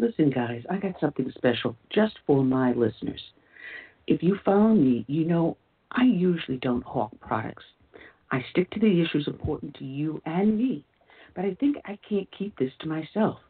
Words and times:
Listen, 0.00 0.30
guys, 0.30 0.62
I 0.70 0.78
got 0.78 0.98
something 0.98 1.30
special 1.36 1.76
just 1.90 2.14
for 2.26 2.42
my 2.42 2.72
listeners. 2.72 3.20
If 4.06 4.22
you 4.22 4.38
follow 4.46 4.72
me, 4.72 5.04
you 5.08 5.26
know 5.26 5.58
I 5.92 6.04
usually 6.04 6.56
don't 6.56 6.82
hawk 6.82 7.12
products. 7.20 7.64
I 8.30 8.42
stick 8.50 8.70
to 8.70 8.80
the 8.80 9.02
issues 9.02 9.28
important 9.28 9.74
to 9.74 9.84
you 9.84 10.22
and 10.24 10.56
me, 10.56 10.86
but 11.36 11.44
I 11.44 11.52
think 11.60 11.76
I 11.84 11.98
can't 12.08 12.26
keep 12.38 12.58
this 12.58 12.72
to 12.80 12.88
myself. 12.88 13.40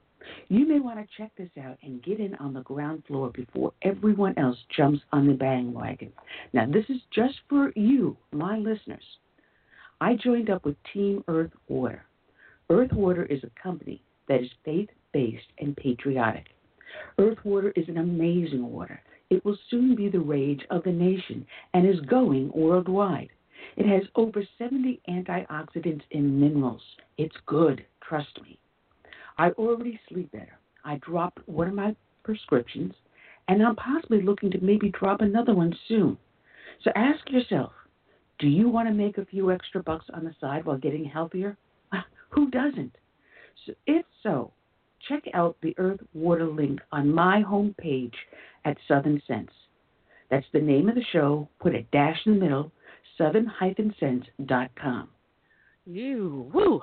You 0.49 0.67
may 0.67 0.81
want 0.81 0.99
to 0.99 1.07
check 1.17 1.31
this 1.39 1.51
out 1.65 1.79
and 1.85 2.03
get 2.03 2.19
in 2.19 2.35
on 2.37 2.53
the 2.53 2.63
ground 2.63 3.05
floor 3.07 3.31
before 3.31 3.73
everyone 3.83 4.37
else 4.37 4.59
jumps 4.77 5.03
on 5.13 5.29
the 5.29 5.35
bandwagon. 5.35 6.13
Now, 6.53 6.67
this 6.67 6.85
is 6.89 7.01
just 7.15 7.35
for 7.49 7.71
you, 7.77 8.17
my 8.33 8.59
listeners. 8.59 9.05
I 10.01 10.17
joined 10.17 10.51
up 10.51 10.65
with 10.65 10.77
Team 10.93 11.23
Earth 11.29 11.53
Water. 11.69 12.05
Earth 12.71 12.93
Water 12.93 13.25
is 13.27 13.45
a 13.45 13.63
company 13.63 14.03
that 14.27 14.41
is 14.41 14.51
faith 14.65 14.89
based 15.13 15.47
and 15.59 15.77
patriotic. 15.77 16.47
Earth 17.19 17.39
Water 17.45 17.73
is 17.77 17.89
an 17.89 17.99
amazing 17.99 18.67
water. 18.67 19.01
It 19.31 19.45
will 19.45 19.59
soon 19.71 19.95
be 19.95 20.09
the 20.09 20.19
rage 20.19 20.63
of 20.71 20.83
the 20.83 20.93
nation 20.93 21.47
and 21.73 21.89
is 21.89 22.01
going 22.01 22.51
worldwide. 22.55 23.31
It 23.77 23.87
has 23.87 24.03
over 24.17 24.43
70 24.59 25.01
antioxidants 25.09 26.03
and 26.13 26.41
minerals. 26.41 26.83
It's 27.19 27.37
good, 27.47 27.85
trust 28.03 28.41
me. 28.43 28.59
I 29.39 29.51
already 29.51 30.01
sleep 30.09 30.33
better. 30.33 30.59
I 30.85 30.97
dropped 30.97 31.47
one 31.49 31.69
of 31.69 31.75
my 31.75 31.95
prescriptions, 32.25 32.95
and 33.49 33.63
I'm 33.63 33.77
possibly 33.77 34.23
looking 34.23 34.51
to 34.51 34.61
maybe 34.61 34.91
drop 34.91 35.21
another 35.21 35.55
one 35.55 35.77
soon. 35.87 36.19
So 36.83 36.91
ask 36.97 37.29
yourself 37.31 37.73
do 38.41 38.49
you 38.49 38.71
want 38.71 38.89
to 38.89 38.95
make 38.95 39.19
a 39.19 39.27
few 39.27 39.53
extra 39.53 39.83
bucks 39.83 40.07
on 40.15 40.25
the 40.25 40.35
side 40.41 40.65
while 40.65 40.79
getting 40.79 41.05
healthier? 41.05 41.59
Who 42.31 42.51
doesn't? 42.51 42.97
So 43.67 43.75
if 43.87 44.07
so, 44.23 44.53
check 45.09 45.25
out 45.35 45.57
the 45.63 45.75
Earth 45.79 46.01
Water 46.15 46.47
link 46.47 46.81
on 46.93 47.13
my 47.13 47.43
homepage 47.43 48.15
at 48.65 48.77
Southern 48.89 49.21
Sense. 49.27 49.51
That's 50.31 50.47
the 50.53 50.61
name 50.61 50.89
of 50.89 50.95
the 50.95 51.05
show. 51.13 51.49
Put 51.61 51.75
a 51.75 51.83
dash 51.93 52.19
in 52.27 52.35
the 52.35 52.41
middle, 52.41 52.73
southern-sense.com. 53.19 55.09
You, 55.87 56.51
woo. 56.55 56.81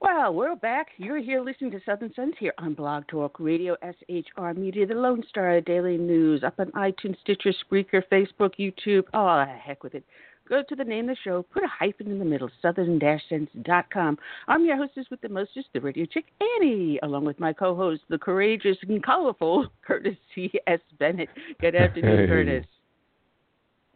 Well, 0.00 0.34
we're 0.34 0.56
back. 0.56 0.88
You're 0.98 1.22
here 1.22 1.40
listening 1.40 1.70
to 1.70 1.80
Southern 1.86 2.12
Sense 2.14 2.34
here 2.38 2.52
on 2.58 2.74
Blog 2.74 3.06
Talk 3.06 3.40
Radio, 3.40 3.76
SHR 3.82 4.54
Media, 4.56 4.86
the 4.86 4.94
Lone 4.94 5.22
Star 5.28 5.60
Daily 5.62 5.96
News, 5.96 6.44
up 6.44 6.58
on 6.58 6.70
iTunes, 6.72 7.18
Stitcher, 7.22 7.54
Spreaker, 7.64 8.02
Facebook, 8.12 8.52
YouTube. 8.58 9.04
Oh, 9.14 9.44
heck 9.58 9.82
with 9.82 9.94
it. 9.94 10.04
Go 10.48 10.62
to 10.68 10.76
the 10.76 10.84
name 10.84 11.08
of 11.08 11.16
the 11.16 11.20
show, 11.24 11.44
put 11.52 11.64
a 11.64 11.68
hyphen 11.68 12.08
in 12.08 12.18
the 12.20 12.24
middle, 12.24 12.48
southern-sense.com. 12.62 14.18
I'm 14.46 14.64
your 14.64 14.76
hostess 14.76 15.06
with 15.10 15.20
the 15.20 15.28
mostest, 15.28 15.66
the 15.72 15.80
radio 15.80 16.06
chick, 16.06 16.26
Annie, 16.40 17.00
along 17.02 17.24
with 17.24 17.40
my 17.40 17.52
co-host, 17.52 18.02
the 18.08 18.18
courageous 18.18 18.76
and 18.88 19.02
colorful 19.02 19.66
Curtis 19.86 20.16
C.S. 20.34 20.80
Bennett. 21.00 21.28
Good 21.60 21.74
afternoon, 21.74 22.18
Hey. 22.18 22.26
Curtis. 22.26 22.66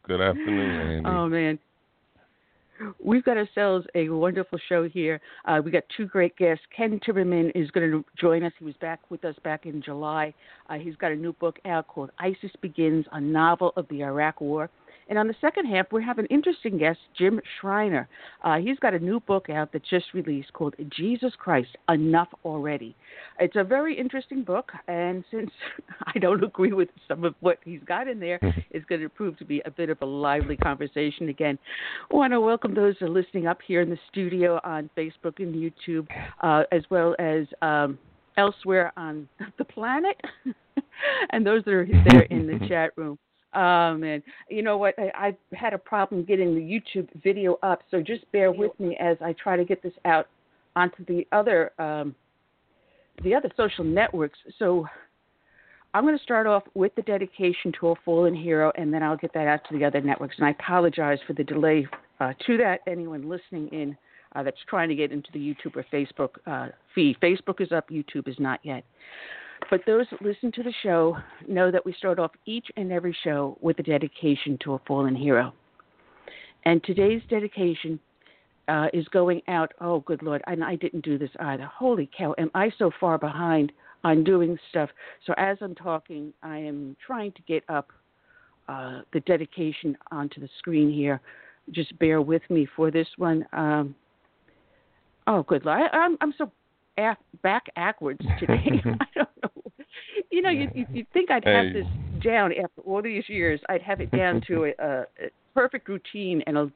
Good 0.08 0.20
afternoon, 0.20 0.80
Andy. 0.80 1.08
Oh, 1.08 1.28
man. 1.28 1.58
We've 3.04 3.22
got 3.22 3.36
ourselves 3.36 3.86
a 3.94 4.08
wonderful 4.08 4.58
show 4.66 4.88
here. 4.88 5.20
Uh, 5.44 5.60
we 5.62 5.70
got 5.70 5.82
two 5.96 6.06
great 6.06 6.34
guests. 6.38 6.64
Ken 6.74 6.98
Timmerman 7.06 7.52
is 7.54 7.70
going 7.70 7.90
to 7.90 8.02
join 8.18 8.42
us. 8.42 8.52
He 8.58 8.64
was 8.64 8.74
back 8.80 9.00
with 9.10 9.22
us 9.26 9.34
back 9.44 9.66
in 9.66 9.82
July. 9.82 10.32
Uh, 10.68 10.74
he's 10.78 10.96
got 10.96 11.12
a 11.12 11.14
new 11.16 11.34
book 11.34 11.58
out 11.66 11.86
called 11.88 12.10
ISIS 12.18 12.50
Begins, 12.62 13.04
a 13.12 13.20
novel 13.20 13.74
of 13.76 13.86
the 13.88 14.02
Iraq 14.02 14.40
War. 14.40 14.70
And 15.10 15.19
on 15.19 15.26
the 15.26 15.34
second 15.41 15.66
half, 15.66 15.87
we 15.91 16.04
have 16.04 16.21
an 16.21 16.26
interesting 16.26 16.78
guest, 16.78 17.00
Jim 17.19 17.41
Shriner. 17.60 18.09
Uh, 18.44 18.59
he's 18.59 18.78
got 18.78 18.94
a 18.94 18.98
new 19.00 19.19
book 19.19 19.50
out 19.50 19.72
that 19.72 19.82
just 19.84 20.06
released 20.15 20.53
called 20.53 20.76
Jesus 20.88 21.32
Christ, 21.37 21.76
Enough 21.88 22.28
Already. 22.44 22.94
It's 23.41 23.56
a 23.56 23.65
very 23.65 23.98
interesting 23.98 24.44
book, 24.44 24.71
and 24.87 25.25
since 25.32 25.50
I 26.06 26.21
don't 26.21 26.44
agree 26.44 26.72
with 26.72 26.91
some 27.09 27.25
of 27.25 27.34
what 27.41 27.59
he's 27.65 27.81
got 27.84 28.06
in 28.06 28.21
there, 28.21 28.38
it's 28.71 28.84
going 28.84 29.00
to 29.00 29.09
prove 29.09 29.37
to 29.38 29.44
be 29.44 29.60
a 29.65 29.71
bit 29.71 29.91
of 29.91 29.98
a 30.00 30.06
lively 30.06 30.56
conversation 30.56 31.28
again. 31.28 31.59
I 32.12 32.15
want 32.15 32.32
to 32.32 32.41
welcome 32.41 32.72
those 32.72 32.94
that 33.00 33.06
are 33.06 33.10
listening 33.10 33.48
up 33.48 33.59
here 33.66 33.81
in 33.81 33.91
the 33.91 33.98
studio 34.12 34.60
on 34.62 34.88
Facebook 34.97 35.41
and 35.41 35.53
YouTube, 35.53 36.06
uh, 36.41 36.62
as 36.71 36.84
well 36.88 37.16
as 37.19 37.47
um, 37.62 37.98
elsewhere 38.37 38.92
on 38.97 39.28
the 39.59 39.65
planet, 39.65 40.21
and 41.31 41.44
those 41.44 41.65
that 41.65 41.75
are 41.75 41.88
there 42.09 42.22
in 42.22 42.47
the 42.47 42.65
chat 42.69 42.92
room. 42.94 43.19
Oh 43.54 43.96
man, 43.96 44.22
you 44.48 44.62
know 44.62 44.78
what? 44.78 44.94
I, 44.98 45.10
I 45.52 45.56
had 45.56 45.74
a 45.74 45.78
problem 45.78 46.24
getting 46.24 46.54
the 46.54 46.60
YouTube 46.60 47.08
video 47.22 47.58
up, 47.62 47.82
so 47.90 48.00
just 48.00 48.30
bear 48.30 48.52
with 48.52 48.78
me 48.78 48.96
as 49.00 49.16
I 49.20 49.32
try 49.32 49.56
to 49.56 49.64
get 49.64 49.82
this 49.82 49.92
out 50.04 50.28
onto 50.76 51.04
the 51.06 51.26
other 51.32 51.72
um, 51.78 52.14
the 53.24 53.34
other 53.34 53.50
social 53.56 53.84
networks. 53.84 54.38
So 54.58 54.86
I'm 55.92 56.04
going 56.04 56.16
to 56.16 56.22
start 56.22 56.46
off 56.46 56.62
with 56.74 56.94
the 56.94 57.02
dedication 57.02 57.72
to 57.80 57.88
a 57.88 57.94
fallen 58.04 58.34
hero, 58.34 58.72
and 58.76 58.94
then 58.94 59.02
I'll 59.02 59.16
get 59.16 59.32
that 59.34 59.48
out 59.48 59.60
to 59.68 59.78
the 59.78 59.84
other 59.84 60.00
networks. 60.00 60.36
And 60.38 60.46
I 60.46 60.50
apologize 60.50 61.18
for 61.26 61.32
the 61.32 61.44
delay 61.44 61.86
uh, 62.20 62.32
to 62.46 62.56
that. 62.58 62.80
Anyone 62.86 63.28
listening 63.28 63.68
in 63.68 63.96
uh, 64.34 64.44
that's 64.44 64.60
trying 64.68 64.88
to 64.88 64.94
get 64.94 65.10
into 65.10 65.28
the 65.32 65.40
YouTube 65.40 65.74
or 65.74 65.84
Facebook 65.92 66.30
uh, 66.46 66.70
feed. 66.94 67.16
Facebook 67.20 67.60
is 67.60 67.72
up, 67.72 67.90
YouTube 67.90 68.28
is 68.28 68.36
not 68.38 68.60
yet. 68.62 68.84
But 69.69 69.82
those 69.87 70.06
that 70.10 70.22
listen 70.22 70.50
to 70.53 70.62
the 70.62 70.72
show 70.82 71.16
know 71.48 71.71
that 71.71 71.84
we 71.84 71.93
start 71.93 72.19
off 72.19 72.32
each 72.47 72.66
and 72.76 72.91
every 72.93 73.16
show 73.25 73.59
with 73.60 73.78
a 73.78 73.82
dedication 73.82 74.59
to 74.65 74.75
a 74.75 74.78
fallen 74.87 75.15
hero. 75.15 75.53
And 76.65 76.82
today's 76.84 77.22
dedication 77.28 77.98
uh, 78.69 78.87
is 78.93 79.06
going 79.09 79.43
out. 79.48 79.72
Oh, 79.81 80.00
good 80.00 80.22
Lord. 80.22 80.43
And 80.47 80.62
I 80.62 80.76
didn't 80.76 81.04
do 81.04 81.19
this 81.19 81.30
either. 81.41 81.65
Holy 81.65 82.09
cow. 82.16 82.34
Am 82.39 82.51
I 82.54 82.71
so 82.78 82.91
far 83.01 83.18
behind 83.18 83.72
on 84.04 84.24
doing 84.24 84.59
stuff? 84.71 84.91
So 85.27 85.34
as 85.36 85.59
I'm 85.60 85.74
talking, 85.74 86.33
I 86.42 86.59
am 86.59 86.97
trying 87.04 87.33
to 87.33 87.42
get 87.42 87.65
up 87.68 87.91
uh, 88.68 89.01
the 89.13 89.21
dedication 89.21 89.97
onto 90.13 90.41
the 90.41 90.48
screen 90.59 90.92
here. 90.92 91.21
Just 91.72 91.98
bear 91.98 92.21
with 92.22 92.42
me 92.51 92.66
for 92.77 92.91
this 92.91 93.09
one. 93.16 93.45
Um, 93.53 93.95
oh, 95.27 95.42
good 95.42 95.65
Lord. 95.65 95.80
I, 95.92 95.97
I'm, 95.97 96.16
I'm 96.21 96.34
so 96.39 96.51
back 97.42 97.66
backwards 97.74 98.21
today. 98.39 98.83
I 98.84 99.06
don't 99.15 99.28
know. 99.42 99.49
You 100.30 100.42
know, 100.42 100.50
you 100.50 100.68
you 100.74 100.86
you'd 100.92 101.10
think 101.12 101.30
I'd 101.30 101.44
have 101.44 101.66
Hey. 101.66 101.72
this 101.72 101.86
down 102.22 102.53
after 102.53 102.82
all 102.82 103.03
these 103.03 103.28
years. 103.28 103.60
I'd 103.68 103.82
have 103.82 104.00
it 104.00 104.10
down 104.10 104.41
to 104.47 104.66
a, 104.66 104.72
a, 104.78 105.04
perfect 105.54 105.88
routine 105.88 106.42
and 106.47 106.56
a 106.56 106.71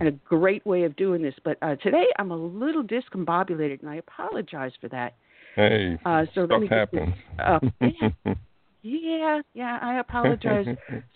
and 0.00 0.08
a 0.08 0.12
great 0.12 0.64
way 0.66 0.84
of 0.84 0.96
doing 0.96 1.22
this. 1.22 1.34
But 1.44 1.58
uh, 1.62 1.76
today 1.76 2.06
I'm 2.18 2.30
a 2.30 2.36
little 2.36 2.82
discombobulated, 2.82 3.80
and 3.80 3.90
I 3.90 3.96
apologize 3.96 4.72
for 4.80 4.88
that. 4.88 5.14
Hey, 5.54 5.98
Uh, 6.04 6.26
so 6.34 6.42
let 6.42 6.60
me 6.60 6.68
get 6.68 6.90
this 6.90 7.00
happens. 7.00 7.14
up. 7.38 7.64
Yeah, 8.82 9.08
yeah, 9.18 9.40
yeah. 9.54 9.78
I 9.82 9.98
apologize. 9.98 10.66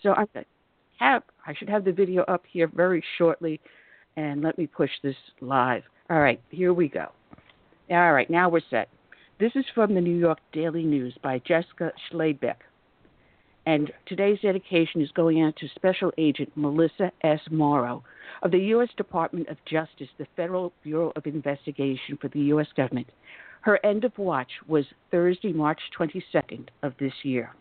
So 0.03 0.11
I 0.11 0.25
have 0.99 1.23
I 1.47 1.53
should 1.53 1.69
have 1.69 1.85
the 1.85 1.91
video 1.93 2.23
up 2.23 2.43
here 2.51 2.67
very 2.67 3.01
shortly, 3.17 3.61
and 4.17 4.41
let 4.41 4.57
me 4.57 4.67
push 4.67 4.89
this 5.01 5.15
live. 5.39 5.83
All 6.09 6.19
right, 6.19 6.41
here 6.49 6.73
we 6.73 6.89
go. 6.89 7.07
All 7.89 8.11
right, 8.13 8.29
now 8.29 8.49
we're 8.49 8.61
set. 8.69 8.89
This 9.41 9.55
is 9.55 9.65
from 9.73 9.95
the 9.95 10.01
New 10.01 10.15
York 10.15 10.37
Daily 10.53 10.83
News 10.83 11.17
by 11.23 11.39
Jessica 11.39 11.91
Schladebeck. 12.07 12.57
And 13.65 13.91
today's 14.05 14.39
dedication 14.39 15.01
is 15.01 15.09
going 15.13 15.41
out 15.41 15.55
to 15.55 15.67
Special 15.73 16.13
Agent 16.19 16.51
Melissa 16.55 17.11
S. 17.23 17.39
Morrow 17.49 18.03
of 18.43 18.51
the 18.51 18.59
U.S. 18.75 18.89
Department 18.97 19.47
of 19.47 19.57
Justice, 19.65 20.09
the 20.19 20.27
Federal 20.35 20.71
Bureau 20.83 21.11
of 21.15 21.25
Investigation 21.25 22.19
for 22.21 22.27
the 22.27 22.39
U.S. 22.53 22.67
government. 22.77 23.07
Her 23.61 23.83
end 23.83 24.03
of 24.03 24.15
watch 24.19 24.51
was 24.67 24.85
Thursday, 25.09 25.53
March 25.53 25.79
22nd 25.97 26.67
of 26.83 26.93
this 26.99 27.13
year. 27.23 27.55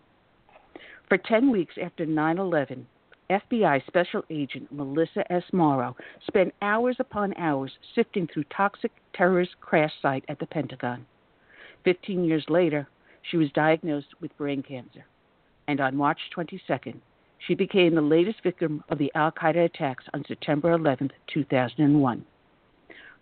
For 1.09 1.17
10 1.17 1.51
weeks 1.51 1.77
after 1.83 2.05
9 2.05 2.37
11, 2.37 2.87
FBI 3.31 3.87
Special 3.87 4.23
Agent 4.29 4.71
Melissa 4.71 5.33
S. 5.33 5.45
Morrow 5.51 5.97
spent 6.27 6.53
hours 6.61 6.97
upon 6.99 7.33
hours 7.39 7.73
sifting 7.95 8.27
through 8.27 8.45
toxic 8.55 8.93
terrorist 9.15 9.53
crash 9.63 9.93
site 10.03 10.27
at 10.29 10.39
the 10.41 10.47
Pentagon. 10.47 11.07
Fifteen 11.85 12.25
years 12.25 12.45
later, 12.49 12.89
she 13.23 13.37
was 13.37 13.51
diagnosed 13.53 14.09
with 14.21 14.37
brain 14.37 14.63
cancer, 14.63 15.07
and 15.67 15.81
on 15.81 15.97
March 15.97 16.19
22nd, 16.37 16.97
she 17.39 17.55
became 17.55 17.95
the 17.95 18.03
latest 18.03 18.43
victim 18.43 18.85
of 18.91 18.99
the 18.99 19.11
Al 19.15 19.33
Qaeda 19.33 19.65
attacks 19.65 20.05
on 20.13 20.25
September 20.27 20.73
11, 20.73 21.11
2001. 21.33 22.25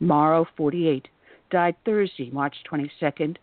Morrow, 0.00 0.46
48, 0.56 1.08
died 1.50 1.76
Thursday, 1.84 2.30
March 2.30 2.56
22nd, 2.70 3.36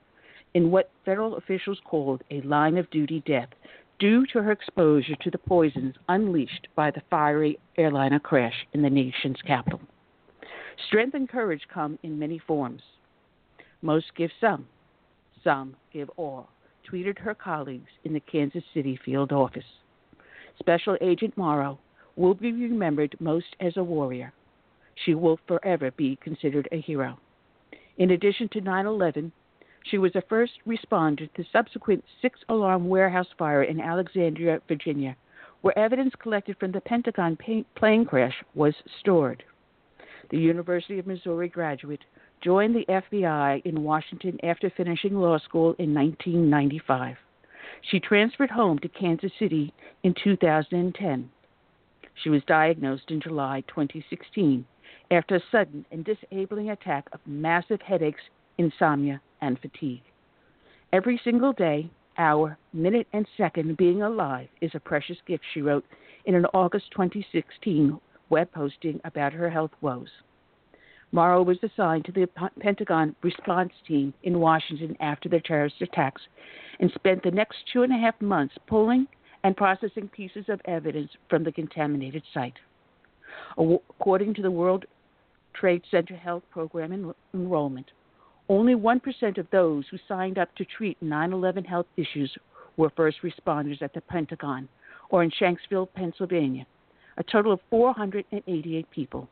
in 0.54 0.72
what 0.72 0.92
federal 1.06 1.36
officials 1.36 1.80
called 1.86 2.24
a 2.32 2.42
line 2.42 2.78
of 2.78 2.90
duty 2.90 3.24
death 3.26 3.50
due 4.00 4.26
to 4.26 4.42
her 4.42 4.52
exposure 4.52 5.16
to 5.22 5.32
the 5.32 5.38
poisons 5.38 5.96
unleashed 6.10 6.68
by 6.76 6.92
the 6.92 7.02
fiery 7.10 7.58
airliner 7.78 8.20
crash 8.20 8.66
in 8.74 8.82
the 8.82 8.90
nation's 8.90 9.42
capital. 9.46 9.80
Strength 10.88 11.14
and 11.14 11.30
courage 11.30 11.64
come 11.74 11.98
in 12.04 12.20
many 12.20 12.38
forms. 12.38 12.82
Most 13.82 14.08
give 14.16 14.32
some, 14.42 14.68
some 15.46 15.78
give 15.94 16.10
all, 16.18 16.50
tweeted 16.92 17.18
her 17.20 17.34
colleagues 17.34 17.90
in 18.04 18.12
the 18.12 18.20
Kansas 18.20 18.64
City 18.74 19.00
field 19.06 19.32
office. 19.32 19.64
Special 20.60 20.98
Agent 21.00 21.38
Morrow 21.38 21.80
will 22.18 22.34
be 22.34 22.52
remembered 22.52 23.16
most 23.20 23.56
as 23.62 23.78
a 23.78 23.84
warrior. 23.84 24.34
She 25.06 25.14
will 25.14 25.40
forever 25.48 25.92
be 25.92 26.18
considered 26.22 26.68
a 26.72 26.82
hero. 26.82 27.18
In 27.98 28.12
addition 28.12 28.50
to 28.50 28.62
9 28.62 28.86
11, 28.86 29.32
she 29.84 29.98
was 29.98 30.16
a 30.16 30.24
first 30.28 30.54
responder 30.68 31.32
to 31.34 31.44
the 31.44 31.46
subsequent 31.52 32.04
six 32.22 32.40
alarm 32.50 32.90
warehouse 32.90 33.28
fire 33.38 33.64
in 33.64 33.80
Alexandria, 33.80 34.60
Virginia, 34.68 35.16
where 35.62 35.78
evidence 35.78 36.14
collected 36.20 36.58
from 36.58 36.72
the 36.72 36.82
Pentagon 36.82 37.38
plane 37.76 38.06
crash 38.06 38.44
was 38.56 38.74
stored. 39.00 39.44
The 40.32 40.38
University 40.40 40.98
of 40.98 41.06
Missouri 41.06 41.50
graduate 41.50 42.04
joined 42.46 42.76
the 42.76 42.86
FBI 42.86 43.66
in 43.66 43.84
Washington 43.84 44.38
after 44.44 44.72
finishing 44.78 45.16
law 45.16 45.40
school 45.40 45.74
in 45.80 45.96
1995. 45.96 47.18
She 47.90 48.00
transferred 48.00 48.52
home 48.52 48.78
to 48.80 48.88
Kansas 48.88 49.32
City 49.40 49.74
in 50.04 50.14
2010. 50.24 51.32
She 52.24 52.30
was 52.30 52.44
diagnosed 52.46 53.10
in 53.10 53.20
July 53.20 53.64
2016 53.68 54.64
after 55.10 55.36
a 55.36 55.44
sudden 55.52 55.88
and 55.92 56.06
disabling 56.06 56.70
attack 56.70 57.08
of 57.14 57.20
massive 57.26 57.82
headaches, 57.82 58.22
insomnia, 58.60 59.20
and 59.42 59.58
fatigue. 59.60 60.04
Every 60.94 61.20
single 61.24 61.52
day, 61.52 61.90
hour, 62.20 62.60
minute, 62.74 63.08
and 63.12 63.28
second 63.36 63.76
being 63.76 64.04
alive 64.04 64.50
is 64.62 64.72
a 64.76 64.80
precious 64.80 65.18
gift, 65.26 65.44
she 65.52 65.64
wrote 65.64 65.86
in 66.26 66.36
an 66.36 66.46
August 66.54 66.92
2016 66.92 68.00
web 68.30 68.52
posting 68.52 69.02
about 69.04 69.34
her 69.34 69.50
health 69.50 69.72
woes. 69.82 70.10
Morrow 71.16 71.44
was 71.44 71.58
assigned 71.64 72.04
to 72.04 72.12
the 72.12 72.28
Pentagon 72.60 73.16
response 73.24 73.72
team 73.88 74.14
in 74.24 74.42
Washington 74.42 74.98
after 75.00 75.30
the 75.30 75.40
terrorist 75.40 75.78
attacks 75.82 76.22
and 76.82 76.92
spent 76.92 77.24
the 77.24 77.32
next 77.32 77.60
two 77.72 77.84
and 77.84 77.94
a 77.94 77.98
half 77.98 78.22
months 78.22 78.54
pulling 78.68 79.08
and 79.46 79.56
processing 79.56 80.10
pieces 80.10 80.44
of 80.50 80.60
evidence 80.66 81.10
from 81.30 81.46
the 81.46 81.54
contaminated 81.54 82.22
site. 82.34 82.58
According 83.58 84.34
to 84.34 84.42
the 84.42 84.52
World 84.52 84.84
Trade 85.54 85.84
Center 85.90 86.18
Health 86.18 86.44
Program 86.52 86.92
en- 86.92 87.14
enrollment, 87.34 87.92
only 88.50 88.76
1% 88.76 89.38
of 89.38 89.48
those 89.54 89.86
who 89.90 89.98
signed 90.10 90.38
up 90.38 90.54
to 90.56 90.66
treat 90.66 91.02
9 91.02 91.32
11 91.32 91.64
health 91.64 91.88
issues 91.96 92.36
were 92.76 92.92
first 92.98 93.20
responders 93.24 93.82
at 93.82 93.94
the 93.94 94.02
Pentagon 94.02 94.68
or 95.10 95.24
in 95.24 95.32
Shanksville, 95.32 95.88
Pennsylvania, 95.96 96.66
a 97.16 97.24
total 97.24 97.54
of 97.54 97.62
488 97.70 98.92
people. 98.92 99.30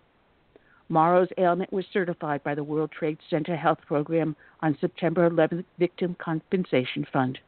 Morrow's 0.89 1.29
ailment 1.37 1.71
was 1.71 1.85
certified 1.93 2.43
by 2.43 2.55
the 2.55 2.63
World 2.63 2.91
Trade 2.91 3.17
Center 3.29 3.55
Health 3.55 3.79
Program 3.87 4.35
on 4.61 4.77
September 4.79 5.29
11th 5.29 5.65
Victim 5.79 6.15
Compensation 6.19 7.05
Fund. 7.11 7.39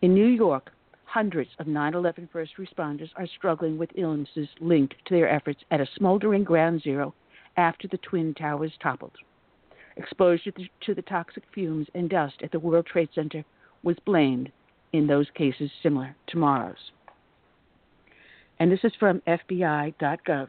In 0.00 0.14
New 0.14 0.26
York, 0.26 0.70
hundreds 1.04 1.50
of 1.58 1.66
9 1.66 1.94
11 1.94 2.28
first 2.32 2.52
responders 2.56 3.10
are 3.16 3.26
struggling 3.26 3.78
with 3.78 3.90
illnesses 3.96 4.48
linked 4.60 4.94
to 5.06 5.14
their 5.14 5.28
efforts 5.28 5.60
at 5.70 5.80
a 5.80 5.88
smoldering 5.96 6.44
ground 6.44 6.82
zero 6.82 7.14
after 7.56 7.88
the 7.88 7.98
Twin 7.98 8.34
Towers 8.34 8.72
toppled. 8.80 9.16
Exposure 9.96 10.52
to 10.82 10.94
the 10.94 11.02
toxic 11.02 11.42
fumes 11.52 11.88
and 11.94 12.08
dust 12.08 12.36
at 12.42 12.52
the 12.52 12.60
World 12.60 12.86
Trade 12.86 13.08
Center 13.14 13.44
was 13.82 13.96
blamed 14.06 14.52
in 14.92 15.06
those 15.06 15.26
cases 15.34 15.70
similar 15.82 16.14
to 16.28 16.38
Morrow's. 16.38 16.92
And 18.60 18.70
this 18.70 18.84
is 18.84 18.92
from 18.98 19.20
FBI.gov. 19.26 20.48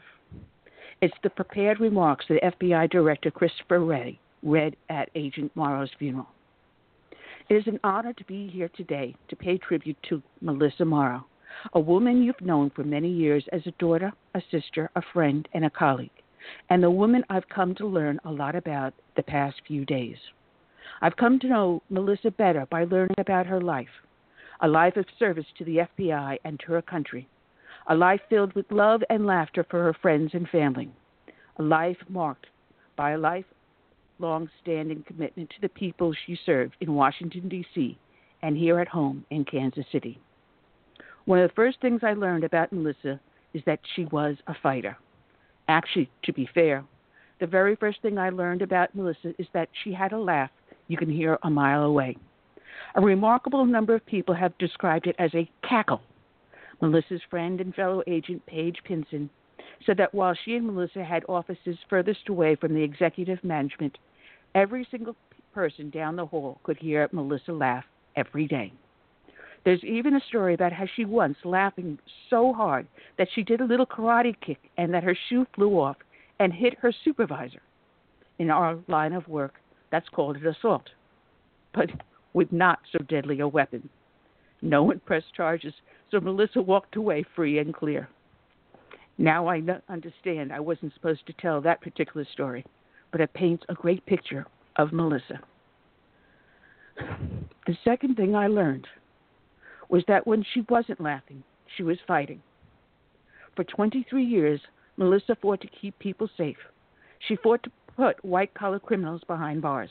It's 1.02 1.18
the 1.24 1.30
prepared 1.30 1.80
remarks 1.80 2.26
that 2.30 2.60
FBI 2.60 2.90
Director 2.90 3.32
Christopher 3.32 3.80
Wray 3.80 4.20
read 4.44 4.76
at 4.90 5.10
Agent 5.16 5.56
Morrow's 5.56 5.92
funeral. 5.98 6.28
It 7.50 7.56
is 7.56 7.68
an 7.68 7.80
honor 7.84 8.14
to 8.14 8.24
be 8.26 8.48
here 8.48 8.70
today 8.76 9.16
to 9.30 9.36
pay 9.36 9.58
tribute 9.58 9.98
to 10.10 10.22
Melissa 10.42 10.86
Morrow, 10.86 11.26
a 11.74 11.80
woman 11.80 12.22
you've 12.22 12.42
known 12.42 12.70
for 12.70 12.84
many 12.84 13.10
years 13.10 13.44
as 13.52 13.62
a 13.66 13.72
daughter, 13.80 14.12
a 14.36 14.42
sister, 14.52 14.90
a 14.96 15.02
friend, 15.14 15.48
and 15.54 15.66
a 15.66 15.70
colleague 15.70 16.12
and 16.70 16.84
the 16.84 16.92
woman 16.92 17.24
I've 17.30 17.48
come 17.50 17.76
to 17.76 17.86
learn 17.86 18.20
a 18.26 18.32
lot 18.32 18.56
about 18.56 18.94
the 19.16 19.24
past 19.24 19.62
few 19.68 19.86
days. 19.86 20.18
I've 21.02 21.16
come 21.16 21.40
to 21.40 21.48
know 21.48 21.84
Melissa 21.90 22.32
better 22.32 22.66
by 22.70 22.84
learning 22.86 23.16
about 23.18 23.46
her 23.46 23.62
life, 23.62 23.88
a 24.62 24.68
life 24.68 24.98
of 24.98 25.06
service 25.18 25.46
to 25.58 25.66
the 25.66 25.88
FBI 25.98 26.38
and 26.44 26.60
to 26.62 26.74
her 26.74 26.82
country, 26.82 27.28
a 27.90 27.96
life 27.96 28.22
filled 28.30 28.54
with 28.54 28.72
love 28.72 29.02
and 29.10 29.26
laughter 29.26 29.66
for 29.70 29.84
her 29.84 29.94
friends 29.94 30.32
and 30.34 30.48
family, 30.50 30.90
a 31.58 31.64
life 31.64 31.98
marked 32.08 32.46
by 32.96 33.12
a 33.12 33.18
lifelong 33.18 34.48
standing 34.62 35.04
commitment 35.08 35.50
to 35.50 35.62
the 35.62 35.70
people 35.70 36.14
she 36.26 36.38
served 36.46 36.76
in 36.82 36.94
Washington, 36.94 37.50
D.C., 37.50 37.98
and 38.42 38.56
here 38.56 38.80
at 38.80 38.88
home 38.88 39.26
in 39.32 39.44
Kansas 39.44 39.86
City. 39.92 40.20
One 41.26 41.40
of 41.40 41.50
the 41.50 41.56
first 41.56 41.82
things 41.82 42.02
I 42.04 42.14
learned 42.14 42.44
about 42.44 42.72
Melissa 42.72 43.20
is 43.54 43.62
that 43.66 43.80
she 43.96 44.06
was 44.06 44.38
a 44.48 44.54
fighter. 44.62 44.96
Actually, 45.68 46.10
to 46.24 46.32
be 46.32 46.48
fair, 46.54 46.86
the 47.40 47.48
very 47.48 47.76
first 47.76 48.02
thing 48.02 48.18
I 48.18 48.30
learned 48.30 48.62
about 48.62 48.96
Melissa 48.96 49.34
is 49.38 49.48
that 49.54 49.70
she 49.84 49.92
had 49.92 50.14
a 50.14 50.20
laugh 50.20 50.52
you 50.88 50.98
can 50.98 51.10
hear 51.10 51.38
a 51.44 51.50
mile 51.50 51.84
away. 51.84 52.18
A 52.96 53.02
remarkable 53.02 53.66
number 53.66 53.96
of 53.96 54.06
people 54.06 54.36
have 54.36 54.58
described 54.58 55.08
it 55.08 55.16
as 55.20 55.32
a 55.34 55.50
cackle. 55.68 56.02
Melissa's 56.82 57.22
friend 57.30 57.60
and 57.60 57.74
fellow 57.76 58.04
agent 58.08 58.46
Paige 58.46 58.78
Pinson 58.84 59.30
said 59.86 59.98
that 59.98 60.14
while 60.14 60.34
she 60.46 60.56
and 60.56 60.66
Melissa 60.66 61.04
had 61.04 61.24
offices 61.28 61.78
furthest 61.90 62.30
away 62.30 62.56
from 62.56 62.74
the 62.74 62.84
executive 62.84 63.44
management, 63.44 63.98
every 64.56 64.88
single 64.90 65.16
person 65.54 65.90
down 65.90 66.16
the 66.16 66.26
hall 66.26 66.60
could 66.64 66.78
hear 66.78 67.08
Melissa 67.12 67.52
laugh 67.52 67.86
every 68.16 68.48
day. 68.48 68.72
There's 69.66 69.84
even 69.84 70.16
a 70.16 70.22
story 70.22 70.54
about 70.54 70.72
how 70.72 70.86
she 70.96 71.06
once 71.06 71.38
laughing 71.44 72.00
so 72.30 72.54
hard 72.54 72.88
that 73.18 73.28
she 73.34 73.44
did 73.44 73.62
a 73.62 73.66
little 73.66 73.86
karate 73.86 74.36
kick 74.40 74.60
and 74.78 74.94
that 74.94 75.04
her 75.04 75.18
shoe 75.28 75.46
flew 75.54 75.80
off 75.80 75.98
and 76.40 76.54
hit 76.54 76.78
her 76.80 76.94
supervisor. 77.04 77.62
In 78.38 78.50
our 78.50 78.80
line 78.88 79.12
of 79.12 79.28
work, 79.28 79.56
that's 79.92 80.08
called 80.10 80.38
an 80.38 80.48
assault, 80.48 80.90
but 81.74 81.90
with 82.34 82.52
not 82.54 82.80
so 82.92 83.00
deadly 83.00 83.42
a 83.42 83.48
weapon. 83.48 83.90
No 84.62 84.84
one 84.84 85.00
pressed 85.00 85.34
charges, 85.34 85.74
so 86.12 86.20
Melissa 86.20 86.62
walked 86.62 86.96
away 86.96 87.24
free 87.36 87.60
and 87.60 87.74
clear. 87.74 88.10
Now 89.18 89.48
I 89.48 89.62
understand 89.90 90.54
I 90.54 90.60
wasn't 90.60 90.94
supposed 90.94 91.26
to 91.28 91.34
tell 91.34 91.62
that 91.62 91.82
particular 91.82 92.26
story, 92.32 92.66
but 93.12 93.22
it 93.22 93.34
paints 93.34 93.66
a 93.70 93.74
great 93.74 94.06
picture 94.06 94.46
of 94.78 94.94
Melissa. 94.94 95.40
The 96.98 97.78
second 97.84 98.16
thing 98.16 98.36
I 98.36 98.48
learned 98.48 98.88
was 99.90 100.04
that 100.08 100.28
when 100.28 100.44
she 100.54 100.62
wasn't 100.70 101.02
laughing, 101.02 101.44
she 101.76 101.84
was 101.84 101.98
fighting. 102.08 102.42
For 103.56 103.64
23 103.64 104.24
years, 104.24 104.62
Melissa 104.98 105.36
fought 105.42 105.62
to 105.62 105.68
keep 105.68 105.98
people 106.00 106.30
safe. 106.38 106.58
She 107.28 107.36
fought 107.36 107.64
to 107.64 107.72
put 107.96 108.24
white 108.24 108.54
collar 108.54 108.80
criminals 108.80 109.22
behind 109.28 109.62
bars. 109.62 109.90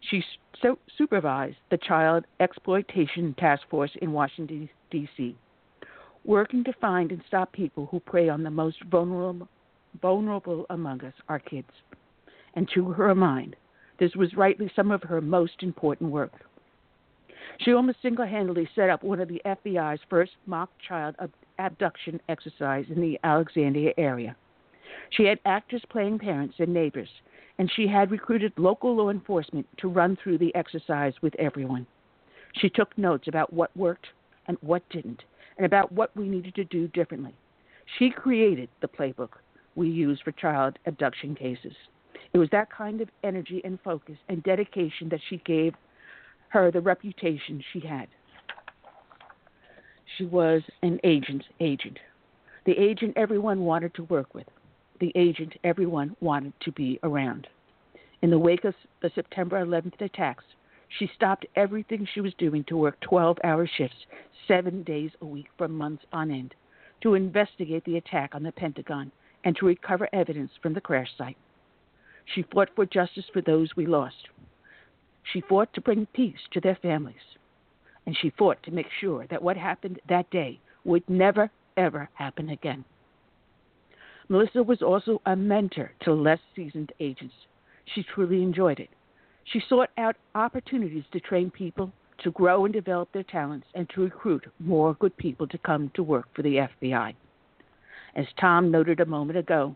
She 0.00 0.24
so- 0.60 0.78
supervised 0.96 1.58
the 1.70 1.78
Child 1.78 2.24
Exploitation 2.40 3.34
Task 3.34 3.62
Force 3.68 3.90
in 4.00 4.12
Washington, 4.12 4.68
D.C., 4.90 5.36
working 6.24 6.64
to 6.64 6.72
find 6.74 7.10
and 7.10 7.22
stop 7.26 7.52
people 7.52 7.86
who 7.86 8.00
prey 8.00 8.28
on 8.28 8.42
the 8.42 8.50
most 8.50 8.82
vulnerable, 8.84 9.48
vulnerable 10.00 10.66
among 10.70 11.04
us, 11.04 11.14
our 11.28 11.38
kids. 11.38 11.70
And 12.54 12.68
to 12.74 12.90
her 12.92 13.14
mind, 13.14 13.56
this 13.98 14.14
was 14.14 14.36
rightly 14.36 14.70
some 14.74 14.90
of 14.90 15.02
her 15.02 15.20
most 15.20 15.62
important 15.62 16.10
work. 16.10 16.32
She 17.58 17.72
almost 17.72 18.02
single 18.02 18.26
handedly 18.26 18.68
set 18.74 18.90
up 18.90 19.02
one 19.02 19.20
of 19.20 19.28
the 19.28 19.42
FBI's 19.44 20.00
first 20.08 20.32
mock 20.46 20.70
child 20.86 21.16
abduction 21.58 22.20
exercise 22.28 22.86
in 22.88 23.00
the 23.00 23.18
Alexandria 23.24 23.92
area. 23.98 24.36
She 25.10 25.24
had 25.24 25.40
actors 25.44 25.82
playing 25.88 26.18
parents 26.20 26.56
and 26.58 26.72
neighbors, 26.72 27.08
and 27.58 27.70
she 27.74 27.86
had 27.86 28.10
recruited 28.10 28.52
local 28.56 28.96
law 28.96 29.10
enforcement 29.10 29.66
to 29.78 29.88
run 29.88 30.16
through 30.22 30.38
the 30.38 30.54
exercise 30.54 31.14
with 31.22 31.34
everyone. 31.38 31.86
She 32.54 32.68
took 32.68 32.96
notes 32.96 33.28
about 33.28 33.52
what 33.52 33.76
worked 33.76 34.06
and 34.46 34.56
what 34.60 34.88
didn't, 34.90 35.24
and 35.56 35.66
about 35.66 35.92
what 35.92 36.16
we 36.16 36.28
needed 36.28 36.54
to 36.54 36.64
do 36.64 36.88
differently. 36.88 37.34
She 37.98 38.10
created 38.10 38.68
the 38.80 38.88
playbook 38.88 39.30
we 39.74 39.88
use 39.88 40.20
for 40.24 40.32
child 40.32 40.78
abduction 40.86 41.34
cases. 41.34 41.74
It 42.32 42.38
was 42.38 42.48
that 42.50 42.70
kind 42.70 43.00
of 43.00 43.08
energy 43.22 43.60
and 43.64 43.78
focus 43.82 44.16
and 44.28 44.42
dedication 44.42 45.08
that 45.10 45.20
she 45.28 45.38
gave 45.44 45.74
her 46.48 46.70
the 46.70 46.80
reputation 46.80 47.62
she 47.72 47.80
had. 47.80 48.08
She 50.16 50.24
was 50.24 50.62
an 50.82 50.98
agent's 51.04 51.46
agent, 51.60 51.98
the 52.64 52.72
agent 52.72 53.14
everyone 53.16 53.60
wanted 53.60 53.94
to 53.94 54.04
work 54.04 54.34
with, 54.34 54.46
the 55.00 55.12
agent 55.14 55.54
everyone 55.64 56.16
wanted 56.20 56.52
to 56.60 56.72
be 56.72 56.98
around. 57.02 57.46
In 58.22 58.30
the 58.30 58.38
wake 58.38 58.64
of 58.64 58.74
the 59.00 59.10
September 59.14 59.64
11th 59.64 60.00
attacks, 60.00 60.44
she 60.98 61.10
stopped 61.14 61.46
everything 61.54 62.06
she 62.06 62.20
was 62.20 62.34
doing 62.34 62.64
to 62.64 62.76
work 62.76 62.98
12 63.00 63.38
hour 63.44 63.66
shifts, 63.66 64.06
seven 64.46 64.82
days 64.82 65.10
a 65.20 65.26
week 65.26 65.46
for 65.56 65.68
months 65.68 66.04
on 66.12 66.30
end, 66.30 66.54
to 67.02 67.14
investigate 67.14 67.84
the 67.84 67.96
attack 67.96 68.34
on 68.34 68.42
the 68.42 68.52
Pentagon 68.52 69.12
and 69.44 69.54
to 69.56 69.66
recover 69.66 70.08
evidence 70.12 70.50
from 70.62 70.74
the 70.74 70.80
crash 70.80 71.08
site. 71.16 71.36
She 72.34 72.42
fought 72.42 72.70
for 72.74 72.86
justice 72.86 73.26
for 73.32 73.40
those 73.40 73.76
we 73.76 73.86
lost. 73.86 74.28
She 75.32 75.40
fought 75.42 75.72
to 75.74 75.80
bring 75.80 76.06
peace 76.06 76.40
to 76.52 76.60
their 76.60 76.76
families. 76.76 77.16
And 78.06 78.16
she 78.16 78.30
fought 78.30 78.62
to 78.62 78.70
make 78.70 78.88
sure 79.00 79.26
that 79.28 79.42
what 79.42 79.56
happened 79.56 80.00
that 80.08 80.30
day 80.30 80.60
would 80.84 81.08
never, 81.08 81.50
ever 81.76 82.08
happen 82.14 82.48
again. 82.48 82.84
Melissa 84.30 84.62
was 84.62 84.82
also 84.82 85.22
a 85.24 85.34
mentor 85.34 85.92
to 86.02 86.12
less 86.12 86.40
seasoned 86.54 86.92
agents. 87.00 87.34
She 87.86 88.02
truly 88.02 88.42
enjoyed 88.42 88.78
it. 88.78 88.90
She 89.44 89.62
sought 89.68 89.88
out 89.96 90.16
opportunities 90.34 91.04
to 91.12 91.20
train 91.20 91.50
people 91.50 91.92
to 92.18 92.30
grow 92.32 92.66
and 92.66 92.74
develop 92.74 93.10
their 93.12 93.22
talents 93.22 93.66
and 93.74 93.88
to 93.90 94.02
recruit 94.02 94.44
more 94.58 94.94
good 94.94 95.16
people 95.16 95.46
to 95.46 95.58
come 95.58 95.90
to 95.94 96.02
work 96.02 96.26
for 96.34 96.42
the 96.42 96.68
FBI. 96.82 97.14
As 98.14 98.26
Tom 98.38 98.70
noted 98.70 99.00
a 99.00 99.06
moment 99.06 99.38
ago, 99.38 99.74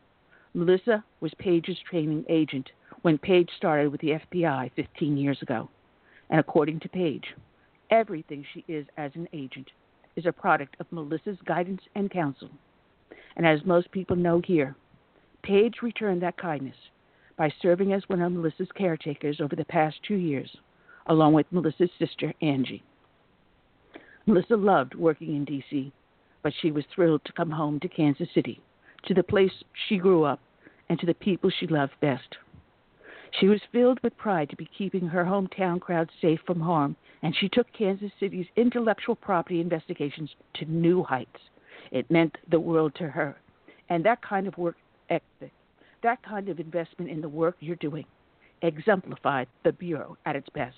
Melissa 0.53 1.03
was 1.21 1.33
Paige's 1.39 1.79
training 1.89 2.27
agent 2.29 2.71
when 3.01 3.17
Paige 3.17 3.49
started 3.57 3.91
with 3.91 4.03
the 4.03 4.19
FBI 4.31 4.71
15 4.77 5.17
years 5.17 5.41
ago. 5.41 5.71
And 6.29 6.39
according 6.39 6.81
to 6.81 6.89
Paige, 6.91 7.35
everything 7.91 8.45
she 8.53 8.65
is 8.69 8.87
as 8.99 9.13
an 9.15 9.29
agent 9.33 9.71
is 10.17 10.27
a 10.27 10.33
product 10.33 10.77
of 10.79 10.93
Melissa's 10.93 11.39
guidance 11.47 11.81
and 11.95 12.11
counsel. 12.11 12.51
And 13.37 13.47
as 13.47 13.65
most 13.65 13.91
people 13.91 14.17
know 14.17 14.41
here, 14.45 14.77
Paige 15.43 15.83
returned 15.83 16.23
that 16.23 16.37
kindness 16.37 16.77
by 17.37 17.53
serving 17.61 17.93
as 17.93 18.09
one 18.09 18.21
of 18.21 18.33
Melissa's 18.33 18.71
caretakers 18.77 19.41
over 19.41 19.57
the 19.57 19.65
past 19.65 19.97
two 20.07 20.17
years, 20.17 20.57
along 21.07 21.33
with 21.33 21.51
Melissa's 21.51 21.91
sister, 21.99 22.33
Angie. 22.41 22.83
Melissa 24.27 24.57
loved 24.57 24.95
working 24.95 25.35
in 25.35 25.45
D.C., 25.45 25.93
but 26.43 26.53
she 26.61 26.71
was 26.71 26.85
thrilled 26.95 27.25
to 27.25 27.33
come 27.33 27.51
home 27.51 27.81
to 27.81 27.89
Kansas 27.89 28.29
City, 28.35 28.61
to 29.05 29.15
the 29.15 29.23
place 29.23 29.65
she 29.89 29.97
grew 29.99 30.23
up, 30.25 30.41
and 30.89 30.99
to 31.01 31.07
the 31.07 31.15
people 31.15 31.51
she 31.51 31.67
loved 31.67 31.99
best. 32.01 32.37
She 33.41 33.49
was 33.49 33.63
filled 33.73 33.99
with 34.03 34.17
pride 34.17 34.51
to 34.51 34.57
be 34.57 34.67
keeping 34.77 35.09
her 35.09 35.25
hometown 35.25 35.81
crowd 35.81 36.11
safe 36.21 36.41
from 36.47 36.61
harm, 36.61 36.97
and 37.23 37.35
she 37.35 37.49
took 37.49 37.73
Kansas 37.73 38.13
City's 38.21 38.47
intellectual 38.57 39.17
property 39.17 39.61
investigations 39.61 40.31
to 40.55 40.67
new 40.67 41.03
heights. 41.03 41.41
It 41.93 42.11
meant 42.11 42.37
the 42.51 42.59
world 42.59 42.95
to 42.97 43.07
her. 43.07 43.37
And 43.89 44.05
that 44.05 44.23
kind 44.23 44.49
of 44.49 44.59
work 44.59 44.77
ethic 45.09 45.53
that 46.03 46.23
kind 46.23 46.49
of 46.49 46.61
investment 46.61 47.11
in 47.11 47.21
the 47.21 47.29
work 47.29 47.57
you're 47.61 47.77
doing 47.77 48.05
exemplified 48.63 49.49
the 49.65 49.73
Bureau 49.73 50.17
at 50.27 50.37
its 50.37 50.49
best 50.51 50.77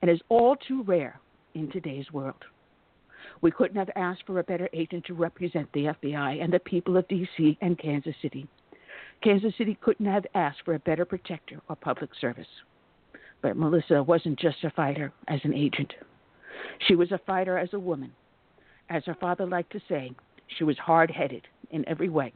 and 0.00 0.10
is 0.10 0.20
all 0.28 0.56
too 0.56 0.82
rare 0.84 1.20
in 1.54 1.70
today's 1.70 2.10
world. 2.12 2.44
We 3.40 3.50
couldn't 3.50 3.76
have 3.76 3.90
asked 3.94 4.24
for 4.26 4.38
a 4.38 4.44
better 4.44 4.68
agent 4.72 5.04
to 5.06 5.14
represent 5.14 5.70
the 5.72 5.94
FBI 6.02 6.42
and 6.42 6.52
the 6.52 6.58
people 6.60 6.96
of 6.96 7.06
D.C. 7.08 7.58
and 7.60 7.78
Kansas 7.78 8.14
City. 8.22 8.48
Kansas 9.22 9.54
City 9.56 9.78
couldn't 9.80 10.06
have 10.06 10.26
asked 10.34 10.62
for 10.64 10.74
a 10.74 10.80
better 10.80 11.04
protector 11.04 11.60
or 11.68 11.76
public 11.76 12.10
service. 12.20 12.46
But 13.40 13.56
Melissa 13.56 14.02
wasn't 14.02 14.38
just 14.38 14.64
a 14.64 14.70
fighter 14.70 15.12
as 15.28 15.40
an 15.44 15.54
agent. 15.54 15.92
She 16.86 16.94
was 16.94 17.12
a 17.12 17.20
fighter 17.26 17.58
as 17.58 17.72
a 17.72 17.78
woman. 17.78 18.12
As 18.90 19.04
her 19.04 19.16
father 19.20 19.46
liked 19.46 19.72
to 19.72 19.80
say, 19.88 20.12
she 20.56 20.64
was 20.64 20.78
hard 20.78 21.10
headed 21.10 21.46
in 21.70 21.88
every 21.88 22.08
way. 22.08 22.32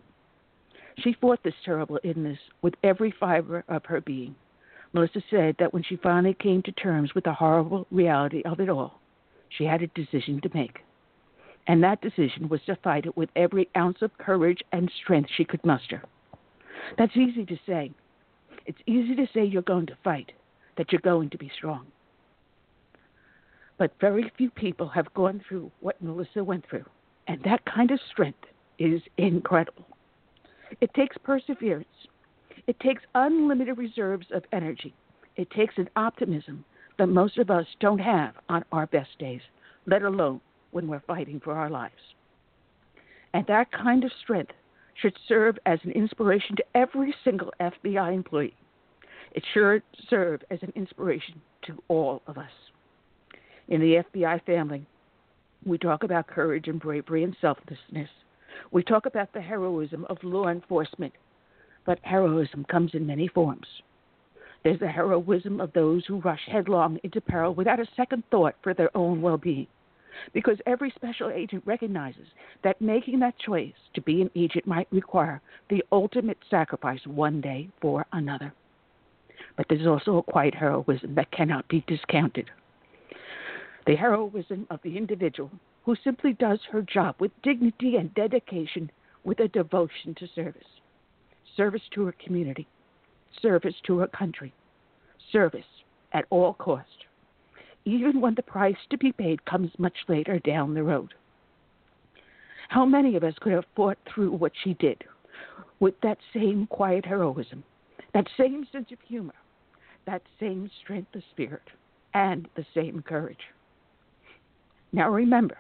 She 0.98 1.16
fought 1.20 1.42
this 1.42 1.54
terrible 1.64 1.98
illness 2.04 2.38
with 2.62 2.74
every 2.82 3.14
fiber 3.18 3.64
of 3.68 3.84
her 3.84 4.00
being. 4.00 4.34
Melissa 4.92 5.22
said 5.30 5.56
that 5.58 5.74
when 5.74 5.82
she 5.82 5.96
finally 5.96 6.34
came 6.34 6.62
to 6.62 6.72
terms 6.72 7.14
with 7.14 7.24
the 7.24 7.32
horrible 7.32 7.86
reality 7.90 8.42
of 8.44 8.60
it 8.60 8.70
all, 8.70 9.00
she 9.50 9.64
had 9.64 9.82
a 9.82 9.88
decision 9.88 10.40
to 10.40 10.50
make. 10.54 10.78
And 11.66 11.82
that 11.82 12.00
decision 12.00 12.48
was 12.48 12.60
to 12.66 12.76
fight 12.76 13.06
it 13.06 13.16
with 13.16 13.28
every 13.36 13.68
ounce 13.76 13.98
of 14.00 14.16
courage 14.18 14.62
and 14.72 14.90
strength 15.02 15.30
she 15.36 15.44
could 15.44 15.64
muster. 15.64 16.02
That's 16.96 17.16
easy 17.16 17.44
to 17.44 17.58
say. 17.66 17.90
It's 18.64 18.78
easy 18.86 19.14
to 19.16 19.26
say 19.34 19.44
you're 19.44 19.62
going 19.62 19.86
to 19.86 19.98
fight, 20.02 20.32
that 20.76 20.92
you're 20.92 21.00
going 21.00 21.30
to 21.30 21.38
be 21.38 21.50
strong. 21.56 21.86
But 23.78 23.92
very 24.00 24.32
few 24.38 24.50
people 24.50 24.88
have 24.88 25.12
gone 25.14 25.42
through 25.46 25.70
what 25.80 26.00
Melissa 26.00 26.42
went 26.42 26.64
through, 26.68 26.86
and 27.28 27.42
that 27.44 27.64
kind 27.66 27.90
of 27.90 28.00
strength 28.10 28.44
is 28.78 29.00
incredible. 29.18 29.86
It 30.80 30.92
takes 30.94 31.16
perseverance. 31.22 31.86
It 32.66 32.78
takes 32.80 33.02
unlimited 33.14 33.78
reserves 33.78 34.26
of 34.32 34.44
energy. 34.52 34.94
It 35.36 35.50
takes 35.50 35.74
an 35.76 35.88
optimism 35.96 36.64
that 36.98 37.08
most 37.08 37.38
of 37.38 37.50
us 37.50 37.66
don't 37.80 37.98
have 37.98 38.34
on 38.48 38.64
our 38.72 38.86
best 38.86 39.18
days, 39.18 39.42
let 39.86 40.02
alone 40.02 40.40
when 40.70 40.88
we're 40.88 41.00
fighting 41.00 41.40
for 41.40 41.52
our 41.52 41.70
lives. 41.70 41.94
And 43.34 43.46
that 43.46 43.70
kind 43.70 44.04
of 44.04 44.10
strength 44.22 44.52
should 45.00 45.16
serve 45.28 45.58
as 45.66 45.78
an 45.84 45.92
inspiration 45.92 46.56
to 46.56 46.64
every 46.74 47.14
single 47.22 47.52
FBI 47.60 48.14
employee. 48.14 48.56
It 49.32 49.44
should 49.52 49.82
serve 50.08 50.40
as 50.50 50.58
an 50.62 50.72
inspiration 50.74 51.40
to 51.66 51.82
all 51.88 52.22
of 52.26 52.38
us. 52.38 52.50
In 53.68 53.80
the 53.80 54.02
FBI 54.14 54.44
family, 54.44 54.86
we 55.64 55.78
talk 55.78 56.02
about 56.02 56.26
courage 56.26 56.68
and 56.68 56.80
bravery 56.80 57.24
and 57.24 57.36
selflessness 57.40 58.08
we 58.70 58.82
talk 58.82 59.06
about 59.06 59.32
the 59.32 59.40
heroism 59.40 60.06
of 60.08 60.22
law 60.22 60.48
enforcement, 60.48 61.12
but 61.84 61.98
heroism 62.02 62.64
comes 62.64 62.94
in 62.94 63.06
many 63.06 63.28
forms. 63.28 63.66
There's 64.64 64.80
the 64.80 64.88
heroism 64.88 65.60
of 65.60 65.72
those 65.72 66.04
who 66.06 66.20
rush 66.20 66.40
headlong 66.46 66.98
into 67.04 67.20
peril 67.20 67.54
without 67.54 67.80
a 67.80 67.86
second 67.96 68.24
thought 68.30 68.56
for 68.62 68.74
their 68.74 68.94
own 68.96 69.22
well 69.22 69.36
being. 69.36 69.66
Because 70.32 70.58
every 70.64 70.90
special 70.92 71.30
agent 71.30 71.62
recognizes 71.66 72.26
that 72.64 72.80
making 72.80 73.20
that 73.20 73.38
choice 73.38 73.74
to 73.94 74.00
be 74.00 74.22
an 74.22 74.30
agent 74.34 74.66
might 74.66 74.88
require 74.90 75.42
the 75.68 75.84
ultimate 75.92 76.38
sacrifice 76.48 77.06
one 77.06 77.42
day 77.42 77.68
for 77.82 78.06
another. 78.12 78.52
But 79.56 79.66
there's 79.68 79.86
also 79.86 80.16
a 80.16 80.22
quiet 80.22 80.54
heroism 80.54 81.14
that 81.14 81.30
cannot 81.30 81.68
be 81.68 81.84
discounted. 81.86 82.50
The 83.86 83.94
heroism 83.94 84.66
of 84.68 84.80
the 84.82 84.96
individual 84.96 85.50
who 85.84 85.94
simply 86.02 86.32
does 86.32 86.58
her 86.72 86.82
job 86.82 87.14
with 87.20 87.30
dignity 87.42 87.96
and 87.96 88.12
dedication 88.14 88.90
with 89.22 89.38
a 89.38 89.48
devotion 89.48 90.14
to 90.16 90.26
service 90.34 90.66
service 91.56 91.82
to 91.94 92.04
her 92.04 92.14
community, 92.22 92.66
service 93.40 93.74
to 93.86 93.98
her 93.98 94.06
country, 94.08 94.52
service 95.32 95.64
at 96.12 96.26
all 96.28 96.52
cost, 96.54 97.06
even 97.86 98.20
when 98.20 98.34
the 98.34 98.42
price 98.42 98.76
to 98.90 98.98
be 98.98 99.12
paid 99.12 99.44
comes 99.46 99.70
much 99.78 99.96
later 100.08 100.38
down 100.40 100.74
the 100.74 100.82
road. 100.82 101.14
How 102.68 102.84
many 102.84 103.16
of 103.16 103.24
us 103.24 103.34
could 103.40 103.52
have 103.52 103.64
fought 103.74 103.96
through 104.12 104.32
what 104.32 104.52
she 104.64 104.74
did 104.74 105.02
with 105.80 105.94
that 106.02 106.18
same 106.34 106.66
quiet 106.66 107.06
heroism, 107.06 107.64
that 108.12 108.26
same 108.36 108.66
sense 108.70 108.90
of 108.92 108.98
humor, 109.00 109.34
that 110.06 110.22
same 110.38 110.70
strength 110.82 111.14
of 111.14 111.22
spirit, 111.30 111.62
and 112.12 112.48
the 112.56 112.66
same 112.74 113.02
courage? 113.02 113.38
Now 114.92 115.10
remember, 115.10 115.58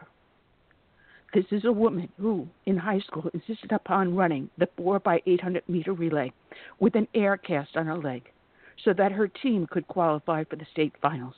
this 1.34 1.44
is 1.50 1.64
a 1.64 1.72
woman 1.72 2.08
who, 2.18 2.48
in 2.64 2.76
high 2.76 3.00
school, 3.00 3.28
insisted 3.34 3.72
upon 3.72 4.16
running 4.16 4.48
the 4.56 4.68
4 4.76 5.00
by 5.00 5.20
800 5.26 5.68
meter 5.68 5.92
relay 5.92 6.32
with 6.78 6.94
an 6.94 7.08
air 7.14 7.36
cast 7.36 7.76
on 7.76 7.86
her 7.86 7.98
leg 7.98 8.30
so 8.84 8.92
that 8.92 9.12
her 9.12 9.28
team 9.28 9.66
could 9.70 9.88
qualify 9.88 10.44
for 10.44 10.56
the 10.56 10.66
state 10.72 10.94
finals. 11.02 11.34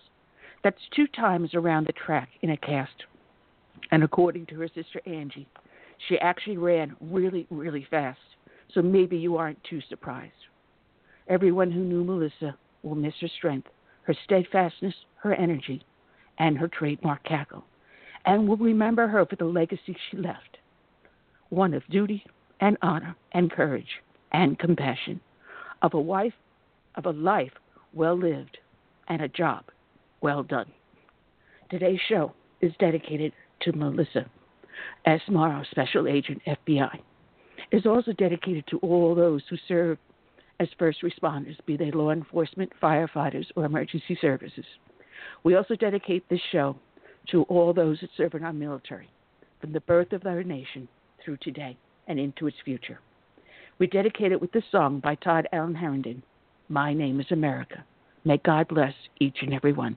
That's 0.62 0.88
two 0.94 1.06
times 1.06 1.54
around 1.54 1.86
the 1.86 1.92
track 1.92 2.28
in 2.42 2.50
a 2.50 2.56
cast. 2.56 3.04
And 3.90 4.02
according 4.02 4.46
to 4.46 4.60
her 4.60 4.68
sister 4.68 5.00
Angie, 5.06 5.48
she 6.08 6.18
actually 6.18 6.58
ran 6.58 6.94
really, 7.00 7.46
really 7.50 7.86
fast. 7.90 8.20
So 8.74 8.82
maybe 8.82 9.16
you 9.16 9.36
aren't 9.36 9.62
too 9.64 9.80
surprised. 9.88 10.32
Everyone 11.28 11.70
who 11.70 11.80
knew 11.80 12.04
Melissa 12.04 12.56
will 12.82 12.94
miss 12.94 13.14
her 13.20 13.28
strength, 13.28 13.68
her 14.02 14.14
steadfastness, 14.24 14.94
her 15.16 15.34
energy, 15.34 15.82
and 16.38 16.56
her 16.58 16.68
trademark 16.68 17.24
cackle, 17.24 17.64
and 18.24 18.48
will 18.48 18.56
remember 18.56 19.06
her 19.08 19.24
for 19.26 19.36
the 19.36 19.44
legacy 19.44 19.96
she 20.10 20.16
left 20.16 20.58
one 21.50 21.74
of 21.74 21.82
duty 21.88 22.24
and 22.60 22.76
honor 22.82 23.16
and 23.32 23.50
courage 23.50 24.02
and 24.32 24.58
compassion, 24.58 25.20
of 25.82 25.94
a 25.94 26.00
wife, 26.00 26.34
of 26.96 27.06
a 27.06 27.10
life 27.10 27.52
well 27.94 28.18
lived, 28.18 28.58
and 29.08 29.22
a 29.22 29.28
job 29.28 29.64
well 30.20 30.42
done. 30.42 30.70
Today's 31.70 32.00
show 32.08 32.32
is 32.60 32.72
dedicated 32.78 33.32
to 33.62 33.72
Melissa 33.72 34.30
S. 35.06 35.20
Morrow, 35.28 35.64
Special 35.70 36.06
Agent 36.08 36.42
FBI. 36.46 37.00
Is 37.72 37.86
also 37.86 38.12
dedicated 38.12 38.64
to 38.68 38.78
all 38.78 39.14
those 39.14 39.42
who 39.50 39.56
serve 39.66 39.98
as 40.60 40.68
first 40.78 41.02
responders, 41.02 41.56
be 41.66 41.76
they 41.76 41.90
law 41.90 42.10
enforcement, 42.10 42.72
firefighters, 42.82 43.46
or 43.56 43.64
emergency 43.64 44.18
services. 44.20 44.64
We 45.44 45.54
also 45.54 45.74
dedicate 45.76 46.28
this 46.28 46.40
show 46.50 46.76
to 47.30 47.42
all 47.44 47.72
those 47.72 48.00
that 48.00 48.10
serve 48.16 48.34
in 48.34 48.44
our 48.44 48.52
military, 48.52 49.08
from 49.60 49.72
the 49.72 49.80
birth 49.80 50.12
of 50.12 50.26
our 50.26 50.42
nation 50.42 50.88
through 51.24 51.36
today 51.38 51.76
and 52.06 52.18
into 52.18 52.46
its 52.46 52.56
future. 52.64 53.00
We 53.78 53.86
dedicate 53.86 54.32
it 54.32 54.40
with 54.40 54.52
this 54.52 54.64
song 54.72 55.00
by 55.00 55.14
Todd 55.16 55.48
Allen 55.52 55.74
Herndon, 55.74 56.22
My 56.68 56.92
Name 56.92 57.20
is 57.20 57.30
America. 57.30 57.84
May 58.24 58.38
God 58.38 58.68
bless 58.68 58.94
each 59.20 59.36
and 59.42 59.54
every 59.54 59.72
one. 59.72 59.96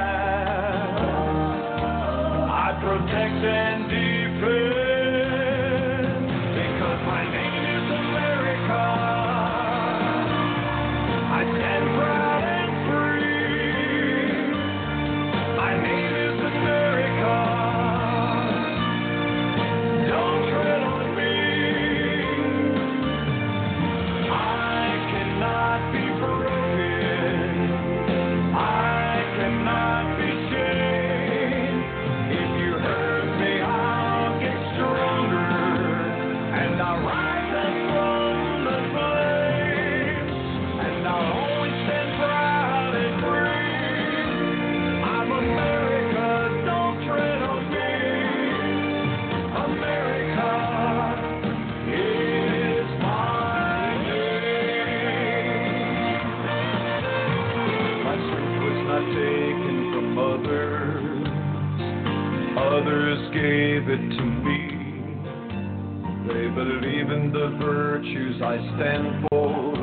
I 68.43 68.57
stand 68.75 69.27
for, 69.29 69.75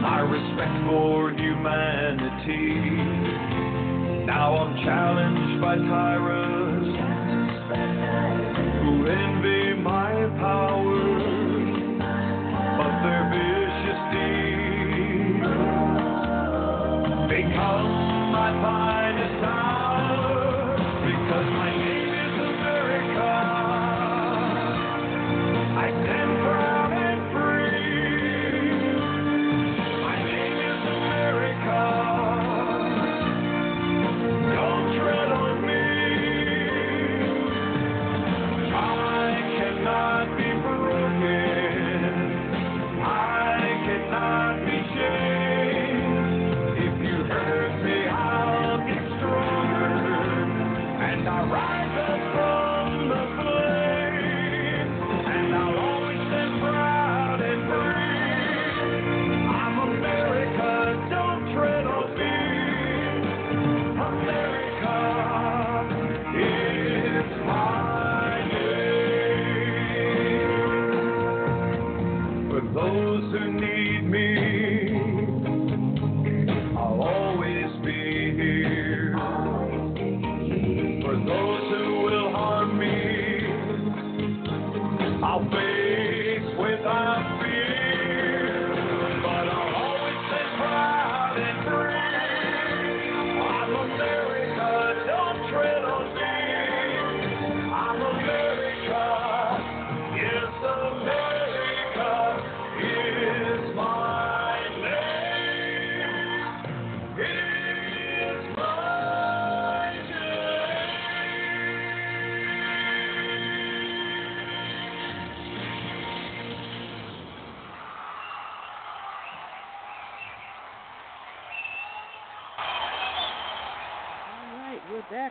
my 0.00 0.20
respect 0.20 0.86
for 0.88 1.30
humanity. 1.30 2.80
Now 4.26 4.56
I'm 4.56 4.74
challenged 4.84 5.60
by 5.60 5.76
tyrants 5.76 6.41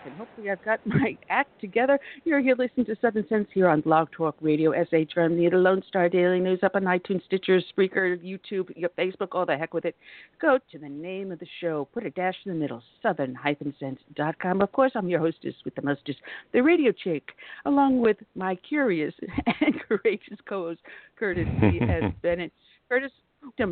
back, 0.01 0.07
and 0.07 0.17
hopefully 0.17 0.49
I've 0.49 0.63
got 0.63 0.79
my 0.85 1.17
act 1.29 1.59
together. 1.59 1.99
You're 2.23 2.39
here 2.39 2.55
listening 2.57 2.85
to 2.87 2.95
Southern 3.01 3.27
Sense 3.27 3.47
here 3.53 3.67
on 3.67 3.81
Blog 3.81 4.09
Talk 4.11 4.35
Radio, 4.41 4.71
SHM, 4.71 5.37
the 5.37 5.57
Lone 5.57 5.83
Star 5.87 6.09
Daily 6.09 6.39
News, 6.39 6.59
up 6.63 6.75
on 6.75 6.83
iTunes, 6.83 7.23
Stitcher, 7.25 7.61
Spreaker, 7.75 8.17
YouTube, 8.23 8.75
your 8.75 8.89
Facebook, 8.89 9.29
all 9.31 9.45
the 9.45 9.57
heck 9.57 9.73
with 9.73 9.85
it. 9.85 9.95
Go 10.41 10.59
to 10.71 10.79
the 10.79 10.89
name 10.89 11.31
of 11.31 11.39
the 11.39 11.47
show, 11.59 11.87
put 11.93 12.05
a 12.05 12.09
dash 12.11 12.35
in 12.45 12.51
the 12.51 12.57
middle, 12.57 12.81
southern-sense.com. 13.01 14.61
Of 14.61 14.71
course, 14.71 14.91
I'm 14.95 15.09
your 15.09 15.19
hostess 15.19 15.55
with 15.65 15.75
the 15.75 15.81
mostest, 15.81 16.19
the 16.53 16.61
radio 16.61 16.91
chick, 16.91 17.29
along 17.65 18.01
with 18.01 18.17
my 18.35 18.55
curious 18.55 19.13
and 19.61 19.75
courageous 19.87 20.37
co-host, 20.47 20.81
Curtis 21.17 21.47
B. 21.59 21.79
S. 21.81 22.11
Bennett. 22.21 22.51
Curtis, 22.89 23.11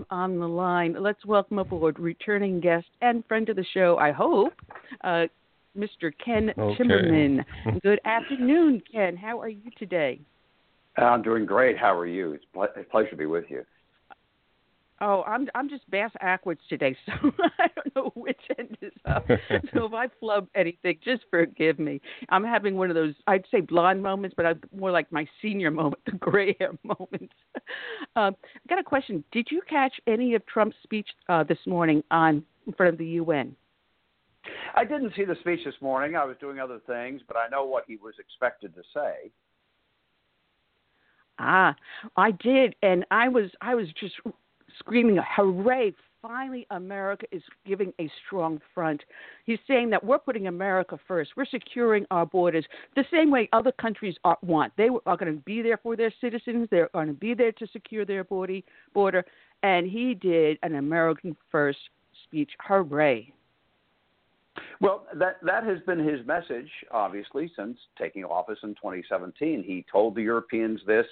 on 0.09 0.39
the 0.39 0.47
line. 0.47 0.95
Let's 0.99 1.23
welcome 1.25 1.59
aboard 1.59 1.99
returning 1.99 2.59
guest 2.59 2.87
and 3.01 3.23
friend 3.27 3.47
of 3.49 3.55
the 3.55 3.65
show, 3.73 3.97
I 3.97 4.11
hope, 4.11 4.53
uh, 5.03 5.25
Mr. 5.77 6.11
Ken 6.23 6.53
Okay. 6.57 6.83
Timmerman. 6.83 7.45
Good 7.83 7.99
afternoon, 8.05 8.81
Ken. 8.91 9.15
How 9.15 9.39
are 9.39 9.49
you 9.49 9.71
today? 9.77 10.19
I'm 10.97 11.21
doing 11.21 11.45
great. 11.45 11.77
How 11.77 11.97
are 11.97 12.07
you? 12.07 12.33
It's 12.33 12.45
ple- 12.53 12.67
a 12.75 12.83
pleasure 12.83 13.11
to 13.11 13.15
be 13.15 13.25
with 13.25 13.45
you. 13.49 13.63
Oh, 15.01 15.23
I'm 15.25 15.47
I'm 15.55 15.69
just 15.69 15.89
bass 15.89 16.11
backwards 16.19 16.59
today, 16.67 16.95
so 17.05 17.13
I 17.59 17.67
don't 17.73 17.95
know 17.95 18.11
which 18.15 18.41
end 18.57 18.77
is 18.81 18.91
up. 19.05 19.25
so 19.73 19.85
if 19.85 19.93
I 19.93 20.07
flub 20.19 20.47
anything, 20.55 20.99
just 21.03 21.23
forgive 21.29 21.79
me. 21.79 22.01
I'm 22.27 22.43
having 22.43 22.75
one 22.75 22.89
of 22.89 22.95
those 22.95 23.13
I'd 23.25 23.45
say 23.49 23.61
blonde 23.61 24.03
moments, 24.03 24.33
but 24.35 24.45
I'm 24.45 24.61
more 24.75 24.91
like 24.91 25.09
my 25.11 25.25
senior 25.41 25.71
moment, 25.71 26.01
the 26.05 26.13
gray 26.13 26.55
hair 26.59 26.71
moments. 26.83 27.33
um, 28.17 28.35
I 28.43 28.67
got 28.67 28.79
a 28.79 28.83
question. 28.83 29.23
Did 29.31 29.47
you 29.49 29.61
catch 29.69 29.93
any 30.05 30.35
of 30.35 30.45
Trump's 30.47 30.75
speech 30.83 31.07
uh, 31.29 31.43
this 31.45 31.59
morning 31.65 32.03
on 32.11 32.43
in 32.67 32.73
front 32.73 32.91
of 32.91 32.99
the 32.99 33.07
UN? 33.07 33.55
I 34.75 34.85
didn't 34.85 35.13
see 35.15 35.25
the 35.25 35.35
speech 35.41 35.61
this 35.65 35.75
morning. 35.81 36.15
I 36.15 36.25
was 36.25 36.37
doing 36.39 36.59
other 36.59 36.79
things, 36.87 37.21
but 37.27 37.37
I 37.37 37.47
know 37.49 37.65
what 37.65 37.85
he 37.87 37.97
was 37.97 38.13
expected 38.19 38.73
to 38.75 38.81
say. 38.93 39.31
Ah, 41.39 41.75
I 42.17 42.31
did, 42.31 42.75
and 42.83 43.05
I 43.11 43.29
was 43.29 43.49
I 43.61 43.75
was 43.75 43.87
just 43.99 44.15
screaming, 44.77 45.17
"Hooray! 45.35 45.93
Finally, 46.21 46.67
America 46.71 47.25
is 47.31 47.41
giving 47.65 47.93
a 47.99 48.11
strong 48.25 48.59
front." 48.73 49.01
He's 49.45 49.59
saying 49.65 49.89
that 49.91 50.03
we're 50.03 50.19
putting 50.19 50.47
America 50.47 50.99
first. 51.07 51.31
We're 51.37 51.45
securing 51.45 52.05
our 52.11 52.25
borders 52.25 52.65
the 52.95 53.05
same 53.09 53.31
way 53.31 53.47
other 53.53 53.71
countries 53.71 54.15
are, 54.25 54.37
want. 54.41 54.73
They 54.75 54.89
are 55.05 55.17
going 55.17 55.33
to 55.33 55.41
be 55.43 55.61
there 55.61 55.77
for 55.77 55.95
their 55.95 56.13
citizens. 56.19 56.67
They're 56.69 56.89
going 56.93 57.07
to 57.07 57.13
be 57.13 57.33
there 57.33 57.53
to 57.53 57.67
secure 57.67 58.03
their 58.03 58.25
border. 58.25 58.59
Border, 58.93 59.23
and 59.63 59.87
he 59.87 60.13
did 60.13 60.59
an 60.61 60.75
American 60.75 61.37
first 61.49 61.79
speech. 62.25 62.51
Hooray! 62.59 63.33
Well, 64.81 65.05
that 65.15 65.37
that 65.43 65.65
has 65.65 65.79
been 65.85 65.99
his 65.99 66.25
message, 66.25 66.69
obviously, 66.91 67.51
since 67.55 67.77
taking 67.97 68.23
office 68.23 68.59
in 68.63 68.69
2017. 68.75 69.63
He 69.63 69.85
told 69.91 70.15
the 70.15 70.21
Europeans 70.21 70.79
this 70.87 71.05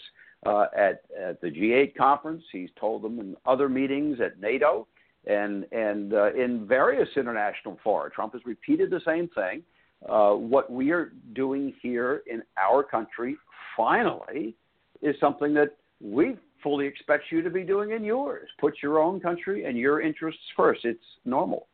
uh, 0.46 0.68
at 0.76 1.02
at 1.20 1.42
the 1.42 1.50
G8 1.50 1.96
conference. 1.96 2.44
He's 2.52 2.70
told 2.80 3.02
them 3.02 3.20
in 3.20 3.36
other 3.46 3.68
meetings 3.68 4.20
at 4.22 4.40
NATO 4.40 4.88
and 5.26 5.66
and 5.72 6.14
uh, 6.14 6.34
in 6.34 6.66
various 6.66 7.10
international 7.18 7.78
fora. 7.84 8.10
Trump 8.10 8.34
has 8.34 8.42
repeated 8.46 8.90
the 8.90 9.02
same 9.06 9.28
thing. 9.30 9.64
Uh, 10.08 10.34
what 10.34 10.72
we 10.72 10.92
are 10.92 11.12
doing 11.34 11.74
here 11.82 12.22
in 12.28 12.44
our 12.58 12.84
country, 12.84 13.36
finally, 13.76 14.56
is 15.02 15.16
something 15.20 15.54
that 15.56 15.76
we 16.00 16.36
fully 16.62 16.86
expect 16.86 17.26
you 17.32 17.42
to 17.42 17.50
be 17.50 17.64
doing 17.64 17.92
in 17.92 18.04
yours. 18.04 18.48
Put 18.60 18.76
your 18.82 19.00
own 19.00 19.20
country 19.20 19.66
and 19.66 19.78
your 19.78 20.02
interests 20.02 20.42
first. 20.56 20.86
It's 20.86 21.04
normal. 21.26 21.68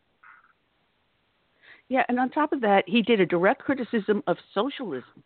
Yeah, 1.94 2.04
and 2.10 2.20
on 2.20 2.30
top 2.32 2.54
of 2.54 2.62
that, 2.62 2.84
he 2.88 3.04
did 3.04 3.20
a 3.20 3.26
direct 3.26 3.62
criticism 3.62 4.24
of 4.26 4.36
socialism, 4.52 5.22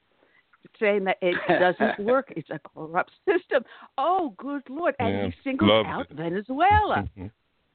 saying 0.77 1.06
that 1.06 1.15
it 1.21 1.36
doesn't 1.47 2.06
work. 2.06 2.34
It's 2.36 2.49
a 2.49 2.60
corrupt 2.60 3.12
system. 3.25 3.63
Oh, 3.97 4.34
good 4.38 4.63
lord! 4.69 4.93
And 4.99 5.13
Yeah, 5.13 5.25
he 5.27 5.34
singled 5.45 5.86
out 5.86 6.08
it. 6.12 6.15
Venezuela. 6.17 7.10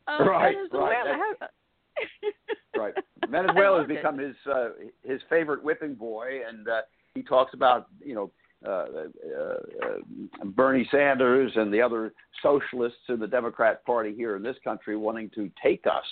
Oh, 0.09 0.25
Right, 0.27 0.55
Venezuela. 0.57 0.89
right. 0.89 1.37
How- 1.41 2.81
right. 2.81 2.95
Venezuela 3.31 3.79
has 3.79 3.89
loved 3.89 3.91
it. 3.93 3.97
become 3.97 4.19
his 4.19 4.35
uh, 4.53 4.69
his 5.05 5.21
favorite 5.31 5.63
whipping 5.63 5.95
boy, 5.95 6.41
and 6.47 6.67
uh, 6.69 6.81
he 7.15 7.23
talks 7.23 7.55
about 7.55 7.87
you 8.05 8.15
know 8.17 8.31
uh, 8.67 8.71
uh, 8.71 9.49
uh, 9.87 10.45
Bernie 10.45 10.89
Sanders 10.91 11.53
and 11.55 11.73
the 11.73 11.81
other 11.81 12.13
socialists 12.43 12.99
in 13.11 13.21
the 13.21 13.29
Democrat 13.29 13.85
Party 13.87 14.13
here 14.13 14.35
in 14.37 14.43
this 14.43 14.57
country 14.65 14.97
wanting 14.97 15.31
to 15.37 15.49
take 15.63 15.87
us 15.87 16.05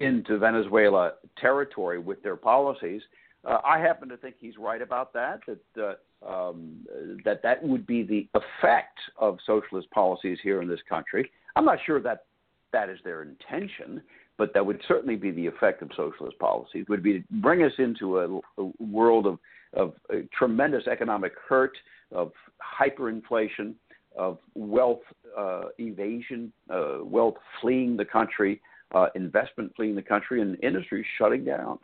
into 0.00 0.38
Venezuela 0.38 1.12
territory 1.40 1.98
with 1.98 2.22
their 2.22 2.36
policies. 2.36 3.02
Uh, 3.44 3.58
I 3.64 3.78
happen 3.78 4.08
to 4.08 4.16
think 4.16 4.36
he's 4.38 4.56
right 4.58 4.80
about 4.80 5.12
that. 5.12 5.40
That 5.46 5.96
uh, 6.24 6.28
um, 6.28 6.86
that 7.24 7.42
that 7.42 7.62
would 7.62 7.86
be 7.86 8.02
the 8.02 8.28
effect 8.34 8.98
of 9.18 9.38
socialist 9.44 9.90
policies 9.90 10.38
here 10.42 10.62
in 10.62 10.68
this 10.68 10.80
country. 10.88 11.30
I'm 11.54 11.64
not 11.64 11.78
sure 11.84 12.00
that 12.00 12.24
that 12.72 12.88
is 12.88 12.98
their 13.04 13.22
intention, 13.22 14.02
but 14.38 14.54
that 14.54 14.64
would 14.64 14.80
certainly 14.88 15.16
be 15.16 15.30
the 15.30 15.46
effect 15.46 15.82
of 15.82 15.90
socialist 15.94 16.38
policies. 16.38 16.86
Would 16.88 17.02
be 17.02 17.20
to 17.20 17.24
bring 17.30 17.62
us 17.62 17.72
into 17.78 18.18
a, 18.18 18.62
a 18.62 18.70
world 18.80 19.26
of 19.26 19.38
of 19.74 19.94
uh, 20.12 20.18
tremendous 20.36 20.86
economic 20.86 21.32
hurt, 21.48 21.76
of 22.12 22.32
hyperinflation, 22.80 23.74
of 24.16 24.38
wealth 24.54 25.02
uh, 25.36 25.64
evasion, 25.78 26.52
uh, 26.70 26.98
wealth 27.02 27.34
fleeing 27.60 27.96
the 27.96 28.04
country, 28.04 28.60
uh, 28.94 29.08
investment 29.14 29.72
fleeing 29.76 29.94
the 29.94 30.02
country, 30.02 30.40
and 30.40 30.56
industries 30.62 31.04
shutting 31.18 31.44
down. 31.44 31.78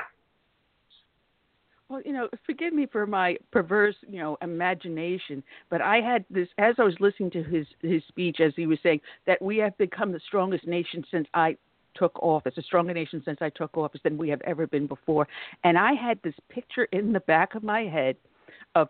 Well, 1.89 2.01
you 2.05 2.13
know, 2.13 2.29
forgive 2.47 2.73
me 2.73 2.87
for 2.87 3.05
my 3.05 3.37
perverse, 3.51 3.97
you 4.09 4.21
know, 4.21 4.39
imagination, 4.43 5.43
but 5.71 5.83
I 5.83 6.01
had 6.01 6.25
this 6.31 6.47
as 6.57 6.77
I 6.79 6.85
was 6.85 6.95
listening 7.01 7.33
to 7.33 7.43
his 7.43 7.67
his 7.83 8.03
speech 8.07 8.39
as 8.39 8.53
he 8.55 8.67
was 8.67 8.79
saying 8.83 9.01
that 9.27 9.43
we 9.43 9.57
have 9.59 9.77
become 9.77 10.13
the 10.13 10.21
strongest 10.27 10.69
nation 10.69 11.05
since 11.11 11.27
I 11.35 11.57
took 11.97 12.17
office, 12.23 12.55
a 12.57 12.63
stronger 12.63 12.95
nation 12.95 13.23
since 13.25 13.39
I 13.41 13.51
took 13.51 13.77
office 13.77 14.01
than 14.05 14.17
we 14.17 14.29
have 14.29 14.41
ever 14.43 14.69
been 14.69 14.87
before. 14.87 15.27
And 15.65 15.77
I 15.77 15.95
had 15.95 16.21
this 16.23 16.35
picture 16.49 16.85
in 16.93 17.13
the 17.13 17.21
back 17.21 17.57
of 17.57 17.65
my 17.65 17.83
head 17.83 18.17
of 18.77 18.89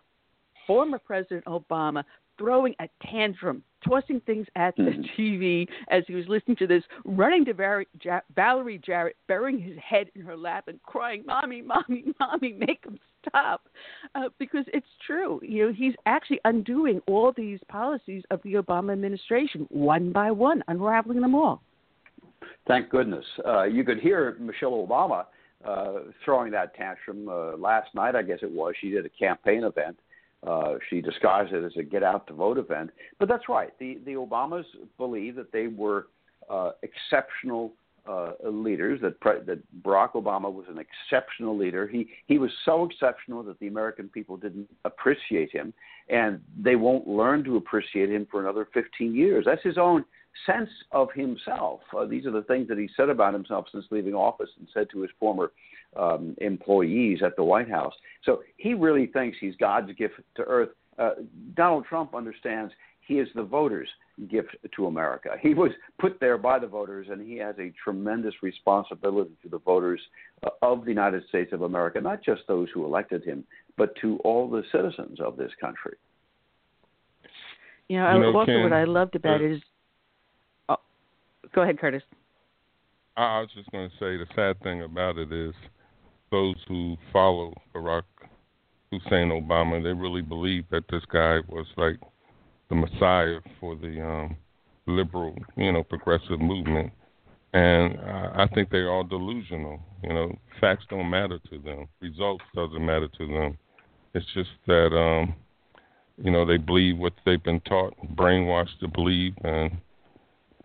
former 0.67 0.99
President 0.99 1.47
Obama 1.47 2.05
throwing 2.39 2.75
a 2.81 2.89
tantrum, 3.11 3.63
tossing 3.83 4.21
things 4.21 4.47
at 4.57 4.77
the 4.77 4.83
Mhm. 4.83 5.11
TV 5.17 5.69
as 5.89 6.07
he 6.07 6.15
was 6.15 6.29
listening 6.29 6.57
to 6.57 6.67
this, 6.67 6.85
running 7.05 7.45
to 7.47 7.55
Val- 7.55 7.85
ja- 8.03 8.21
Valerie 8.35 8.79
Jarrett, 8.79 9.17
burying 9.27 9.59
his 9.59 9.77
head 9.79 10.11
in 10.15 10.23
her 10.23 10.37
lap 10.37 10.69
and 10.69 10.83
crying, 10.83 11.25
"Mommy, 11.27 11.63
mommy, 11.63 12.05
mommy, 12.21 12.53
make 12.53 12.85
him 12.85 12.99
stop," 13.27 13.69
uh, 14.15 14.29
because 14.39 14.65
it's 14.69 14.87
true. 15.07 15.41
You 15.43 15.67
know, 15.67 15.73
he's 15.73 15.95
actually 16.07 16.41
undoing 16.45 17.01
all 17.07 17.33
these 17.33 17.61
policies 17.69 18.25
of 18.31 18.43
the 18.43 18.55
Obama 18.55 18.93
administration 18.93 19.67
one 19.71 20.13
by 20.13 20.31
one, 20.31 20.63
unraveling 20.69 21.21
them 21.21 21.35
all. 21.35 21.63
Thank 22.67 22.91
goodness. 22.91 23.25
Uh, 23.45 23.65
you 23.65 23.85
could 23.85 24.01
hear 24.01 24.37
Michelle 24.39 24.87
Obama 24.87 25.27
uh, 25.65 26.01
throwing 26.25 26.51
that 26.53 26.75
tantrum 26.75 27.29
uh, 27.29 27.57
last 27.57 27.95
night, 27.95 28.15
I 28.15 28.23
guess 28.23 28.39
it 28.43 28.51
was. 28.51 28.75
She 28.81 28.91
did 28.91 29.05
a 29.05 29.11
campaign 29.11 29.65
event. 29.65 29.99
Uh, 30.47 30.75
she 30.89 31.01
disguised 31.01 31.53
it 31.53 31.65
as 31.65 31.73
a 31.79 31.83
get 31.83 32.03
out 32.03 32.27
to 32.27 32.33
vote 32.33 32.59
event. 32.59 32.91
But 33.19 33.29
that's 33.29 33.49
right. 33.49 33.71
The, 33.79 33.99
the 34.07 34.13
Obamas 34.13 34.65
believe 34.97 35.37
that 35.37 35.53
they 35.53 35.67
were 35.67 36.07
uh, 36.49 36.71
exceptional 36.83 37.73
uh, 38.09 38.33
leaders, 38.45 39.01
that, 39.03 39.21
pre- 39.21 39.41
that 39.47 39.61
Barack 39.83 40.13
Obama 40.13 40.53
was 40.53 40.65
an 40.69 40.79
exceptional 40.79 41.57
leader. 41.57 41.87
He, 41.87 42.09
he 42.27 42.39
was 42.39 42.51
so 42.65 42.85
exceptional 42.85 43.43
that 43.45 43.61
the 43.61 43.69
American 43.69 44.09
people 44.09 44.37
didn't 44.37 44.69
appreciate 44.85 45.53
him, 45.53 45.73
and 46.09 46.41
they 46.59 46.77
won't 46.77 47.07
learn 47.07 47.45
to 47.45 47.57
appreciate 47.57 48.11
him 48.11 48.27
for 48.31 48.41
another 48.41 48.67
15 48.73 49.15
years. 49.15 49.45
That's 49.47 49.63
his 49.63 49.79
own 49.79 50.05
sense 50.47 50.71
of 50.93 51.09
himself. 51.15 51.81
Uh, 51.97 52.07
these 52.07 52.27
are 52.27 52.31
the 52.31 52.43
things 52.43 52.69
that 52.69 52.79
he 52.79 52.89
said 52.97 53.09
about 53.09 53.35
himself 53.35 53.67
since 53.71 53.85
leaving 53.91 54.15
office 54.15 54.51
and 54.59 54.69
said 54.73 54.89
to 54.91 55.03
his 55.03 55.11
former 55.19 55.53
um, 55.97 56.35
employees 56.41 57.21
at 57.25 57.37
the 57.37 57.45
White 57.45 57.71
House. 57.71 57.95
So 58.25 58.43
he 58.57 58.75
really 58.75 59.07
thinks 59.07 59.37
he's 59.41 59.57
God's 59.57 59.93
gift 59.93 60.15
to 60.37 60.43
earth. 60.43 60.71
Uh, 60.99 61.11
Donald 61.55 61.87
Trump 61.87 62.15
understands 62.15 62.73
he 63.07 63.19
is 63.19 63.29
the 63.35 63.43
voters' 63.43 63.89
gift 64.31 64.55
to 64.77 64.87
America. 64.87 65.31
He 65.41 65.55
was 65.55 65.73
put 65.99 66.21
there 66.21 66.39
by 66.39 66.59
the 66.59 66.67
voters, 66.67 67.09
and 67.11 67.27
he 67.27 67.39
has 67.39 67.57
a 67.59 67.73
tremendous 67.83 68.35
responsibility 68.43 69.33
to 69.43 69.49
the 69.49 69.59
voters 69.59 70.01
uh, 70.45 70.51
of 70.63 70.85
the 70.85 70.91
United 70.91 71.25
States 71.29 71.53
of 71.53 71.63
America, 71.63 72.01
not 72.01 72.23
just 72.23 72.43
those 72.47 72.69
who 72.73 72.85
elected 72.85 73.25
him, 73.25 73.45
but 73.77 73.97
to 74.01 74.19
all 74.19 74.49
the 74.49 74.63
citizens 74.71 75.19
of 75.21 75.37
this 75.37 75.51
country. 75.61 75.97
You 77.89 77.99
know, 77.99 78.13
You 78.13 78.21
know, 78.21 78.39
also 78.39 78.47
Ken, 78.47 78.63
what 78.63 78.73
I 78.73 78.85
loved 78.85 79.17
about 79.17 79.41
uh, 79.41 79.45
it 79.45 79.53
is. 79.55 79.63
Oh, 80.69 80.77
go 81.53 81.63
ahead, 81.63 81.81
Curtis. 81.81 82.05
I, 83.17 83.39
I 83.39 83.41
was 83.41 83.49
just 83.57 83.73
going 83.73 83.91
to 83.91 83.97
say 83.97 84.17
the 84.17 84.27
sad 84.37 84.63
thing 84.63 84.83
about 84.83 85.19
it 85.19 85.33
is 85.33 85.55
those 86.31 86.57
who 86.69 86.97
follow 87.13 87.55
Barack 87.75 88.03
Hussein 88.91 89.31
Obama, 89.31 89.83
they 89.83 89.93
really 89.93 90.23
believe 90.23 90.65
that 90.71 90.85
this 90.91 91.03
guy 91.13 91.39
was 91.49 91.67
like 91.77 91.99
the 92.69 92.75
messiah 92.75 93.39
for 93.59 93.77
the 93.77 94.01
um, 94.05 94.37
liberal, 94.87 95.35
you 95.57 95.73
know, 95.73 95.83
progressive 95.83 96.41
movement. 96.41 96.93
and 97.53 97.99
I, 98.01 98.45
I 98.45 98.49
think 98.55 98.71
they're 98.71 98.91
all 98.91 99.05
delusional. 99.05 99.81
You 100.03 100.13
know, 100.13 100.39
facts 100.61 100.85
don't 100.89 101.11
matter 101.11 101.39
to 101.51 101.59
them. 101.59 101.87
Results 102.01 102.45
doesn't 102.55 102.85
matter 102.85 103.09
to 103.19 103.27
them. 103.27 103.59
It's 104.15 104.27
just 104.35 104.51
that 104.67 104.97
um, 104.97 105.35
you 106.23 106.31
know 106.31 106.45
they 106.45 106.57
believe 106.57 106.99
what 106.99 107.13
they've 107.25 107.43
been 107.43 107.61
taught, 107.61 107.95
brainwashed 108.17 108.79
to 108.81 108.89
believe, 108.89 109.35
and 109.45 109.73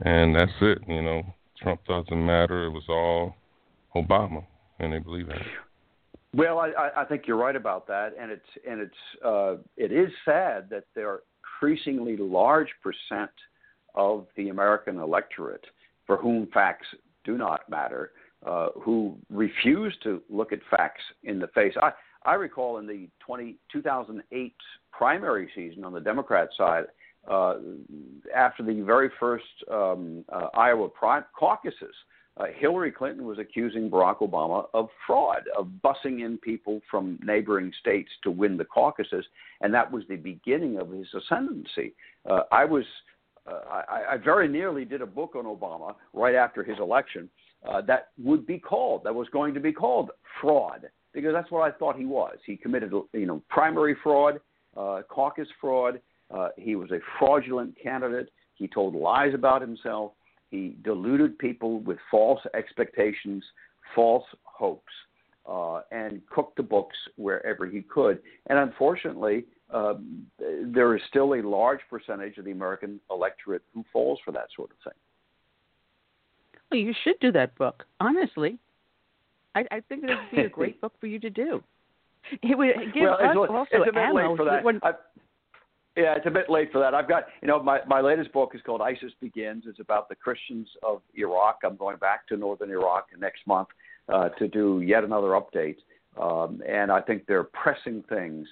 and 0.01 0.36
that's 0.36 0.51
it. 0.62 0.80
You 0.88 1.01
know, 1.01 1.23
Trump 1.62 1.82
doesn't 1.86 2.25
matter. 2.25 2.65
It 2.65 2.71
was 2.71 2.84
all 2.89 3.36
Obama, 3.95 4.43
and 4.79 4.93
they 4.93 4.99
believe 4.99 5.27
that. 5.27 5.41
Well, 6.33 6.59
I, 6.59 6.89
I 6.97 7.05
think 7.05 7.23
you're 7.27 7.38
right 7.38 7.55
about 7.55 7.88
that, 7.88 8.13
and 8.19 8.29
it's 8.29 8.45
and 8.67 8.81
it's 8.81 9.23
uh, 9.23 9.55
it 9.77 9.91
is 9.91 10.11
sad 10.25 10.69
that 10.69 10.83
there 10.93 11.09
are 11.09 11.23
increasingly 11.43 12.17
large 12.17 12.67
percent 12.83 13.31
of 13.93 14.27
the 14.35 14.49
American 14.49 14.99
electorate 14.99 15.65
for 16.05 16.17
whom 16.17 16.47
facts 16.53 16.88
do 17.23 17.38
not 17.38 17.67
matter, 17.69 18.11
uh, 18.45 18.67
who 18.81 19.17
refuse 19.29 19.95
to 20.03 20.21
look 20.29 20.51
at 20.51 20.59
facts 20.69 21.01
in 21.23 21.39
the 21.39 21.47
face. 21.47 21.73
I, 21.81 21.91
I 22.25 22.33
recall 22.33 22.77
in 22.77 22.88
the 22.88 23.07
20, 23.25 23.55
2008 23.71 24.53
primary 24.91 25.49
season 25.55 25.83
on 25.83 25.93
the 25.93 25.99
Democrat 25.99 26.49
side, 26.57 26.85
uh, 27.29 27.55
after 28.35 28.63
the 28.63 28.81
very 28.81 29.09
first 29.19 29.45
um, 29.71 30.23
uh, 30.29 30.47
Iowa 30.53 30.89
pri- 30.89 31.23
caucuses, 31.38 31.95
uh, 32.37 32.45
Hillary 32.57 32.91
Clinton 32.91 33.25
was 33.25 33.39
accusing 33.39 33.89
Barack 33.89 34.17
Obama 34.17 34.65
of 34.73 34.89
fraud, 35.07 35.43
of 35.57 35.69
bussing 35.83 36.25
in 36.25 36.37
people 36.37 36.81
from 36.91 37.17
neighboring 37.23 37.71
states 37.79 38.09
to 38.23 38.31
win 38.31 38.57
the 38.57 38.65
caucuses, 38.65 39.25
and 39.61 39.73
that 39.73 39.89
was 39.89 40.03
the 40.09 40.17
beginning 40.17 40.77
of 40.77 40.91
his 40.91 41.07
ascendancy. 41.13 41.93
Uh, 42.29 42.41
I 42.51 42.65
was, 42.65 42.83
uh, 43.47 43.61
I, 43.71 44.13
I 44.13 44.17
very 44.17 44.47
nearly 44.47 44.83
did 44.83 45.01
a 45.01 45.05
book 45.05 45.35
on 45.35 45.45
Obama 45.45 45.95
right 46.13 46.35
after 46.35 46.63
his 46.63 46.77
election 46.79 47.29
uh, 47.67 47.81
that 47.81 48.09
would 48.21 48.45
be 48.45 48.59
called, 48.59 49.03
that 49.05 49.15
was 49.15 49.27
going 49.29 49.53
to 49.53 49.59
be 49.59 49.71
called 49.71 50.11
fraud, 50.41 50.89
because 51.13 51.33
that's 51.33 51.49
what 51.51 51.61
I 51.61 51.77
thought 51.77 51.95
he 51.97 52.05
was. 52.05 52.35
He 52.45 52.57
committed, 52.57 52.91
you 53.13 53.25
know, 53.25 53.41
primary 53.49 53.95
fraud, 54.03 54.41
uh, 54.75 55.01
caucus 55.07 55.47
fraud. 55.61 56.01
Uh, 56.29 56.49
he 56.57 56.75
was 56.75 56.91
a 56.91 56.99
fraudulent 57.17 57.75
candidate. 57.81 58.29
He 58.55 58.67
told 58.67 58.93
lies 58.93 59.33
about 59.33 59.61
himself 59.61 60.11
he 60.51 60.75
deluded 60.84 61.38
people 61.38 61.79
with 61.79 61.97
false 62.10 62.41
expectations, 62.53 63.43
false 63.93 64.25
hopes, 64.43 64.93
uh, 65.47 65.81
and 65.91 66.21
cooked 66.29 66.58
the 66.58 66.63
books 66.63 66.95
wherever 67.17 67.65
he 67.65 67.81
could. 67.81 68.19
And 68.47 68.58
unfortunately, 68.58 69.45
um, 69.73 70.25
there 70.39 70.95
is 70.95 71.01
still 71.10 71.34
a 71.36 71.41
large 71.41 71.81
percentage 71.89 72.38
of 72.38 72.45
the 72.45 72.51
American 72.51 72.99
electorate 73.10 73.63
who 73.73 73.84
falls 73.91 74.19
for 74.23 74.31
that 74.31 74.47
sort 74.55 74.71
of 74.71 74.77
thing. 74.84 74.99
Well, 76.71 76.79
you 76.79 76.93
should 77.03 77.19
do 77.19 77.31
that 77.34 77.55
book, 77.55 77.84
honestly. 77.99 78.58
I, 79.55 79.65
I 79.71 79.79
think 79.88 80.03
it 80.03 80.10
would 80.10 80.36
be 80.36 80.43
a 80.43 80.49
great 80.58 80.81
book 80.81 80.93
for 80.99 81.08
you 81.08 81.19
to 81.19 81.29
do. 81.29 81.63
It 82.41 82.58
would 82.58 82.93
give 82.93 83.03
well, 83.03 83.13
us 83.13 83.19
it's, 83.21 83.51
also 83.51 83.67
it's 83.71 83.89
a 83.89 83.93
bit 83.93 83.97
ammo. 83.97 84.29
late 84.29 84.38
for 84.38 84.45
that. 84.45 84.63
When, 84.63 84.81
yeah, 85.95 86.15
it's 86.15 86.25
a 86.25 86.31
bit 86.31 86.49
late 86.49 86.71
for 86.71 86.79
that. 86.79 86.93
I've 86.93 87.08
got, 87.08 87.25
you 87.41 87.47
know, 87.47 87.62
my, 87.62 87.79
my 87.88 88.01
latest 88.01 88.34
book 88.34 88.51
is 88.53 88.62
called 88.65 88.81
ISIS 88.81 89.12
Begins. 89.21 89.63
It's 89.65 89.79
about 89.79 90.10
the 90.10 90.15
Christians 90.15 90.67
of 90.84 91.01
Iraq. 91.15 91.60
I'm 91.63 91.77
going 91.77 91.97
back 91.97 92.27
to 92.27 92.38
northern 92.38 92.69
Iraq 92.69 93.08
next 93.17 93.47
month 93.47 93.69
uh, 94.10 94.29
to 94.29 94.47
do 94.47 94.81
yet 94.81 95.03
another 95.03 95.29
update. 95.29 95.77
Um, 96.21 96.62
and 96.67 96.91
I 96.91 97.01
think 97.01 97.25
there 97.25 97.39
are 97.39 97.45
pressing 97.45 98.03
things, 98.10 98.47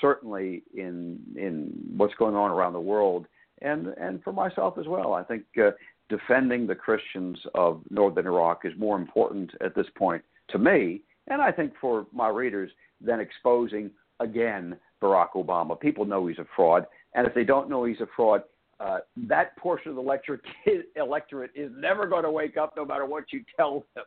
certainly 0.00 0.62
in 0.74 1.18
in 1.36 1.72
what's 1.96 2.14
going 2.14 2.36
on 2.36 2.50
around 2.50 2.72
the 2.72 2.80
world, 2.80 3.26
and 3.62 3.88
and 4.00 4.22
for 4.22 4.32
myself 4.32 4.78
as 4.78 4.86
well. 4.86 5.14
I 5.14 5.24
think 5.24 5.44
uh, 5.60 5.70
defending 6.08 6.66
the 6.66 6.76
Christians 6.76 7.38
of 7.54 7.82
northern 7.90 8.26
Iraq 8.26 8.64
is 8.64 8.72
more 8.78 8.96
important 8.96 9.50
at 9.60 9.74
this 9.74 9.86
point 9.96 10.22
to 10.50 10.58
me, 10.58 11.02
and 11.26 11.42
I 11.42 11.50
think 11.50 11.72
for 11.80 12.06
my 12.12 12.28
readers, 12.28 12.70
than 13.00 13.18
exposing 13.18 13.90
again 14.20 14.76
Barack 15.02 15.30
Obama. 15.34 15.78
People 15.78 16.04
know 16.04 16.26
he's 16.26 16.38
a 16.38 16.46
fraud, 16.56 16.86
and 17.14 17.26
if 17.26 17.34
they 17.34 17.44
don't 17.44 17.68
know 17.68 17.84
he's 17.84 18.00
a 18.00 18.08
fraud, 18.16 18.42
uh, 18.80 18.98
that 19.16 19.56
portion 19.56 19.90
of 19.90 19.96
the 19.96 20.02
electorate, 20.02 20.40
electorate 20.96 21.50
is 21.54 21.70
never 21.76 22.06
going 22.06 22.24
to 22.24 22.30
wake 22.30 22.56
up, 22.56 22.74
no 22.76 22.84
matter 22.84 23.06
what 23.06 23.24
you 23.32 23.42
tell 23.56 23.84
them. 23.94 24.04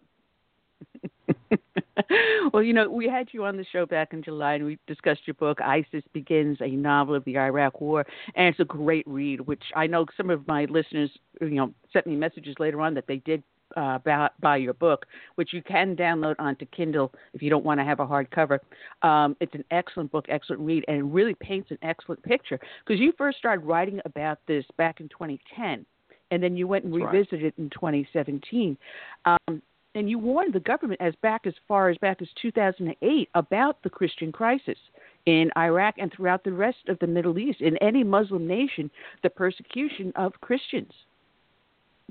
well, 2.53 2.63
you 2.63 2.73
know, 2.73 2.89
we 2.89 3.07
had 3.07 3.27
you 3.31 3.45
on 3.45 3.57
the 3.57 3.65
show 3.71 3.85
back 3.85 4.13
in 4.13 4.23
July, 4.23 4.53
and 4.53 4.65
we 4.65 4.77
discussed 4.87 5.21
your 5.25 5.33
book, 5.35 5.59
ISIS 5.61 6.03
Begins, 6.13 6.57
a 6.61 6.69
novel 6.69 7.15
of 7.15 7.25
the 7.25 7.37
Iraq 7.37 7.81
War, 7.81 8.05
and 8.35 8.47
it's 8.47 8.59
a 8.59 8.65
great 8.65 9.07
read. 9.07 9.41
Which 9.41 9.63
I 9.75 9.87
know 9.87 10.05
some 10.15 10.29
of 10.29 10.47
my 10.47 10.65
listeners, 10.65 11.11
you 11.41 11.49
know, 11.49 11.73
sent 11.91 12.07
me 12.07 12.15
messages 12.15 12.55
later 12.59 12.81
on 12.81 12.93
that 12.93 13.07
they 13.07 13.17
did 13.17 13.43
uh, 13.75 13.99
buy, 13.99 14.29
buy 14.39 14.57
your 14.57 14.73
book, 14.73 15.05
which 15.35 15.53
you 15.53 15.61
can 15.61 15.95
download 15.95 16.35
onto 16.39 16.65
Kindle 16.67 17.11
if 17.33 17.41
you 17.41 17.49
don't 17.49 17.65
want 17.65 17.79
to 17.79 17.83
have 17.83 17.99
a 17.99 18.05
hardcover. 18.05 18.59
Um, 19.01 19.35
it's 19.39 19.53
an 19.55 19.65
excellent 19.71 20.11
book, 20.11 20.25
excellent 20.29 20.61
read, 20.61 20.85
and 20.87 20.97
it 20.97 21.03
really 21.03 21.35
paints 21.35 21.71
an 21.71 21.77
excellent 21.81 22.21
picture. 22.23 22.59
Because 22.85 22.99
you 22.99 23.13
first 23.17 23.37
started 23.37 23.65
writing 23.65 23.99
about 24.05 24.39
this 24.47 24.65
back 24.77 24.99
in 24.99 25.09
2010, 25.09 25.85
and 26.31 26.43
then 26.43 26.55
you 26.55 26.67
went 26.67 26.85
and 26.85 26.93
That's 26.93 27.13
revisited 27.13 27.43
right. 27.43 27.53
it 27.57 27.61
in 27.61 27.69
2017. 27.69 28.77
Um, 29.25 29.61
and 29.93 30.09
you 30.09 30.17
warned 30.17 30.53
the 30.53 30.59
government 30.61 31.01
as 31.01 31.13
back 31.21 31.45
as 31.45 31.53
far 31.67 31.89
as 31.89 31.97
back 31.97 32.21
as 32.21 32.29
2008 32.41 33.29
about 33.35 33.83
the 33.83 33.89
Christian 33.89 34.31
crisis 34.31 34.77
in 35.25 35.51
Iraq 35.57 35.95
and 35.97 36.11
throughout 36.11 36.43
the 36.43 36.53
rest 36.53 36.87
of 36.87 36.97
the 36.99 37.07
Middle 37.07 37.37
East, 37.37 37.61
in 37.61 37.77
any 37.77 38.03
Muslim 38.03 38.47
nation, 38.47 38.89
the 39.21 39.29
persecution 39.29 40.13
of 40.15 40.33
Christians. 40.41 40.93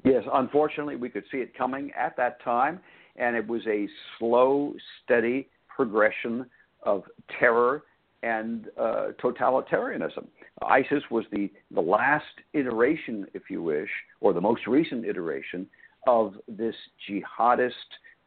Yes, 0.05 0.25
unfortunately, 0.33 0.97
we 0.97 1.09
could 1.09 1.25
see 1.31 1.39
it 1.39 1.57
coming 1.57 1.91
at 1.99 2.17
that 2.17 2.43
time, 2.43 2.81
and 3.17 3.37
it 3.37 3.47
was 3.47 3.63
a 3.67 3.89
slow, 4.19 4.75
steady 5.03 5.49
progression 5.69 6.47
of 6.83 7.05
terror 7.39 7.85
and 8.23 8.69
uh, 8.79 9.09
totalitarianism. 9.23 10.27
ISIS 10.63 11.03
was 11.11 11.25
the, 11.33 11.51
the 11.71 11.81
last 11.81 12.25
iteration, 12.53 13.27
if 13.35 13.45
you 13.49 13.63
wish, 13.63 13.89
or 14.21 14.33
the 14.33 14.41
most 14.41 14.67
recent 14.67 15.05
iteration 15.07 15.67
of 16.07 16.35
this 16.49 16.75
jihadist 17.09 17.73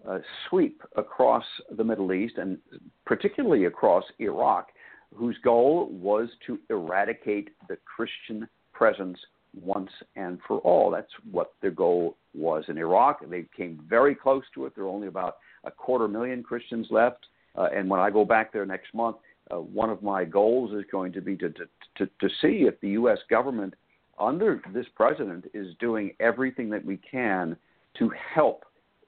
uh, 0.07 0.19
sweep 0.49 0.81
across 0.95 1.45
the 1.77 1.83
Middle 1.83 2.13
East 2.13 2.37
and 2.37 2.57
particularly 3.05 3.65
across 3.65 4.03
Iraq, 4.19 4.69
whose 5.15 5.37
goal 5.43 5.89
was 5.91 6.27
to 6.45 6.59
eradicate 6.69 7.49
the 7.67 7.77
Christian 7.85 8.47
presence 8.73 9.17
once 9.59 9.91
and 10.15 10.39
for 10.47 10.57
all. 10.59 10.91
That's 10.91 11.11
what 11.31 11.53
their 11.61 11.71
goal 11.71 12.17
was 12.33 12.63
in 12.67 12.77
Iraq. 12.77 13.27
They 13.29 13.45
came 13.55 13.83
very 13.87 14.15
close 14.15 14.43
to 14.55 14.65
it. 14.65 14.75
There 14.75 14.85
are 14.85 14.89
only 14.89 15.07
about 15.07 15.37
a 15.63 15.71
quarter 15.71 16.07
million 16.07 16.43
Christians 16.43 16.87
left. 16.89 17.25
Uh, 17.55 17.67
and 17.75 17.89
when 17.89 17.99
I 17.99 18.09
go 18.09 18.25
back 18.25 18.51
there 18.51 18.65
next 18.65 18.93
month, 18.93 19.17
uh, 19.51 19.57
one 19.57 19.89
of 19.89 20.01
my 20.01 20.25
goals 20.25 20.71
is 20.73 20.83
going 20.91 21.11
to 21.13 21.21
be 21.21 21.35
to, 21.37 21.49
to, 21.49 21.65
to, 21.97 22.05
to 22.05 22.29
see 22.41 22.65
if 22.67 22.79
the 22.81 22.89
U.S. 22.89 23.19
government, 23.29 23.73
under 24.19 24.61
this 24.73 24.87
president, 24.95 25.45
is 25.53 25.75
doing 25.79 26.15
everything 26.19 26.69
that 26.69 26.83
we 26.83 26.97
can 26.97 27.55
to 27.99 28.11
help 28.33 28.65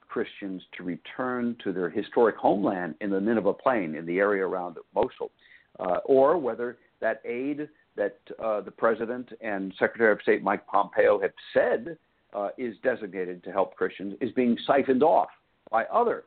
Christians 0.07 0.61
to 0.77 0.83
return 0.83 1.55
to 1.63 1.73
their 1.73 1.89
historic 1.89 2.37
homeland 2.37 2.95
in 3.01 3.09
the 3.09 3.19
Nineveh 3.19 3.53
Plain, 3.53 3.95
in 3.95 4.05
the 4.05 4.19
area 4.19 4.45
around 4.45 4.77
Mosul, 4.93 5.31
uh, 5.79 5.97
or 6.05 6.37
whether 6.37 6.77
that 7.01 7.21
aid 7.25 7.67
that 7.95 8.17
uh, 8.43 8.61
the 8.61 8.71
president 8.71 9.29
and 9.41 9.73
Secretary 9.79 10.11
of 10.11 10.21
State 10.21 10.43
Mike 10.43 10.65
Pompeo 10.67 11.19
have 11.21 11.31
said 11.53 11.97
uh, 12.33 12.49
is 12.57 12.75
designated 12.83 13.43
to 13.43 13.51
help 13.51 13.75
Christians 13.75 14.15
is 14.21 14.31
being 14.31 14.57
siphoned 14.67 15.03
off 15.03 15.29
by 15.71 15.85
other 15.85 16.23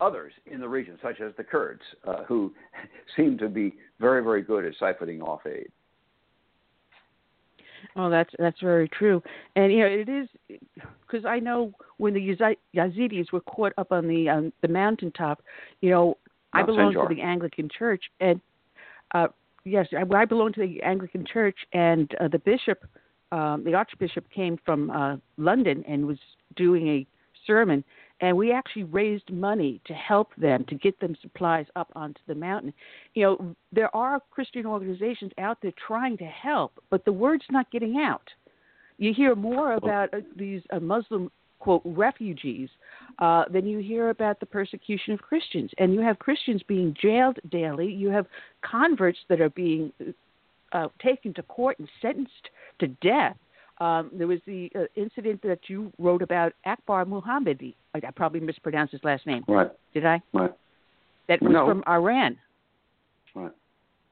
others 0.00 0.32
in 0.46 0.60
the 0.60 0.68
region, 0.68 0.98
such 1.02 1.20
as 1.20 1.32
the 1.36 1.44
Kurds, 1.44 1.82
uh, 2.06 2.24
who 2.24 2.52
seem 3.16 3.38
to 3.38 3.48
be 3.48 3.74
very, 4.00 4.22
very 4.22 4.42
good 4.42 4.64
at 4.64 4.72
siphoning 4.80 5.22
off 5.22 5.46
aid. 5.46 5.68
Oh, 7.96 8.10
that's 8.10 8.30
that's 8.38 8.60
very 8.60 8.88
true, 8.88 9.22
and 9.56 9.72
you 9.72 9.80
know 9.80 9.86
it 9.86 10.08
is 10.08 10.28
because 11.00 11.24
I 11.24 11.38
know 11.38 11.72
when 11.96 12.12
the 12.12 12.36
Yazidis 12.76 13.32
were 13.32 13.40
caught 13.40 13.72
up 13.78 13.90
on 13.90 14.06
the 14.06 14.28
um, 14.28 14.52
the 14.60 14.68
mountaintop, 14.68 15.42
you 15.80 15.88
know 15.88 16.18
I 16.52 16.62
belong 16.62 16.92
to 16.92 17.06
the 17.08 17.22
Anglican 17.22 17.70
Church, 17.70 18.04
and 18.20 18.38
uh, 19.14 19.28
yes, 19.64 19.86
I, 19.92 20.04
I 20.14 20.24
belong 20.24 20.52
to 20.54 20.60
the 20.60 20.82
Anglican 20.82 21.24
Church, 21.24 21.58
and 21.72 22.12
uh, 22.20 22.28
the 22.28 22.38
bishop, 22.38 22.84
um, 23.32 23.62
the 23.64 23.74
Archbishop, 23.74 24.24
came 24.30 24.58
from 24.64 24.90
uh, 24.90 25.16
London 25.36 25.84
and 25.86 26.06
was 26.06 26.18
doing 26.56 26.88
a 26.88 27.06
sermon, 27.46 27.84
and 28.20 28.36
we 28.36 28.52
actually 28.52 28.84
raised 28.84 29.30
money 29.30 29.80
to 29.86 29.94
help 29.94 30.34
them 30.36 30.64
to 30.68 30.74
get 30.74 30.98
them 31.00 31.16
supplies 31.22 31.66
up 31.76 31.90
onto 31.94 32.20
the 32.26 32.34
mountain. 32.34 32.72
You 33.14 33.22
know, 33.22 33.56
there 33.72 33.94
are 33.96 34.20
Christian 34.30 34.66
organizations 34.66 35.32
out 35.38 35.58
there 35.62 35.72
trying 35.86 36.18
to 36.18 36.24
help, 36.24 36.72
but 36.90 37.04
the 37.04 37.12
word's 37.12 37.44
not 37.50 37.70
getting 37.70 37.96
out. 37.96 38.28
You 38.98 39.14
hear 39.14 39.34
more 39.34 39.74
about 39.74 40.12
uh, 40.12 40.20
these 40.36 40.62
uh, 40.70 40.80
Muslim 40.80 41.30
quote 41.58 41.82
refugees 41.84 42.68
uh, 43.18 43.44
then 43.52 43.66
you 43.66 43.78
hear 43.78 44.10
about 44.10 44.40
the 44.40 44.46
persecution 44.46 45.12
of 45.12 45.20
Christians, 45.20 45.70
and 45.78 45.92
you 45.94 46.00
have 46.00 46.18
Christians 46.18 46.62
being 46.66 46.94
jailed 47.00 47.38
daily. 47.50 47.90
You 47.92 48.08
have 48.08 48.26
converts 48.62 49.18
that 49.28 49.40
are 49.40 49.50
being 49.50 49.92
uh, 50.72 50.88
taken 51.02 51.34
to 51.34 51.42
court 51.42 51.78
and 51.78 51.88
sentenced 52.00 52.48
to 52.78 52.86
death 53.02 53.36
Um, 53.80 54.10
there 54.12 54.26
was 54.26 54.40
the 54.46 54.70
uh, 54.76 54.80
incident 54.94 55.40
that 55.42 55.60
you 55.68 55.90
wrote 55.98 56.22
about 56.22 56.52
Akbar 56.66 57.06
Muhammadi. 57.06 57.74
I, 57.94 57.98
I 58.06 58.10
probably 58.10 58.40
mispronounced 58.40 58.92
his 58.92 59.02
last 59.02 59.26
name. 59.26 59.42
Right. 59.48 59.70
Did 59.94 60.04
I? 60.04 60.20
Right. 60.34 60.52
That 61.28 61.40
was 61.42 61.52
No. 61.52 61.66
from 61.66 61.82
Iran. 61.88 62.36
Right. 63.34 63.52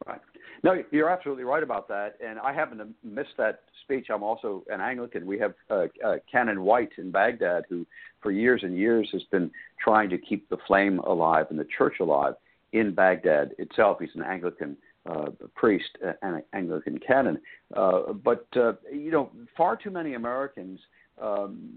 Right. 0.06 0.20
No, 0.62 0.82
you're 0.90 1.10
absolutely 1.10 1.44
right 1.44 1.62
about 1.62 1.88
that. 1.88 2.16
And 2.24 2.38
I 2.38 2.52
happen 2.52 2.78
to 2.78 2.88
miss 3.04 3.26
that 3.36 3.62
speech. 3.82 4.08
I'm 4.12 4.22
also 4.22 4.64
an 4.68 4.80
Anglican. 4.80 5.26
We 5.26 5.38
have 5.38 5.54
uh, 5.70 5.86
uh, 6.04 6.16
Canon 6.30 6.62
White 6.62 6.92
in 6.98 7.10
Baghdad, 7.10 7.64
who 7.68 7.86
for 8.22 8.30
years 8.30 8.62
and 8.62 8.76
years 8.76 9.08
has 9.12 9.22
been 9.30 9.50
trying 9.82 10.10
to 10.10 10.18
keep 10.18 10.48
the 10.48 10.56
flame 10.66 10.98
alive 11.00 11.46
and 11.50 11.58
the 11.58 11.66
church 11.76 11.96
alive 12.00 12.34
in 12.72 12.94
Baghdad 12.94 13.52
itself. 13.58 13.98
He's 14.00 14.10
an 14.14 14.22
Anglican 14.22 14.76
uh, 15.08 15.30
priest 15.54 15.90
uh, 16.06 16.12
and 16.22 16.36
an 16.36 16.42
Anglican 16.52 16.98
canon. 16.98 17.38
Uh, 17.76 18.12
but, 18.12 18.46
uh, 18.56 18.72
you 18.92 19.10
know, 19.10 19.30
far 19.56 19.76
too 19.76 19.90
many 19.90 20.14
Americans 20.14 20.80
um, 21.20 21.70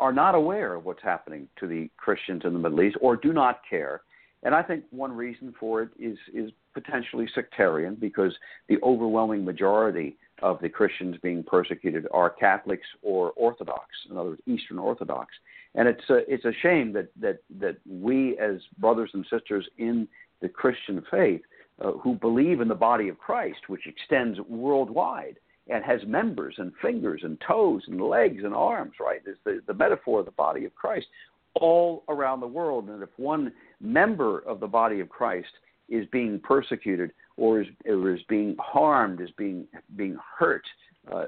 are 0.00 0.12
not 0.12 0.34
aware 0.34 0.74
of 0.74 0.84
what's 0.84 1.02
happening 1.02 1.48
to 1.60 1.66
the 1.66 1.90
Christians 1.96 2.42
in 2.44 2.52
the 2.52 2.58
Middle 2.58 2.82
East 2.82 2.96
or 3.00 3.16
do 3.16 3.32
not 3.32 3.60
care. 3.68 4.02
And 4.42 4.54
I 4.54 4.62
think 4.62 4.84
one 4.90 5.12
reason 5.12 5.54
for 5.58 5.82
it 5.82 5.90
is 5.98 6.18
is 6.34 6.50
potentially 6.74 7.28
sectarian 7.34 7.94
because 7.94 8.32
the 8.68 8.78
overwhelming 8.82 9.44
majority 9.44 10.16
of 10.42 10.60
the 10.60 10.68
Christians 10.68 11.16
being 11.22 11.42
persecuted 11.42 12.06
are 12.12 12.28
Catholics 12.30 12.86
or 13.02 13.32
Orthodox, 13.36 13.86
in 14.10 14.16
other 14.16 14.30
words, 14.30 14.42
Eastern 14.46 14.78
Orthodox. 14.78 15.32
And 15.74 15.88
it's 15.88 16.10
a, 16.10 16.18
it's 16.32 16.44
a 16.44 16.52
shame 16.60 16.92
that, 16.94 17.08
that, 17.20 17.38
that 17.60 17.76
we 17.88 18.36
as 18.38 18.56
brothers 18.78 19.10
and 19.14 19.24
sisters 19.30 19.66
in 19.78 20.08
the 20.40 20.48
Christian 20.48 21.02
faith 21.10 21.42
uh, 21.80 21.92
who 21.92 22.14
believe 22.14 22.60
in 22.60 22.68
the 22.68 22.74
body 22.74 23.08
of 23.08 23.18
Christ, 23.18 23.68
which 23.68 23.86
extends 23.86 24.38
worldwide 24.40 25.36
and 25.68 25.84
has 25.84 26.00
members 26.06 26.56
and 26.58 26.72
fingers 26.82 27.22
and 27.24 27.40
toes 27.46 27.82
and 27.86 28.00
legs 28.00 28.42
and 28.44 28.52
arms, 28.52 28.94
right? 29.00 29.20
It's 29.24 29.38
the, 29.44 29.62
the 29.66 29.74
metaphor 29.74 30.20
of 30.20 30.26
the 30.26 30.32
body 30.32 30.64
of 30.64 30.74
Christ 30.74 31.06
all 31.54 32.02
around 32.08 32.40
the 32.40 32.46
world. 32.46 32.88
And 32.88 33.02
if 33.02 33.10
one 33.16 33.52
member 33.82 34.38
of 34.40 34.60
the 34.60 34.66
body 34.66 35.00
of 35.00 35.08
Christ 35.08 35.48
is 35.88 36.06
being 36.12 36.40
persecuted 36.40 37.12
or 37.36 37.60
is, 37.60 37.66
or 37.86 38.14
is 38.14 38.22
being 38.28 38.56
harmed, 38.58 39.20
is 39.20 39.30
being 39.36 39.66
being 39.96 40.16
hurt, 40.38 40.64
uh, 41.12 41.24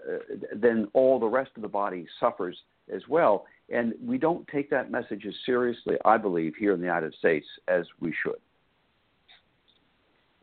then 0.54 0.88
all 0.94 1.18
the 1.18 1.26
rest 1.26 1.50
of 1.56 1.62
the 1.62 1.68
body 1.68 2.06
suffers 2.20 2.56
as 2.94 3.02
well. 3.08 3.46
And 3.70 3.94
we 4.02 4.18
don't 4.18 4.46
take 4.48 4.70
that 4.70 4.90
message 4.90 5.24
as 5.26 5.34
seriously, 5.44 5.96
I 6.04 6.16
believe, 6.16 6.54
here 6.58 6.72
in 6.74 6.80
the 6.80 6.86
United 6.86 7.14
States 7.14 7.46
as 7.68 7.84
we 8.00 8.14
should. 8.22 8.36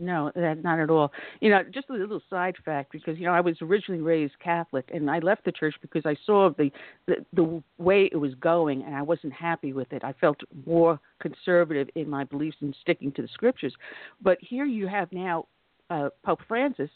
No, 0.01 0.31
that 0.35 0.63
not 0.63 0.79
at 0.79 0.89
all. 0.89 1.11
You 1.41 1.51
know, 1.51 1.61
just 1.71 1.89
a 1.91 1.93
little 1.93 2.21
side 2.27 2.55
fact 2.65 2.91
because 2.91 3.19
you 3.19 3.25
know 3.25 3.33
I 3.33 3.39
was 3.39 3.55
originally 3.61 4.01
raised 4.01 4.33
Catholic 4.43 4.89
and 4.91 5.09
I 5.11 5.19
left 5.19 5.45
the 5.45 5.51
church 5.51 5.75
because 5.79 6.05
I 6.05 6.15
saw 6.25 6.49
the, 6.49 6.71
the 7.05 7.23
the 7.33 7.63
way 7.77 8.09
it 8.11 8.17
was 8.17 8.33
going 8.35 8.81
and 8.81 8.95
I 8.95 9.03
wasn't 9.03 9.33
happy 9.33 9.73
with 9.73 9.93
it. 9.93 10.03
I 10.03 10.13
felt 10.13 10.39
more 10.65 10.99
conservative 11.21 11.87
in 11.95 12.09
my 12.09 12.23
beliefs 12.23 12.57
and 12.61 12.75
sticking 12.81 13.11
to 13.11 13.21
the 13.21 13.27
scriptures. 13.27 13.75
But 14.23 14.39
here 14.41 14.65
you 14.65 14.87
have 14.87 15.11
now 15.11 15.45
uh, 15.91 16.09
Pope 16.25 16.39
Francis 16.47 16.89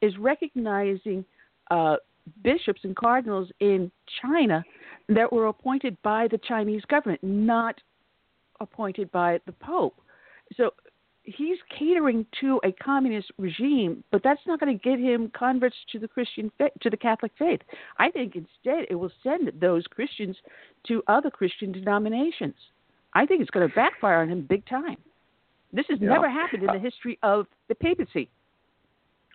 is 0.00 0.16
recognizing 0.16 1.24
uh, 1.72 1.96
bishops 2.44 2.82
and 2.84 2.94
cardinals 2.94 3.48
in 3.58 3.90
China 4.22 4.64
that 5.08 5.32
were 5.32 5.46
appointed 5.48 5.96
by 6.02 6.28
the 6.30 6.38
Chinese 6.38 6.82
government, 6.84 7.22
not 7.24 7.80
appointed 8.60 9.10
by 9.10 9.40
the 9.46 9.52
Pope. 9.52 10.00
So 10.56 10.70
he's 11.24 11.58
catering 11.76 12.26
to 12.40 12.60
a 12.64 12.72
communist 12.72 13.32
regime, 13.38 14.04
but 14.12 14.22
that's 14.22 14.40
not 14.46 14.60
going 14.60 14.78
to 14.78 14.82
get 14.82 14.98
him 14.98 15.30
converts 15.36 15.76
to 15.92 15.98
the 15.98 16.08
Christian 16.08 16.50
faith, 16.58 16.72
to 16.82 16.90
the 16.90 16.96
Catholic 16.96 17.32
faith. 17.38 17.60
I 17.98 18.10
think 18.10 18.36
instead 18.36 18.86
it 18.90 18.94
will 18.94 19.12
send 19.22 19.50
those 19.60 19.84
Christians 19.86 20.36
to 20.88 21.02
other 21.08 21.30
Christian 21.30 21.72
denominations. 21.72 22.54
I 23.14 23.26
think 23.26 23.40
it's 23.40 23.50
going 23.50 23.68
to 23.68 23.74
backfire 23.74 24.20
on 24.20 24.28
him 24.28 24.46
big 24.48 24.66
time. 24.66 24.96
This 25.72 25.86
has 25.88 26.00
Yeah. 26.00 26.10
never 26.10 26.28
happened 26.28 26.62
in 26.62 26.72
the 26.72 26.78
history 26.78 27.18
of 27.22 27.46
the 27.68 27.74
papacy. 27.74 28.28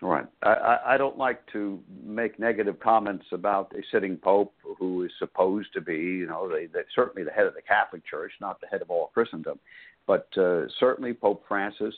Right. 0.01 0.25
I, 0.43 0.53
I, 0.53 0.93
I 0.93 0.97
don't 0.97 1.17
like 1.17 1.45
to 1.47 1.83
make 2.05 2.39
negative 2.39 2.79
comments 2.79 3.25
about 3.33 3.73
a 3.77 3.81
sitting 3.91 4.15
pope 4.15 4.53
who 4.77 5.03
is 5.03 5.11
supposed 5.19 5.73
to 5.73 5.81
be, 5.81 5.97
you 5.97 6.27
know, 6.27 6.47
they, 6.47 6.67
they, 6.67 6.81
certainly 6.95 7.23
the 7.23 7.31
head 7.31 7.45
of 7.45 7.53
the 7.53 7.61
Catholic 7.61 8.05
Church, 8.05 8.31
not 8.39 8.61
the 8.61 8.67
head 8.67 8.81
of 8.81 8.89
all 8.89 9.11
Christendom. 9.13 9.59
But 10.09 10.27
uh, 10.37 10.61
certainly 10.79 11.13
Pope 11.13 11.43
Francis 11.47 11.93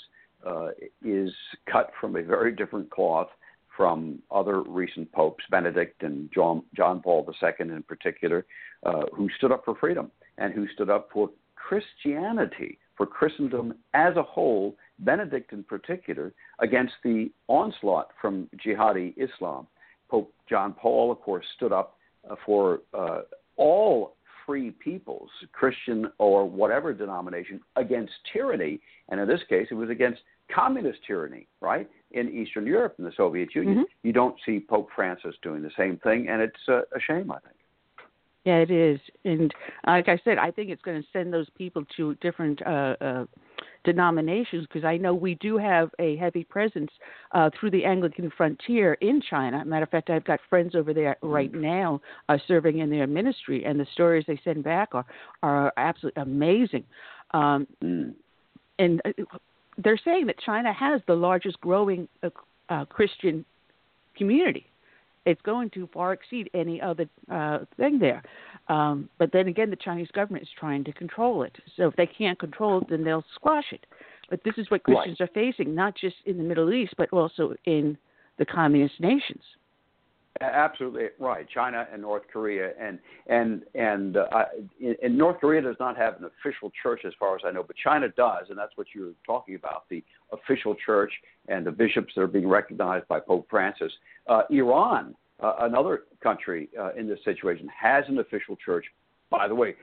uh, 0.45 0.71
is 1.01 1.31
cut 1.71 1.91
from 2.01 2.17
a 2.17 2.21
very 2.21 2.53
different 2.53 2.89
cloth 2.89 3.29
from 3.77 4.19
other 4.29 4.63
recent 4.63 5.09
popes, 5.13 5.41
Benedict 5.49 6.03
and 6.03 6.29
John, 6.35 6.63
John 6.75 6.99
Paul 6.99 7.25
II 7.41 7.51
in 7.59 7.83
particular, 7.83 8.45
uh, 8.85 9.03
who 9.15 9.29
stood 9.37 9.53
up 9.53 9.63
for 9.63 9.75
freedom 9.75 10.11
and 10.37 10.53
who 10.53 10.67
stood 10.73 10.89
up 10.89 11.07
for 11.13 11.29
Christianity, 11.55 12.79
for 12.97 13.05
Christendom 13.05 13.75
as 13.93 14.17
a 14.17 14.23
whole, 14.23 14.75
Benedict 14.99 15.53
in 15.53 15.63
particular, 15.63 16.33
against 16.59 16.95
the 17.05 17.31
onslaught 17.47 18.09
from 18.19 18.49
jihadi 18.57 19.13
Islam. 19.15 19.67
Pope 20.09 20.33
John 20.49 20.73
Paul, 20.73 21.13
of 21.13 21.21
course, 21.21 21.45
stood 21.55 21.71
up 21.71 21.95
uh, 22.29 22.35
for 22.45 22.81
uh, 22.93 23.21
all 23.55 24.15
free 24.51 24.71
peoples, 24.71 25.29
Christian 25.53 26.11
or 26.17 26.43
whatever 26.45 26.93
denomination, 26.93 27.61
against 27.77 28.11
tyranny. 28.33 28.81
And 29.07 29.17
in 29.21 29.25
this 29.25 29.39
case, 29.47 29.67
it 29.71 29.75
was 29.75 29.89
against 29.89 30.19
communist 30.53 30.99
tyranny, 31.07 31.47
right? 31.61 31.89
In 32.11 32.29
Eastern 32.29 32.67
Europe 32.67 32.95
and 32.97 33.07
the 33.07 33.13
Soviet 33.15 33.55
Union. 33.55 33.77
Mhm. 33.77 33.85
You 34.03 34.11
don't 34.11 34.37
see 34.45 34.59
Pope 34.59 34.89
Francis 34.93 35.37
doing 35.41 35.61
the 35.61 35.71
same 35.77 35.95
thing, 35.99 36.27
and 36.27 36.41
it's 36.41 36.67
uh, 36.67 36.81
a 36.91 36.99
shame, 36.99 37.31
I 37.31 37.39
think. 37.39 37.55
Yeah, 38.43 38.57
it 38.57 38.71
is, 38.71 38.99
and 39.23 39.53
like 39.87 40.09
I 40.09 40.17
said, 40.25 40.37
I 40.37 40.51
think 40.51 40.69
it's 40.69 40.81
going 40.81 41.01
to 41.01 41.07
send 41.13 41.31
those 41.31 41.49
people 41.51 41.85
to 41.95 42.15
different 42.15 42.61
uh, 42.63 42.95
uh, 42.99 43.25
denominations 43.83 44.67
because 44.67 44.85
I 44.85 44.97
know 44.97 45.13
we 45.13 45.35
do 45.35 45.57
have 45.57 45.89
a 45.99 46.15
heavy 46.17 46.43
presence 46.43 46.91
uh, 47.31 47.49
through 47.59 47.71
the 47.71 47.85
Anglican 47.85 48.31
frontier 48.35 48.93
in 48.95 49.21
China. 49.21 49.63
Matter 49.65 49.83
of 49.83 49.89
fact, 49.89 50.09
I've 50.09 50.23
got 50.23 50.39
friends 50.49 50.75
over 50.75 50.93
there 50.93 51.17
right 51.21 51.53
now 51.53 52.01
uh, 52.29 52.37
serving 52.47 52.79
in 52.79 52.89
their 52.89 53.07
ministry, 53.07 53.65
and 53.65 53.79
the 53.79 53.87
stories 53.93 54.25
they 54.27 54.39
send 54.43 54.63
back 54.63 54.89
are 54.93 55.05
are 55.43 55.73
absolutely 55.77 56.21
amazing. 56.21 56.83
Um, 57.33 57.67
Mm. 57.83 58.13
and 58.79 59.01
uh, 59.05 59.11
they're 59.77 59.99
saying 60.03 60.27
that 60.27 60.39
China 60.39 60.73
has 60.73 61.01
the 61.07 61.15
largest 61.15 61.59
growing 61.61 62.07
uh, 62.69 62.85
Christian 62.85 63.45
community. 64.15 64.65
It's 65.25 65.41
going 65.41 65.69
to 65.71 65.87
far 65.93 66.13
exceed 66.13 66.49
any 66.53 66.81
other 66.81 67.07
uh, 67.31 67.59
thing 67.77 67.99
there. 67.99 68.23
Um, 68.69 69.09
but 69.19 69.31
then 69.31 69.47
again, 69.47 69.69
the 69.69 69.75
Chinese 69.75 70.09
government 70.13 70.43
is 70.43 70.49
trying 70.59 70.83
to 70.85 70.93
control 70.93 71.43
it. 71.43 71.55
So 71.77 71.87
if 71.87 71.95
they 71.95 72.07
can't 72.07 72.39
control 72.39 72.81
it, 72.81 72.89
then 72.89 73.03
they'll 73.03 73.25
squash 73.35 73.65
it. 73.71 73.85
But 74.29 74.43
this 74.43 74.55
is 74.57 74.71
what 74.71 74.81
Right. 74.87 74.95
Christians 74.95 75.21
are 75.21 75.29
facing, 75.33 75.75
not 75.75 75.95
just 75.95 76.15
in 76.25 76.37
the 76.37 76.43
Middle 76.43 76.73
East, 76.73 76.93
but 76.97 77.09
also 77.11 77.53
in 77.65 77.97
the 78.37 78.45
communist 78.45 78.99
nations. 78.99 79.43
Absolutely 80.41 81.05
right. 81.19 81.47
China 81.53 81.87
and 81.91 82.01
North 82.01 82.23
Korea, 82.31 82.71
and 82.79 82.99
and 83.27 83.63
and 83.75 84.17
uh, 84.17 84.45
North 85.09 85.39
Korea 85.39 85.61
does 85.61 85.75
not 85.79 85.95
have 85.97 86.15
an 86.17 86.25
official 86.25 86.71
church, 86.81 87.01
as 87.05 87.13
far 87.19 87.35
as 87.35 87.41
I 87.45 87.51
know, 87.51 87.63
but 87.63 87.75
China 87.75 88.07
does, 88.09 88.47
and 88.49 88.57
that's 88.57 88.75
what 88.75 88.87
you're 88.93 89.13
talking 89.25 89.55
about: 89.55 89.87
the 89.89 90.03
official 90.31 90.75
church 90.83 91.11
and 91.47 91.65
the 91.65 91.71
bishops 91.71 92.13
that 92.15 92.21
are 92.21 92.27
being 92.27 92.47
recognized 92.47 93.07
by 93.07 93.19
Pope 93.19 93.47
Francis. 93.49 93.91
Uh, 94.27 94.43
Iran, 94.49 95.15
uh, 95.41 95.53
another 95.61 96.03
country 96.23 96.69
uh, 96.79 96.93
in 96.93 97.07
this 97.07 97.19
situation, 97.23 97.69
has 97.69 98.03
an 98.07 98.19
official 98.19 98.55
church. 98.55 98.85
By 99.29 99.47
the 99.47 99.55
way, 99.55 99.75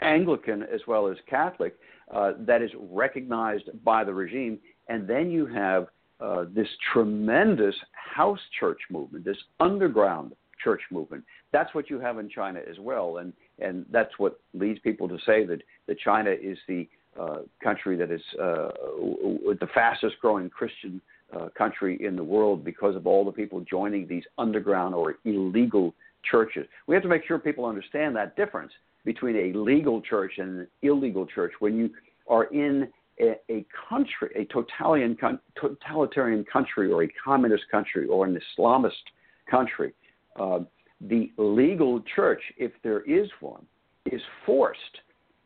Anglican 0.00 0.62
as 0.62 0.80
well 0.86 1.06
as 1.08 1.16
Catholic, 1.28 1.76
uh, 2.12 2.32
that 2.40 2.60
is 2.60 2.70
recognized 2.90 3.70
by 3.84 4.04
the 4.04 4.12
regime, 4.12 4.58
and 4.88 5.08
then 5.08 5.30
you 5.30 5.46
have 5.46 5.86
uh, 6.24 6.44
this 6.54 6.68
tremendous 6.92 7.74
house 7.92 8.40
church 8.58 8.80
movement, 8.90 9.24
this 9.24 9.36
underground 9.60 10.32
church 10.62 10.80
movement. 10.90 11.22
That's 11.52 11.74
what 11.74 11.90
you 11.90 12.00
have 12.00 12.18
in 12.18 12.30
China 12.30 12.60
as 12.68 12.78
well, 12.78 13.18
and 13.18 13.32
and 13.58 13.84
that's 13.92 14.18
what 14.18 14.40
leads 14.54 14.78
people 14.80 15.06
to 15.08 15.18
say 15.26 15.44
that 15.44 15.60
that 15.86 15.98
China 15.98 16.30
is 16.30 16.56
the 16.66 16.88
uh, 17.20 17.38
country 17.62 17.96
that 17.96 18.10
is 18.10 18.22
uh, 18.40 18.70
the 19.60 19.68
fastest 19.74 20.16
growing 20.22 20.48
Christian 20.48 21.00
uh, 21.34 21.48
country 21.56 22.02
in 22.02 22.16
the 22.16 22.24
world 22.24 22.64
because 22.64 22.96
of 22.96 23.06
all 23.06 23.24
the 23.24 23.32
people 23.32 23.60
joining 23.60 24.08
these 24.08 24.24
underground 24.38 24.94
or 24.94 25.16
illegal 25.24 25.94
churches. 26.30 26.66
We 26.86 26.94
have 26.94 27.02
to 27.02 27.08
make 27.08 27.26
sure 27.26 27.38
people 27.38 27.66
understand 27.66 28.16
that 28.16 28.34
difference 28.34 28.72
between 29.04 29.36
a 29.36 29.58
legal 29.58 30.00
church 30.00 30.32
and 30.38 30.60
an 30.60 30.66
illegal 30.82 31.26
church. 31.26 31.52
When 31.58 31.76
you 31.76 31.90
are 32.28 32.44
in 32.44 32.88
a, 33.20 33.34
a 33.50 33.64
country, 33.88 34.30
a 34.34 34.44
totalitarian, 34.46 35.16
totalitarian 35.60 36.44
country, 36.44 36.90
or 36.90 37.04
a 37.04 37.08
communist 37.24 37.64
country, 37.70 38.06
or 38.06 38.26
an 38.26 38.38
Islamist 38.58 38.92
country, 39.50 39.92
uh, 40.38 40.60
the 41.00 41.30
legal 41.36 42.00
church, 42.14 42.40
if 42.56 42.72
there 42.82 43.00
is 43.02 43.28
one, 43.40 43.64
is 44.06 44.20
forced 44.44 44.78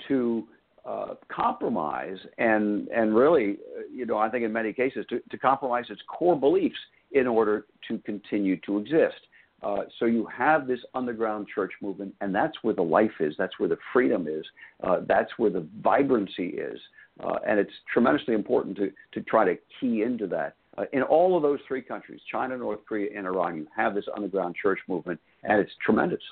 to 0.06 0.46
uh, 0.84 1.14
compromise 1.28 2.16
and 2.38 2.88
and 2.88 3.14
really, 3.14 3.58
uh, 3.76 3.82
you 3.92 4.06
know, 4.06 4.16
I 4.16 4.30
think 4.30 4.44
in 4.44 4.52
many 4.52 4.72
cases 4.72 5.04
to, 5.10 5.20
to 5.30 5.38
compromise 5.38 5.84
its 5.90 6.00
core 6.08 6.38
beliefs 6.38 6.78
in 7.12 7.26
order 7.26 7.66
to 7.88 7.98
continue 7.98 8.56
to 8.60 8.78
exist. 8.78 9.20
Uh, 9.62 9.78
so 9.98 10.04
you 10.04 10.26
have 10.26 10.66
this 10.66 10.78
underground 10.94 11.46
church 11.52 11.72
movement, 11.82 12.14
and 12.20 12.34
that's 12.34 12.56
where 12.62 12.74
the 12.74 12.82
life 12.82 13.10
is. 13.20 13.34
That's 13.36 13.58
where 13.58 13.68
the 13.68 13.78
freedom 13.92 14.28
is. 14.28 14.44
Uh, 14.82 15.00
that's 15.06 15.32
where 15.36 15.50
the 15.50 15.66
vibrancy 15.82 16.48
is. 16.48 16.78
Uh, 17.22 17.38
and 17.46 17.58
it's 17.58 17.72
tremendously 17.92 18.34
important 18.34 18.76
to, 18.76 18.90
to 19.12 19.20
try 19.22 19.44
to 19.44 19.56
key 19.80 20.02
into 20.02 20.26
that. 20.26 20.54
Uh, 20.76 20.84
in 20.92 21.02
all 21.02 21.36
of 21.36 21.42
those 21.42 21.58
three 21.66 21.82
countries, 21.82 22.20
China, 22.30 22.56
North 22.56 22.80
Korea, 22.88 23.10
and 23.16 23.26
Iran, 23.26 23.56
you 23.56 23.66
have 23.76 23.94
this 23.94 24.04
underground 24.14 24.54
church 24.60 24.78
movement, 24.88 25.18
and 25.42 25.60
it's 25.60 25.72
tremendous. 25.84 26.22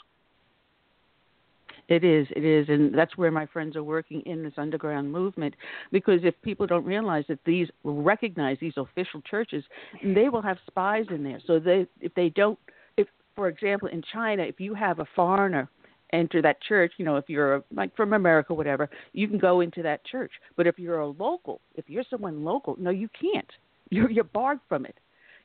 It 1.89 2.03
is, 2.03 2.27
it 2.35 2.45
is, 2.45 2.69
and 2.69 2.93
that's 2.97 3.17
where 3.17 3.31
my 3.31 3.47
friends 3.47 3.77
are 3.77 3.83
working 3.83 4.21
in 4.23 4.43
this 4.43 4.55
underground 4.57 5.11
movement. 5.11 5.55
Because 5.93 6.21
if 6.25 6.35
people 6.43 6.67
don't 6.67 6.85
realize 6.85 7.25
that 7.29 7.39
these 7.45 7.69
recognize 7.85 8.57
these 8.61 8.77
official 8.77 9.21
churches, 9.23 9.63
they 10.03 10.29
will 10.29 10.43
have 10.43 10.59
spies 10.67 11.07
in 11.11 11.23
there. 11.23 11.41
So 11.47 11.61
they, 11.61 11.87
if 12.01 12.13
they 12.15 12.31
don't, 12.31 12.59
if 12.97 13.07
for 13.37 13.49
example 13.49 13.89
in 13.89 14.03
China, 14.13 14.43
if 14.43 14.59
you 14.59 14.75
have 14.75 14.99
a 14.99 15.07
foreigner 15.15 15.69
enter 16.17 16.43
that 16.43 16.61
church, 16.63 16.93
you 16.97 17.05
know, 17.05 17.17
if 17.17 17.29
you're 17.29 17.63
like 17.75 17.95
from 17.97 18.13
America, 18.13 18.55
whatever, 18.55 18.89
you 19.13 19.29
can 19.29 19.39
go 19.39 19.61
into 19.61 19.83
that 19.83 20.05
church. 20.05 20.33
But 20.57 20.67
if 20.67 20.79
you're 20.79 21.01
a 21.01 21.09
local, 21.09 21.61
if 21.75 21.85
you're 21.89 22.05
someone 22.09 22.45
local, 22.45 22.77
no, 22.79 22.91
you 22.91 23.09
can't. 23.21 23.51
You're 23.89 24.11
you're 24.11 24.25
barred 24.25 24.59
from 24.69 24.85
it 24.85 24.99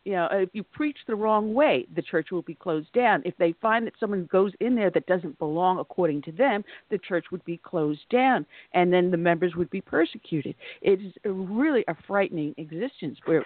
you 0.03 0.13
know, 0.13 0.27
if 0.31 0.49
you 0.53 0.63
preach 0.63 0.97
the 1.07 1.15
wrong 1.15 1.53
way, 1.53 1.85
the 1.95 2.01
church 2.01 2.31
will 2.31 2.41
be 2.41 2.55
closed 2.55 2.91
down. 2.93 3.21
If 3.23 3.37
they 3.37 3.53
find 3.61 3.85
that 3.85 3.93
someone 3.99 4.27
goes 4.31 4.51
in 4.59 4.75
there 4.75 4.89
that 4.91 5.05
doesn't 5.05 5.37
belong 5.37 5.79
according 5.79 6.23
to 6.23 6.31
them, 6.31 6.63
the 6.89 6.97
church 6.97 7.25
would 7.31 7.45
be 7.45 7.57
closed 7.57 8.01
down, 8.09 8.45
and 8.73 8.91
then 8.91 9.11
the 9.11 9.17
members 9.17 9.55
would 9.55 9.69
be 9.69 9.81
persecuted. 9.81 10.55
It 10.81 11.01
is 11.01 11.13
a 11.23 11.31
really 11.31 11.83
a 11.87 11.95
frightening 12.07 12.55
existence 12.57 13.19
where. 13.25 13.45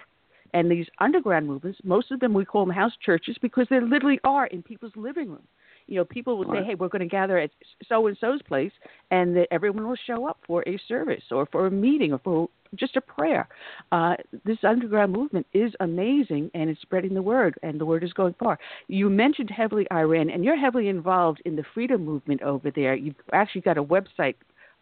And 0.54 0.70
these 0.70 0.86
underground 1.00 1.46
movements, 1.46 1.80
most 1.82 2.12
of 2.12 2.20
them 2.20 2.32
we 2.32 2.44
call 2.44 2.64
them 2.64 2.74
house 2.74 2.92
churches 3.04 3.36
because 3.42 3.66
they 3.68 3.80
literally 3.80 4.20
are 4.24 4.46
in 4.46 4.62
people's 4.62 4.92
living 4.94 5.28
rooms. 5.28 5.48
You 5.86 5.96
know, 5.96 6.04
people 6.04 6.36
will 6.38 6.52
say, 6.52 6.64
"Hey, 6.64 6.74
we're 6.74 6.88
going 6.88 7.00
to 7.00 7.06
gather 7.06 7.38
at 7.38 7.50
so 7.88 8.06
and 8.06 8.16
so's 8.18 8.42
place," 8.42 8.72
and 9.10 9.36
that 9.36 9.48
everyone 9.50 9.86
will 9.86 9.98
show 10.06 10.26
up 10.26 10.38
for 10.46 10.62
a 10.66 10.78
service 10.88 11.22
or 11.30 11.46
for 11.46 11.66
a 11.66 11.70
meeting 11.70 12.12
or 12.12 12.18
for 12.18 12.48
just 12.74 12.96
a 12.96 13.00
prayer. 13.00 13.48
Uh, 13.92 14.16
this 14.44 14.58
underground 14.64 15.12
movement 15.12 15.46
is 15.52 15.72
amazing, 15.80 16.50
and 16.54 16.68
it's 16.68 16.80
spreading 16.82 17.14
the 17.14 17.22
word, 17.22 17.56
and 17.62 17.80
the 17.80 17.86
word 17.86 18.02
is 18.04 18.12
going 18.12 18.34
far. 18.38 18.58
You 18.88 19.08
mentioned 19.08 19.50
heavily 19.50 19.86
Iran, 19.92 20.30
and 20.30 20.44
you're 20.44 20.56
heavily 20.56 20.88
involved 20.88 21.40
in 21.44 21.56
the 21.56 21.64
freedom 21.74 22.04
movement 22.04 22.42
over 22.42 22.70
there. 22.70 22.94
You've 22.94 23.14
actually 23.32 23.62
got 23.62 23.78
a 23.78 23.84
website 23.84 24.34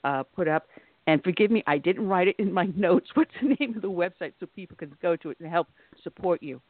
uh, 0.05 0.23
put 0.23 0.49
up. 0.49 0.67
And 1.07 1.23
forgive 1.23 1.51
me, 1.51 1.63
I 1.67 1.79
didn't 1.79 2.09
write 2.09 2.29
it 2.29 2.37
in 2.39 2.53
my 2.53 2.65
notes. 2.77 3.11
What's 3.15 3.31
the 3.43 3.57
name 3.61 3.75
of 3.77 3.83
the 3.83 3.91
website 3.91 4.33
so 4.41 4.47
people 4.47 4.77
can 4.77 4.97
go 5.03 5.17
to 5.17 5.31
it 5.31 5.39
and 5.41 5.51
help 5.51 5.69
support 6.03 6.43
you? 6.43 6.61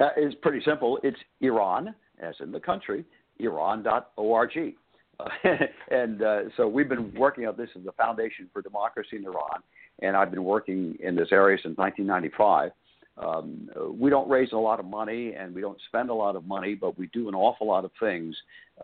Uh, 0.00 0.08
it's 0.16 0.34
pretty 0.42 0.62
simple. 0.64 0.98
It's 1.02 1.18
Iran, 1.40 1.94
as 2.20 2.34
in 2.40 2.52
the 2.52 2.60
country, 2.60 3.04
Iran.org. 3.38 4.74
Uh, 5.20 5.28
and 5.90 6.22
uh, 6.22 6.40
so 6.56 6.68
we've 6.68 6.88
been 6.88 7.12
working 7.14 7.46
on 7.46 7.56
this 7.56 7.68
as 7.76 7.84
the 7.84 7.92
Foundation 7.92 8.48
for 8.52 8.62
Democracy 8.62 9.16
in 9.16 9.24
Iran, 9.24 9.62
and 10.00 10.16
I've 10.16 10.30
been 10.30 10.44
working 10.44 10.96
in 11.00 11.16
this 11.16 11.28
area 11.32 11.58
since 11.62 11.76
1995. 11.76 12.72
Um, 13.18 13.68
we 13.98 14.10
don't 14.10 14.28
raise 14.28 14.52
a 14.52 14.56
lot 14.56 14.78
of 14.78 14.86
money 14.86 15.34
and 15.34 15.54
we 15.54 15.60
don't 15.60 15.78
spend 15.88 16.08
a 16.08 16.14
lot 16.14 16.36
of 16.36 16.46
money, 16.46 16.74
but 16.74 16.96
we 16.96 17.08
do 17.08 17.28
an 17.28 17.34
awful 17.34 17.66
lot 17.66 17.84
of 17.84 17.90
things 17.98 18.36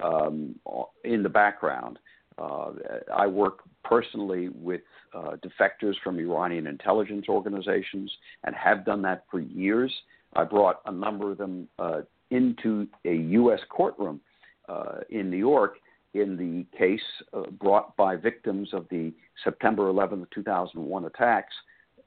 um, 0.02 0.56
in 1.04 1.22
the 1.22 1.28
background. 1.28 1.98
Uh, 2.36 2.72
I 3.14 3.28
work 3.28 3.60
personally 3.84 4.48
with 4.48 4.80
uh, 5.14 5.36
defectors 5.36 5.94
from 6.02 6.18
Iranian 6.18 6.66
intelligence 6.66 7.26
organizations 7.28 8.10
and 8.42 8.56
have 8.56 8.84
done 8.84 9.02
that 9.02 9.24
for 9.30 9.38
years. 9.38 9.92
I 10.34 10.42
brought 10.42 10.80
a 10.86 10.92
number 10.92 11.30
of 11.30 11.38
them 11.38 11.68
uh, 11.78 12.00
into 12.30 12.88
a 13.04 13.14
U.S. 13.14 13.60
courtroom 13.68 14.20
uh, 14.68 15.00
in 15.10 15.30
New 15.30 15.36
York 15.36 15.76
in 16.14 16.36
the 16.36 16.78
case 16.78 17.00
uh, 17.32 17.42
brought 17.60 17.96
by 17.96 18.16
victims 18.16 18.68
of 18.72 18.86
the 18.90 19.12
September 19.42 19.88
11, 19.88 20.26
2001 20.32 21.04
attacks 21.04 21.54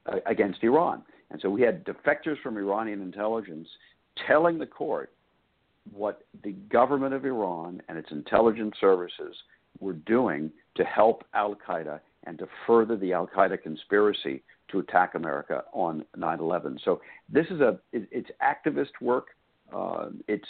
uh, 0.06 0.16
against 0.26 0.62
Iran. 0.62 1.02
And 1.30 1.40
so 1.40 1.50
we 1.50 1.60
had 1.62 1.84
defectors 1.84 2.40
from 2.42 2.56
Iranian 2.56 3.02
intelligence 3.02 3.68
telling 4.26 4.58
the 4.58 4.66
court 4.66 5.12
what 5.92 6.22
the 6.42 6.52
government 6.52 7.14
of 7.14 7.24
Iran 7.24 7.82
and 7.88 7.98
its 7.98 8.10
intelligence 8.10 8.74
services 8.80 9.34
were 9.80 9.92
doing 9.92 10.50
to 10.76 10.84
help 10.84 11.24
Al 11.34 11.54
Qaeda 11.54 12.00
and 12.24 12.38
to 12.38 12.48
further 12.66 12.96
the 12.96 13.12
Al 13.12 13.26
Qaeda 13.26 13.62
conspiracy 13.62 14.42
to 14.70 14.80
attack 14.80 15.14
America 15.14 15.64
on 15.72 16.04
9 16.16 16.40
11. 16.40 16.78
So 16.84 17.00
this 17.28 17.46
is 17.50 17.60
a, 17.60 17.78
it, 17.92 18.08
it's 18.10 18.30
activist 18.42 19.00
work. 19.00 19.28
Uh, 19.72 20.10
it's 20.26 20.48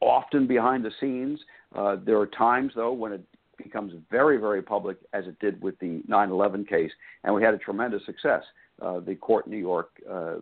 often 0.00 0.46
behind 0.46 0.84
the 0.84 0.92
scenes. 1.00 1.40
Uh, 1.74 1.96
there 2.04 2.18
are 2.18 2.26
times, 2.26 2.72
though, 2.74 2.92
when 2.92 3.12
it 3.12 3.22
becomes 3.62 3.92
very, 4.10 4.38
very 4.38 4.62
public, 4.62 4.96
as 5.12 5.26
it 5.26 5.38
did 5.38 5.60
with 5.62 5.78
the 5.78 6.02
9 6.08 6.30
11 6.30 6.64
case, 6.64 6.90
and 7.24 7.34
we 7.34 7.42
had 7.42 7.54
a 7.54 7.58
tremendous 7.58 8.04
success. 8.06 8.42
Uh, 8.80 9.00
the 9.00 9.14
court 9.14 9.46
in 9.46 9.52
New 9.52 9.58
York 9.58 9.90
uh, 10.10 10.34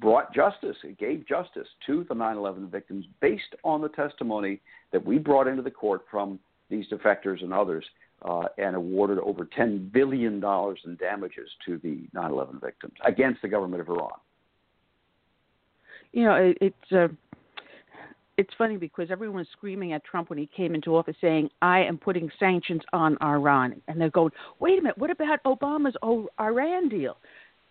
brought 0.00 0.34
justice, 0.34 0.76
it 0.84 0.98
gave 0.98 1.26
justice 1.26 1.68
to 1.86 2.04
the 2.08 2.14
9 2.14 2.36
11 2.36 2.68
victims 2.68 3.06
based 3.20 3.54
on 3.64 3.80
the 3.80 3.88
testimony 3.88 4.60
that 4.92 5.04
we 5.04 5.18
brought 5.18 5.46
into 5.46 5.62
the 5.62 5.70
court 5.70 6.02
from 6.10 6.38
these 6.68 6.86
defectors 6.88 7.42
and 7.42 7.52
others. 7.52 7.84
Uh, 8.22 8.48
and 8.56 8.74
awarded 8.74 9.18
over 9.18 9.44
$10 9.44 9.92
billion 9.92 10.42
in 10.42 10.96
damages 10.96 11.50
to 11.66 11.76
the 11.82 12.08
9 12.14 12.30
11 12.30 12.58
victims 12.60 12.94
against 13.04 13.42
the 13.42 13.46
government 13.46 13.82
of 13.82 13.90
Iran. 13.90 14.08
You 16.12 16.24
know, 16.24 16.34
it, 16.34 16.56
it's 16.62 17.12
it's 18.36 18.50
funny 18.58 18.76
because 18.76 19.10
everyone 19.10 19.38
was 19.38 19.46
screaming 19.52 19.92
at 19.92 20.04
Trump 20.04 20.28
when 20.28 20.38
he 20.38 20.48
came 20.54 20.74
into 20.74 20.96
office 20.96 21.16
saying, 21.20 21.48
I 21.62 21.80
am 21.80 21.96
putting 21.96 22.30
sanctions 22.38 22.82
on 22.92 23.16
Iran. 23.22 23.80
And 23.88 24.00
they're 24.00 24.10
going, 24.10 24.32
wait 24.60 24.78
a 24.78 24.82
minute, 24.82 24.98
what 24.98 25.10
about 25.10 25.42
Obama's 25.44 25.96
Iran 26.38 26.88
deal? 26.88 27.16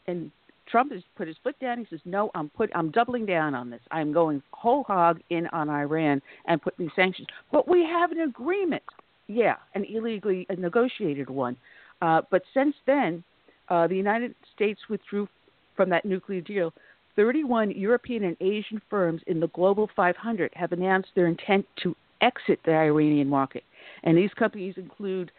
And 0.07 0.32
Trump 0.68 0.91
has 0.91 1.03
put 1.16 1.28
his 1.28 1.38
foot 1.43 1.57
down. 1.59 1.78
He 1.78 1.86
says, 1.89 1.99
no, 2.05 2.32
I'm 2.34 2.49
put, 2.49 2.72
I'm 2.74 2.89
doubling 2.89 3.28
down 3.28 3.53
on 3.53 3.70
this. 3.70 3.82
I'm 3.91 4.11
going 4.11 4.41
whole 4.51 4.84
hog 4.84 5.20
in 5.30 5.45
on 5.47 5.70
Iran 5.70 6.22
and 6.47 6.61
putting 6.61 6.89
sanctions. 6.95 7.28
But 7.51 7.68
we 7.68 7.86
have 7.86 8.11
an 8.11 8.22
agreement. 8.22 8.84
Yeah, 9.28 9.55
an 9.76 9.86
illegally 9.86 10.47
negotiated 10.57 11.30
one. 11.30 11.57
Uh, 12.01 12.22
but 12.32 12.41
since 12.53 12.76
then, 12.88 13.24
uh, 13.70 13.88
the 13.88 13.95
United 13.95 14.36
States 14.55 14.80
withdrew 14.89 15.28
from 15.76 15.89
that 15.89 16.05
nuclear 16.05 16.41
deal 16.41 16.74
31 17.16 17.72
European 17.72 18.24
and 18.24 18.38
Asian 18.41 18.82
firms 18.89 19.22
in 19.28 19.39
the 19.39 19.47
Global 19.49 19.89
500 19.95 20.51
have 20.55 20.72
announced 20.72 21.09
their 21.16 21.28
intent 21.28 21.66
to 21.84 21.95
exit 22.22 22.59
the 22.66 22.74
Iranian 22.74 23.30
market. 23.30 23.63
And 24.03 24.18
these 24.18 24.32
companies 24.34 24.76
include 24.78 25.32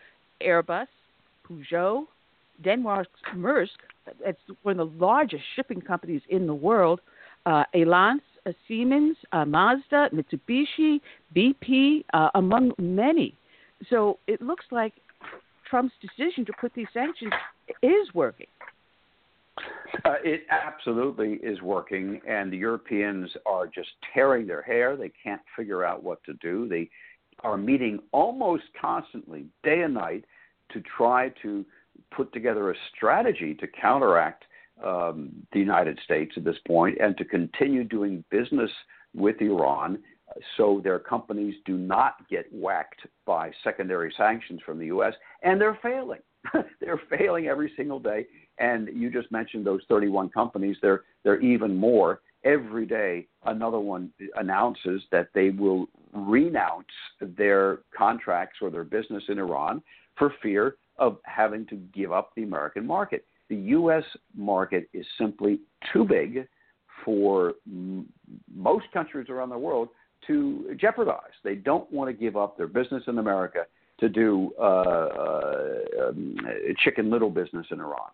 Airbus, 0.43 0.87
Peugeot, 1.49 2.05
Denmark's 2.63 3.11
Maersk, 3.35 3.69
that's 4.25 4.39
one 4.63 4.81
of 4.81 4.91
the 4.93 5.05
largest 5.05 5.43
shipping 5.55 5.81
companies 5.81 6.23
in 6.29 6.47
the 6.47 6.55
world, 6.55 7.01
uh, 7.45 7.65
Allianz, 7.75 8.21
uh, 8.47 8.53
Siemens, 8.67 9.17
uh, 9.33 9.45
Mazda, 9.45 10.11
Mitsubishi, 10.13 11.01
BP, 11.35 12.05
uh, 12.15 12.31
among 12.35 12.73
many. 12.79 13.35
So 13.91 14.19
it 14.27 14.41
looks 14.41 14.65
like 14.71 14.95
Trump's 15.69 15.95
decision 16.01 16.45
to 16.47 16.53
put 16.61 16.73
these 16.75 16.87
sanctions 16.95 17.33
is 17.83 18.15
working. 18.15 18.47
Uh, 20.05 20.15
it 20.25 20.47
absolutely 20.51 21.35
is 21.43 21.61
working, 21.63 22.21
and 22.27 22.53
the 22.53 22.57
Europeans 22.57 23.31
are 23.47 23.67
just 23.67 23.89
tearing 24.13 24.47
their 24.47 24.63
hair. 24.63 24.97
They 24.97 25.13
can't 25.23 25.41
figure 25.57 25.85
out 25.85 26.03
what 26.03 26.23
to 26.25 26.35
do. 26.35 26.69
They 26.69 26.91
are 27.41 27.57
meeting 27.57 27.99
almost 28.13 28.65
constantly, 28.81 29.47
day 29.63 29.83
and 29.83 29.95
night, 29.95 30.25
to 30.73 30.83
try 30.97 31.31
to 31.43 31.65
put 32.15 32.33
together 32.33 32.71
a 32.71 32.75
strategy 32.95 33.55
to 33.55 33.67
counteract 33.67 34.45
um, 34.85 35.31
the 35.53 35.59
United 35.59 35.99
States 36.05 36.33
at 36.37 36.45
this 36.45 36.57
point 36.67 36.99
and 37.01 37.17
to 37.17 37.25
continue 37.25 37.85
doing 37.85 38.25
business 38.31 38.71
with 39.15 39.41
Iran 39.41 39.99
so 40.57 40.81
their 40.83 40.99
companies 40.99 41.55
do 41.65 41.79
not 41.79 42.29
get 42.29 42.47
whacked 42.53 43.07
by 43.25 43.51
secondary 43.65 44.13
sanctions 44.17 44.61
from 44.65 44.79
the 44.79 44.87
U.S. 44.87 45.15
And 45.43 45.61
they're 45.61 45.79
failing. 45.83 46.21
they're 46.81 47.01
failing 47.11 47.47
every 47.47 47.73
single 47.77 47.99
day. 47.99 48.27
And 48.59 48.89
you 48.93 49.11
just 49.11 49.31
mentioned 49.31 49.67
those 49.67 49.83
31 49.89 50.31
companies. 50.31 50.77
Are 50.85 51.41
even 51.41 51.77
more. 51.77 52.21
Every 52.45 52.87
day, 52.87 53.27
another 53.45 53.81
one 53.81 54.13
announces 54.37 55.03
that 55.11 55.29
they 55.35 55.51
will 55.51 55.89
renounce 56.13 56.87
their 57.21 57.81
contracts 57.97 58.59
or 58.63 58.71
their 58.71 58.85
business 58.85 59.25
in 59.29 59.39
Iran 59.39 59.83
for 60.17 60.33
fear 60.43 60.77
of 60.99 61.19
having 61.25 61.67
to 61.67 61.77
give 61.93 62.13
up 62.13 62.31
the 62.37 62.45
American 62.45 62.87
market. 62.87 63.27
The 63.49 63.57
U.S. 63.57 64.05
market 64.35 64.89
is 64.93 65.05
simply 65.19 65.61
too 65.93 66.05
big 66.05 66.47
for 67.05 67.55
m- 67.67 68.07
most 68.55 68.87
countries 68.93 69.29
around 69.29 69.51
the 69.51 69.59
world 69.59 69.89
to 70.27 70.77
jeopardize. 70.81 71.33
They 71.45 71.55
don't 71.55 71.91
want 71.93 72.09
to 72.09 72.13
give 72.13 72.37
up 72.37 72.57
their 72.57 72.67
business 72.67 73.03
in 73.07 73.19
America 73.19 73.67
to 74.01 74.09
do 74.09 74.53
uh, 74.59 74.63
uh, 74.63 76.09
um, 76.09 76.37
chicken 76.85 77.11
little 77.11 77.31
business 77.31 77.67
in 77.71 77.81
Iran. 77.81 78.11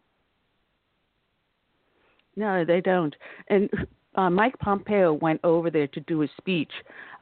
No, 2.37 2.65
they 2.65 2.81
don't. 2.81 3.15
And 3.49 3.69
uh, 4.15 4.31
Mike 4.31 4.59
Pompeo 4.59 5.13
went 5.15 5.41
over 5.45 5.71
there 5.71 5.87
to 5.89 6.01
do 6.01 6.23
a 6.23 6.29
speech, 6.39 6.73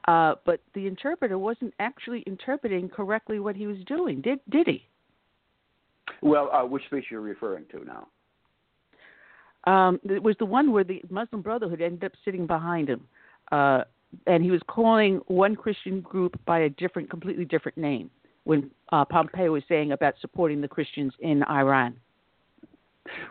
uh, 0.09 0.35
but 0.45 0.61
the 0.75 0.87
interpreter 0.87 1.39
wasn't 1.39 1.75
actually 1.79 2.23
interpreting 2.27 2.89
correctly 2.89 3.39
what 3.41 3.57
he 3.57 3.67
was 3.67 3.79
doing. 3.87 4.21
Did 4.21 4.41
did 4.51 4.67
he? 4.67 4.87
Well, 6.23 6.51
uh, 6.53 6.65
which 6.65 6.85
speech 6.87 7.07
you're 7.11 7.21
referring 7.21 7.65
to 7.71 7.85
now? 7.85 8.09
Um, 9.65 10.01
it 10.09 10.23
was 10.23 10.37
the 10.39 10.47
one 10.47 10.73
where 10.73 10.85
the 10.85 11.03
Muslim 11.11 11.43
Brotherhood 11.43 11.81
ended 11.81 12.05
up 12.05 12.13
sitting 12.25 12.47
behind 12.47 12.89
him, 12.89 13.07
uh, 13.53 13.85
and 14.27 14.43
he 14.43 14.51
was 14.51 14.61
calling 14.67 15.21
one 15.27 15.55
Christian 15.55 16.01
group 16.01 16.39
by 16.47 16.61
a 16.61 16.71
different, 16.71 17.11
completely 17.11 17.45
different 17.45 17.77
name. 17.77 18.11
When 18.45 18.71
uh, 18.91 19.05
Pompeo 19.05 19.53
was 19.53 19.63
saying 19.69 19.93
about 19.93 20.15
supporting 20.21 20.61
the 20.61 20.69
Christians 20.69 21.13
in 21.21 21.45
Iran. 21.45 21.97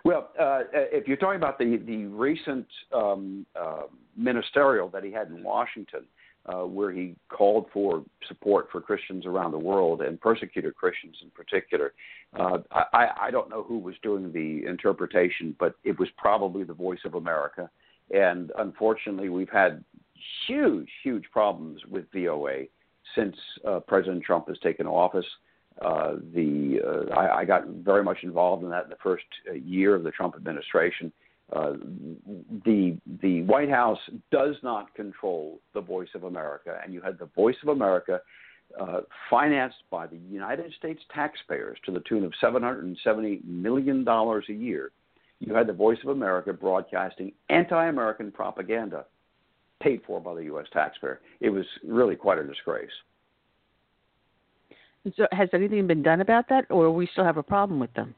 Well, 0.03 0.29
uh, 0.39 0.61
if 0.73 1.07
you're 1.07 1.17
talking 1.17 1.37
about 1.37 1.59
the 1.59 1.77
the 1.85 2.05
recent 2.05 2.67
um, 2.93 3.45
uh, 3.59 3.83
ministerial 4.15 4.89
that 4.89 5.03
he 5.03 5.11
had 5.11 5.27
in 5.27 5.43
Washington, 5.43 6.05
uh, 6.45 6.65
where 6.65 6.91
he 6.91 7.15
called 7.29 7.67
for 7.71 8.03
support 8.27 8.69
for 8.71 8.81
Christians 8.81 9.25
around 9.25 9.51
the 9.51 9.59
world 9.59 10.01
and 10.01 10.19
persecuted 10.19 10.75
Christians 10.75 11.17
in 11.21 11.29
particular, 11.31 11.93
uh, 12.37 12.59
I, 12.71 13.07
I 13.21 13.31
don't 13.31 13.49
know 13.49 13.63
who 13.63 13.77
was 13.77 13.95
doing 14.01 14.31
the 14.31 14.67
interpretation, 14.67 15.55
but 15.59 15.75
it 15.83 15.99
was 15.99 16.09
probably 16.17 16.63
the 16.63 16.73
Voice 16.73 16.99
of 17.05 17.15
America. 17.15 17.69
And 18.11 18.51
unfortunately, 18.57 19.29
we've 19.29 19.49
had 19.49 19.83
huge, 20.47 20.89
huge 21.03 21.25
problems 21.31 21.81
with 21.89 22.05
VOA 22.13 22.63
since 23.15 23.35
uh, 23.67 23.79
President 23.81 24.23
Trump 24.23 24.47
has 24.47 24.57
taken 24.59 24.87
office. 24.87 25.25
Uh, 25.81 26.15
the 26.33 26.79
uh, 26.85 27.13
I, 27.13 27.39
I 27.39 27.45
got 27.45 27.67
very 27.67 28.03
much 28.03 28.19
involved 28.23 28.63
in 28.63 28.69
that 28.69 28.85
in 28.85 28.89
the 28.89 28.97
first 29.01 29.23
uh, 29.49 29.53
year 29.53 29.95
of 29.95 30.03
the 30.03 30.11
Trump 30.11 30.35
administration. 30.35 31.11
Uh, 31.55 31.73
the 32.65 32.97
the 33.21 33.43
White 33.43 33.69
House 33.69 33.99
does 34.31 34.55
not 34.61 34.93
control 34.93 35.59
the 35.73 35.81
Voice 35.81 36.09
of 36.15 36.25
America, 36.25 36.79
and 36.83 36.93
you 36.93 37.01
had 37.01 37.17
the 37.17 37.29
Voice 37.35 37.55
of 37.63 37.69
America 37.69 38.21
uh, 38.79 39.01
financed 39.29 39.83
by 39.89 40.05
the 40.05 40.17
United 40.29 40.73
States 40.77 41.01
taxpayers 41.13 41.77
to 41.85 41.91
the 41.91 42.01
tune 42.01 42.23
of 42.23 42.33
770 42.41 43.41
million 43.45 44.03
dollars 44.03 44.45
a 44.49 44.53
year. 44.53 44.91
You 45.39 45.55
had 45.55 45.67
the 45.67 45.73
Voice 45.73 45.97
of 46.03 46.09
America 46.09 46.51
broadcasting 46.51 47.31
anti-American 47.49 48.31
propaganda, 48.31 49.05
paid 49.81 50.01
for 50.05 50.19
by 50.19 50.35
the 50.35 50.43
U.S. 50.43 50.67
taxpayer. 50.73 51.21
It 51.39 51.49
was 51.49 51.65
really 51.83 52.17
quite 52.17 52.37
a 52.37 52.43
disgrace. 52.43 52.91
So, 55.15 55.27
has 55.31 55.49
anything 55.53 55.87
been 55.87 56.03
done 56.03 56.21
about 56.21 56.49
that, 56.49 56.65
or 56.69 56.91
we 56.91 57.07
still 57.11 57.23
have 57.23 57.37
a 57.37 57.43
problem 57.43 57.79
with 57.79 57.93
them? 57.93 58.13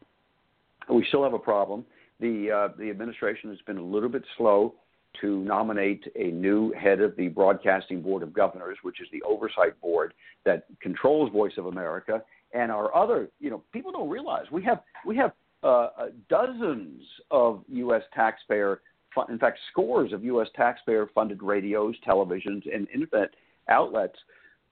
We 0.90 1.06
still 1.08 1.24
have 1.24 1.34
a 1.34 1.40
problem. 1.40 1.86
The 2.20 2.52
uh, 2.52 2.78
the 2.78 2.90
administration 2.90 3.50
has 3.50 3.60
been 3.68 3.78
a 3.78 3.84
little 3.84 4.10
bit 4.10 4.24
slow 4.38 4.74
to 5.20 5.40
nominate 5.44 6.04
a 6.16 6.32
new 6.32 6.72
head 6.74 7.02
of 7.02 7.16
the 7.18 7.28
Broadcasting 7.28 8.02
Board 8.02 8.24
of 8.24 8.34
Governors, 8.34 8.78
which 8.82 9.02
is 9.02 9.08
the 9.12 9.22
oversight 9.24 9.80
board 9.82 10.14
that 10.46 10.66
controls 10.82 11.32
Voice 11.32 11.54
of 11.58 11.66
America, 11.68 12.24
and 12.54 12.72
our 12.72 12.96
other. 12.96 13.30
You 13.40 13.52
know, 13.52 13.64
people 13.72 13.92
don't 13.92 14.10
realize 14.10 14.46
we 14.52 14.64
have 14.64 14.82
we 15.06 15.16
have 15.18 15.34
uh, 15.64 15.68
uh 15.68 15.90
dozens 16.30 17.04
of 17.30 17.64
U.S. 17.70 18.02
taxpayer, 18.14 18.82
in 19.30 19.38
fact, 19.38 19.60
scores 19.72 20.14
of 20.14 20.24
U.S. 20.24 20.48
taxpayer-funded 20.56 21.44
radios, 21.44 21.96
televisions, 22.08 22.64
and 22.74 22.88
internet 22.94 23.30
outlets 23.70 24.18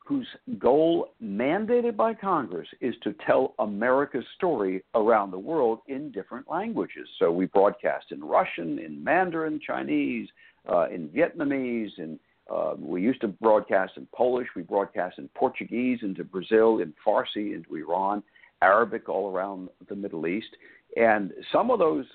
whose 0.10 0.28
goal, 0.58 1.10
mandated 1.24 1.96
by 1.96 2.16
Congress, 2.16 2.68
is 2.82 2.96
to 3.04 3.14
tell 3.28 3.54
America's 3.60 4.26
story 4.36 4.84
around 4.96 5.30
the 5.30 5.38
world 5.38 5.82
in 5.88 6.12
different 6.12 6.50
languages. 6.50 7.08
So 7.20 7.32
we 7.32 7.46
broadcast 7.46 8.08
in 8.10 8.24
Russian, 8.24 8.80
in 8.80 9.04
Mandarin, 9.04 9.62
Chinese, 9.66 10.28
uh, 10.68 10.90
in 10.90 11.10
Vietnamese, 11.10 11.92
and 12.00 12.20
uh, 12.52 12.74
we 12.80 13.04
used 13.04 13.22
to 13.22 13.28
broadcast 13.28 13.94
in 13.98 14.08
Polish. 14.12 14.48
We 14.56 14.64
broadcast 14.64 15.20
in 15.20 15.30
Portuguese 15.36 16.00
into 16.02 16.24
Brazil, 16.24 16.80
in 16.80 16.92
Farsi 17.06 17.54
into 17.54 17.76
Iran, 17.76 18.24
Arabic 18.64 19.10
all 19.10 19.32
around 19.32 19.70
the 19.90 19.96
Middle 19.96 20.26
East. 20.26 20.58
And 20.98 21.34
some 21.54 21.70
of 21.70 21.78
those 21.78 22.06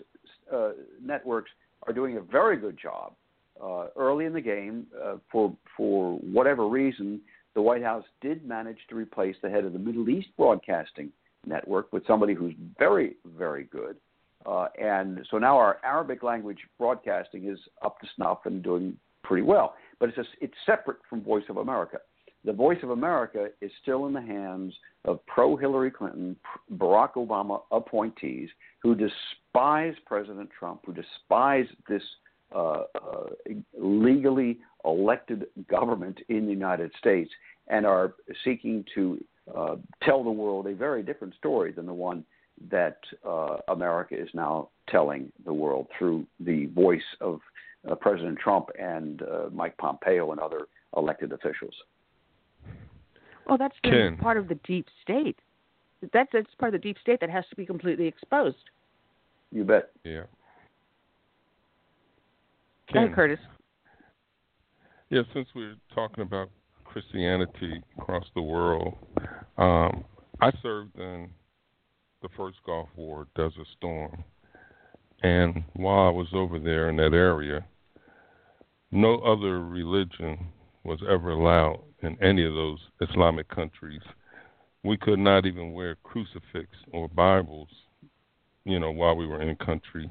uh, 0.52 0.70
networks 1.00 1.52
are 1.86 1.92
doing 1.92 2.16
a 2.16 2.20
very 2.20 2.56
good 2.56 2.76
job 2.76 3.12
uh, 3.62 3.86
early 3.96 4.24
in 4.24 4.32
the 4.32 4.40
game 4.40 4.88
uh, 5.00 5.14
for 5.30 5.56
for 5.76 6.18
whatever 6.18 6.66
reason 6.66 7.20
the 7.54 7.62
White 7.62 7.82
House 7.82 8.04
did 8.20 8.46
manage 8.46 8.78
to 8.88 8.96
replace 8.96 9.36
the 9.42 9.50
head 9.50 9.64
of 9.64 9.72
the 9.72 9.78
Middle 9.78 10.08
East 10.08 10.28
Broadcasting 10.36 11.10
Network 11.46 11.92
with 11.92 12.06
somebody 12.06 12.34
who's 12.34 12.54
very, 12.78 13.16
very 13.36 13.64
good. 13.64 13.96
Uh, 14.46 14.68
and 14.80 15.26
so 15.30 15.38
now 15.38 15.56
our 15.56 15.78
Arabic 15.84 16.22
language 16.22 16.58
broadcasting 16.78 17.48
is 17.48 17.58
up 17.82 17.98
to 18.00 18.06
snuff 18.14 18.40
and 18.44 18.62
doing 18.62 18.96
pretty 19.22 19.42
well. 19.42 19.74
But 19.98 20.10
it's 20.10 20.28
it's 20.40 20.54
separate 20.66 20.98
from 21.08 21.22
Voice 21.22 21.44
of 21.48 21.56
America. 21.56 21.98
The 22.44 22.52
Voice 22.52 22.78
of 22.82 22.90
America 22.90 23.48
is 23.62 23.70
still 23.80 24.06
in 24.06 24.12
the 24.12 24.20
hands 24.20 24.74
of 25.06 25.24
pro 25.26 25.56
Hillary 25.56 25.90
Clinton, 25.90 26.36
Barack 26.76 27.14
Obama 27.14 27.62
appointees 27.72 28.50
who 28.82 28.94
despise 28.94 29.94
President 30.04 30.50
Trump, 30.58 30.82
who 30.84 30.92
despise 30.92 31.66
this 31.88 32.02
uh, 32.54 32.84
uh, 32.94 33.26
legally 33.78 34.58
elected 34.84 35.46
government 35.68 36.18
in 36.28 36.46
the 36.46 36.52
United 36.52 36.92
States 36.98 37.30
and 37.68 37.86
are 37.86 38.14
seeking 38.44 38.84
to 38.94 39.22
uh, 39.54 39.76
tell 40.02 40.22
the 40.22 40.30
world 40.30 40.66
a 40.66 40.74
very 40.74 41.02
different 41.02 41.34
story 41.34 41.72
than 41.72 41.86
the 41.86 41.92
one 41.92 42.24
that 42.70 42.98
uh, 43.26 43.56
America 43.68 44.14
is 44.14 44.28
now 44.34 44.68
telling 44.88 45.32
the 45.44 45.52
world 45.52 45.86
through 45.98 46.26
the 46.40 46.66
voice 46.66 47.02
of 47.20 47.40
uh, 47.90 47.94
President 47.94 48.38
Trump 48.38 48.68
and 48.78 49.22
uh, 49.22 49.48
Mike 49.52 49.76
Pompeo 49.76 50.30
and 50.30 50.40
other 50.40 50.66
elected 50.96 51.32
officials. 51.32 51.74
Well, 53.46 53.58
that's 53.58 53.76
part 54.20 54.38
of 54.38 54.48
the 54.48 54.58
deep 54.64 54.86
state. 55.02 55.36
That's 56.12 56.30
that's 56.32 56.46
part 56.58 56.74
of 56.74 56.80
the 56.80 56.86
deep 56.86 56.96
state 57.00 57.20
that 57.20 57.30
has 57.30 57.44
to 57.50 57.56
be 57.56 57.66
completely 57.66 58.06
exposed. 58.06 58.56
You 59.52 59.64
bet. 59.64 59.90
Yeah. 60.04 60.22
Ahead, 62.90 63.14
Curtis. 63.14 63.38
Yeah, 65.10 65.22
since 65.32 65.48
we're 65.54 65.76
talking 65.94 66.22
about 66.22 66.50
Christianity 66.84 67.82
across 67.98 68.24
the 68.34 68.42
world, 68.42 68.94
um, 69.58 70.04
I 70.40 70.50
served 70.62 70.96
in 70.98 71.30
the 72.22 72.28
first 72.36 72.58
Gulf 72.64 72.88
War, 72.96 73.26
Desert 73.36 73.66
Storm. 73.76 74.24
And 75.22 75.64
while 75.74 76.08
I 76.08 76.10
was 76.10 76.28
over 76.34 76.58
there 76.58 76.88
in 76.90 76.96
that 76.96 77.14
area, 77.14 77.64
no 78.90 79.18
other 79.20 79.64
religion 79.64 80.46
was 80.84 81.00
ever 81.08 81.30
allowed 81.30 81.80
in 82.02 82.16
any 82.22 82.44
of 82.44 82.54
those 82.54 82.78
Islamic 83.00 83.48
countries. 83.48 84.02
We 84.84 84.96
could 84.96 85.18
not 85.18 85.46
even 85.46 85.72
wear 85.72 85.96
crucifix 86.02 86.68
or 86.92 87.08
Bibles, 87.08 87.68
you 88.64 88.78
know, 88.78 88.90
while 88.90 89.16
we 89.16 89.26
were 89.26 89.42
in 89.42 89.56
country. 89.56 90.10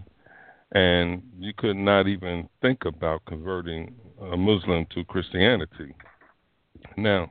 And 0.74 1.22
you 1.38 1.54
could 1.56 1.76
not 1.76 2.08
even 2.08 2.50
think 2.62 2.86
about 2.86 3.22
converting 3.26 3.96
a 4.32 4.36
Muslim 4.36 4.86
to 4.96 5.04
Christianity. 5.06 5.96
Now, 6.98 7.30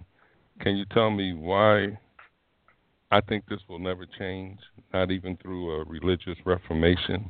can 0.61 0.76
you 0.76 0.84
tell 0.93 1.11
me 1.11 1.32
why 1.34 1.99
I 3.11 3.20
think 3.20 3.45
this 3.49 3.59
will 3.68 3.80
never 3.80 4.07
change, 4.18 4.59
not 4.95 5.11
even 5.11 5.36
through 5.38 5.72
a 5.72 5.84
religious 5.84 6.36
reformation? 6.45 7.28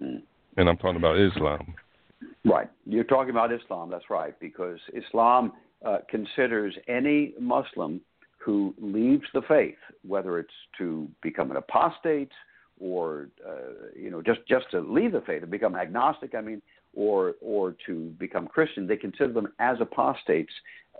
And 0.00 0.68
I'm 0.68 0.76
talking 0.76 0.96
about 0.96 1.18
Islam. 1.18 1.74
Right. 2.44 2.70
You're 2.84 3.04
talking 3.04 3.30
about 3.30 3.52
Islam, 3.52 3.90
that's 3.90 4.08
right, 4.08 4.38
because 4.38 4.78
Islam 4.94 5.52
uh, 5.84 5.98
considers 6.08 6.74
any 6.88 7.34
Muslim 7.40 8.00
who 8.38 8.74
leaves 8.80 9.24
the 9.34 9.42
faith, 9.48 9.76
whether 10.06 10.38
it's 10.38 10.48
to 10.78 11.08
become 11.20 11.50
an 11.50 11.56
apostate 11.56 12.30
or 12.80 13.28
uh, 13.46 13.88
you 13.94 14.10
know 14.10 14.22
just 14.22 14.40
just 14.48 14.70
to 14.70 14.80
leave 14.80 15.12
the 15.12 15.22
faith 15.22 15.42
and 15.42 15.50
become 15.50 15.74
agnostic. 15.74 16.34
I 16.34 16.40
mean, 16.40 16.62
or 16.94 17.34
or 17.40 17.76
to 17.86 18.14
become 18.18 18.46
Christian, 18.46 18.86
they 18.86 18.96
consider 18.96 19.32
them 19.32 19.48
as 19.58 19.76
apostates. 19.80 20.52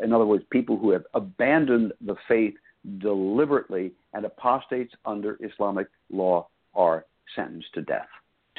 In 0.02 0.12
other 0.12 0.26
words, 0.26 0.44
people 0.50 0.76
who 0.76 0.90
have 0.90 1.04
abandoned 1.14 1.92
the 2.04 2.16
faith 2.28 2.54
deliberately, 2.98 3.92
and 4.12 4.24
apostates 4.24 4.94
under 5.04 5.38
Islamic 5.40 5.88
law 6.10 6.48
are 6.74 7.06
sentenced 7.34 7.72
to 7.74 7.82
death. 7.82 8.08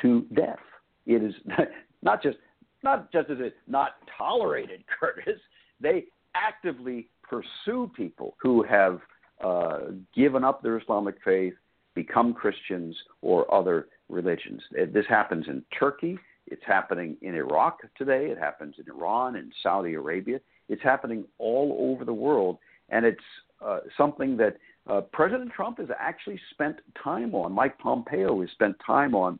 To 0.01 0.25
death. 0.33 0.59
It 1.05 1.23
is 1.23 1.33
not 2.01 2.21
just 2.21 2.37
not 2.83 3.11
just 3.11 3.29
as 3.29 3.37
it 3.39 3.55
not 3.67 3.95
tolerated, 4.17 4.83
Curtis. 4.99 5.39
They 5.79 6.05
actively 6.35 7.09
pursue 7.23 7.91
people 7.95 8.35
who 8.41 8.63
have 8.63 8.99
uh, 9.43 9.79
given 10.15 10.43
up 10.43 10.61
their 10.63 10.77
Islamic 10.77 11.15
faith, 11.23 11.53
become 11.97 12.31
Christians 12.31 12.95
or 13.21 13.51
other 13.51 13.87
religions. 14.07 14.61
This 14.93 15.05
happens 15.09 15.45
in 15.47 15.63
Turkey. 15.77 16.17
It's 16.45 16.61
happening 16.65 17.17
in 17.23 17.33
Iraq 17.33 17.79
today. 17.97 18.27
It 18.27 18.37
happens 18.37 18.75
in 18.77 18.85
Iran 18.93 19.35
and 19.35 19.51
Saudi 19.63 19.95
Arabia. 19.95 20.39
It's 20.69 20.83
happening 20.83 21.25
all 21.39 21.75
over 21.79 22.05
the 22.05 22.13
world, 22.13 22.59
and 22.89 23.03
it's 23.03 23.29
uh, 23.65 23.79
something 23.97 24.37
that 24.37 24.57
uh, 24.87 25.01
President 25.11 25.51
Trump 25.51 25.79
has 25.79 25.89
actually 25.99 26.39
spent 26.51 26.77
time 27.03 27.33
on. 27.33 27.51
Mike 27.51 27.77
Pompeo 27.79 28.39
has 28.41 28.51
spent 28.51 28.75
time 28.85 29.15
on 29.15 29.39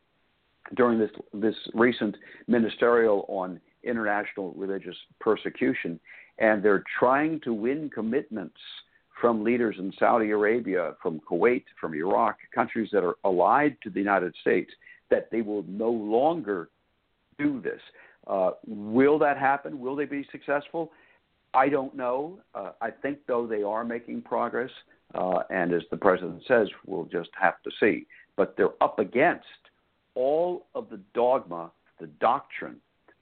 during 0.75 0.97
this 0.99 1.11
this 1.33 1.55
recent 1.75 2.17
ministerial 2.47 3.23
on 3.29 3.61
international 3.83 4.51
religious 4.57 4.97
persecution, 5.21 5.99
and 6.39 6.63
they're 6.63 6.83
trying 6.99 7.39
to 7.41 7.53
win 7.53 7.89
commitments 7.93 8.59
from 9.19 9.43
leaders 9.43 9.75
in 9.79 9.91
Saudi 9.97 10.29
Arabia, 10.31 10.93
from 11.01 11.19
Kuwait, 11.29 11.63
from 11.79 11.95
Iraq, 11.95 12.37
countries 12.53 12.89
that 12.91 13.03
are 13.03 13.15
allied 13.23 13.77
to 13.83 13.89
the 13.89 13.99
United 13.99 14.35
States, 14.41 14.71
that 15.09 15.29
they 15.31 15.41
will 15.41 15.63
no 15.67 15.89
longer 15.89 16.69
do 17.39 17.61
this. 17.61 17.81
Uh, 18.27 18.51
will 18.67 19.17
that 19.19 19.37
happen? 19.37 19.79
Will 19.79 19.95
they 19.95 20.05
be 20.05 20.27
successful? 20.31 20.91
I 21.53 21.69
don't 21.69 21.95
know. 21.95 22.39
Uh, 22.53 22.71
I 22.81 22.91
think, 22.91 23.19
though, 23.27 23.47
they 23.47 23.63
are 23.63 23.83
making 23.83 24.21
progress. 24.21 24.71
Uh, 25.15 25.39
and 25.49 25.73
as 25.73 25.83
the 25.89 25.97
president 25.97 26.43
says, 26.47 26.67
we'll 26.85 27.05
just 27.05 27.29
have 27.39 27.61
to 27.63 27.71
see. 27.79 28.05
But 28.35 28.55
they're 28.57 28.81
up 28.81 28.99
against 28.99 29.45
all 30.13 30.67
of 30.75 30.89
the 30.89 30.99
dogma, 31.13 31.71
the 31.99 32.07
doctrine 32.07 32.77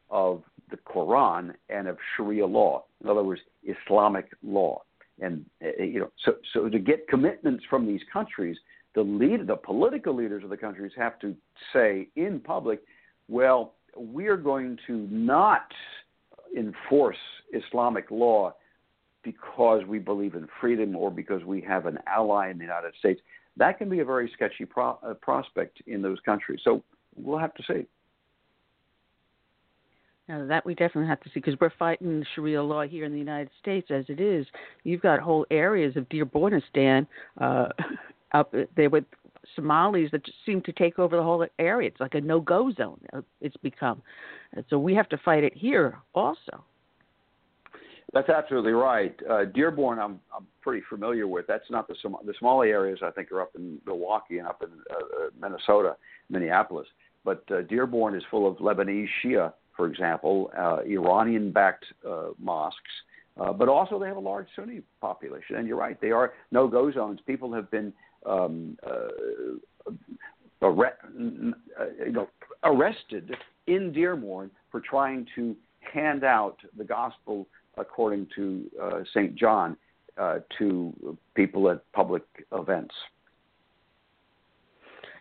of 0.10 0.42
the 0.72 0.78
Quran 0.78 1.54
and 1.70 1.88
of 1.88 1.98
Sharia 2.16 2.46
law. 2.46 2.86
In 3.04 3.10
other 3.10 3.24
words, 3.24 3.42
Islamic 3.64 4.30
law. 4.44 4.82
And 5.22 5.46
uh, 5.64 5.82
you 5.82 6.00
know, 6.00 6.12
so 6.24 6.36
so 6.54 6.70
to 6.70 6.80
get 6.80 7.08
commitments 7.08 7.64
from 7.70 7.88
these 7.88 8.02
countries, 8.12 8.58
the 8.96 9.02
lead, 9.02 9.48
the 9.48 9.56
political 9.56 10.14
leaders 10.14 10.44
of 10.44 10.50
the 10.50 10.58
countries 10.58 10.92
have 10.98 11.20
to 11.20 11.36
say 11.74 12.10
in 12.16 12.40
public, 12.40 12.82
well, 13.28 13.76
we 13.98 14.28
are 14.28 14.38
going 14.38 14.78
to 14.88 15.08
not 15.10 15.68
enforce 16.58 17.18
Islamic 17.54 18.12
law 18.12 18.54
because 19.24 19.84
we 19.88 20.00
believe 20.00 20.36
in 20.36 20.48
freedom 20.62 20.96
or 20.96 21.10
because 21.12 21.44
we 21.44 21.60
have 21.62 21.86
an 21.86 21.98
ally 22.08 22.50
in 22.52 22.58
the 22.58 22.64
United 22.64 22.94
States. 23.00 23.20
That 23.58 23.78
can 23.78 23.90
be 23.90 24.00
a 24.00 24.06
very 24.06 24.30
sketchy 24.34 24.66
pro- 24.66 25.00
uh, 25.02 25.14
prospect 25.16 25.82
in 25.88 26.02
those 26.02 26.20
countries. 26.26 26.60
So 26.64 26.84
we'll 27.16 27.40
have 27.40 27.54
to 27.56 27.64
see. 27.64 27.86
Now 30.28 30.46
that 30.46 30.66
we 30.66 30.74
definitely 30.74 31.08
have 31.08 31.22
to 31.22 31.30
see 31.30 31.40
because 31.40 31.56
we're 31.60 31.72
fighting 31.78 32.26
Sharia 32.34 32.64
law 32.64 32.84
here 32.84 33.06
in 33.06 33.12
the 33.12 33.20
United 33.20 33.50
States 33.62 33.88
as 33.92 34.06
it 34.08 34.20
is. 34.20 34.46
You've 34.84 35.02
got 35.02 35.20
whole 35.20 35.46
areas 35.52 35.96
of 35.96 36.10
Dearbornistan 36.10 37.06
uh, 37.40 37.68
up 38.34 38.54
there 38.76 38.90
with 38.90 39.06
Somalis 39.56 40.10
that 40.12 40.22
seem 40.46 40.62
to 40.64 40.72
take 40.72 40.98
over 40.98 41.16
the 41.16 41.24
whole 41.24 41.46
area. 41.60 41.88
It's 41.88 42.00
like 42.00 42.16
a 42.16 42.22
no-go 42.22 42.72
zone. 42.72 43.00
Uh, 43.14 43.22
it's 43.42 43.58
become, 43.58 44.02
so 44.70 44.80
we 44.80 44.96
have 44.96 45.08
to 45.10 45.18
fight 45.18 45.44
it 45.44 45.54
here 45.56 46.00
also. 46.16 46.64
That's 48.14 48.30
absolutely 48.30 48.72
right. 48.72 49.16
Uh, 49.30 49.46
Dearborn, 49.46 50.00
I'm 50.00 50.20
I'm 50.36 50.48
pretty 50.62 50.84
familiar 50.90 51.28
with. 51.28 51.46
That's 51.48 51.70
not 51.70 51.88
the 51.88 51.96
Som- 52.02 52.18
the 52.26 52.34
Somali 52.40 52.70
areas. 52.70 53.00
I 53.04 53.12
think 53.12 53.32
are 53.32 53.42
up 53.42 53.52
in 53.56 53.80
Milwaukee 53.86 54.40
and 54.40 54.48
up 54.48 54.64
in 54.64 54.70
uh, 54.90 55.26
uh 55.26 55.30
Minnesota, 55.40 55.98
Minneapolis. 56.30 56.88
But 57.26 57.44
uh, 57.52 57.64
Dearborn 57.64 58.16
is 58.16 58.24
full 58.32 58.50
of 58.50 58.58
Lebanese 58.58 59.08
Shia, 59.24 59.52
for 59.76 59.88
example, 59.88 60.52
uh, 60.58 60.80
Iranian-backed 60.86 61.86
uh, 62.08 62.30
mosques. 62.40 62.80
Uh, 63.40 63.52
but 63.52 63.68
also, 63.68 64.00
they 64.00 64.08
have 64.08 64.16
a 64.16 64.20
large 64.20 64.48
Sunni 64.56 64.82
population, 65.02 65.58
and 65.58 65.68
you're 65.68 65.78
right; 65.78 66.00
they 66.00 66.12
are 66.12 66.34
no-go 66.52 66.90
zones. 66.92 67.20
People 67.28 67.52
have 67.54 67.70
been 67.70 67.92
um, 68.26 68.78
uh, 68.86 69.92
arre- 70.62 70.98
you 71.18 72.12
know, 72.12 72.30
arrested 72.64 73.36
in 73.68 73.92
Dearborn 73.92 74.50
for 74.72 74.80
trying 74.80 75.28
to 75.36 75.56
hand 75.94 76.24
out 76.24 76.58
the 76.78 76.84
gospel 76.84 77.48
according 77.78 78.28
to 78.36 78.72
uh, 78.82 79.00
St. 79.14 79.36
John 79.36 79.76
uh, 80.18 80.40
to 80.58 81.18
people 81.36 81.70
at 81.70 81.92
public 81.92 82.24
events. 82.54 82.94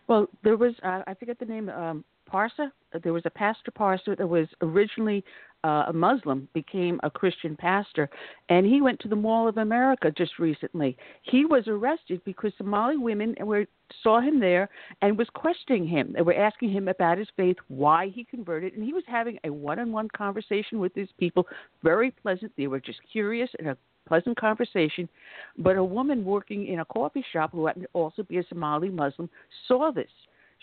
Well, 0.07 0.27
there 0.43 0.55
was 0.55 0.73
I 0.83 1.15
forget 1.19 1.37
the 1.39 1.45
name. 1.45 1.67
Um, 1.69 2.05
Parsa. 2.31 2.71
There 3.03 3.13
was 3.13 3.25
a 3.25 3.29
pastor 3.29 3.71
Parsa 3.71 4.17
that 4.17 4.27
was 4.27 4.47
originally 4.61 5.23
uh, 5.63 5.85
a 5.87 5.93
Muslim, 5.93 6.47
became 6.53 6.99
a 7.03 7.09
Christian 7.09 7.55
pastor, 7.55 8.09
and 8.49 8.65
he 8.65 8.81
went 8.81 8.99
to 8.99 9.07
the 9.07 9.15
Mall 9.15 9.47
of 9.47 9.57
America 9.57 10.11
just 10.15 10.37
recently. 10.37 10.95
He 11.23 11.45
was 11.45 11.67
arrested 11.67 12.21
because 12.23 12.51
Somali 12.57 12.97
women 12.97 13.35
were 13.41 13.65
saw 14.03 14.19
him 14.19 14.39
there 14.39 14.69
and 15.01 15.17
was 15.17 15.27
questioning 15.33 15.87
him. 15.87 16.13
They 16.13 16.21
were 16.21 16.35
asking 16.35 16.71
him 16.71 16.87
about 16.87 17.17
his 17.17 17.27
faith, 17.35 17.57
why 17.67 18.09
he 18.09 18.23
converted, 18.23 18.73
and 18.73 18.83
he 18.83 18.93
was 18.93 19.03
having 19.07 19.37
a 19.43 19.51
one-on-one 19.51 20.09
conversation 20.15 20.79
with 20.79 20.93
these 20.93 21.09
people. 21.19 21.47
Very 21.83 22.11
pleasant. 22.11 22.51
They 22.57 22.67
were 22.67 22.79
just 22.79 22.99
curious 23.11 23.49
and 23.59 23.69
a 23.69 23.77
pleasant 24.07 24.37
conversation. 24.37 25.09
But 25.57 25.77
a 25.77 25.83
woman 25.83 26.23
working 26.23 26.67
in 26.67 26.79
a 26.79 26.85
coffee 26.85 27.25
shop 27.31 27.51
who 27.51 27.65
happened 27.65 27.85
to 27.85 27.89
also 27.93 28.23
be 28.23 28.37
a 28.37 28.43
Somali 28.47 28.89
Muslim 28.89 29.29
saw 29.67 29.91
this. 29.91 30.09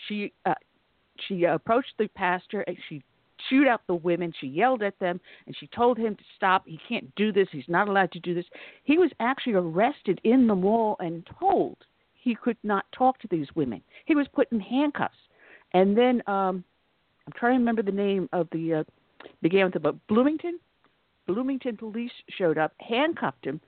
She 0.07 0.33
uh, 0.45 0.53
she 1.27 1.43
approached 1.45 1.93
the 1.97 2.07
pastor 2.09 2.61
and 2.61 2.77
she 2.89 3.03
chewed 3.49 3.67
out 3.67 3.81
the 3.87 3.95
women. 3.95 4.33
She 4.39 4.47
yelled 4.47 4.83
at 4.83 4.97
them 4.99 5.19
and 5.45 5.55
she 5.57 5.67
told 5.67 5.97
him 5.97 6.15
to 6.15 6.23
stop. 6.35 6.63
He 6.65 6.79
can't 6.87 7.13
do 7.15 7.31
this. 7.31 7.47
He's 7.51 7.63
not 7.67 7.87
allowed 7.87 8.11
to 8.13 8.19
do 8.19 8.33
this. 8.33 8.45
He 8.83 8.97
was 8.97 9.11
actually 9.19 9.53
arrested 9.53 10.19
in 10.23 10.47
the 10.47 10.55
mall 10.55 10.95
and 10.99 11.27
told 11.39 11.77
he 12.13 12.35
could 12.35 12.57
not 12.63 12.85
talk 12.91 13.19
to 13.19 13.27
these 13.29 13.47
women. 13.55 13.81
He 14.05 14.15
was 14.15 14.27
put 14.33 14.51
in 14.51 14.59
handcuffs. 14.59 15.17
And 15.73 15.97
then 15.97 16.21
um 16.27 16.63
I'm 17.25 17.33
trying 17.37 17.53
to 17.53 17.59
remember 17.59 17.83
the 17.83 17.91
name 17.91 18.27
of 18.33 18.47
the 18.51 18.73
uh, 18.73 18.83
began 19.41 19.65
with 19.65 19.81
the 19.81 19.93
Bloomington. 20.09 20.59
Bloomington 21.25 21.77
police 21.77 22.11
showed 22.37 22.57
up, 22.57 22.73
handcuffed 22.81 23.45
him, 23.45 23.61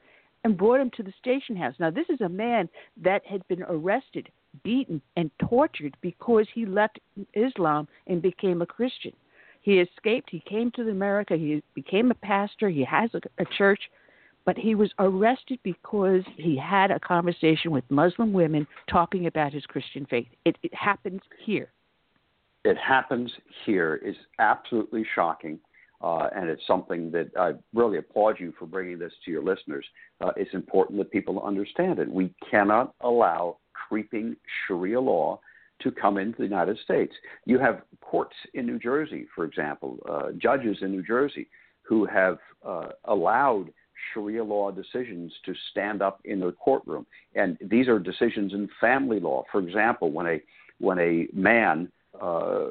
and 0.44 0.58
brought 0.58 0.82
him 0.82 0.92
to 0.98 1.04
the 1.04 1.14
station 1.18 1.56
house. 1.56 1.74
Now 1.80 1.90
this 1.90 2.08
is 2.10 2.20
a 2.22 2.30
man 2.30 2.70
that 3.02 3.26
had 3.26 3.48
been 3.48 3.64
arrested 3.64 4.30
beaten 4.64 5.02
and 5.16 5.32
tortured 5.40 5.96
because 6.02 6.48
he 6.54 6.66
left 6.66 7.00
Islam 7.34 7.88
and 8.08 8.22
became 8.22 8.62
a 8.62 8.66
Christian. 8.66 9.14
He 9.62 9.80
escaped. 9.80 10.30
He 10.30 10.42
came 10.42 10.70
to 10.72 10.90
America. 10.90 11.36
He 11.36 11.64
became 11.74 12.12
a 12.12 12.16
pastor. 12.16 12.70
He 12.70 12.84
has 12.84 13.10
a, 13.16 13.22
a 13.42 13.46
church, 13.58 13.82
but 14.46 14.58
he 14.58 14.76
was 14.76 14.92
arrested 15.00 15.60
because 15.64 16.22
he 16.38 16.56
had 16.56 16.92
a 16.92 17.00
conversation 17.00 17.72
with 17.72 17.84
Muslim 17.90 18.32
women 18.32 18.68
talking 18.88 19.26
about 19.26 19.54
his 19.54 19.66
Christian 19.66 20.06
faith. 20.06 20.28
It, 20.46 20.58
it 20.62 20.74
happens 20.74 21.22
here. 21.44 21.72
It 22.64 22.78
happens 22.78 23.32
here. 23.66 24.00
It's 24.04 24.20
absolutely 24.40 25.06
shocking. 25.16 25.60
Uh, 26.02 26.28
and 26.36 26.50
it's 26.50 26.62
something 26.68 27.10
that 27.10 27.32
I 27.40 27.54
really 27.74 27.98
applaud 27.98 28.40
you 28.40 28.54
for 28.60 28.68
bringing 28.68 29.00
this 29.00 29.14
to 29.24 29.32
your 29.32 29.44
listeners. 29.44 29.86
Uh, 30.22 30.32
it's 30.36 30.54
important 30.54 31.00
that 31.00 31.10
people 31.10 31.42
understand 31.42 31.98
it. 31.98 32.12
We 32.12 32.34
cannot 32.52 32.94
allow 33.02 33.58
creeping 33.88 34.36
Sharia 34.68 35.00
law 35.00 35.40
to 35.82 35.92
come 35.92 36.18
into 36.18 36.38
the 36.38 36.44
United 36.44 36.78
States. 36.84 37.14
You 37.46 37.60
have 37.60 37.82
courts 38.02 38.36
in 38.54 38.66
New 38.66 38.80
Jersey, 38.80 39.28
for 39.36 39.44
example, 39.44 40.00
uh, 40.10 40.32
judges 40.38 40.78
in 40.82 40.92
New 40.92 41.04
Jersey 41.04 41.48
who 41.84 42.06
have 42.06 42.38
uh, 42.66 42.90
allowed 43.06 43.72
Sharia 44.14 44.44
law 44.44 44.72
decisions 44.72 45.32
to 45.46 45.54
stand 45.72 46.02
up 46.02 46.20
in 46.26 46.40
the 46.40 46.52
courtroom, 46.54 47.06
and 47.36 47.58
these 47.62 47.88
are 47.88 48.00
decisions 48.00 48.54
in 48.54 48.70
family 48.80 49.20
law. 49.20 49.44
For 49.52 49.60
example, 49.60 50.12
when 50.12 50.28
a 50.28 50.42
when 50.80 51.00
a 51.00 51.28
man 51.34 51.90
uh, 52.22 52.64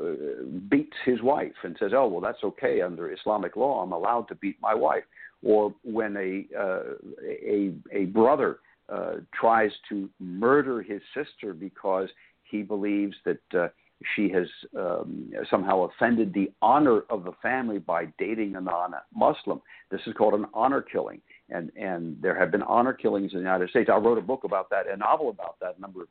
beats 0.68 0.96
his 1.04 1.22
wife 1.22 1.52
and 1.62 1.76
says, 1.78 1.92
"Oh, 1.94 2.06
well, 2.08 2.20
that's 2.20 2.42
okay 2.44 2.80
under 2.80 3.12
Islamic 3.12 3.56
law. 3.56 3.82
I'm 3.82 3.92
allowed 3.92 4.28
to 4.28 4.34
beat 4.34 4.56
my 4.60 4.74
wife," 4.74 5.04
or 5.42 5.74
when 5.82 6.16
a 6.16 6.44
uh, 6.58 6.82
a 7.26 7.72
a 7.92 8.04
brother 8.06 8.58
uh, 8.92 9.14
tries 9.38 9.70
to 9.88 10.08
murder 10.20 10.82
his 10.82 11.00
sister 11.14 11.54
because 11.54 12.08
he 12.42 12.62
believes 12.62 13.14
that 13.24 13.58
uh, 13.58 13.68
she 14.14 14.28
has 14.30 14.46
um, 14.78 15.32
somehow 15.50 15.88
offended 15.88 16.34
the 16.34 16.50
honor 16.60 17.02
of 17.10 17.24
the 17.24 17.32
family 17.42 17.78
by 17.78 18.06
dating 18.18 18.56
a 18.56 18.60
non-Muslim. 18.60 19.60
This 19.90 20.00
is 20.06 20.14
called 20.14 20.34
an 20.34 20.46
honor 20.52 20.82
killing, 20.82 21.20
and 21.50 21.70
and 21.76 22.16
there 22.20 22.38
have 22.38 22.50
been 22.50 22.62
honor 22.62 22.92
killings 22.92 23.32
in 23.32 23.38
the 23.38 23.44
United 23.44 23.70
States. 23.70 23.88
I 23.92 23.96
wrote 23.96 24.18
a 24.18 24.22
book 24.22 24.44
about 24.44 24.68
that, 24.70 24.88
a 24.88 24.96
novel 24.96 25.30
about 25.30 25.58
that, 25.60 25.76
a 25.78 25.80
number 25.80 26.06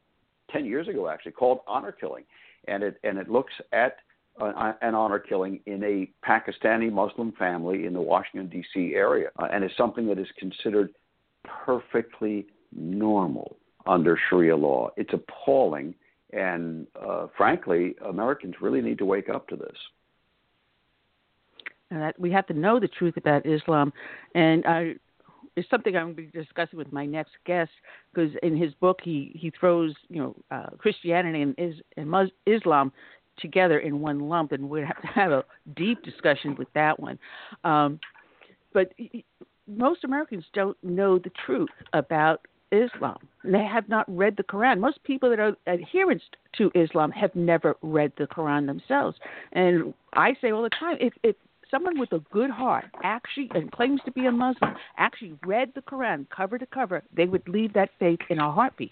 ten 0.50 0.66
years 0.66 0.88
ago 0.88 1.10
actually, 1.10 1.34
called 1.34 1.60
Honor 1.68 1.92
Killing, 1.92 2.24
and 2.68 2.84
it 2.84 2.98
and 3.04 3.18
it 3.18 3.30
looks 3.30 3.54
at 3.72 3.98
an 4.40 4.96
honor 4.96 5.20
killing 5.20 5.60
in 5.68 5.84
a 5.84 6.10
Pakistani 6.28 6.92
Muslim 6.92 7.34
family 7.34 7.86
in 7.86 7.94
the 7.94 8.02
Washington 8.02 8.50
D.C. 8.50 8.94
area, 8.96 9.30
uh, 9.40 9.48
and 9.52 9.64
it's 9.64 9.78
something 9.78 10.08
that 10.08 10.18
is 10.18 10.28
considered 10.40 10.90
perfectly 11.66 12.48
normal 12.76 13.58
under 13.86 14.18
Sharia 14.30 14.56
law. 14.56 14.90
It's 14.98 15.12
appalling, 15.14 15.96
and 16.32 16.88
uh, 17.00 17.28
frankly, 17.38 17.96
Americans 18.06 18.56
really 18.62 18.82
need 18.82 18.98
to 19.00 19.06
wake 19.06 19.30
up 19.30 19.48
to 19.50 19.56
this. 19.56 19.78
And 21.92 22.02
that 22.02 22.20
we 22.20 22.32
have 22.32 22.48
to 22.48 22.54
know 22.54 22.80
the 22.80 22.88
truth 22.88 23.18
about 23.18 23.46
Islam, 23.46 23.94
and 24.34 24.66
I, 24.66 24.96
it's 25.56 25.70
something 25.70 25.96
I'm 25.96 26.14
going 26.14 26.28
to 26.28 26.32
be 26.32 26.40
discussing 26.44 26.78
with 26.78 26.92
my 26.92 27.06
next 27.06 27.34
guest 27.46 27.72
because 28.14 28.32
in 28.42 28.58
his 28.58 28.74
book 28.76 29.00
he 29.04 29.32
he 29.40 29.52
throws 29.52 29.94
you 30.10 30.22
know 30.22 30.36
uh, 30.50 30.70
Christianity 30.78 31.42
and, 31.42 31.56
is, 31.58 31.76
and 31.98 32.10
Mus- 32.10 32.32
Islam 32.46 32.92
together 33.38 33.80
in 33.80 34.00
one 34.00 34.20
lump, 34.30 34.52
and 34.52 34.70
we 34.70 34.82
have 34.82 35.02
to 35.02 35.08
have 35.08 35.32
a 35.32 35.44
deep 35.76 36.04
discussion 36.04 36.56
with 36.56 36.68
that 36.74 37.00
one. 37.00 37.20
Um, 37.64 38.00
but 38.74 38.92
most 39.68 40.04
Americans 40.04 40.46
don't 40.54 40.78
know 40.84 41.18
the 41.20 41.32
truth 41.46 41.70
about 41.94 42.46
Islam. 42.74 43.18
They 43.44 43.64
have 43.64 43.88
not 43.88 44.06
read 44.08 44.36
the 44.38 44.44
Quran. 44.44 44.80
Most 44.80 45.04
people 45.04 45.30
that 45.30 45.40
are 45.40 45.56
adherents 45.68 46.26
to 46.58 46.72
Islam 46.74 47.12
have 47.12 47.34
never 47.36 47.76
read 47.82 48.12
the 48.18 48.26
Quran 48.26 48.66
themselves. 48.66 49.18
And 49.52 49.94
I 50.14 50.36
say 50.42 50.52
all 50.52 50.64
the 50.64 50.70
time, 50.70 50.98
if 51.00 51.14
if 51.24 51.36
someone 51.70 52.00
with 52.00 52.12
a 52.14 52.20
good 52.32 52.50
heart 52.50 52.86
actually 53.04 53.50
and 53.56 53.72
claims 53.72 54.02
to 54.06 54.12
be 54.12 54.26
a 54.26 54.32
Muslim 54.32 54.76
actually 54.98 55.34
read 55.46 55.72
the 55.76 55.82
Quran 55.82 56.26
cover 56.36 56.58
to 56.58 56.66
cover, 56.66 57.04
they 57.16 57.26
would 57.26 57.48
leave 57.48 57.74
that 57.74 57.90
faith 58.00 58.20
in 58.30 58.40
a 58.40 58.52
heartbeat. 58.52 58.92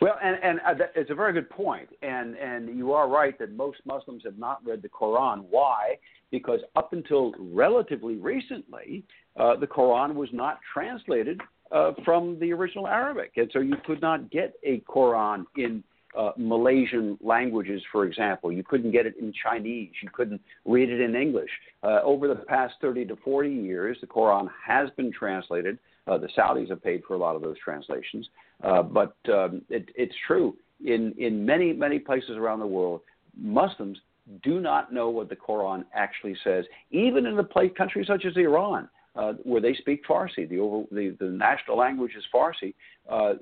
Well, 0.00 0.18
and, 0.22 0.36
and 0.42 0.60
uh, 0.60 0.74
that, 0.74 0.92
it's 0.94 1.10
a 1.10 1.14
very 1.14 1.32
good 1.32 1.48
point, 1.48 1.88
and 2.02 2.36
and 2.36 2.76
you 2.76 2.92
are 2.92 3.08
right 3.08 3.38
that 3.38 3.52
most 3.52 3.78
Muslims 3.86 4.22
have 4.24 4.38
not 4.38 4.64
read 4.64 4.82
the 4.82 4.88
Quran. 4.88 5.44
Why? 5.50 5.96
Because 6.30 6.60
up 6.76 6.92
until 6.92 7.32
relatively 7.38 8.16
recently, 8.16 9.04
uh, 9.38 9.56
the 9.56 9.66
Quran 9.66 10.14
was 10.14 10.28
not 10.32 10.58
translated 10.72 11.40
uh, 11.74 11.92
from 12.04 12.38
the 12.38 12.52
original 12.52 12.86
Arabic, 12.86 13.32
and 13.36 13.50
so 13.52 13.58
you 13.58 13.76
could 13.84 14.00
not 14.00 14.30
get 14.30 14.54
a 14.62 14.80
Quran 14.88 15.44
in 15.56 15.82
uh, 16.16 16.30
Malaysian 16.36 17.18
languages, 17.20 17.82
for 17.90 18.04
example. 18.04 18.52
You 18.52 18.62
couldn't 18.62 18.92
get 18.92 19.06
it 19.06 19.16
in 19.20 19.32
Chinese. 19.42 19.90
You 20.00 20.08
couldn't 20.12 20.40
read 20.64 20.88
it 20.88 21.00
in 21.00 21.16
English. 21.16 21.50
Uh, 21.82 22.00
over 22.04 22.28
the 22.28 22.36
past 22.36 22.74
30 22.80 23.06
to 23.06 23.16
40 23.16 23.50
years, 23.50 23.98
the 24.00 24.06
Quran 24.06 24.48
has 24.64 24.88
been 24.96 25.12
translated. 25.12 25.78
Uh, 26.06 26.18
the 26.18 26.28
Saudis 26.38 26.70
have 26.70 26.82
paid 26.82 27.02
for 27.06 27.14
a 27.14 27.18
lot 27.18 27.34
of 27.34 27.42
those 27.42 27.58
translations. 27.58 28.28
Uh, 28.62 28.82
but 28.82 29.16
um, 29.32 29.62
it, 29.68 29.88
it's 29.96 30.14
true. 30.26 30.56
In, 30.84 31.12
in 31.18 31.44
many, 31.44 31.72
many 31.72 31.98
places 31.98 32.36
around 32.36 32.60
the 32.60 32.66
world, 32.66 33.00
Muslims 33.36 33.98
do 34.42 34.60
not 34.60 34.92
know 34.92 35.10
what 35.10 35.28
the 35.28 35.36
Quran 35.36 35.84
actually 35.94 36.36
says, 36.44 36.64
even 36.90 37.26
in 37.26 37.36
the 37.36 37.44
place, 37.44 37.72
countries 37.76 38.06
such 38.06 38.24
as 38.24 38.36
Iran. 38.36 38.88
Uh, 39.16 39.34
where 39.44 39.60
they 39.60 39.74
speak 39.74 40.04
Farsi, 40.06 40.48
the, 40.48 40.58
over, 40.58 40.84
the, 40.90 41.16
the 41.20 41.26
national 41.26 41.78
language 41.78 42.12
is 42.18 42.24
Farsi. 42.34 42.74
Uh, 43.08 43.34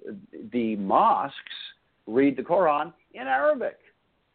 the 0.53 0.77
mosques 0.77 1.37
read 2.07 2.37
the 2.37 2.43
Quran 2.43 2.93
in 3.15 3.23
Arabic. 3.23 3.79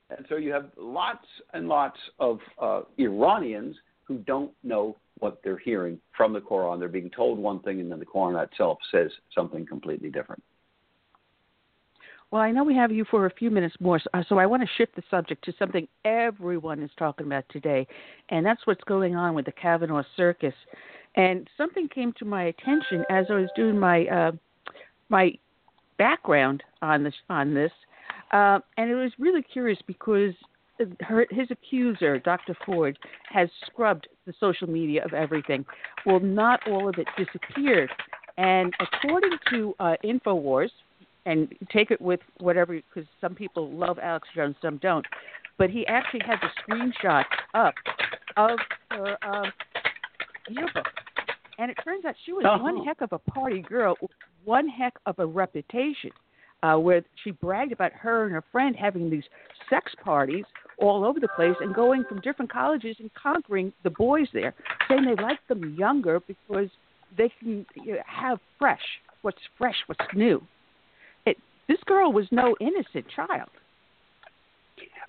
And 0.10 0.26
so 0.30 0.38
you 0.38 0.52
have 0.52 0.72
lots 0.78 1.28
and 1.54 1.68
lots 1.68 2.00
of 2.20 2.40
uh, 2.60 2.82
Iranians 2.98 3.76
who 4.06 4.18
don't 4.20 4.52
know 4.64 4.96
what 5.20 5.40
they're 5.44 5.58
hearing 5.58 6.00
from 6.16 6.34
the 6.34 6.40
Quran. 6.40 6.80
They're 6.80 6.88
being 6.88 7.10
told 7.10 7.38
one 7.38 7.60
thing, 7.60 7.82
and 7.82 7.92
then 7.92 8.00
the 8.00 8.06
Quran 8.06 8.42
itself 8.44 8.78
says 8.92 9.12
something 9.36 9.66
completely 9.66 10.10
different. 10.10 10.42
Well, 12.30 12.42
I 12.42 12.52
know 12.52 12.64
we 12.64 12.76
have 12.76 12.92
you 12.92 13.06
for 13.10 13.26
a 13.26 13.34
few 13.34 13.50
minutes 13.50 13.76
more, 13.80 14.00
so, 14.00 14.10
so 14.28 14.38
I 14.38 14.46
want 14.46 14.62
to 14.62 14.70
shift 14.78 14.96
the 14.96 15.04
subject 15.10 15.46
to 15.46 15.54
something 15.58 15.88
everyone 16.04 16.84
is 16.84 16.92
talking 17.00 17.26
about 17.26 17.46
today, 17.50 17.88
and 18.30 18.46
that's 18.46 18.68
what's 18.68 18.84
going 18.84 19.16
on 19.16 19.34
with 19.34 19.46
the 19.46 19.54
Kavanaugh 19.54 20.04
circus. 20.18 20.54
And 21.16 21.50
something 21.58 21.88
came 21.88 22.14
to 22.20 22.26
my 22.26 22.46
attention 22.46 23.04
as 23.10 23.26
I 23.30 23.34
was 23.34 23.50
doing 23.56 23.80
my 23.80 24.06
uh, 24.06 24.32
my 25.10 25.34
background 25.98 26.64
on 26.82 27.04
this 27.04 27.14
on 27.30 27.54
this, 27.54 27.72
uh, 28.32 28.60
and 28.78 28.90
it 28.90 28.96
was 28.96 29.12
really 29.18 29.42
curious 29.42 29.80
because 29.88 30.34
her, 31.02 31.26
his 31.32 31.48
accuser, 31.50 32.20
Dr. 32.20 32.56
Ford, 32.66 33.00
has 33.30 33.50
scrubbed 33.66 34.08
the 34.26 34.34
social 34.40 34.70
media 34.70 35.04
of 35.04 35.14
everything. 35.14 35.66
Well, 36.06 36.20
not 36.20 36.60
all 36.68 36.88
of 36.88 36.96
it 37.00 37.08
disappeared, 37.18 37.90
and 38.38 38.74
according 38.80 39.38
to 39.50 39.74
uh, 39.80 39.96
Infowars, 40.04 40.70
and 41.26 41.54
take 41.74 41.92
it 41.92 42.00
with 42.00 42.22
whatever, 42.40 42.76
because 42.76 43.08
some 43.20 43.36
people 43.36 43.70
love 43.72 44.00
Alex 44.02 44.28
Jones, 44.36 44.56
some 44.62 44.78
don't. 44.78 45.06
But 45.58 45.70
he 45.70 45.86
actually 45.88 46.22
had 46.26 46.38
the 46.42 46.50
screenshot 46.62 47.26
up 47.54 47.74
of 48.38 48.60
her 48.92 49.18
um, 49.24 49.52
yearbook, 50.50 50.86
and 51.58 51.72
it 51.72 51.78
turns 51.84 52.06
out 52.06 52.16
she 52.26 52.34
was 52.34 52.46
uh-huh. 52.46 52.62
one 52.62 52.84
heck 52.84 53.02
of 53.02 53.12
a 53.14 53.20
party 53.20 53.62
girl 53.62 53.96
one 54.48 54.68
heck 54.68 54.94
of 55.06 55.20
a 55.20 55.26
reputation 55.26 56.12
uh, 56.64 56.76
where 56.76 57.04
she 57.24 57.32
bragged 57.32 57.72
about 57.72 57.92
her 57.94 58.24
and 58.24 58.34
her 58.34 58.44
friend 58.52 58.76
having 58.76 59.10
these 59.10 59.26
sex 59.70 59.92
parties 60.04 60.46
all 60.80 61.04
over 61.04 61.20
the 61.20 61.28
place 61.36 61.56
and 61.60 61.76
going 61.76 62.04
from 62.08 62.22
different 62.22 62.52
colleges 62.52 62.96
and 63.00 63.12
conquering 63.14 63.74
the 63.84 63.90
boys 63.90 64.28
there, 64.34 64.54
saying 64.88 65.06
they 65.06 65.22
like 65.22 65.40
them 65.48 65.76
younger 65.78 66.20
because 66.22 66.70
they 67.18 67.32
can 67.40 67.66
you 67.76 67.94
know, 67.94 68.02
have 68.06 68.40
fresh, 68.58 68.82
what's 69.22 69.42
fresh, 69.58 69.76
what's 69.88 70.06
new. 70.16 70.42
It, 71.26 71.38
this 71.68 71.80
girl 71.86 72.12
was 72.14 72.26
no 72.32 72.56
innocent 72.62 73.06
child. 73.16 73.50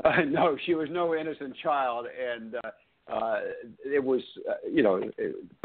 Uh, 0.05 0.23
no, 0.27 0.57
she 0.65 0.75
was 0.75 0.89
no 0.91 1.15
innocent 1.15 1.55
child, 1.63 2.07
and 2.07 2.57
uh, 2.57 2.71
uh, 3.11 3.39
it 3.85 4.03
was, 4.03 4.21
uh, 4.49 4.55
you 4.71 4.83
know, 4.83 5.01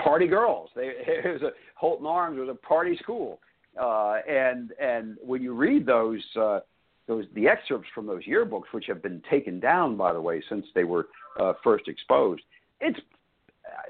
party 0.02 0.28
girls. 0.28 0.70
They, 0.76 0.92
it 1.08 1.42
was 1.42 1.42
a 1.42 1.52
Holton 1.76 2.06
Arms 2.06 2.40
was 2.40 2.50
a 2.50 2.68
party 2.68 2.98
school, 3.02 3.40
uh, 3.80 4.18
and 4.28 4.72
and 4.80 5.18
when 5.22 5.42
you 5.42 5.54
read 5.54 5.86
those 5.86 6.24
uh, 6.40 6.60
those 7.08 7.26
the 7.36 7.48
excerpts 7.48 7.90
from 7.94 8.08
those 8.08 8.24
yearbooks, 8.26 8.72
which 8.72 8.86
have 8.88 9.04
been 9.04 9.22
taken 9.30 9.60
down 9.60 9.98
by 9.98 10.14
the 10.14 10.22
way 10.22 10.42
since 10.48 10.66
they 10.74 10.86
were 10.86 11.08
uh, 11.40 11.54
first 11.64 11.88
exposed, 11.88 12.44
it's 12.80 13.00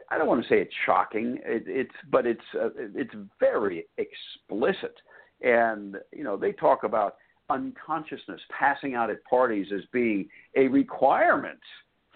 I 0.09 0.17
don't 0.17 0.27
want 0.27 0.43
to 0.43 0.49
say 0.49 0.59
it's 0.59 0.73
shocking. 0.85 1.37
It, 1.45 1.63
it's 1.67 1.95
but 2.11 2.25
it's 2.25 2.41
uh, 2.59 2.69
it's 2.75 3.13
very 3.39 3.85
explicit, 3.97 4.95
and 5.41 5.97
you 6.11 6.23
know 6.23 6.37
they 6.37 6.53
talk 6.53 6.83
about 6.83 7.15
unconsciousness 7.49 8.41
passing 8.57 8.95
out 8.95 9.09
at 9.09 9.23
parties 9.25 9.67
as 9.75 9.81
being 9.91 10.27
a 10.55 10.67
requirement 10.67 11.59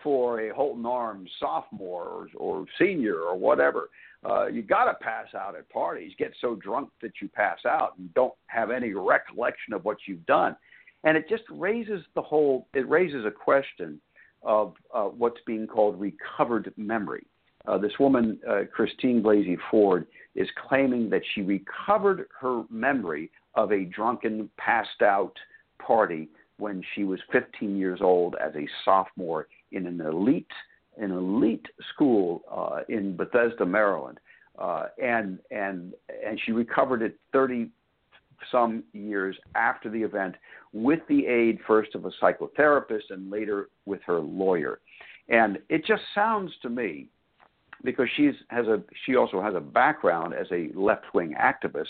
for 0.04 0.42
a 0.42 0.54
Holton 0.54 0.86
Arms 0.86 1.30
sophomore 1.40 2.06
or, 2.06 2.28
or 2.36 2.66
senior 2.80 3.20
or 3.20 3.38
whatever. 3.38 3.90
Uh, 4.28 4.48
you 4.48 4.62
got 4.62 4.86
to 4.86 4.94
pass 4.96 5.28
out 5.36 5.56
at 5.56 5.70
parties, 5.70 6.12
get 6.18 6.34
so 6.42 6.56
drunk 6.56 6.90
that 7.02 7.14
you 7.22 7.30
pass 7.30 7.60
out 7.66 7.94
and 7.98 8.14
don't 8.14 8.34
have 8.48 8.72
any 8.72 8.94
recollection 8.94 9.74
of 9.74 9.86
what 9.86 9.98
you've 10.08 10.26
done. 10.26 10.56
And 11.04 11.16
it 11.16 11.30
just 11.30 11.44
raises 11.52 12.04
the 12.16 12.22
whole, 12.22 12.68
it 12.74 12.88
raises 12.90 13.26
a 13.26 13.32
question 13.32 14.02
of 14.44 14.74
uh, 14.94 15.04
what's 15.06 15.40
being 15.46 15.68
called 15.68 16.00
recovered 16.00 16.74
memory. 16.78 17.26
Uh, 17.68 17.78
this 17.78 17.92
woman, 18.00 18.40
uh, 18.50 18.62
Christine 18.74 19.22
Blasey 19.22 19.58
Ford, 19.70 20.08
is 20.36 20.48
claiming 20.68 21.10
that 21.10 21.22
she 21.34 21.42
recovered 21.42 22.28
her 22.40 22.64
memory 22.70 23.30
of 23.56 23.72
a 23.72 23.84
drunken, 23.86 24.50
passed 24.58 25.02
out 25.02 25.34
party 25.80 26.30
when 26.58 26.82
she 26.96 27.04
was 27.04 27.20
15 27.32 27.78
years 27.78 28.00
old 28.02 28.36
as 28.44 28.56
a 28.56 28.68
sophomore 28.84 29.48
in 29.72 29.86
an 29.88 30.02
elite 30.02 30.52
an 30.98 31.12
elite 31.12 31.66
school 31.94 32.42
uh, 32.52 32.80
in 32.90 33.16
Bethesda, 33.16 33.66
Maryland, 33.66 34.20
uh, 34.58 34.86
and 35.02 35.40
and 35.52 35.94
and 36.26 36.40
she 36.46 36.52
recovered 36.52 37.02
it 37.02 37.20
30 37.34 37.70
some 38.52 38.84
years 38.94 39.36
after 39.56 39.90
the 39.90 40.02
event 40.02 40.36
with 40.74 41.00
the 41.10 41.26
aid 41.26 41.60
first 41.66 41.96
of 41.96 42.06
a 42.06 42.12
psychotherapist 42.22 43.10
and 43.10 43.32
later 43.32 43.70
with 43.86 44.02
her 44.06 44.20
lawyer. 44.20 44.80
And 45.30 45.58
it 45.70 45.86
just 45.86 46.04
sounds 46.14 46.52
to 46.62 46.70
me, 46.70 47.10
because 47.84 48.08
she's 48.16 48.34
has 48.50 48.68
a 48.68 48.82
she 49.06 49.16
also 49.16 49.42
has 49.42 49.56
a 49.56 49.60
background 49.60 50.34
as 50.34 50.48
a 50.52 50.70
left 50.74 51.06
wing 51.14 51.36
activist. 51.40 51.86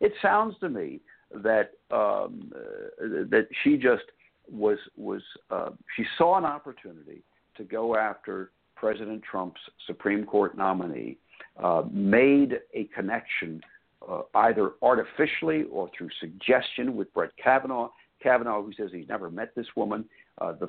It 0.00 0.12
sounds 0.20 0.56
to 0.60 0.68
me 0.68 1.00
that 1.34 1.72
um, 1.90 2.52
uh, 2.54 3.24
that 3.30 3.48
she 3.62 3.76
just 3.76 4.04
was 4.50 4.78
was 4.96 5.22
uh, 5.50 5.70
she 5.96 6.04
saw 6.18 6.38
an 6.38 6.44
opportunity 6.44 7.22
to 7.56 7.64
go 7.64 7.96
after 7.96 8.50
President 8.76 9.22
Trump's 9.22 9.60
Supreme 9.86 10.24
Court 10.24 10.56
nominee, 10.56 11.16
uh, 11.62 11.82
made 11.92 12.58
a 12.74 12.84
connection 12.94 13.60
uh, 14.08 14.22
either 14.34 14.72
artificially 14.82 15.64
or 15.70 15.88
through 15.96 16.08
suggestion 16.18 16.96
with 16.96 17.12
Brett 17.14 17.30
Kavanaugh. 17.42 17.90
Kavanaugh, 18.20 18.62
who 18.62 18.72
says 18.72 18.90
he's 18.92 19.08
never 19.08 19.30
met 19.30 19.54
this 19.54 19.66
woman, 19.76 20.04
uh, 20.38 20.52
the 20.52 20.66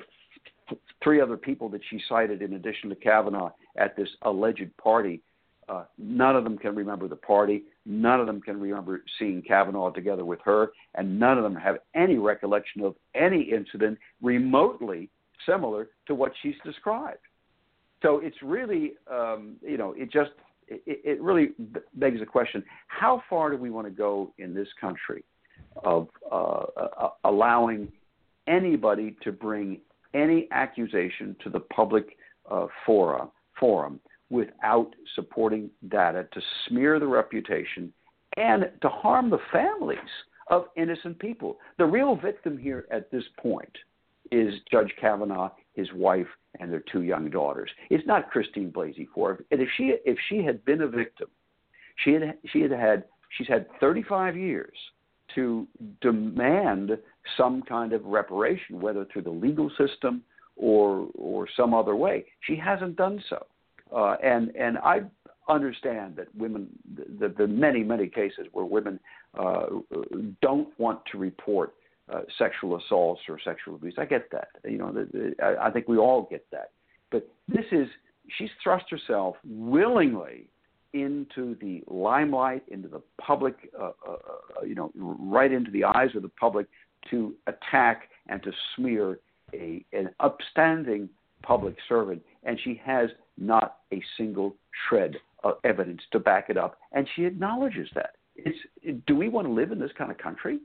f- 0.70 0.78
three 1.02 1.20
other 1.20 1.36
people 1.36 1.68
that 1.70 1.80
she 1.90 2.00
cited 2.08 2.42
in 2.42 2.54
addition 2.54 2.88
to 2.90 2.96
Kavanaugh 2.96 3.50
at 3.76 3.96
this 3.96 4.08
alleged 4.22 4.76
party, 4.76 5.20
uh, 5.68 5.84
none 5.98 6.36
of 6.36 6.44
them 6.44 6.58
can 6.58 6.74
remember 6.74 7.08
the 7.08 7.16
party. 7.16 7.64
None 7.86 8.20
of 8.20 8.26
them 8.26 8.40
can 8.40 8.58
remember 8.58 9.02
seeing 9.18 9.42
Kavanaugh 9.42 9.90
together 9.90 10.24
with 10.24 10.40
her, 10.44 10.72
and 10.94 11.18
none 11.18 11.36
of 11.36 11.44
them 11.44 11.54
have 11.54 11.76
any 11.94 12.16
recollection 12.16 12.82
of 12.82 12.94
any 13.14 13.42
incident 13.42 13.98
remotely 14.22 15.10
similar 15.46 15.88
to 16.06 16.14
what 16.14 16.32
she's 16.42 16.54
described. 16.64 17.18
So 18.02 18.20
it's 18.22 18.36
really, 18.42 18.94
um, 19.10 19.56
you 19.62 19.76
know, 19.76 19.94
it 19.96 20.10
just 20.10 20.30
it, 20.68 20.82
it 20.86 21.20
really 21.20 21.50
begs 21.94 22.20
the 22.20 22.26
question: 22.26 22.64
How 22.88 23.22
far 23.28 23.50
do 23.50 23.56
we 23.56 23.70
want 23.70 23.86
to 23.86 23.90
go 23.90 24.32
in 24.38 24.54
this 24.54 24.68
country 24.80 25.24
of 25.84 26.08
uh, 26.30 26.64
uh, 26.76 27.08
allowing 27.24 27.92
anybody 28.46 29.16
to 29.22 29.32
bring 29.32 29.80
any 30.14 30.48
accusation 30.52 31.36
to 31.42 31.50
the 31.50 31.60
public 31.60 32.16
uh, 32.50 32.66
forum, 32.86 33.30
forum 33.58 34.00
without 34.30 34.94
supporting 35.14 35.70
data 35.88 36.26
to 36.32 36.40
smear 36.68 36.98
the 36.98 37.06
reputation 37.06 37.92
and 38.36 38.70
to 38.82 38.88
harm 38.88 39.30
the 39.30 39.38
families 39.52 39.98
of 40.48 40.66
innocent 40.76 41.18
people? 41.18 41.58
The 41.78 41.86
real 41.86 42.16
victim 42.16 42.58
here 42.58 42.86
at 42.90 43.10
this 43.10 43.24
point 43.38 43.76
is 44.30 44.54
Judge 44.70 44.92
Kavanaugh, 45.00 45.50
his 45.74 45.92
wife, 45.92 46.26
and 46.60 46.72
their 46.72 46.82
two 46.92 47.02
young 47.02 47.30
daughters. 47.30 47.70
It's 47.90 48.06
not 48.06 48.30
Christine 48.30 48.70
Blasey 48.70 49.08
Ford. 49.14 49.44
And 49.50 49.60
if 49.60 49.68
she 49.76 49.94
if 50.04 50.18
she 50.28 50.42
had 50.44 50.64
been 50.64 50.82
a 50.82 50.88
victim, 50.88 51.28
she 52.04 52.12
had 52.12 52.38
she 52.52 52.60
had 52.60 52.70
had 52.70 53.04
she's 53.36 53.48
had 53.48 53.66
35 53.80 54.36
years 54.36 54.76
to 55.34 55.66
demand 56.00 56.96
some 57.36 57.62
kind 57.62 57.92
of 57.92 58.04
reparation, 58.04 58.80
whether 58.80 59.04
through 59.06 59.22
the 59.22 59.30
legal 59.30 59.70
system 59.76 60.22
or 60.56 61.08
or 61.14 61.48
some 61.56 61.74
other 61.74 61.96
way. 61.96 62.24
She 62.40 62.56
hasn't 62.56 62.96
done 62.96 63.22
so, 63.28 63.46
uh, 63.92 64.16
and 64.22 64.54
and 64.56 64.78
I 64.78 65.02
understand 65.48 66.16
that 66.16 66.34
women, 66.34 66.68
the, 67.18 67.28
the 67.28 67.46
many 67.46 67.82
many 67.82 68.08
cases 68.08 68.46
where 68.52 68.64
women 68.64 69.00
uh, 69.38 69.66
don't 70.40 70.68
want 70.78 71.00
to 71.12 71.18
report 71.18 71.74
uh, 72.12 72.20
sexual 72.38 72.76
assaults 72.76 73.22
or 73.28 73.38
sexual 73.42 73.74
abuse. 73.74 73.94
I 73.98 74.04
get 74.04 74.30
that. 74.32 74.48
You 74.64 74.78
know, 74.78 74.92
the, 74.92 75.08
the, 75.12 75.44
I, 75.44 75.68
I 75.68 75.70
think 75.70 75.88
we 75.88 75.98
all 75.98 76.28
get 76.30 76.46
that. 76.52 76.70
But 77.10 77.28
this 77.48 77.64
is 77.72 77.88
she's 78.38 78.50
thrust 78.62 78.86
herself 78.90 79.36
willingly 79.46 80.48
into 80.92 81.56
the 81.60 81.82
limelight, 81.88 82.62
into 82.68 82.88
the 82.88 83.02
public, 83.20 83.70
uh, 83.78 83.90
uh, 84.08 84.12
uh, 84.12 84.64
you 84.64 84.74
know, 84.74 84.92
right 84.94 85.52
into 85.52 85.70
the 85.70 85.84
eyes 85.84 86.10
of 86.14 86.22
the 86.22 86.28
public 86.28 86.66
to 87.10 87.34
attack 87.48 88.08
and 88.28 88.42
to 88.42 88.52
smear 88.76 89.18
a, 89.52 89.84
an 89.92 90.08
upstanding 90.20 91.08
public 91.42 91.76
servant, 91.88 92.22
and 92.44 92.58
she 92.62 92.80
has 92.82 93.10
not 93.38 93.78
a 93.92 94.02
single 94.16 94.54
shred 94.88 95.16
of 95.42 95.54
evidence 95.64 96.02
to 96.12 96.18
back 96.18 96.50
it 96.50 96.56
up, 96.56 96.78
and 96.92 97.08
she 97.14 97.24
acknowledges 97.24 97.88
that. 97.94 98.10
It's, 98.36 98.58
do 99.06 99.14
we 99.14 99.28
want 99.28 99.46
to 99.46 99.52
live 99.52 99.70
in 99.70 99.78
this 99.78 99.92
kind 99.96 100.10
of 100.10 100.18
country? 100.18 100.58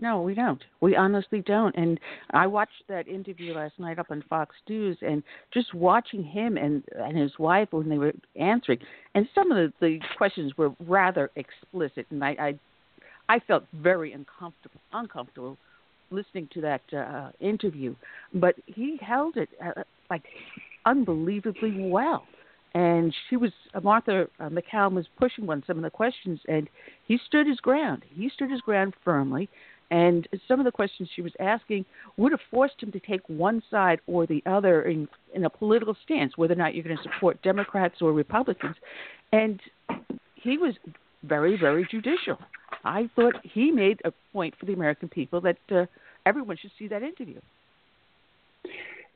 No, 0.00 0.22
we 0.22 0.34
don't. 0.34 0.62
We 0.80 0.96
honestly 0.96 1.40
don't. 1.40 1.74
And 1.76 2.00
I 2.30 2.46
watched 2.46 2.82
that 2.88 3.06
interview 3.06 3.54
last 3.54 3.78
night 3.78 3.98
up 3.98 4.10
on 4.10 4.24
Fox 4.28 4.54
News, 4.68 4.98
and 5.02 5.22
just 5.52 5.72
watching 5.72 6.24
him 6.24 6.56
and 6.56 6.82
and 6.96 7.16
his 7.16 7.32
wife 7.38 7.68
when 7.70 7.88
they 7.88 7.98
were 7.98 8.12
answering, 8.36 8.80
and 9.14 9.28
some 9.34 9.52
of 9.52 9.56
the, 9.56 9.72
the 9.80 10.00
questions 10.16 10.56
were 10.56 10.72
rather 10.86 11.30
explicit, 11.36 12.06
and 12.10 12.24
I 12.24 12.30
I, 12.30 12.58
I 13.28 13.38
felt 13.40 13.64
very 13.72 14.12
uncomfortable 14.12 14.80
uncomfortable 14.92 15.56
listening 16.10 16.48
to 16.54 16.60
that 16.60 16.82
uh, 16.92 17.30
interview. 17.40 17.94
But 18.34 18.56
he 18.66 18.98
held 19.00 19.36
it 19.36 19.48
uh, 19.64 19.82
like 20.14 20.24
unbelievably 20.86 21.74
well. 21.90 22.24
And 22.74 23.14
she 23.28 23.36
was 23.36 23.52
uh, 23.74 23.80
Martha 23.80 24.26
uh, 24.40 24.48
MacCallum 24.48 24.94
was 24.94 25.06
pushing 25.18 25.48
on 25.48 25.62
some 25.66 25.76
of 25.76 25.84
the 25.84 25.90
questions, 25.90 26.40
and 26.48 26.68
he 27.06 27.18
stood 27.28 27.46
his 27.46 27.58
ground. 27.58 28.04
He 28.10 28.28
stood 28.28 28.50
his 28.50 28.60
ground 28.60 28.94
firmly, 29.04 29.48
and 29.90 30.26
some 30.48 30.58
of 30.58 30.64
the 30.64 30.72
questions 30.72 31.08
she 31.14 31.22
was 31.22 31.32
asking 31.38 31.84
would 32.16 32.32
have 32.32 32.40
forced 32.50 32.82
him 32.82 32.90
to 32.92 33.00
take 33.00 33.20
one 33.28 33.62
side 33.70 34.00
or 34.08 34.26
the 34.26 34.42
other 34.46 34.82
in, 34.82 35.06
in 35.34 35.44
a 35.44 35.50
political 35.50 35.96
stance, 36.04 36.32
whether 36.36 36.54
or 36.54 36.56
not 36.56 36.74
you're 36.74 36.82
going 36.82 36.96
to 36.96 37.02
support 37.02 37.40
Democrats 37.42 37.96
or 38.00 38.12
Republicans. 38.12 38.76
And 39.32 39.60
he 40.34 40.58
was 40.58 40.74
very, 41.22 41.56
very 41.56 41.86
judicial. 41.88 42.38
I 42.84 43.08
thought 43.14 43.34
he 43.42 43.70
made 43.70 44.00
a 44.04 44.12
point 44.32 44.54
for 44.58 44.66
the 44.66 44.72
American 44.72 45.08
people 45.08 45.40
that 45.42 45.58
uh, 45.70 45.86
everyone 46.26 46.56
should 46.60 46.72
see 46.76 46.88
that 46.88 47.02
interview. 47.04 47.40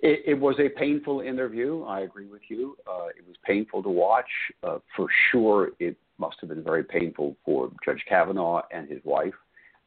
It, 0.01 0.23
it, 0.27 0.35
was 0.35 0.55
a 0.61 0.69
painful 0.69 1.21
interview. 1.21 1.83
I 1.83 2.01
agree 2.01 2.27
with 2.27 2.43
you. 2.49 2.77
Uh, 2.87 3.07
it 3.09 3.27
was 3.27 3.37
painful 3.45 3.83
to 3.83 3.89
watch. 3.89 4.29
Uh, 4.63 4.79
for 4.95 5.09
sure, 5.31 5.71
it 5.81 5.97
must 6.19 6.37
have 6.41 6.51
been 6.51 6.63
very 6.63 6.85
painful 6.85 7.37
for 7.45 7.71
Judge 7.85 8.05
Kavanaugh 8.09 8.63
and 8.71 8.89
his 8.89 9.01
wife. 9.05 9.35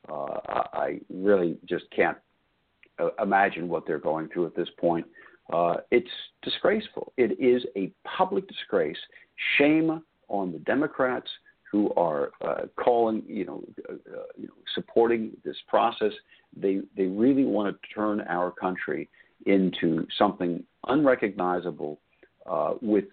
Uh, 0.09 0.39
I 0.74 0.99
really 1.09 1.57
just 1.66 1.86
can't 1.95 2.18
uh, 2.99 3.09
imagine 3.22 3.70
what 3.70 3.88
they're 3.88 3.99
going 3.99 4.28
through 4.30 4.47
at 4.47 4.55
this 4.55 4.68
point. 4.80 5.05
Uh, 5.53 5.76
it's 5.91 6.09
disgraceful. 6.41 7.14
It 7.18 7.39
is 7.39 7.64
a 7.76 7.91
public 8.05 8.47
disgrace. 8.47 8.97
Shame 9.57 10.01
on 10.28 10.51
the 10.51 10.59
Democrats 10.59 11.30
who 11.72 11.93
are 11.95 12.32
uh, 12.41 12.64
calling, 12.76 13.24
you 13.28 13.45
know, 13.45 13.64
you 14.38 14.47
know, 14.47 14.53
supporting 14.76 15.32
this 15.45 15.55
process. 15.68 16.12
They 16.55 16.82
they 16.97 17.05
really 17.05 17.45
want 17.45 17.74
to 17.74 17.93
turn 17.93 18.22
our 18.28 18.51
country 18.51 19.09
into 19.46 20.06
something 20.18 20.64
unrecognizable. 20.88 22.00
with, 22.82 23.06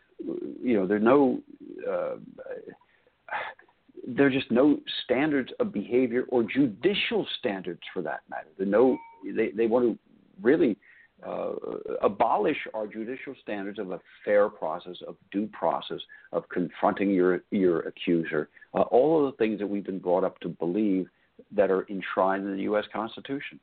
you 0.63 0.75
know, 0.75 0.87
there 0.87 0.97
are 0.97 1.01
no 1.01 1.41
there 4.07 4.27
are 4.27 4.31
just 4.31 4.51
no 4.51 4.79
standards 5.05 5.51
of 5.61 5.73
behavior 5.73 6.25
or 6.29 6.43
judicial 6.43 7.27
standards 7.39 7.81
for 7.93 8.03
that 8.03 8.21
matter. 8.31 8.49
There 8.57 8.67
no, 8.67 8.97
they, 9.25 9.51
they 9.51 9.67
want 9.67 9.85
to 9.85 9.99
really 10.41 10.79
uh, 11.27 11.53
abolish 12.03 12.57
our 12.75 12.87
judicial 12.87 13.35
standards 13.43 13.79
of 13.79 13.91
a 13.91 14.01
fair 14.25 14.49
process, 14.49 14.97
of 15.07 15.17
due 15.33 15.49
process, 15.49 15.99
of 16.33 16.49
confronting 16.49 17.11
your 17.11 17.43
your 17.51 17.81
accuser, 17.81 18.49
uh, 18.75 18.83
all 18.83 19.27
of 19.27 19.33
the 19.33 19.37
things 19.37 19.59
that 19.59 19.67
we've 19.67 19.85
been 19.85 19.99
brought 19.99 20.25
up 20.25 20.39
to 20.41 20.49
believe 20.49 21.09
that 21.51 21.71
are 21.71 21.87
enshrined 21.91 22.47
in 22.47 22.57
the 22.57 22.63
U.S. 22.63 22.85
Constitution. 22.93 23.59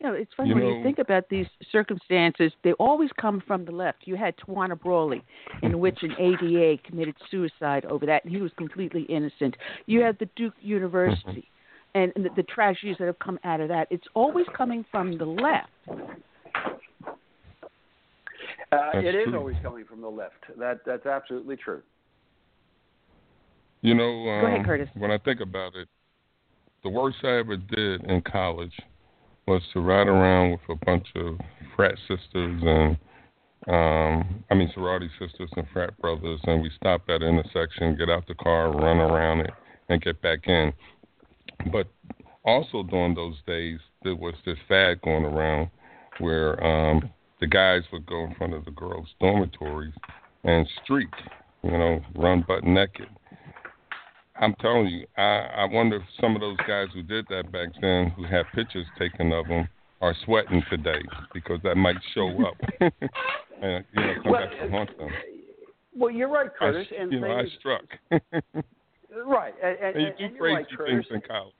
You 0.00 0.06
know, 0.06 0.14
it's 0.14 0.30
funny 0.36 0.50
you 0.50 0.54
when 0.54 0.64
know, 0.64 0.76
you 0.76 0.82
think 0.84 1.00
about 1.00 1.28
these 1.28 1.46
circumstances, 1.72 2.52
they 2.62 2.72
always 2.74 3.10
come 3.20 3.42
from 3.44 3.64
the 3.64 3.72
left. 3.72 3.98
You 4.04 4.16
had 4.16 4.34
Tawana 4.36 4.80
Brawley, 4.80 5.24
in 5.62 5.80
which 5.80 5.98
an 6.02 6.14
ADA 6.18 6.80
committed 6.84 7.16
suicide 7.30 7.84
over 7.86 8.06
that, 8.06 8.24
and 8.24 8.32
he 8.32 8.40
was 8.40 8.52
completely 8.56 9.02
innocent. 9.02 9.56
You 9.86 10.02
had 10.02 10.16
the 10.20 10.28
Duke 10.36 10.54
University, 10.60 11.48
and, 11.94 12.12
and 12.14 12.24
the, 12.24 12.30
the 12.36 12.42
tragedies 12.44 12.96
that 13.00 13.06
have 13.06 13.18
come 13.18 13.40
out 13.42 13.60
of 13.60 13.68
that. 13.68 13.88
It's 13.90 14.06
always 14.14 14.46
coming 14.56 14.84
from 14.90 15.18
the 15.18 15.24
left. 15.24 15.70
Uh, 18.70 18.90
it 18.94 19.14
is 19.14 19.34
always 19.34 19.56
coming 19.62 19.84
from 19.84 20.00
the 20.00 20.08
left. 20.08 20.44
That 20.58 20.80
that's 20.86 21.06
absolutely 21.06 21.56
true. 21.56 21.82
You 23.80 23.94
know, 23.94 24.28
um, 24.28 24.40
Go 24.40 24.46
ahead, 24.46 24.58
um, 24.60 24.64
Curtis. 24.64 24.88
when 24.94 25.10
I 25.10 25.18
think 25.18 25.40
about 25.40 25.74
it, 25.74 25.88
the 26.82 26.90
worst 26.90 27.16
I 27.24 27.38
ever 27.38 27.56
did 27.56 28.04
in 28.04 28.20
college 28.22 28.74
was 29.48 29.62
to 29.72 29.80
ride 29.80 30.08
around 30.08 30.52
with 30.52 30.60
a 30.68 30.84
bunch 30.84 31.06
of 31.16 31.38
frat 31.74 31.94
sisters 32.06 32.62
and 32.62 32.98
um 33.66 34.44
I 34.50 34.54
mean 34.54 34.70
sorority 34.74 35.10
sisters 35.18 35.50
and 35.56 35.66
frat 35.72 35.98
brothers 36.00 36.40
and 36.44 36.62
we 36.62 36.70
stop 36.76 37.02
at 37.08 37.22
an 37.22 37.38
intersection, 37.38 37.96
get 37.96 38.10
out 38.10 38.26
the 38.28 38.34
car, 38.34 38.70
run 38.70 38.98
around 38.98 39.40
it 39.40 39.50
and 39.88 40.02
get 40.02 40.20
back 40.22 40.46
in. 40.46 40.72
But 41.72 41.88
also 42.44 42.82
during 42.82 43.14
those 43.14 43.36
days 43.46 43.80
there 44.02 44.16
was 44.16 44.34
this 44.44 44.58
fad 44.68 45.00
going 45.02 45.24
around 45.24 45.70
where 46.18 46.62
um 46.64 47.10
the 47.40 47.46
guys 47.46 47.82
would 47.92 48.06
go 48.06 48.24
in 48.24 48.34
front 48.34 48.54
of 48.54 48.64
the 48.64 48.70
girls' 48.72 49.08
dormitories 49.20 49.94
and 50.44 50.68
streak, 50.82 51.08
you 51.62 51.70
know, 51.70 52.00
run 52.16 52.44
butt 52.46 52.64
naked. 52.64 53.08
I'm 54.40 54.54
telling 54.60 54.86
you, 54.86 55.06
I, 55.16 55.48
I 55.56 55.64
wonder 55.64 55.96
if 55.96 56.02
some 56.20 56.34
of 56.34 56.40
those 56.40 56.56
guys 56.66 56.88
who 56.94 57.02
did 57.02 57.26
that 57.28 57.50
back 57.50 57.68
then, 57.80 58.10
who 58.16 58.24
had 58.24 58.44
pictures 58.54 58.86
taken 58.98 59.32
of 59.32 59.48
them, 59.48 59.68
are 60.00 60.14
sweating 60.24 60.62
today 60.70 61.02
because 61.34 61.58
that 61.64 61.76
might 61.76 61.96
show 62.14 62.28
up 62.46 62.56
and 62.80 63.84
you 63.92 64.02
know 64.02 64.14
come 64.22 64.32
well, 64.32 64.46
back 64.46 64.50
to 64.60 64.70
haunt 64.70 64.98
them. 64.98 65.08
Well, 65.96 66.12
you're 66.12 66.28
right, 66.28 66.50
Curtis. 66.56 66.86
I, 66.92 67.02
and 67.02 67.12
you 67.12 67.20
know, 67.20 67.32
I 67.32 67.44
struck. 67.58 67.84
right, 69.26 69.54
and, 69.62 69.78
and, 69.78 69.96
and 69.96 70.02
you 70.02 70.10
do 70.16 70.24
and 70.24 70.38
crazy 70.38 70.76
right, 70.78 70.88
things 70.88 71.04
in 71.10 71.20
college. 71.22 71.54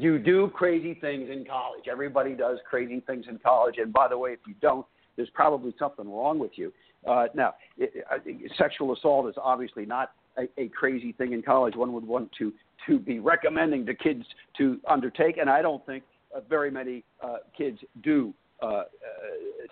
You 0.00 0.18
do 0.18 0.50
crazy 0.54 0.94
things 0.94 1.30
in 1.30 1.44
college. 1.44 1.84
Everybody 1.90 2.34
does 2.34 2.58
crazy 2.68 3.00
things 3.06 3.26
in 3.28 3.38
college. 3.38 3.76
And 3.78 3.92
by 3.92 4.08
the 4.08 4.16
way, 4.16 4.32
if 4.32 4.40
you 4.46 4.54
don't, 4.60 4.86
there's 5.16 5.30
probably 5.34 5.74
something 5.78 6.08
wrong 6.08 6.38
with 6.38 6.52
you. 6.54 6.72
Uh, 7.06 7.26
now, 7.34 7.54
it, 7.76 7.92
it, 8.24 8.52
sexual 8.56 8.92
assault 8.94 9.28
is 9.28 9.34
obviously 9.40 9.86
not 9.86 10.12
a, 10.38 10.48
a 10.60 10.68
crazy 10.68 11.12
thing 11.12 11.32
in 11.32 11.42
college 11.42 11.76
one 11.76 11.92
would 11.92 12.06
want 12.06 12.30
to 12.38 12.52
to 12.86 12.98
be 12.98 13.18
recommending 13.18 13.84
to 13.86 13.94
kids 13.94 14.24
to 14.58 14.78
undertake, 14.88 15.38
and 15.38 15.50
I 15.50 15.62
don't 15.62 15.84
think 15.86 16.04
uh, 16.34 16.40
very 16.48 16.70
many 16.70 17.04
uh, 17.22 17.38
kids 17.56 17.78
do 18.02 18.32
uh, 18.62 18.66
uh, 18.66 18.84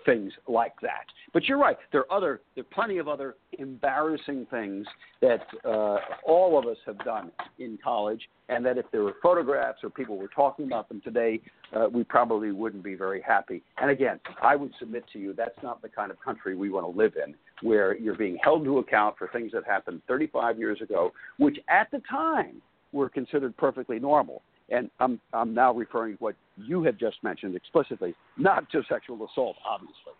things 0.05 0.31
like 0.47 0.73
that. 0.81 1.05
But 1.33 1.45
you're 1.45 1.57
right. 1.57 1.75
There 1.91 2.01
are 2.01 2.15
other, 2.15 2.41
there 2.53 2.61
are 2.61 2.73
plenty 2.73 2.99
of 2.99 3.07
other 3.07 3.35
embarrassing 3.57 4.45
things 4.51 4.85
that 5.21 5.41
uh, 5.63 5.97
all 6.23 6.59
of 6.59 6.65
us 6.67 6.77
have 6.85 6.99
done 6.99 7.31
in 7.57 7.79
college, 7.83 8.21
and 8.49 8.63
that 8.63 8.77
if 8.77 8.85
there 8.91 9.03
were 9.03 9.15
photographs 9.23 9.79
or 9.83 9.89
people 9.89 10.17
were 10.17 10.27
talking 10.27 10.67
about 10.67 10.87
them 10.87 11.01
today, 11.01 11.41
uh, 11.75 11.87
we 11.91 12.03
probably 12.03 12.51
wouldn't 12.51 12.83
be 12.83 12.93
very 12.93 13.21
happy. 13.21 13.63
And 13.77 13.89
again, 13.89 14.19
I 14.41 14.55
would 14.55 14.71
submit 14.77 15.05
to 15.13 15.19
you 15.19 15.33
that's 15.33 15.57
not 15.63 15.81
the 15.81 15.89
kind 15.89 16.11
of 16.11 16.21
country 16.21 16.55
we 16.55 16.69
want 16.69 16.85
to 16.85 16.95
live 16.95 17.13
in, 17.15 17.33
where 17.61 17.97
you're 17.97 18.15
being 18.15 18.37
held 18.43 18.63
to 18.65 18.79
account 18.79 19.17
for 19.17 19.29
things 19.29 19.51
that 19.53 19.65
happened 19.65 20.01
35 20.07 20.59
years 20.59 20.81
ago, 20.81 21.11
which 21.37 21.57
at 21.69 21.89
the 21.91 22.01
time 22.09 22.61
were 22.91 23.09
considered 23.09 23.55
perfectly 23.57 23.99
normal. 23.99 24.41
And 24.69 24.89
I'm, 24.99 25.19
I'm 25.33 25.53
now 25.53 25.73
referring 25.73 26.17
to 26.17 26.23
what 26.23 26.35
you 26.57 26.83
have 26.83 26.97
just 26.97 27.17
mentioned 27.23 27.55
explicitly, 27.55 28.15
not 28.37 28.69
to 28.71 28.81
sexual 28.89 29.25
assault, 29.25 29.57
obviously. 29.67 30.13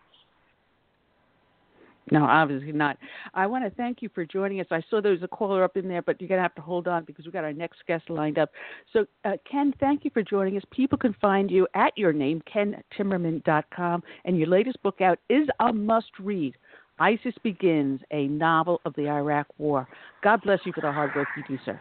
No, 2.12 2.24
obviously 2.24 2.70
not. 2.70 2.98
I 3.34 3.46
want 3.48 3.64
to 3.64 3.70
thank 3.70 4.00
you 4.00 4.08
for 4.14 4.24
joining 4.24 4.60
us. 4.60 4.66
I 4.70 4.80
saw 4.88 5.00
there 5.00 5.10
was 5.10 5.24
a 5.24 5.28
caller 5.28 5.64
up 5.64 5.76
in 5.76 5.88
there, 5.88 6.02
but 6.02 6.20
you're 6.20 6.28
going 6.28 6.38
to 6.38 6.42
have 6.42 6.54
to 6.54 6.60
hold 6.60 6.86
on 6.86 7.02
because 7.04 7.24
we've 7.24 7.32
got 7.32 7.42
our 7.42 7.52
next 7.52 7.78
guest 7.88 8.08
lined 8.08 8.38
up. 8.38 8.50
So, 8.92 9.06
uh, 9.24 9.32
Ken, 9.50 9.74
thank 9.80 10.04
you 10.04 10.12
for 10.14 10.22
joining 10.22 10.56
us. 10.56 10.62
People 10.70 10.98
can 10.98 11.16
find 11.20 11.50
you 11.50 11.66
at 11.74 11.92
your 11.96 12.12
name, 12.12 12.42
kentimmerman.com, 12.54 14.04
and 14.24 14.38
your 14.38 14.46
latest 14.46 14.80
book 14.84 15.00
out 15.00 15.18
is 15.28 15.48
a 15.58 15.72
must 15.72 16.10
read. 16.20 16.54
ISIS 16.98 17.34
Begins, 17.42 18.00
a 18.10 18.26
novel 18.28 18.80
of 18.84 18.94
the 18.94 19.08
Iraq 19.08 19.46
War. 19.58 19.86
God 20.22 20.40
bless 20.42 20.60
you 20.64 20.72
for 20.72 20.80
the 20.80 20.92
hard 20.92 21.14
work 21.14 21.28
you 21.36 21.44
do, 21.48 21.58
sir. 21.64 21.80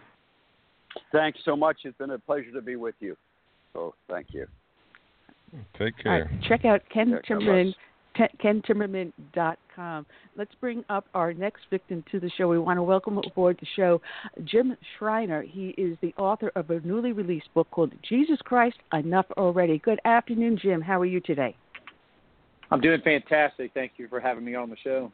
Thanks 1.12 1.40
so 1.46 1.56
much. 1.56 1.78
It's 1.84 1.98
been 1.98 2.12
a 2.12 2.20
pleasure 2.20 2.52
to 2.52 2.62
be 2.62 2.76
with 2.76 2.96
you. 3.00 3.16
So 3.74 3.94
thank 4.10 4.28
you. 4.34 4.48
Take 5.78 5.98
care. 6.02 6.30
Right, 6.32 6.44
check 6.48 6.66
out 6.66 6.82
Ken 6.92 7.10
Yeah, 7.10 7.16
God 7.16 7.42
Timmerman, 7.42 7.74
kentimmerman.com. 8.44 10.06
Let's 10.36 10.56
bring 10.60 10.84
up 10.90 11.06
our 11.14 11.34
next 11.34 11.64
victim 11.70 12.04
to 12.12 12.20
the 12.20 12.30
show. 12.38 12.48
We 12.48 12.60
want 12.60 12.78
to 12.78 12.84
welcome 12.84 13.18
aboard 13.18 13.58
the 13.60 13.68
show 13.76 14.02
Jim 14.44 14.76
Shriner. 14.98 15.44
He 15.44 15.70
is 15.78 15.98
the 16.02 16.14
author 16.18 16.52
of 16.56 16.70
a 16.70 16.80
newly 16.82 17.12
released 17.12 17.54
book 17.54 17.70
called 17.72 17.94
Jesus 18.08 18.40
Christ 18.44 18.78
Enough 18.94 19.28
Already. 19.38 19.80
Good 19.80 20.00
afternoon, 20.06 20.58
Jim. 20.62 20.82
How 20.82 21.00
are 21.00 21.06
you 21.06 21.20
today? 21.20 21.56
I'm 22.76 22.82
doing 22.82 23.00
fantastic. 23.02 23.72
Thank 23.74 23.94
you 23.96 24.10
for 24.10 24.20
having 24.20 24.44
me 24.44 24.54
on 24.54 24.70
the 24.70 24.76
show. 24.84 25.10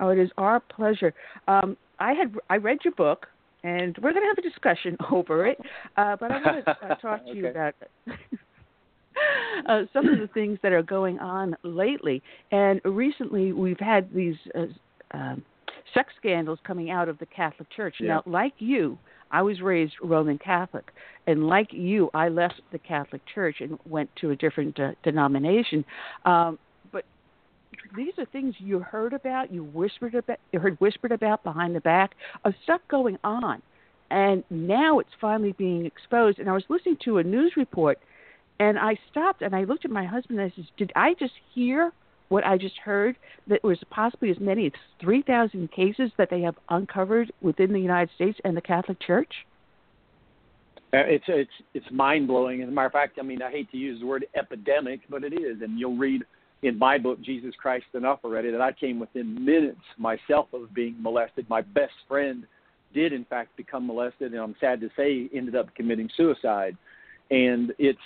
Oh, 0.00 0.08
it 0.08 0.18
is 0.18 0.30
our 0.38 0.58
pleasure. 0.58 1.12
Um, 1.48 1.76
I 1.98 2.14
had 2.14 2.34
I 2.48 2.56
read 2.56 2.78
your 2.82 2.94
book, 2.94 3.26
and 3.62 3.94
we're 3.98 4.12
going 4.12 4.24
to 4.24 4.28
have 4.28 4.38
a 4.38 4.48
discussion 4.48 4.96
over 5.12 5.46
it. 5.46 5.58
Uh, 5.98 6.16
but 6.18 6.30
I 6.30 6.40
want 6.40 6.64
to 6.64 6.70
uh, 6.70 6.94
talk 7.02 7.26
to 7.26 7.34
you 7.34 7.48
about 7.48 7.74
uh, 9.68 9.82
some 9.92 10.08
of 10.08 10.18
the 10.18 10.28
things 10.32 10.58
that 10.62 10.72
are 10.72 10.82
going 10.82 11.18
on 11.18 11.54
lately. 11.62 12.22
And 12.52 12.80
recently, 12.86 13.52
we've 13.52 13.78
had 13.78 14.12
these 14.14 14.36
uh, 14.54 14.64
um, 15.10 15.44
sex 15.92 16.14
scandals 16.18 16.58
coming 16.66 16.90
out 16.90 17.10
of 17.10 17.18
the 17.18 17.26
Catholic 17.26 17.68
Church. 17.70 17.96
Yeah. 18.00 18.08
Now, 18.08 18.22
like 18.24 18.54
you, 18.60 18.98
I 19.30 19.42
was 19.42 19.60
raised 19.60 19.94
Roman 20.02 20.38
Catholic, 20.38 20.92
and 21.26 21.46
like 21.46 21.72
you, 21.72 22.10
I 22.14 22.28
left 22.28 22.60
the 22.72 22.78
Catholic 22.78 23.22
Church 23.32 23.56
and 23.60 23.78
went 23.86 24.10
to 24.20 24.30
a 24.30 24.36
different 24.36 24.78
uh, 24.78 24.92
denomination. 25.02 25.84
Um, 26.24 26.58
but 26.92 27.04
these 27.96 28.12
are 28.18 28.24
things 28.26 28.54
you 28.58 28.78
heard 28.80 29.12
about, 29.12 29.52
you 29.52 29.64
whispered 29.64 30.14
about, 30.14 30.38
you 30.52 30.60
heard 30.60 30.78
whispered 30.80 31.12
about 31.12 31.42
behind 31.42 31.74
the 31.74 31.80
back 31.80 32.12
of 32.44 32.54
stuff 32.62 32.80
going 32.88 33.18
on, 33.24 33.62
and 34.10 34.44
now 34.50 34.98
it's 35.00 35.10
finally 35.20 35.52
being 35.52 35.86
exposed. 35.86 36.38
And 36.38 36.48
I 36.48 36.52
was 36.52 36.64
listening 36.68 36.98
to 37.04 37.18
a 37.18 37.24
news 37.24 37.54
report, 37.56 37.98
and 38.60 38.78
I 38.78 38.96
stopped 39.10 39.42
and 39.42 39.54
I 39.54 39.64
looked 39.64 39.84
at 39.84 39.90
my 39.90 40.04
husband 40.04 40.38
and 40.38 40.52
I 40.52 40.54
said, 40.54 40.66
"Did 40.76 40.92
I 40.94 41.14
just 41.14 41.34
hear 41.54 41.92
what 42.28 42.44
I 42.44 42.58
just 42.58 42.78
heard? 42.78 43.16
That 43.46 43.62
was 43.62 43.78
possibly 43.90 44.30
as 44.30 44.40
many 44.40 44.66
as 44.66 44.72
three 45.00 45.22
thousand 45.22 45.70
cases 45.72 46.10
that 46.18 46.30
they 46.30 46.40
have 46.42 46.56
uncovered 46.68 47.32
within 47.40 47.72
the 47.72 47.80
United 47.80 48.14
States 48.14 48.38
and 48.44 48.56
the 48.56 48.60
Catholic 48.60 49.00
Church." 49.00 49.32
Uh, 50.92 50.98
It's 50.98 51.24
it's 51.28 51.50
it's 51.74 51.86
mind 51.90 52.26
blowing. 52.26 52.62
As 52.62 52.68
a 52.68 52.72
matter 52.72 52.86
of 52.86 52.92
fact, 52.92 53.18
I 53.18 53.22
mean, 53.22 53.42
I 53.42 53.50
hate 53.50 53.70
to 53.72 53.76
use 53.76 54.00
the 54.00 54.06
word 54.06 54.26
epidemic, 54.34 55.00
but 55.10 55.24
it 55.24 55.32
is. 55.32 55.62
And 55.62 55.78
you'll 55.78 55.96
read 55.96 56.22
in 56.62 56.78
my 56.78 56.96
book, 56.98 57.20
Jesus 57.20 57.54
Christ 57.60 57.86
Enough 57.94 58.20
Already, 58.24 58.50
that 58.50 58.60
I 58.60 58.72
came 58.72 58.98
within 58.98 59.44
minutes 59.44 59.80
myself 59.98 60.46
of 60.52 60.72
being 60.74 60.96
molested. 61.00 61.48
My 61.50 61.60
best 61.60 61.92
friend 62.08 62.46
did, 62.94 63.12
in 63.12 63.24
fact, 63.26 63.56
become 63.56 63.86
molested, 63.86 64.32
and 64.32 64.40
I'm 64.40 64.54
sad 64.58 64.80
to 64.80 64.88
say, 64.96 65.28
ended 65.34 65.54
up 65.54 65.74
committing 65.74 66.08
suicide. 66.16 66.76
And 67.30 67.72
it's 67.78 67.98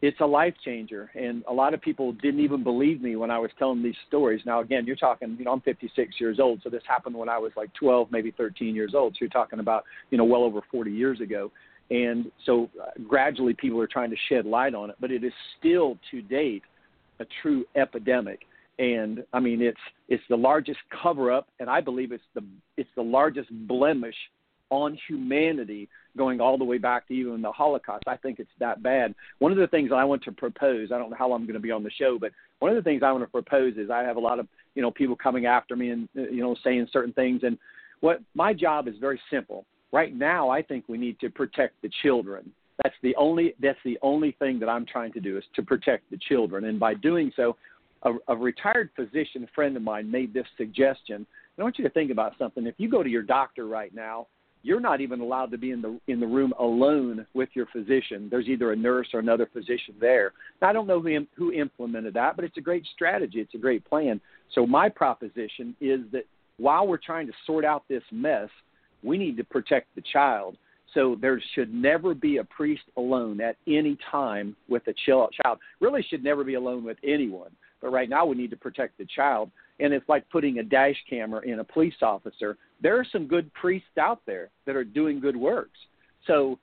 it's 0.00 0.20
a 0.20 0.26
life 0.26 0.54
changer. 0.64 1.10
And 1.14 1.42
a 1.48 1.52
lot 1.52 1.74
of 1.74 1.80
people 1.80 2.12
didn't 2.12 2.40
even 2.40 2.62
believe 2.62 3.02
me 3.02 3.16
when 3.16 3.30
I 3.30 3.38
was 3.38 3.50
telling 3.58 3.82
these 3.82 3.96
stories. 4.06 4.40
Now, 4.46 4.60
again, 4.60 4.86
you're 4.86 4.96
talking, 4.96 5.36
you 5.38 5.44
know, 5.44 5.52
I'm 5.52 5.60
56 5.60 6.14
years 6.20 6.38
old, 6.38 6.60
so 6.62 6.70
this 6.70 6.82
happened 6.86 7.16
when 7.16 7.28
I 7.28 7.38
was 7.38 7.52
like 7.56 7.72
12, 7.74 8.08
maybe 8.10 8.30
13 8.30 8.74
years 8.74 8.92
old. 8.94 9.14
So 9.14 9.18
you're 9.20 9.30
talking 9.30 9.58
about, 9.58 9.84
you 10.10 10.18
know, 10.18 10.24
well 10.24 10.42
over 10.42 10.60
40 10.70 10.90
years 10.92 11.20
ago. 11.20 11.50
And 11.90 12.30
so 12.44 12.68
uh, 12.80 12.90
gradually 13.08 13.54
people 13.54 13.80
are 13.80 13.88
trying 13.88 14.10
to 14.10 14.16
shed 14.28 14.44
light 14.44 14.74
on 14.74 14.90
it, 14.90 14.96
but 15.00 15.10
it 15.10 15.24
is 15.24 15.32
still 15.58 15.98
to 16.10 16.22
date 16.22 16.62
a 17.18 17.26
true 17.42 17.64
epidemic. 17.76 18.40
And 18.78 19.24
I 19.32 19.40
mean, 19.40 19.60
it's 19.60 19.80
it's 20.08 20.22
the 20.28 20.36
largest 20.36 20.78
cover 21.02 21.32
up, 21.32 21.48
and 21.58 21.68
I 21.68 21.80
believe 21.80 22.12
it's 22.12 22.22
the 22.34 22.44
it's 22.76 22.90
the 22.94 23.02
largest 23.02 23.48
blemish 23.66 24.14
on 24.70 24.98
humanity 25.08 25.88
going 26.16 26.40
all 26.40 26.58
the 26.58 26.64
way 26.64 26.78
back 26.78 27.06
to 27.08 27.14
even 27.14 27.42
the 27.42 27.52
Holocaust. 27.52 28.04
I 28.06 28.16
think 28.16 28.38
it's 28.38 28.50
that 28.58 28.82
bad. 28.82 29.14
One 29.38 29.52
of 29.52 29.58
the 29.58 29.66
things 29.68 29.90
I 29.94 30.04
want 30.04 30.22
to 30.24 30.32
propose, 30.32 30.90
I 30.92 30.98
don't 30.98 31.10
know 31.10 31.16
how 31.16 31.28
long 31.28 31.40
I'm 31.40 31.46
going 31.46 31.54
to 31.54 31.60
be 31.60 31.70
on 31.70 31.84
the 31.84 31.90
show, 31.90 32.18
but 32.18 32.32
one 32.58 32.70
of 32.70 32.76
the 32.76 32.82
things 32.82 33.02
I 33.02 33.12
want 33.12 33.24
to 33.24 33.30
propose 33.30 33.74
is 33.76 33.90
I 33.90 34.02
have 34.02 34.16
a 34.16 34.20
lot 34.20 34.38
of, 34.38 34.48
you 34.74 34.82
know, 34.82 34.90
people 34.90 35.16
coming 35.16 35.46
after 35.46 35.76
me 35.76 35.90
and, 35.90 36.08
uh, 36.16 36.22
you 36.22 36.42
know, 36.42 36.56
saying 36.64 36.88
certain 36.92 37.12
things. 37.12 37.42
And 37.44 37.56
what 38.00 38.20
my 38.34 38.52
job 38.52 38.88
is 38.88 38.94
very 39.00 39.20
simple. 39.30 39.64
Right 39.92 40.14
now, 40.14 40.50
I 40.50 40.60
think 40.60 40.84
we 40.86 40.98
need 40.98 41.18
to 41.20 41.30
protect 41.30 41.80
the 41.80 41.90
children. 42.02 42.50
That's 42.82 42.96
the 43.02 43.14
only, 43.16 43.54
that's 43.60 43.78
the 43.84 43.98
only 44.02 44.32
thing 44.38 44.58
that 44.60 44.68
I'm 44.68 44.84
trying 44.84 45.12
to 45.12 45.20
do 45.20 45.38
is 45.38 45.44
to 45.56 45.62
protect 45.62 46.10
the 46.10 46.18
children. 46.28 46.64
And 46.64 46.78
by 46.78 46.94
doing 46.94 47.32
so, 47.36 47.56
a, 48.02 48.12
a 48.28 48.36
retired 48.36 48.90
physician 48.94 49.48
friend 49.54 49.76
of 49.76 49.82
mine 49.82 50.10
made 50.10 50.32
this 50.34 50.46
suggestion. 50.56 51.26
I 51.58 51.62
want 51.62 51.78
you 51.78 51.84
to 51.84 51.90
think 51.90 52.12
about 52.12 52.34
something. 52.38 52.66
If 52.66 52.76
you 52.78 52.88
go 52.88 53.02
to 53.02 53.08
your 53.08 53.24
doctor 53.24 53.66
right 53.66 53.92
now, 53.92 54.28
you're 54.62 54.80
not 54.80 55.00
even 55.00 55.20
allowed 55.20 55.50
to 55.52 55.58
be 55.58 55.70
in 55.70 55.80
the 55.80 55.98
in 56.08 56.20
the 56.20 56.26
room 56.26 56.52
alone 56.58 57.26
with 57.34 57.48
your 57.54 57.66
physician. 57.66 58.28
There's 58.30 58.48
either 58.48 58.72
a 58.72 58.76
nurse 58.76 59.08
or 59.14 59.20
another 59.20 59.48
physician 59.52 59.94
there. 60.00 60.32
Now, 60.60 60.68
I 60.68 60.72
don't 60.72 60.86
know 60.86 61.00
who 61.00 61.26
who 61.36 61.52
implemented 61.52 62.14
that, 62.14 62.36
but 62.36 62.44
it's 62.44 62.56
a 62.56 62.62
great 62.62 62.84
strategy. 62.94 63.40
It's 63.40 63.54
a 63.54 63.58
great 63.58 63.84
plan. 63.84 64.20
So 64.54 64.66
my 64.66 64.88
proposition 64.88 65.76
is 65.80 66.00
that 66.12 66.24
while 66.58 66.86
we're 66.86 66.96
trying 66.98 67.26
to 67.28 67.32
sort 67.46 67.64
out 67.64 67.84
this 67.88 68.02
mess, 68.10 68.48
we 69.02 69.16
need 69.16 69.36
to 69.36 69.44
protect 69.44 69.94
the 69.94 70.02
child. 70.12 70.56
So 70.94 71.16
there 71.20 71.40
should 71.54 71.72
never 71.72 72.14
be 72.14 72.38
a 72.38 72.44
priest 72.44 72.82
alone 72.96 73.40
at 73.40 73.56
any 73.66 73.96
time 74.10 74.56
with 74.68 74.82
a 74.88 74.94
child. 75.06 75.58
Really 75.80 76.02
should 76.08 76.24
never 76.24 76.44
be 76.44 76.54
alone 76.54 76.82
with 76.82 76.96
anyone. 77.04 77.50
But 77.80 77.90
right 77.90 78.08
now 78.08 78.26
we 78.26 78.36
need 78.36 78.50
to 78.50 78.56
protect 78.56 78.98
the 78.98 79.06
child. 79.14 79.50
And 79.80 79.92
it's 79.92 80.08
like 80.08 80.28
putting 80.30 80.58
a 80.58 80.62
dash 80.62 80.96
camera 81.08 81.40
in 81.42 81.60
a 81.60 81.64
police 81.64 81.94
officer. 82.02 82.56
There 82.82 82.98
are 82.98 83.06
some 83.10 83.26
good 83.26 83.52
priests 83.54 83.96
out 83.98 84.20
there 84.26 84.50
that 84.66 84.76
are 84.76 84.84
doing 84.84 85.20
good 85.20 85.36
works. 85.36 85.78
So 86.26 86.58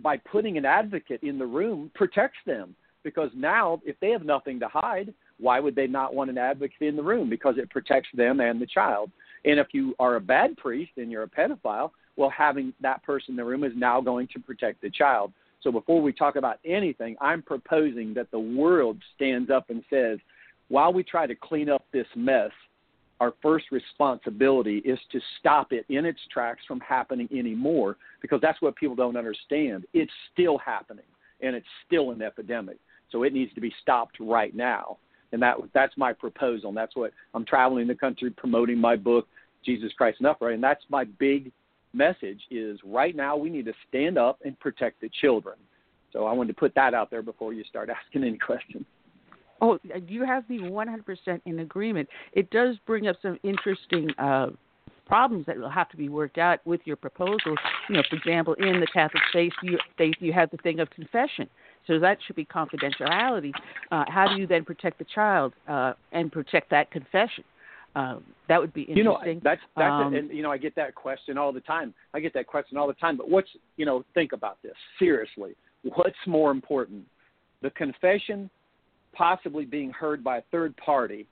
by 0.00 0.16
putting 0.16 0.58
an 0.58 0.64
advocate 0.64 1.22
in 1.22 1.38
the 1.38 1.46
room 1.46 1.90
protects 1.94 2.38
them 2.44 2.74
because 3.02 3.30
now 3.34 3.80
if 3.84 3.98
they 4.00 4.10
have 4.10 4.24
nothing 4.24 4.58
to 4.60 4.68
hide, 4.68 5.14
why 5.38 5.60
would 5.60 5.76
they 5.76 5.86
not 5.86 6.14
want 6.14 6.30
an 6.30 6.38
advocate 6.38 6.88
in 6.88 6.96
the 6.96 7.02
room? 7.02 7.30
Because 7.30 7.56
it 7.58 7.70
protects 7.70 8.08
them 8.14 8.40
and 8.40 8.60
the 8.60 8.66
child. 8.66 9.10
And 9.44 9.60
if 9.60 9.68
you 9.72 9.94
are 9.98 10.16
a 10.16 10.20
bad 10.20 10.56
priest 10.56 10.92
and 10.96 11.10
you're 11.10 11.22
a 11.22 11.28
pedophile, 11.28 11.92
well, 12.16 12.30
having 12.30 12.72
that 12.80 13.02
person 13.04 13.32
in 13.32 13.36
the 13.36 13.44
room 13.44 13.62
is 13.62 13.72
now 13.76 14.00
going 14.00 14.28
to 14.32 14.40
protect 14.40 14.80
the 14.80 14.90
child. 14.90 15.32
So 15.62 15.70
before 15.70 16.00
we 16.00 16.12
talk 16.12 16.36
about 16.36 16.58
anything, 16.64 17.16
I'm 17.20 17.42
proposing 17.42 18.14
that 18.14 18.30
the 18.30 18.40
world 18.40 18.98
stands 19.14 19.50
up 19.50 19.70
and 19.70 19.82
says, 19.90 20.18
while 20.68 20.92
we 20.92 21.04
try 21.04 21.26
to 21.26 21.34
clean 21.34 21.68
up 21.68 21.84
this 21.92 22.06
mess, 22.14 22.50
our 23.20 23.32
first 23.42 23.66
responsibility 23.72 24.78
is 24.78 24.98
to 25.12 25.20
stop 25.40 25.72
it 25.72 25.86
in 25.88 26.04
its 26.04 26.20
tracks 26.30 26.60
from 26.68 26.80
happening 26.80 27.28
anymore 27.32 27.96
because 28.20 28.40
that's 28.42 28.60
what 28.60 28.76
people 28.76 28.94
don't 28.94 29.16
understand. 29.16 29.86
It's 29.94 30.12
still 30.32 30.58
happening 30.58 31.04
and 31.40 31.56
it's 31.56 31.66
still 31.86 32.10
an 32.10 32.20
epidemic. 32.22 32.76
So 33.10 33.22
it 33.22 33.32
needs 33.32 33.54
to 33.54 33.60
be 33.60 33.72
stopped 33.80 34.16
right 34.20 34.54
now. 34.54 34.98
And 35.32 35.40
that 35.42 35.56
that's 35.74 35.96
my 35.96 36.12
proposal. 36.12 36.68
And 36.68 36.76
that's 36.76 36.94
what 36.94 37.12
I'm 37.34 37.44
traveling 37.44 37.86
the 37.86 37.94
country 37.94 38.30
promoting 38.30 38.78
my 38.78 38.96
book, 38.96 39.26
Jesus 39.64 39.92
Christ 39.96 40.20
Enough, 40.20 40.38
right? 40.40 40.54
And 40.54 40.62
that's 40.62 40.84
my 40.88 41.04
big 41.04 41.52
message 41.94 42.40
is 42.50 42.78
right 42.84 43.16
now 43.16 43.36
we 43.36 43.48
need 43.48 43.64
to 43.64 43.72
stand 43.88 44.18
up 44.18 44.38
and 44.44 44.58
protect 44.60 45.00
the 45.00 45.10
children. 45.20 45.56
So 46.12 46.26
I 46.26 46.32
wanted 46.32 46.54
to 46.54 46.60
put 46.60 46.74
that 46.74 46.94
out 46.94 47.10
there 47.10 47.22
before 47.22 47.52
you 47.52 47.64
start 47.64 47.90
asking 48.06 48.24
any 48.24 48.38
questions. 48.38 48.84
Oh, 49.60 49.78
you 50.06 50.24
have 50.24 50.48
me 50.48 50.58
100% 50.58 51.40
in 51.44 51.58
agreement. 51.60 52.08
It 52.32 52.50
does 52.50 52.76
bring 52.86 53.08
up 53.08 53.16
some 53.22 53.38
interesting 53.42 54.10
uh, 54.18 54.48
problems 55.06 55.46
that 55.46 55.56
will 55.56 55.70
have 55.70 55.88
to 55.90 55.96
be 55.96 56.08
worked 56.08 56.38
out 56.38 56.60
with 56.66 56.80
your 56.84 56.96
proposal. 56.96 57.54
You 57.88 57.96
know, 57.96 58.02
for 58.08 58.16
example, 58.16 58.54
in 58.54 58.80
the 58.80 58.86
Catholic 58.92 59.22
faith, 59.32 59.52
you, 59.62 59.78
faith, 59.96 60.16
you 60.18 60.32
have 60.32 60.50
the 60.50 60.58
thing 60.58 60.80
of 60.80 60.90
confession. 60.90 61.48
So 61.86 61.98
that 62.00 62.18
should 62.26 62.36
be 62.36 62.44
confidentiality. 62.44 63.52
Uh, 63.92 64.04
how 64.08 64.26
do 64.28 64.40
you 64.40 64.46
then 64.46 64.64
protect 64.64 64.98
the 64.98 65.06
child 65.14 65.54
uh, 65.68 65.92
and 66.12 66.30
protect 66.32 66.70
that 66.70 66.90
confession? 66.90 67.44
Uh, 67.94 68.18
that 68.48 68.60
would 68.60 68.74
be 68.74 68.82
interesting. 68.82 68.98
You 68.98 69.04
know, 69.04 69.40
that's 69.42 69.60
that's 69.76 69.90
Um, 69.90 70.14
and 70.14 70.30
you 70.30 70.42
know, 70.42 70.50
I 70.50 70.58
get 70.58 70.74
that 70.74 70.94
question 70.94 71.38
all 71.38 71.50
the 71.52 71.60
time. 71.60 71.94
I 72.12 72.20
get 72.20 72.34
that 72.34 72.46
question 72.46 72.76
all 72.76 72.86
the 72.86 72.94
time. 72.94 73.16
But 73.16 73.30
what's 73.30 73.48
you 73.76 73.86
know, 73.86 74.04
think 74.12 74.32
about 74.32 74.60
this 74.62 74.74
seriously. 74.98 75.56
What's 75.94 76.16
more 76.26 76.50
important, 76.50 77.04
the 77.62 77.70
confession 77.70 78.50
possibly 79.16 79.64
being 79.64 79.90
heard 79.90 80.22
by 80.22 80.38
a 80.38 80.42
third 80.50 80.76
party, 80.76 81.26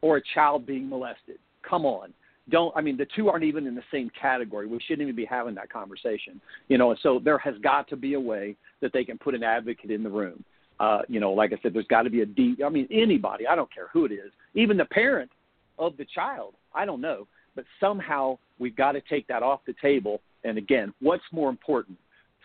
or 0.00 0.16
a 0.16 0.22
child 0.34 0.66
being 0.66 0.88
molested? 0.88 1.38
Come 1.68 1.84
on, 1.84 2.12
don't. 2.50 2.74
I 2.76 2.80
mean, 2.80 2.96
the 2.96 3.06
two 3.14 3.28
aren't 3.28 3.44
even 3.44 3.66
in 3.66 3.74
the 3.74 3.82
same 3.92 4.10
category. 4.20 4.66
We 4.66 4.80
shouldn't 4.80 5.02
even 5.02 5.16
be 5.16 5.24
having 5.24 5.54
that 5.56 5.70
conversation. 5.70 6.40
You 6.68 6.78
know, 6.78 6.90
and 6.90 6.98
so 7.02 7.20
there 7.22 7.38
has 7.38 7.54
got 7.62 7.88
to 7.88 7.96
be 7.96 8.14
a 8.14 8.20
way 8.20 8.56
that 8.80 8.92
they 8.92 9.04
can 9.04 9.18
put 9.18 9.34
an 9.34 9.42
advocate 9.42 9.90
in 9.90 10.02
the 10.02 10.10
room. 10.10 10.44
Uh, 10.80 11.02
you 11.08 11.20
know, 11.20 11.32
like 11.32 11.52
I 11.52 11.58
said, 11.62 11.74
there's 11.74 11.86
got 11.86 12.02
to 12.02 12.10
be 12.10 12.22
a 12.22 12.26
deep. 12.26 12.60
I 12.64 12.68
mean, 12.68 12.86
anybody. 12.90 13.46
I 13.46 13.56
don't 13.56 13.72
care 13.72 13.88
who 13.92 14.04
it 14.04 14.12
is, 14.12 14.30
even 14.54 14.76
the 14.76 14.84
parent 14.84 15.30
of 15.78 15.96
the 15.96 16.06
child. 16.14 16.54
I 16.74 16.84
don't 16.84 17.00
know, 17.00 17.26
but 17.54 17.64
somehow 17.80 18.38
we've 18.58 18.76
got 18.76 18.92
to 18.92 19.00
take 19.08 19.26
that 19.28 19.42
off 19.42 19.60
the 19.66 19.74
table. 19.82 20.20
And 20.44 20.56
again, 20.56 20.94
what's 21.00 21.24
more 21.32 21.50
important? 21.50 21.98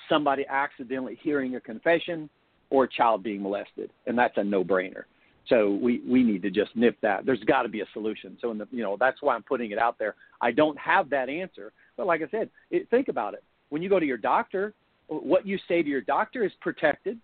Somebody 0.10 0.46
accidentally 0.50 1.18
hearing 1.22 1.56
a 1.56 1.62
confession 1.62 2.30
or 2.74 2.86
a 2.86 2.90
child 2.90 3.22
being 3.22 3.44
molested, 3.44 3.92
and 4.08 4.18
that's 4.18 4.36
a 4.38 4.44
no-brainer. 4.44 5.04
So 5.48 5.78
we 5.80 6.02
we 6.10 6.24
need 6.24 6.42
to 6.42 6.50
just 6.50 6.76
nip 6.76 6.98
that. 7.02 7.24
There's 7.24 7.44
got 7.44 7.64
to 7.64 7.70
be 7.70 7.82
a 7.82 7.86
solution. 7.94 8.36
So 8.42 8.50
in 8.50 8.58
the 8.58 8.68
you 8.72 8.82
know 8.82 8.98
that's 9.00 9.22
why 9.22 9.36
I'm 9.36 9.44
putting 9.44 9.72
it 9.72 9.78
out 9.78 10.00
there. 10.00 10.16
I 10.42 10.52
don't 10.52 10.78
have 10.80 11.10
that 11.12 11.30
answer, 11.30 11.72
but 11.98 12.08
like 12.08 12.22
I 12.22 12.30
said, 12.32 12.50
it, 12.72 12.90
think 12.90 13.10
about 13.10 13.36
it. 13.36 13.44
When 13.70 13.84
you 13.84 13.90
go 13.90 14.00
to 14.00 14.06
your 14.06 14.18
doctor, 14.18 14.74
what 15.08 15.46
you 15.46 15.60
say 15.68 15.84
to 15.84 15.90
your 15.90 16.02
doctor 16.02 16.44
is 16.44 16.52
protected. 16.62 17.20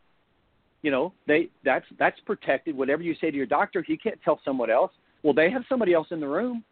You 0.83 0.91
know, 0.91 1.13
they 1.27 1.49
that's 1.65 1.85
that's 1.97 2.19
protected. 2.27 2.77
Whatever 2.77 3.01
you 3.01 3.15
say 3.19 3.31
to 3.31 3.37
your 3.37 3.47
doctor, 3.47 3.83
you 3.87 3.97
can't 3.97 4.21
tell 4.23 4.39
someone 4.45 4.69
else, 4.69 4.91
well, 5.23 5.33
they 5.33 5.49
have 5.49 5.63
somebody 5.67 5.93
else 5.93 6.07
in 6.11 6.19
the 6.19 6.27
room, 6.27 6.63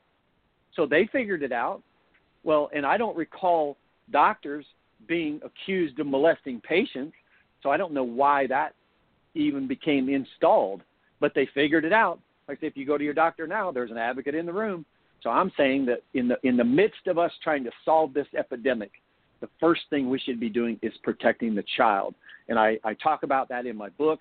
so 0.76 0.86
they 0.86 1.10
figured 1.12 1.42
it 1.42 1.52
out. 1.52 1.82
Well, 2.44 2.70
and 2.76 2.86
I 2.86 2.98
don't 2.98 3.18
recall 3.18 3.78
doctors 4.12 4.66
being 5.08 5.40
accused 5.44 6.00
of 6.00 6.08
molesting 6.08 6.62
patients, 6.62 7.14
so 7.64 7.70
I 7.70 7.78
don't 7.78 7.94
know 7.94 8.04
why 8.04 8.48
that 8.48 8.74
even 9.34 9.68
became 9.68 10.10
installed 10.10 10.82
but 11.20 11.34
they 11.36 11.48
figured 11.54 11.86
it 11.86 11.94
out. 11.94 12.20
Like 12.48 12.60
if 12.62 12.78
you 12.78 12.86
go 12.86 12.98
to 12.98 13.04
your 13.04 13.14
doctor 13.14 13.48
now, 13.48 13.72
there's 13.72 13.92
an 13.92 13.98
advocate 13.98 14.36
in 14.36 14.46
the 14.46 14.54
room. 14.54 14.86
So 15.24 15.30
I'm 15.30 15.52
saying 15.58 15.86
that 15.88 16.04
in 16.14 16.28
the 16.28 16.38
in 16.44 16.58
the 16.58 16.64
midst 16.64 17.08
of 17.08 17.18
us 17.18 17.32
trying 17.44 17.64
to 17.64 17.72
solve 17.84 18.14
this 18.14 18.28
epidemic, 18.38 18.92
the 19.42 19.50
first 19.60 19.82
thing 19.90 20.10
we 20.10 20.20
should 20.20 20.40
be 20.40 20.50
doing 20.50 20.80
is 20.82 20.94
protecting 21.04 21.56
the 21.56 21.64
child. 21.76 22.14
And 22.50 22.58
I, 22.58 22.78
I 22.84 22.94
talk 22.94 23.24
about 23.24 23.50
that 23.50 23.66
in 23.66 23.76
my 23.76 23.90
book. 23.90 24.20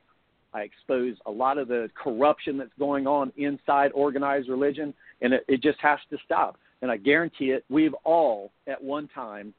I 0.54 0.62
expose 0.62 1.16
a 1.26 1.30
lot 1.30 1.58
of 1.58 1.68
the 1.68 1.90
corruption 2.02 2.56
that's 2.56 2.70
going 2.78 3.06
on 3.06 3.30
inside 3.36 3.92
organized 3.94 4.48
religion, 4.48 4.94
and 5.20 5.34
it, 5.34 5.44
it 5.48 5.62
just 5.62 5.78
has 5.80 5.98
to 6.10 6.16
stop. 6.24 6.56
And 6.80 6.90
I 6.90 6.96
guarantee 6.96 7.50
it, 7.50 7.64
we've 7.68 7.94
all 8.04 8.50
at 8.66 8.82
one 8.82 9.08
time 9.14 9.52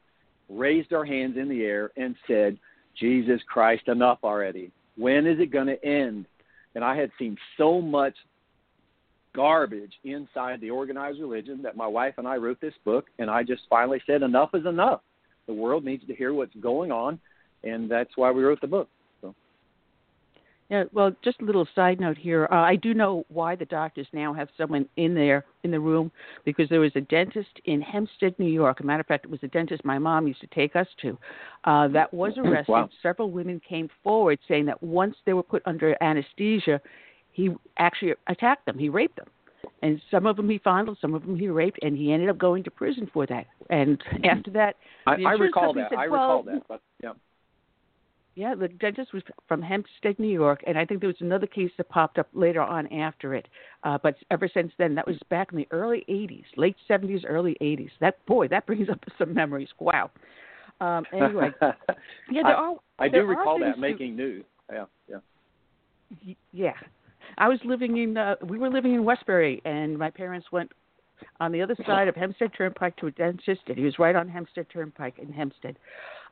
raised 0.48 0.92
our 0.92 1.04
hands 1.04 1.36
in 1.36 1.48
the 1.48 1.62
air 1.62 1.90
and 1.96 2.16
said, 2.26 2.58
Jesus 2.98 3.40
Christ, 3.48 3.88
enough 3.88 4.18
already. 4.24 4.70
When 4.96 5.26
is 5.26 5.38
it 5.40 5.52
going 5.52 5.66
to 5.68 5.84
end? 5.84 6.26
And 6.74 6.84
I 6.84 6.96
had 6.96 7.10
seen 7.18 7.36
so 7.56 7.80
much 7.80 8.14
garbage 9.34 9.92
inside 10.04 10.60
the 10.60 10.70
organized 10.70 11.20
religion 11.20 11.62
that 11.62 11.76
my 11.76 11.86
wife 11.86 12.14
and 12.18 12.26
I 12.26 12.36
wrote 12.36 12.60
this 12.60 12.74
book, 12.84 13.06
and 13.18 13.30
I 13.30 13.42
just 13.42 13.62
finally 13.70 14.02
said, 14.06 14.22
enough 14.22 14.50
is 14.54 14.66
enough. 14.66 15.00
The 15.46 15.52
world 15.52 15.84
needs 15.84 16.06
to 16.06 16.14
hear 16.14 16.34
what's 16.34 16.54
going 16.56 16.90
on, 16.90 17.20
and 17.64 17.90
that's 17.90 18.16
why 18.16 18.30
we 18.30 18.42
wrote 18.42 18.60
the 18.60 18.66
book. 18.66 18.88
Yeah, 20.70 20.84
well, 20.92 21.12
just 21.24 21.40
a 21.40 21.44
little 21.44 21.66
side 21.74 21.98
note 21.98 22.18
here. 22.18 22.46
Uh, 22.52 22.56
I 22.56 22.76
do 22.76 22.92
know 22.92 23.24
why 23.28 23.56
the 23.56 23.64
doctors 23.64 24.06
now 24.12 24.34
have 24.34 24.48
someone 24.58 24.86
in 24.96 25.14
there 25.14 25.46
in 25.64 25.70
the 25.70 25.80
room 25.80 26.12
because 26.44 26.68
there 26.68 26.80
was 26.80 26.92
a 26.94 27.00
dentist 27.00 27.48
in 27.64 27.80
Hempstead, 27.80 28.38
New 28.38 28.50
York. 28.50 28.76
As 28.78 28.84
a 28.84 28.86
matter 28.86 29.00
of 29.00 29.06
fact, 29.06 29.24
it 29.24 29.30
was 29.30 29.40
a 29.42 29.48
dentist 29.48 29.82
my 29.84 29.98
mom 29.98 30.26
used 30.26 30.42
to 30.42 30.46
take 30.48 30.76
us 30.76 30.86
to. 31.00 31.18
Uh, 31.64 31.88
that 31.88 32.12
was 32.12 32.34
arrested. 32.38 32.70
wow. 32.70 32.90
Several 33.02 33.30
women 33.30 33.62
came 33.66 33.88
forward 34.02 34.38
saying 34.46 34.66
that 34.66 34.82
once 34.82 35.16
they 35.24 35.32
were 35.32 35.42
put 35.42 35.62
under 35.64 35.96
anesthesia, 36.02 36.80
he 37.32 37.50
actually 37.78 38.12
attacked 38.26 38.66
them. 38.66 38.78
He 38.78 38.90
raped 38.90 39.16
them. 39.16 39.28
And 39.82 40.00
some 40.10 40.26
of 40.26 40.36
them 40.36 40.50
he 40.50 40.58
fondled, 40.58 40.98
some 41.00 41.14
of 41.14 41.22
them 41.22 41.36
he 41.38 41.48
raped, 41.48 41.78
and 41.82 41.96
he 41.96 42.12
ended 42.12 42.28
up 42.28 42.36
going 42.36 42.64
to 42.64 42.70
prison 42.70 43.08
for 43.12 43.26
that. 43.26 43.46
And 43.70 44.02
after 44.24 44.50
that, 44.50 44.76
I, 45.06 45.14
I 45.24 45.32
recall 45.32 45.72
that. 45.74 45.88
Said, 45.90 45.98
I 45.98 46.04
recall 46.04 46.42
that. 46.42 46.62
But 46.68 46.82
yeah. 47.02 47.12
Yeah, 48.38 48.54
the 48.54 48.68
dentist 48.68 49.12
was 49.12 49.24
from 49.48 49.60
Hempstead, 49.60 50.16
New 50.20 50.28
York, 50.28 50.62
and 50.64 50.78
I 50.78 50.84
think 50.84 51.00
there 51.00 51.08
was 51.08 51.16
another 51.18 51.48
case 51.48 51.72
that 51.76 51.88
popped 51.88 52.20
up 52.20 52.28
later 52.32 52.60
on 52.60 52.86
after 52.92 53.34
it. 53.34 53.48
Uh, 53.82 53.98
but 54.00 54.14
ever 54.30 54.48
since 54.54 54.70
then, 54.78 54.94
that 54.94 55.08
was 55.08 55.16
back 55.28 55.48
in 55.50 55.58
the 55.58 55.66
early 55.72 56.04
'80s, 56.08 56.44
late 56.56 56.76
'70s, 56.88 57.24
early 57.26 57.56
'80s. 57.60 57.90
That 58.00 58.24
boy, 58.26 58.46
that 58.46 58.64
brings 58.64 58.88
up 58.88 59.00
some 59.18 59.34
memories. 59.34 59.66
Wow. 59.80 60.12
Um, 60.80 61.04
anyway, 61.12 61.50
yeah, 62.30 62.42
there 62.44 62.46
I, 62.46 62.52
are. 62.52 62.76
I 63.00 63.08
there 63.08 63.22
do 63.22 63.26
recall 63.26 63.58
that 63.58 63.76
making 63.80 64.14
news. 64.14 64.44
Yeah, 64.72 64.84
yeah. 65.08 66.34
Yeah, 66.52 66.74
I 67.38 67.48
was 67.48 67.58
living 67.64 67.96
in. 67.96 68.16
Uh, 68.16 68.36
we 68.46 68.56
were 68.56 68.70
living 68.70 68.94
in 68.94 69.04
Westbury, 69.04 69.60
and 69.64 69.98
my 69.98 70.10
parents 70.10 70.46
went 70.52 70.70
on 71.40 71.50
the 71.50 71.60
other 71.60 71.76
side 71.84 72.06
of 72.06 72.14
Hempstead 72.14 72.52
Turnpike 72.56 72.96
to 72.98 73.08
a 73.08 73.10
dentist, 73.10 73.62
and 73.66 73.76
he 73.76 73.82
was 73.82 73.98
right 73.98 74.14
on 74.14 74.28
Hempstead 74.28 74.66
Turnpike 74.72 75.18
in 75.18 75.32
Hempstead. 75.32 75.76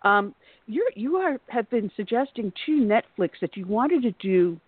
Um, 0.02 0.34
you 0.66 0.88
you 0.94 1.16
are 1.16 1.38
have 1.48 1.68
been 1.70 1.90
suggesting 1.96 2.52
to 2.66 2.72
Netflix 2.72 3.30
that 3.40 3.56
you 3.56 3.66
wanted 3.66 4.02
to 4.02 4.12
do 4.12 4.58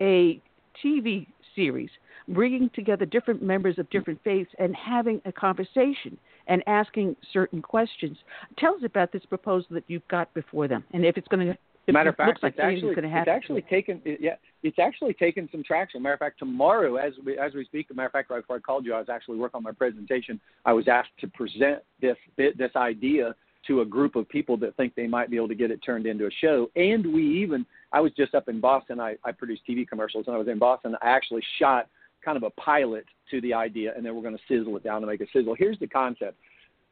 a 0.00 0.40
TV 0.84 1.26
series, 1.54 1.90
bringing 2.28 2.70
together 2.74 3.04
different 3.04 3.42
members 3.42 3.78
of 3.78 3.88
different 3.90 4.20
faiths 4.24 4.50
and 4.58 4.74
having 4.74 5.20
a 5.24 5.32
conversation 5.32 6.16
and 6.46 6.62
asking 6.66 7.14
certain 7.32 7.62
questions. 7.62 8.16
Tell 8.58 8.74
us 8.74 8.82
about 8.84 9.12
this 9.12 9.24
proposal 9.26 9.68
that 9.72 9.84
you've 9.86 10.06
got 10.08 10.32
before 10.34 10.68
them, 10.68 10.84
and 10.92 11.04
if 11.04 11.16
it's 11.16 11.28
going 11.28 11.46
to. 11.46 11.58
Matter 11.88 12.10
of 12.10 12.16
fact, 12.16 12.44
like 12.44 12.54
it's 12.56 12.60
actually 12.62 12.94
it's 12.96 13.28
actually 13.28 13.62
taken 13.62 14.00
it, 14.04 14.20
yeah 14.20 14.36
it's 14.62 14.78
actually 14.78 15.14
taken 15.14 15.48
some 15.50 15.64
traction. 15.64 16.02
Matter 16.02 16.14
of 16.14 16.20
fact, 16.20 16.38
tomorrow 16.38 16.96
as 16.96 17.12
we 17.24 17.36
as 17.38 17.54
we 17.54 17.64
speak, 17.64 17.94
matter 17.94 18.06
of 18.06 18.12
fact, 18.12 18.30
right 18.30 18.40
before 18.40 18.56
I 18.56 18.60
called 18.60 18.84
you, 18.84 18.94
I 18.94 18.98
was 18.98 19.08
actually 19.08 19.38
working 19.38 19.58
on 19.58 19.62
my 19.64 19.72
presentation. 19.72 20.40
I 20.64 20.72
was 20.72 20.86
asked 20.86 21.10
to 21.20 21.28
present 21.28 21.80
this 22.00 22.16
this 22.36 22.70
idea 22.76 23.34
to 23.66 23.80
a 23.80 23.84
group 23.84 24.16
of 24.16 24.28
people 24.28 24.56
that 24.58 24.76
think 24.76 24.94
they 24.94 25.06
might 25.06 25.30
be 25.30 25.36
able 25.36 25.48
to 25.48 25.54
get 25.54 25.70
it 25.70 25.80
turned 25.84 26.06
into 26.06 26.26
a 26.26 26.30
show. 26.40 26.70
And 26.76 27.12
we 27.12 27.22
even, 27.42 27.64
I 27.92 28.00
was 28.00 28.12
just 28.16 28.34
up 28.34 28.48
in 28.48 28.60
Boston. 28.60 29.00
I, 29.00 29.16
I 29.24 29.32
produced 29.32 29.62
TV 29.68 29.86
commercials, 29.86 30.26
and 30.26 30.34
I 30.34 30.38
was 30.38 30.48
in 30.48 30.58
Boston. 30.58 30.96
I 31.02 31.08
actually 31.08 31.42
shot 31.58 31.88
kind 32.24 32.36
of 32.36 32.42
a 32.42 32.50
pilot 32.50 33.04
to 33.30 33.40
the 33.40 33.54
idea, 33.54 33.92
and 33.96 34.04
then 34.04 34.14
we're 34.14 34.22
going 34.22 34.36
to 34.36 34.42
sizzle 34.48 34.76
it 34.76 34.84
down 34.84 35.00
to 35.00 35.06
make 35.06 35.20
a 35.20 35.26
sizzle. 35.32 35.54
Here's 35.56 35.78
the 35.78 35.86
concept. 35.86 36.36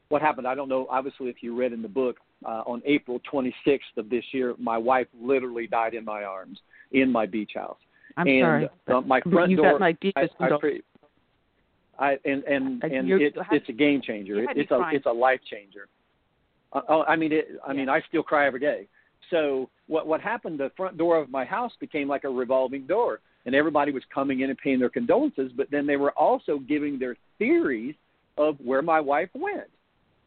What 0.09 0.23
happened? 0.23 0.47
I 0.47 0.55
don't 0.55 0.69
know. 0.69 0.87
Obviously, 0.91 1.29
if 1.29 1.37
you 1.41 1.57
read 1.57 1.73
in 1.73 1.83
the 1.83 1.89
book, 1.89 2.17
uh, 2.45 2.63
on 2.67 2.83
April 2.85 3.21
26th 3.33 3.81
of 3.97 4.09
this 4.09 4.25
year, 4.33 4.55
my 4.59 4.79
wife 4.79 5.07
literally 5.21 5.67
died 5.67 5.95
in 5.95 6.05
my 6.05 6.25
arms 6.25 6.59
in 6.93 7.11
my 7.13 7.27
beach 7.27 7.53
house. 7.55 7.79
I'm 8.17 8.27
and, 8.27 8.43
sorry. 8.43 8.69
Uh, 8.89 9.01
my 9.03 9.21
front 9.21 9.51
you 9.51 9.57
door. 9.57 9.73
got 9.73 9.81
my 9.81 9.93
deepest 9.93 10.33
I, 10.41 10.47
I, 10.47 10.59
pre- 10.59 10.83
I, 11.99 12.19
and 12.25 12.43
and 12.45 12.83
and 12.83 13.11
it, 13.11 13.35
it's 13.53 13.69
a 13.69 13.73
game 13.73 14.01
changer. 14.03 14.43
It, 14.43 14.51
it's 14.57 14.71
a 14.71 14.83
it's 14.93 15.07
a 15.07 15.13
life 15.13 15.41
changer. 15.49 15.87
Uh, 16.73 16.81
oh, 16.89 17.03
I 17.03 17.17
mean, 17.17 17.33
it, 17.33 17.49
I 17.67 17.73
yeah. 17.73 17.79
mean, 17.79 17.89
I 17.89 18.01
still 18.09 18.23
cry 18.23 18.47
every 18.47 18.61
day. 18.61 18.87
So 19.31 19.69
what 19.87 20.07
what 20.07 20.21
happened? 20.21 20.59
The 20.59 20.71
front 20.77 20.99
door 20.99 21.19
of 21.19 21.31
my 21.31 21.45
house 21.45 21.73
became 21.81 22.09
like 22.09 22.25
a 22.25 22.29
revolving 22.29 22.87
door, 22.87 23.21
and 23.47 23.55
everybody 23.55 23.93
was 23.93 24.03
coming 24.13 24.41
in 24.41 24.51
and 24.51 24.59
paying 24.59 24.79
their 24.79 24.91
condolences. 24.91 25.53
But 25.57 25.71
then 25.71 25.87
they 25.87 25.97
were 25.97 26.13
also 26.13 26.59
giving 26.59 26.99
their 26.99 27.17
theories 27.39 27.95
of 28.39 28.57
where 28.63 28.83
my 28.83 29.01
wife 29.01 29.31
went. 29.35 29.69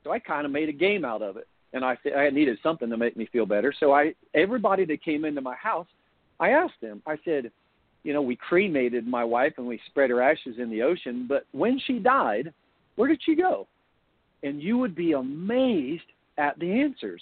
So 0.03 0.11
I 0.11 0.19
kind 0.19 0.45
of 0.45 0.51
made 0.51 0.69
a 0.69 0.73
game 0.73 1.05
out 1.05 1.21
of 1.21 1.37
it, 1.37 1.47
and 1.73 1.83
I 1.83 1.97
I 2.15 2.29
needed 2.29 2.57
something 2.63 2.89
to 2.89 2.97
make 2.97 3.17
me 3.17 3.27
feel 3.31 3.45
better. 3.45 3.73
So 3.77 3.93
I 3.93 4.13
everybody 4.33 4.85
that 4.85 5.03
came 5.03 5.25
into 5.25 5.41
my 5.41 5.55
house, 5.55 5.87
I 6.39 6.49
asked 6.51 6.81
them. 6.81 7.01
I 7.05 7.17
said, 7.25 7.51
you 8.03 8.13
know, 8.13 8.21
we 8.21 8.35
cremated 8.35 9.07
my 9.07 9.23
wife 9.23 9.53
and 9.57 9.65
we 9.65 9.79
spread 9.87 10.09
her 10.09 10.21
ashes 10.21 10.55
in 10.59 10.69
the 10.69 10.81
ocean, 10.81 11.25
but 11.27 11.45
when 11.51 11.79
she 11.87 11.99
died, 11.99 12.53
where 12.95 13.07
did 13.07 13.21
she 13.23 13.35
go? 13.35 13.67
And 14.43 14.61
you 14.61 14.77
would 14.77 14.93
be 14.93 15.13
amazed 15.13 16.03
at 16.37 16.57
the 16.59 16.71
answers. 16.81 17.21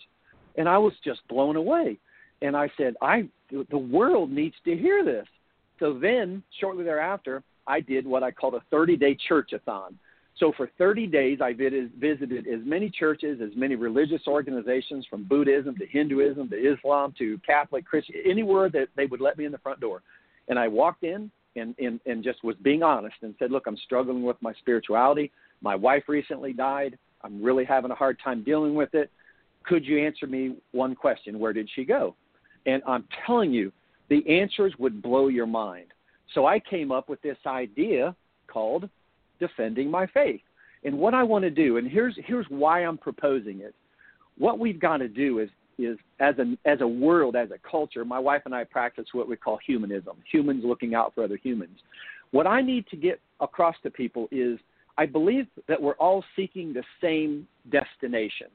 And 0.58 0.68
I 0.68 0.78
was 0.78 0.94
just 1.04 1.22
blown 1.28 1.56
away. 1.56 1.98
And 2.42 2.56
I 2.56 2.70
said, 2.78 2.96
I 3.02 3.28
the 3.70 3.78
world 3.78 4.32
needs 4.32 4.56
to 4.66 4.76
hear 4.76 5.04
this. 5.04 5.26
So 5.80 5.98
then, 6.00 6.44
shortly 6.60 6.84
thereafter, 6.84 7.44
I 7.68 7.82
did 7.82 8.08
what 8.08 8.24
I 8.24 8.32
called 8.32 8.56
a 8.56 8.76
30-day 8.76 9.18
church-a-thon. 9.28 9.98
So 10.38 10.54
for 10.56 10.70
30 10.78 11.08
days, 11.08 11.40
I 11.42 11.54
visited 11.54 12.48
as 12.48 12.62
many 12.64 12.90
churches, 12.90 13.40
as 13.44 13.52
many 13.56 13.76
religious 13.76 14.22
organizations, 14.28 15.06
from 15.10 15.24
Buddhism 15.24 15.76
to 15.78 15.86
Hinduism 15.86 16.50
to 16.50 16.56
Islam 16.56 17.14
to 17.18 17.38
Catholic, 17.46 17.86
Christian, 17.86 18.16
anywhere 18.26 18.70
that 18.70 18.88
they 18.96 19.06
would 19.06 19.22
let 19.22 19.38
me 19.38 19.46
in 19.46 19.52
the 19.52 19.58
front 19.60 19.80
door. 19.80 20.02
And 20.48 20.58
I 20.58 20.68
walked 20.68 21.04
in 21.04 21.30
and, 21.56 21.76
and, 21.78 22.00
and 22.06 22.24
just 22.24 22.44
was 22.44 22.56
being 22.64 22.82
honest 22.82 23.16
and 23.22 23.36
said, 23.38 23.52
look, 23.52 23.68
I'm 23.68 23.78
struggling 23.78 24.24
with 24.24 24.38
my 24.42 24.54
spirituality. 24.54 25.32
My 25.62 25.76
wife 25.76 26.04
recently 26.08 26.54
died. 26.54 26.98
I'm 27.24 27.44
really 27.44 27.66
having 27.66 27.92
a 27.92 27.96
hard 27.96 28.18
time 28.24 28.44
dealing 28.44 28.76
with 28.76 28.94
it. 28.94 29.12
Could 29.64 29.86
you 29.86 30.04
answer 30.04 30.28
me 30.28 30.56
one 30.72 30.96
question? 30.96 31.40
Where 31.40 31.54
did 31.54 31.70
she 31.76 31.84
go? 31.86 32.16
And 32.66 32.82
I'm 32.88 33.06
telling 33.26 33.52
you, 33.52 33.72
the 34.10 34.28
answers 34.28 34.74
would 34.80 35.02
blow 35.02 35.28
your 35.28 35.48
mind. 35.48 35.88
So 36.34 36.46
I 36.46 36.60
came 36.60 36.92
up 36.92 37.10
with 37.10 37.22
this 37.22 37.38
idea 37.46 38.16
called 38.48 38.90
defending 39.40 39.90
my 39.90 40.08
faith. 40.08 40.42
And 40.84 40.98
what 40.98 41.14
I 41.14 41.24
want 41.24 41.44
to 41.44 41.50
do, 41.50 41.78
and 41.78 41.90
here's 41.90 42.18
here's 42.26 42.46
why 42.50 42.84
I'm 42.84 42.98
proposing 42.98 43.60
it. 43.60 43.76
What 44.38 44.60
we've 44.60 44.80
got 44.80 44.98
to 44.98 45.08
do 45.08 45.40
is 45.40 45.50
is 45.78 45.98
as 46.20 46.36
a 46.40 46.58
as 46.66 46.82
a 46.82 46.88
world, 46.88 47.36
as 47.36 47.50
a 47.52 47.70
culture, 47.70 48.04
my 48.04 48.20
wife 48.20 48.44
and 48.46 48.56
I 48.56 48.64
practice 48.64 49.06
what 49.12 49.28
we 49.28 49.36
call 49.36 49.60
humanism, 49.66 50.18
humans 50.32 50.64
looking 50.66 50.96
out 50.96 51.14
for 51.14 51.24
other 51.24 51.38
humans. 51.38 51.80
What 52.32 52.48
I 52.48 52.62
need 52.62 52.88
to 52.88 52.96
get 52.96 53.20
across 53.40 53.76
to 53.84 53.92
people 53.92 54.28
is 54.32 54.58
I 54.98 55.06
believe 55.06 55.48
that 55.68 55.82
we're 55.82 55.94
all 55.94 56.24
seeking 56.36 56.74
the 56.74 56.84
same 57.02 57.48
destination, 57.72 58.48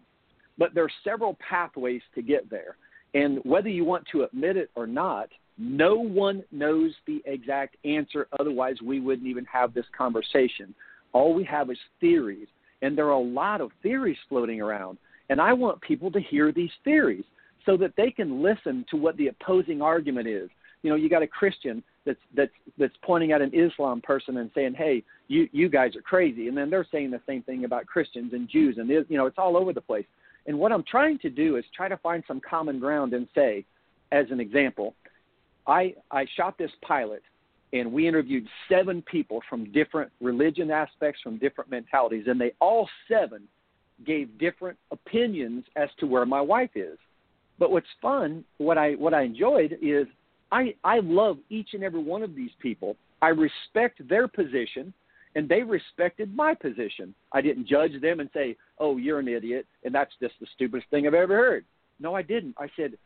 but 0.58 0.74
there 0.74 0.84
are 0.84 0.90
several 1.04 1.36
pathways 1.48 2.02
to 2.14 2.22
get 2.22 2.48
there. 2.50 2.76
And 3.14 3.38
whether 3.44 3.68
you 3.68 3.84
want 3.84 4.04
to 4.12 4.24
admit 4.24 4.56
it 4.56 4.70
or 4.74 4.86
not, 4.86 5.28
no 5.58 5.96
one 5.96 6.44
knows 6.52 6.92
the 7.06 7.22
exact 7.24 7.76
answer. 7.84 8.28
Otherwise, 8.38 8.76
we 8.82 9.00
wouldn't 9.00 9.26
even 9.26 9.46
have 9.46 9.72
this 9.72 9.86
conversation. 9.96 10.74
All 11.12 11.32
we 11.32 11.44
have 11.44 11.70
is 11.70 11.78
theories. 12.00 12.48
And 12.82 12.96
there 12.96 13.06
are 13.06 13.12
a 13.12 13.18
lot 13.18 13.60
of 13.60 13.70
theories 13.82 14.18
floating 14.28 14.60
around. 14.60 14.98
And 15.30 15.40
I 15.40 15.52
want 15.54 15.80
people 15.80 16.10
to 16.12 16.20
hear 16.20 16.52
these 16.52 16.70
theories 16.84 17.24
so 17.64 17.76
that 17.78 17.94
they 17.96 18.10
can 18.10 18.42
listen 18.42 18.84
to 18.90 18.96
what 18.96 19.16
the 19.16 19.28
opposing 19.28 19.80
argument 19.80 20.28
is. 20.28 20.50
you 20.82 20.90
know, 20.90 20.96
you 20.96 21.08
got 21.08 21.22
a 21.22 21.26
Christian 21.26 21.82
that's 22.06 22.20
that's 22.34 22.52
that's 22.78 22.94
pointing 23.02 23.32
at 23.32 23.42
an 23.42 23.50
Islam 23.52 24.00
person 24.00 24.38
and 24.38 24.50
saying, 24.54 24.74
"Hey, 24.74 25.02
you 25.28 25.48
you 25.52 25.68
guys 25.68 25.94
are 25.96 26.02
crazy," 26.02 26.48
and 26.48 26.56
then 26.56 26.70
they're 26.70 26.86
saying 26.90 27.10
the 27.10 27.20
same 27.26 27.42
thing 27.42 27.64
about 27.64 27.86
Christians 27.86 28.32
and 28.32 28.48
Jews, 28.48 28.78
and 28.78 28.88
you 28.88 29.04
know, 29.10 29.26
it's 29.26 29.38
all 29.38 29.56
over 29.56 29.72
the 29.72 29.80
place. 29.80 30.06
And 30.46 30.58
what 30.58 30.72
I'm 30.72 30.84
trying 30.88 31.18
to 31.18 31.30
do 31.30 31.56
is 31.56 31.64
try 31.74 31.88
to 31.88 31.96
find 31.98 32.22
some 32.28 32.40
common 32.40 32.78
ground 32.78 33.12
and 33.12 33.26
say, 33.34 33.64
as 34.12 34.26
an 34.30 34.40
example, 34.40 34.94
I 35.66 35.94
I 36.10 36.24
shot 36.36 36.56
this 36.56 36.70
pilot 36.82 37.22
and 37.72 37.92
we 37.92 38.06
interviewed 38.06 38.46
seven 38.68 39.02
people 39.02 39.42
from 39.48 39.72
different 39.72 40.10
religion 40.20 40.70
aspects, 40.70 41.20
from 41.22 41.38
different 41.38 41.70
mentalities, 41.70 42.24
and 42.26 42.40
they 42.40 42.52
all 42.60 42.88
seven 43.08 43.42
gave 44.06 44.38
different 44.38 44.78
opinions 44.90 45.64
as 45.74 45.88
to 45.98 46.06
where 46.06 46.26
my 46.26 46.40
wife 46.40 46.70
is. 46.74 46.98
But 47.58 47.70
what's 47.70 47.86
fun, 48.00 48.44
what 48.58 48.78
I 48.78 48.92
what 48.92 49.14
I 49.14 49.22
enjoyed 49.22 49.78
is 49.80 50.06
I 50.52 50.74
I 50.84 51.00
love 51.00 51.38
each 51.50 51.70
and 51.74 51.82
every 51.82 52.02
one 52.02 52.22
of 52.22 52.34
these 52.34 52.50
people. 52.60 52.96
I 53.22 53.28
respect 53.28 54.06
their 54.08 54.28
position 54.28 54.92
and 55.34 55.48
they 55.48 55.62
respected 55.62 56.34
my 56.34 56.54
position. 56.54 57.14
I 57.32 57.42
didn't 57.42 57.66
judge 57.66 58.00
them 58.00 58.20
and 58.20 58.30
say, 58.32 58.56
"Oh, 58.78 58.96
you're 58.96 59.18
an 59.18 59.28
idiot," 59.28 59.66
and 59.84 59.94
that's 59.94 60.12
just 60.20 60.34
the 60.40 60.46
stupidest 60.54 60.88
thing 60.90 61.06
I've 61.06 61.14
ever 61.14 61.36
heard. 61.36 61.64
No, 62.00 62.14
I 62.14 62.22
didn't. 62.22 62.54
I 62.58 62.68
said, 62.76 62.96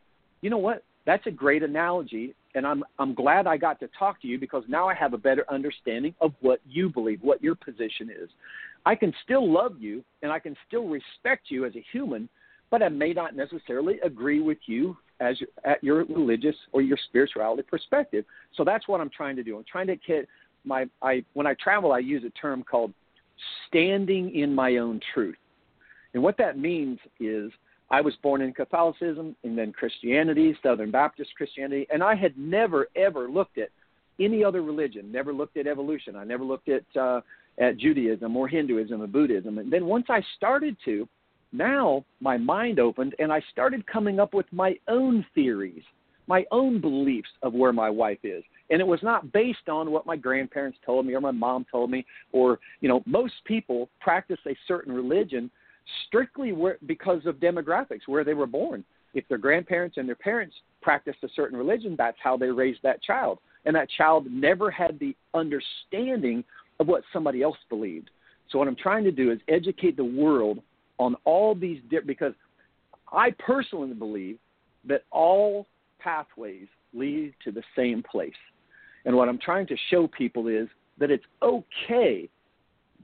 "You 0.41 0.49
know 0.49 0.57
what? 0.57 0.83
That's 1.05 1.25
a 1.27 1.31
great 1.31 1.63
analogy, 1.63 2.33
and 2.55 2.65
I'm 2.65 2.83
I'm 2.99 3.13
glad 3.13 3.47
I 3.47 3.57
got 3.57 3.79
to 3.81 3.89
talk 3.97 4.21
to 4.21 4.27
you 4.27 4.39
because 4.39 4.63
now 4.67 4.87
I 4.87 4.93
have 4.93 5.13
a 5.13 5.17
better 5.17 5.45
understanding 5.49 6.13
of 6.21 6.33
what 6.41 6.61
you 6.65 6.89
believe, 6.89 7.21
what 7.21 7.43
your 7.43 7.55
position 7.55 8.09
is. 8.09 8.29
I 8.85 8.95
can 8.95 9.13
still 9.23 9.51
love 9.51 9.75
you 9.79 10.03
and 10.21 10.31
I 10.31 10.39
can 10.39 10.55
still 10.67 10.87
respect 10.87 11.45
you 11.49 11.65
as 11.65 11.75
a 11.75 11.85
human, 11.91 12.27
but 12.69 12.81
I 12.81 12.89
may 12.89 13.13
not 13.13 13.35
necessarily 13.35 13.99
agree 14.01 14.41
with 14.41 14.57
you 14.65 14.97
as 15.21 15.39
your, 15.39 15.49
at 15.63 15.83
your 15.83 16.03
religious 16.05 16.55
or 16.73 16.81
your 16.81 16.97
spirituality 17.07 17.63
perspective. 17.63 18.25
So 18.55 18.63
that's 18.63 18.87
what 18.87 18.99
I'm 18.99 19.09
trying 19.09 19.35
to 19.37 19.43
do. 19.43 19.57
I'm 19.57 19.65
trying 19.71 19.87
to 19.87 19.95
get 19.95 20.27
my 20.65 20.85
I 21.01 21.23
when 21.33 21.47
I 21.47 21.55
travel 21.55 21.93
I 21.93 21.99
use 21.99 22.23
a 22.25 22.29
term 22.31 22.63
called 22.63 22.93
standing 23.67 24.35
in 24.35 24.53
my 24.53 24.77
own 24.77 24.99
truth. 25.13 25.37
And 26.13 26.21
what 26.21 26.37
that 26.37 26.57
means 26.57 26.99
is 27.19 27.51
I 27.89 28.01
was 28.01 28.13
born 28.21 28.41
in 28.41 28.53
Catholicism 28.53 29.35
and 29.43 29.57
then 29.57 29.71
Christianity, 29.71 30.57
Southern 30.61 30.91
Baptist 30.91 31.31
Christianity, 31.35 31.87
and 31.91 32.03
I 32.03 32.15
had 32.15 32.37
never 32.37 32.87
ever 32.95 33.29
looked 33.29 33.57
at 33.57 33.69
any 34.19 34.43
other 34.43 34.61
religion. 34.61 35.11
Never 35.11 35.33
looked 35.33 35.57
at 35.57 35.67
evolution. 35.67 36.15
I 36.15 36.23
never 36.23 36.43
looked 36.43 36.69
at 36.69 36.83
uh, 36.99 37.21
at 37.59 37.77
Judaism 37.77 38.35
or 38.35 38.47
Hinduism 38.47 39.01
or 39.01 39.07
Buddhism. 39.07 39.57
And 39.57 39.71
then 39.71 39.85
once 39.85 40.05
I 40.09 40.21
started 40.37 40.75
to, 40.85 41.07
now 41.51 42.05
my 42.19 42.37
mind 42.37 42.79
opened 42.79 43.15
and 43.19 43.31
I 43.31 43.41
started 43.51 43.85
coming 43.87 44.19
up 44.19 44.33
with 44.33 44.45
my 44.51 44.75
own 44.87 45.25
theories, 45.35 45.83
my 46.27 46.45
own 46.51 46.79
beliefs 46.79 47.29
of 47.43 47.53
where 47.53 47.73
my 47.73 47.89
wife 47.89 48.19
is. 48.23 48.43
And 48.69 48.79
it 48.79 48.87
was 48.87 49.03
not 49.03 49.31
based 49.33 49.67
on 49.67 49.91
what 49.91 50.05
my 50.05 50.15
grandparents 50.15 50.77
told 50.85 51.05
me 51.05 51.13
or 51.13 51.21
my 51.21 51.31
mom 51.31 51.65
told 51.69 51.91
me 51.91 52.05
or, 52.31 52.59
you 52.79 52.87
know, 52.87 53.03
most 53.05 53.33
people 53.45 53.89
practice 53.99 54.39
a 54.47 54.55
certain 54.67 54.93
religion 54.93 55.51
strictly 56.07 56.53
where, 56.53 56.77
because 56.85 57.25
of 57.25 57.35
demographics, 57.35 58.07
where 58.07 58.23
they 58.23 58.33
were 58.33 58.47
born. 58.47 58.83
If 59.13 59.27
their 59.27 59.37
grandparents 59.37 59.97
and 59.97 60.07
their 60.07 60.15
parents 60.15 60.55
practiced 60.81 61.19
a 61.23 61.29
certain 61.35 61.57
religion, 61.57 61.95
that's 61.97 62.17
how 62.23 62.37
they 62.37 62.47
raised 62.47 62.79
that 62.83 63.03
child. 63.03 63.39
And 63.65 63.75
that 63.75 63.89
child 63.89 64.27
never 64.31 64.71
had 64.71 64.97
the 64.99 65.15
understanding 65.33 66.43
of 66.79 66.87
what 66.87 67.03
somebody 67.11 67.43
else 67.43 67.57
believed. 67.69 68.09
So 68.49 68.57
what 68.57 68.67
I'm 68.67 68.75
trying 68.75 69.03
to 69.03 69.11
do 69.11 69.31
is 69.31 69.39
educate 69.47 69.97
the 69.97 70.03
world 70.03 70.59
on 71.01 71.15
all 71.25 71.55
these 71.55 71.81
di- 71.89 71.99
because 72.05 72.33
I 73.11 73.31
personally 73.39 73.93
believe 73.93 74.37
that 74.85 75.03
all 75.11 75.67
pathways 75.99 76.67
lead 76.93 77.33
to 77.43 77.51
the 77.51 77.63
same 77.75 78.03
place. 78.03 78.41
And 79.05 79.15
what 79.15 79.27
I'm 79.27 79.39
trying 79.39 79.65
to 79.67 79.75
show 79.89 80.07
people 80.07 80.47
is 80.47 80.67
that 80.99 81.09
it's 81.09 81.25
okay 81.41 82.29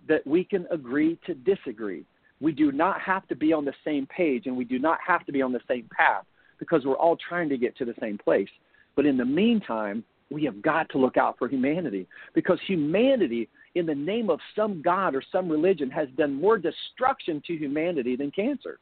that 0.07 0.25
we 0.27 0.43
can 0.43 0.67
agree 0.69 1.17
to 1.25 1.33
disagree. 1.33 2.05
We 2.39 2.51
do 2.51 2.71
not 2.71 3.01
have 3.01 3.27
to 3.29 3.35
be 3.35 3.51
on 3.51 3.65
the 3.65 3.73
same 3.83 4.05
page 4.05 4.45
and 4.45 4.55
we 4.55 4.63
do 4.63 4.77
not 4.77 4.99
have 5.05 5.25
to 5.25 5.31
be 5.31 5.41
on 5.41 5.51
the 5.51 5.59
same 5.67 5.89
path 5.91 6.23
because 6.59 6.85
we're 6.85 6.97
all 6.97 7.17
trying 7.17 7.49
to 7.49 7.57
get 7.57 7.75
to 7.77 7.85
the 7.85 7.95
same 7.99 8.17
place. 8.17 8.49
But 8.95 9.07
in 9.07 9.17
the 9.17 9.25
meantime, 9.25 10.03
we 10.29 10.43
have 10.43 10.61
got 10.61 10.89
to 10.89 10.99
look 10.99 11.17
out 11.17 11.37
for 11.39 11.47
humanity 11.47 12.05
because 12.35 12.59
humanity, 12.67 13.49
in 13.77 13.85
the 13.85 13.95
name 13.95 14.29
of 14.29 14.39
some 14.55 14.81
God 14.81 15.15
or 15.15 15.23
some 15.31 15.49
religion, 15.49 15.89
has 15.91 16.07
done 16.17 16.33
more 16.33 16.57
destruction 16.57 17.41
to 17.47 17.53
humanity 17.53 18.15
than 18.15 18.31
cancer. 18.31 18.79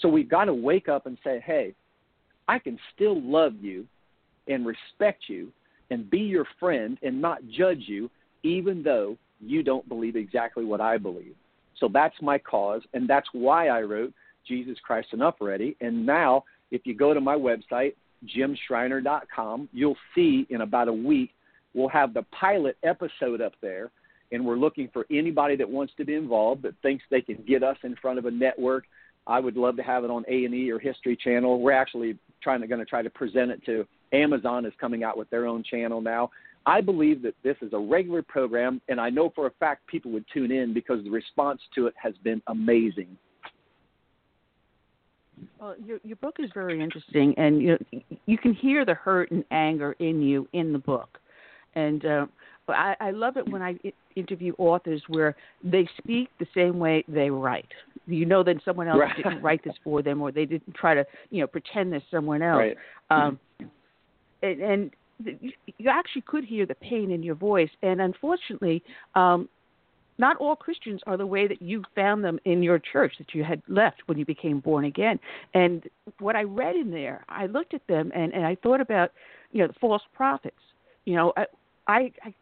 So 0.00 0.08
we've 0.08 0.28
got 0.28 0.44
to 0.46 0.54
wake 0.54 0.88
up 0.88 1.06
and 1.06 1.16
say, 1.24 1.42
hey, 1.44 1.74
I 2.48 2.58
can 2.58 2.78
still 2.94 3.20
love 3.20 3.54
you 3.60 3.86
and 4.48 4.66
respect 4.66 5.24
you 5.28 5.52
and 5.90 6.10
be 6.10 6.18
your 6.18 6.46
friend 6.58 6.98
and 7.02 7.20
not 7.20 7.46
judge 7.48 7.84
you, 7.86 8.10
even 8.42 8.82
though 8.82 9.16
you 9.40 9.62
don't 9.62 9.88
believe 9.88 10.16
exactly 10.16 10.64
what 10.64 10.80
I 10.80 10.98
believe. 10.98 11.34
So 11.78 11.88
that's 11.92 12.14
my 12.20 12.38
cause, 12.38 12.82
and 12.92 13.08
that's 13.08 13.28
why 13.32 13.68
I 13.68 13.82
wrote 13.82 14.12
Jesus 14.46 14.76
Christ 14.84 15.08
Enough 15.12 15.36
Already. 15.40 15.76
And 15.80 16.04
now, 16.06 16.44
if 16.70 16.82
you 16.84 16.94
go 16.94 17.14
to 17.14 17.20
my 17.20 17.36
website, 17.36 17.94
jimshriner.com, 18.36 19.68
you'll 19.72 19.96
see 20.14 20.46
in 20.50 20.60
about 20.62 20.88
a 20.88 20.92
week 20.92 21.30
we'll 21.74 21.88
have 21.88 22.14
the 22.14 22.22
pilot 22.40 22.76
episode 22.82 23.40
up 23.40 23.52
there, 23.60 23.90
and 24.34 24.44
we're 24.44 24.56
looking 24.56 24.88
for 24.92 25.06
anybody 25.12 25.54
that 25.56 25.68
wants 25.68 25.92
to 25.96 26.04
be 26.04 26.14
involved 26.14 26.62
that 26.62 26.74
thinks 26.82 27.04
they 27.08 27.20
can 27.20 27.36
get 27.46 27.62
us 27.62 27.76
in 27.84 27.94
front 28.02 28.18
of 28.18 28.26
a 28.26 28.30
network. 28.30 28.84
I 29.26 29.38
would 29.38 29.56
love 29.56 29.76
to 29.76 29.82
have 29.82 30.02
it 30.02 30.10
on 30.10 30.24
A 30.28 30.44
and 30.44 30.52
E 30.52 30.70
or 30.70 30.78
History 30.78 31.16
Channel. 31.16 31.60
We're 31.60 31.72
actually 31.72 32.18
trying 32.42 32.60
to 32.60 32.66
going 32.66 32.80
to 32.80 32.84
try 32.84 33.00
to 33.00 33.10
present 33.10 33.52
it 33.52 33.64
to 33.66 33.86
Amazon 34.12 34.66
is 34.66 34.72
coming 34.80 35.04
out 35.04 35.16
with 35.16 35.30
their 35.30 35.46
own 35.46 35.62
channel 35.62 36.00
now. 36.00 36.30
I 36.66 36.80
believe 36.80 37.22
that 37.22 37.34
this 37.42 37.56
is 37.62 37.72
a 37.72 37.78
regular 37.78 38.22
program, 38.22 38.80
and 38.88 39.00
I 39.00 39.08
know 39.10 39.30
for 39.34 39.46
a 39.46 39.50
fact 39.60 39.86
people 39.86 40.10
would 40.12 40.24
tune 40.32 40.50
in 40.50 40.74
because 40.74 41.04
the 41.04 41.10
response 41.10 41.60
to 41.74 41.86
it 41.86 41.94
has 41.96 42.14
been 42.22 42.42
amazing. 42.48 43.16
Well, 45.60 45.74
your 45.84 45.98
your 46.04 46.16
book 46.16 46.36
is 46.38 46.50
very 46.54 46.80
interesting, 46.80 47.34
and 47.36 47.60
you 47.60 47.78
know, 47.92 48.00
you 48.26 48.38
can 48.38 48.54
hear 48.54 48.84
the 48.84 48.94
hurt 48.94 49.30
and 49.30 49.44
anger 49.50 49.94
in 49.98 50.22
you 50.22 50.48
in 50.52 50.72
the 50.72 50.78
book, 50.78 51.18
and 51.74 52.04
uh, 52.04 52.26
I, 52.68 52.96
I 53.00 53.10
love 53.10 53.36
it 53.36 53.48
when 53.48 53.62
I 53.62 53.78
interview 54.16 54.54
authors 54.58 55.02
where 55.08 55.36
they 55.62 55.88
speak 55.98 56.28
the 56.38 56.46
same 56.54 56.78
way 56.78 57.04
they 57.08 57.30
write. 57.30 57.68
You 58.06 58.26
know 58.26 58.42
that 58.42 58.56
someone 58.64 58.88
else 58.88 59.00
right. 59.00 59.16
didn't 59.16 59.42
write 59.42 59.64
this 59.64 59.74
for 59.82 60.02
them, 60.02 60.22
or 60.22 60.32
they 60.32 60.46
didn't 60.46 60.74
try 60.74 60.94
to 60.94 61.04
you 61.30 61.40
know 61.40 61.46
pretend 61.46 61.92
there's 61.92 62.02
someone 62.10 62.42
else. 62.42 62.58
Right. 62.58 62.76
Um, 63.10 63.38
and, 64.42 64.60
and 64.60 64.90
you 65.78 65.88
actually 65.88 66.22
could 66.22 66.44
hear 66.44 66.66
the 66.66 66.74
pain 66.74 67.10
in 67.10 67.22
your 67.22 67.34
voice. 67.34 67.70
And 67.82 68.00
unfortunately, 68.00 68.82
um, 69.14 69.48
not 70.18 70.36
all 70.36 70.54
Christians 70.54 71.00
are 71.06 71.16
the 71.16 71.26
way 71.26 71.48
that 71.48 71.60
you 71.60 71.82
found 71.94 72.22
them 72.24 72.38
in 72.44 72.62
your 72.62 72.78
church 72.78 73.14
that 73.18 73.34
you 73.34 73.42
had 73.42 73.62
left 73.68 74.02
when 74.06 74.18
you 74.18 74.24
became 74.24 74.60
born 74.60 74.84
again. 74.84 75.18
And 75.54 75.84
what 76.20 76.36
I 76.36 76.42
read 76.42 76.76
in 76.76 76.90
there, 76.90 77.24
I 77.28 77.46
looked 77.46 77.74
at 77.74 77.86
them 77.88 78.12
and, 78.14 78.32
and 78.32 78.44
I 78.44 78.56
thought 78.62 78.80
about, 78.80 79.10
you 79.52 79.60
know, 79.60 79.68
the 79.68 79.74
false 79.80 80.02
prophets. 80.14 80.56
You 81.04 81.16
know, 81.16 81.32
I, 81.36 81.46
I, 81.88 82.12
I 82.22 82.34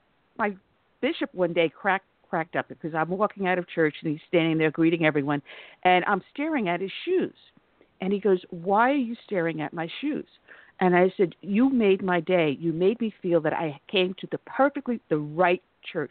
my 0.43 0.56
bishop 1.01 1.32
one 1.35 1.52
day 1.52 1.69
cracked 1.69 2.06
cracked 2.28 2.56
up 2.56 2.66
because 2.69 2.94
I'm 2.94 3.10
walking 3.10 3.47
out 3.47 3.59
of 3.59 3.69
church 3.69 3.94
and 4.02 4.10
he's 4.10 4.20
standing 4.28 4.56
there 4.56 4.70
greeting 4.70 5.05
everyone, 5.05 5.43
and 5.85 6.02
I'm 6.06 6.23
staring 6.32 6.69
at 6.69 6.81
his 6.81 6.90
shoes. 7.05 7.35
And 8.01 8.12
he 8.12 8.19
goes, 8.19 8.40
"Why 8.51 8.90
are 8.90 9.05
you 9.10 9.16
staring 9.27 9.60
at 9.60 9.73
my 9.73 9.89
shoes?" 10.01 10.27
And 10.81 10.97
I 10.97 11.12
said, 11.16 11.36
You 11.43 11.70
made 11.70 12.02
my 12.02 12.19
day. 12.19 12.56
You 12.59 12.73
made 12.73 13.01
me 13.01 13.14
feel 13.23 13.40
that 13.43 13.52
I 13.52 13.78
came 13.89 14.14
to 14.20 14.27
the 14.32 14.39
perfectly 14.39 15.01
the 15.10 15.19
right 15.19 15.62
church 15.93 16.10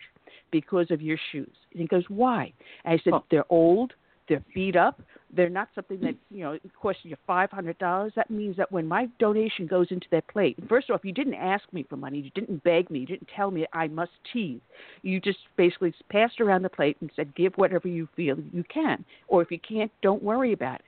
because 0.50 0.92
of 0.92 1.02
your 1.02 1.18
shoes. 1.32 1.56
And 1.74 1.82
he 1.82 1.88
goes, 1.88 2.06
Why? 2.08 2.54
And 2.86 2.94
I 2.94 3.04
said, 3.04 3.14
oh. 3.14 3.26
They're 3.30 3.52
old, 3.52 3.94
they're 4.32 4.44
beat 4.56 4.78
up, 4.78 5.02
they're 5.34 5.50
not 5.50 5.68
something 5.76 6.00
that, 6.02 6.16
you 6.30 6.44
know, 6.44 6.58
costs 6.82 7.02
you 7.04 7.16
five 7.28 7.52
hundred 7.52 7.78
dollars. 7.78 8.14
That 8.16 8.30
means 8.30 8.56
that 8.58 8.72
when 8.72 8.88
my 8.88 9.08
donation 9.20 9.68
goes 9.68 9.88
into 9.92 10.08
their 10.10 10.22
plate, 10.22 10.58
first 10.70 10.90
off, 10.90 11.02
you 11.04 11.12
didn't 11.12 11.34
ask 11.34 11.64
me 11.74 11.86
for 11.90 11.98
money, 11.98 12.20
you 12.20 12.32
didn't 12.32 12.64
beg 12.64 12.90
me, 12.90 13.00
you 13.00 13.06
didn't 13.06 13.30
tell 13.36 13.52
me 13.52 13.66
I 13.74 13.88
must 13.88 14.12
tease. 14.32 14.62
You 15.02 15.20
just 15.20 15.40
basically 15.58 15.94
passed 16.10 16.40
around 16.40 16.62
the 16.62 16.70
plate 16.70 16.98
and 17.02 17.12
said, 17.16 17.36
Give 17.36 17.54
whatever 17.56 17.90
you 17.90 18.08
feel 18.16 18.38
you 18.54 18.64
can. 18.74 19.04
Or 19.28 19.42
if 19.42 19.52
you 19.52 19.60
can't, 19.60 19.92
don't 20.02 20.24
worry 20.24 20.54
about 20.54 20.80
it. 20.80 20.86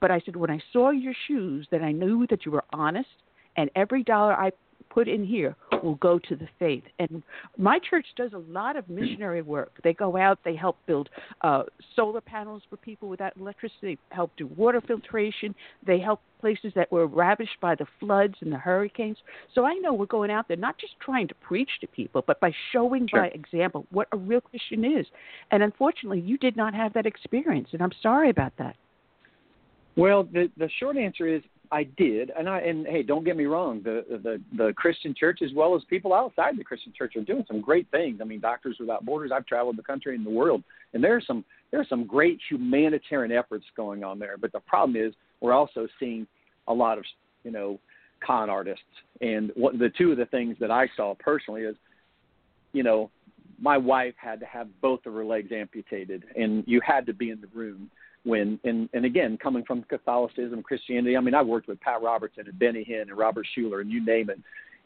But 0.00 0.10
I 0.10 0.20
said, 0.24 0.36
when 0.36 0.50
I 0.50 0.60
saw 0.72 0.90
your 0.90 1.14
shoes, 1.26 1.66
that 1.70 1.82
I 1.82 1.92
knew 1.92 2.26
that 2.28 2.44
you 2.44 2.52
were 2.52 2.64
honest, 2.72 3.08
and 3.56 3.70
every 3.74 4.02
dollar 4.02 4.34
I 4.34 4.52
put 4.92 5.08
in 5.08 5.24
here 5.24 5.56
will 5.82 5.94
go 5.96 6.18
to 6.18 6.36
the 6.36 6.48
faith. 6.58 6.84
And 6.98 7.22
my 7.56 7.78
church 7.78 8.06
does 8.16 8.32
a 8.32 8.38
lot 8.38 8.76
of 8.76 8.88
missionary 8.88 9.42
work. 9.42 9.72
They 9.82 9.94
go 9.94 10.16
out, 10.16 10.38
they 10.44 10.54
help 10.54 10.76
build 10.86 11.08
uh, 11.40 11.64
solar 11.96 12.20
panels 12.20 12.62
for 12.68 12.76
people 12.76 13.08
without 13.08 13.36
electricity, 13.36 13.98
they 14.10 14.14
help 14.14 14.30
do 14.36 14.46
water 14.46 14.80
filtration, 14.80 15.54
they 15.86 15.98
help 15.98 16.20
places 16.40 16.72
that 16.74 16.90
were 16.90 17.06
ravished 17.06 17.60
by 17.60 17.74
the 17.74 17.86
floods 18.00 18.34
and 18.40 18.52
the 18.52 18.58
hurricanes. 18.58 19.16
So 19.54 19.64
I 19.64 19.74
know 19.74 19.92
we're 19.92 20.06
going 20.06 20.30
out 20.30 20.48
there 20.48 20.56
not 20.56 20.78
just 20.78 20.94
trying 21.00 21.28
to 21.28 21.34
preach 21.34 21.70
to 21.80 21.86
people, 21.86 22.22
but 22.26 22.40
by 22.40 22.52
showing 22.72 23.08
sure. 23.08 23.20
by 23.20 23.28
example 23.28 23.86
what 23.90 24.08
a 24.12 24.16
real 24.16 24.40
Christian 24.40 24.84
is. 24.84 25.06
And 25.50 25.62
unfortunately, 25.62 26.20
you 26.20 26.36
did 26.38 26.56
not 26.56 26.74
have 26.74 26.92
that 26.94 27.06
experience, 27.06 27.68
and 27.72 27.82
I'm 27.82 27.92
sorry 28.02 28.30
about 28.30 28.52
that. 28.58 28.76
Well, 29.96 30.24
the 30.24 30.50
the 30.56 30.70
short 30.80 30.96
answer 30.96 31.26
is 31.26 31.42
I 31.72 31.84
did, 31.96 32.30
and 32.38 32.50
I 32.50 32.60
and 32.60 32.86
hey, 32.86 33.02
don't 33.02 33.24
get 33.24 33.34
me 33.34 33.46
wrong, 33.46 33.80
the 33.82 34.04
the 34.22 34.40
the 34.56 34.74
Christian 34.74 35.14
church 35.18 35.40
as 35.42 35.54
well 35.54 35.74
as 35.74 35.82
people 35.88 36.12
outside 36.12 36.58
the 36.58 36.62
Christian 36.62 36.92
church 36.96 37.16
are 37.16 37.22
doing 37.22 37.46
some 37.48 37.62
great 37.62 37.90
things. 37.90 38.18
I 38.20 38.24
mean, 38.24 38.40
Doctors 38.40 38.76
Without 38.78 39.06
Borders. 39.06 39.30
I've 39.34 39.46
traveled 39.46 39.78
the 39.78 39.82
country 39.82 40.14
and 40.14 40.24
the 40.24 40.30
world, 40.30 40.62
and 40.92 41.02
there 41.02 41.16
are 41.16 41.22
some 41.22 41.46
there 41.70 41.80
are 41.80 41.86
some 41.88 42.06
great 42.06 42.38
humanitarian 42.50 43.32
efforts 43.32 43.64
going 43.74 44.04
on 44.04 44.18
there. 44.18 44.36
But 44.36 44.52
the 44.52 44.60
problem 44.60 45.02
is, 45.02 45.14
we're 45.40 45.54
also 45.54 45.88
seeing 45.98 46.26
a 46.68 46.74
lot 46.74 46.98
of 46.98 47.04
you 47.42 47.50
know 47.50 47.80
con 48.24 48.50
artists, 48.50 48.84
and 49.22 49.50
what 49.54 49.78
the 49.78 49.90
two 49.96 50.12
of 50.12 50.18
the 50.18 50.26
things 50.26 50.56
that 50.60 50.70
I 50.70 50.90
saw 50.94 51.14
personally 51.18 51.62
is, 51.62 51.74
you 52.74 52.82
know, 52.82 53.10
my 53.58 53.78
wife 53.78 54.14
had 54.18 54.40
to 54.40 54.46
have 54.46 54.68
both 54.82 55.06
of 55.06 55.14
her 55.14 55.24
legs 55.24 55.50
amputated, 55.50 56.24
and 56.36 56.64
you 56.66 56.82
had 56.84 57.06
to 57.06 57.14
be 57.14 57.30
in 57.30 57.40
the 57.40 57.48
room 57.54 57.90
when 58.24 58.58
and 58.64 58.88
and 58.92 59.04
again 59.04 59.38
coming 59.42 59.64
from 59.64 59.82
Catholicism, 59.84 60.62
Christianity. 60.62 61.16
I 61.16 61.20
mean, 61.20 61.34
I 61.34 61.42
worked 61.42 61.68
with 61.68 61.80
Pat 61.80 62.02
Robertson 62.02 62.46
and 62.46 62.58
Benny 62.58 62.86
Hinn 62.88 63.02
and 63.02 63.16
Robert 63.16 63.46
Schuller 63.56 63.80
and 63.80 63.90
you 63.90 64.04
name 64.04 64.30
it. 64.30 64.38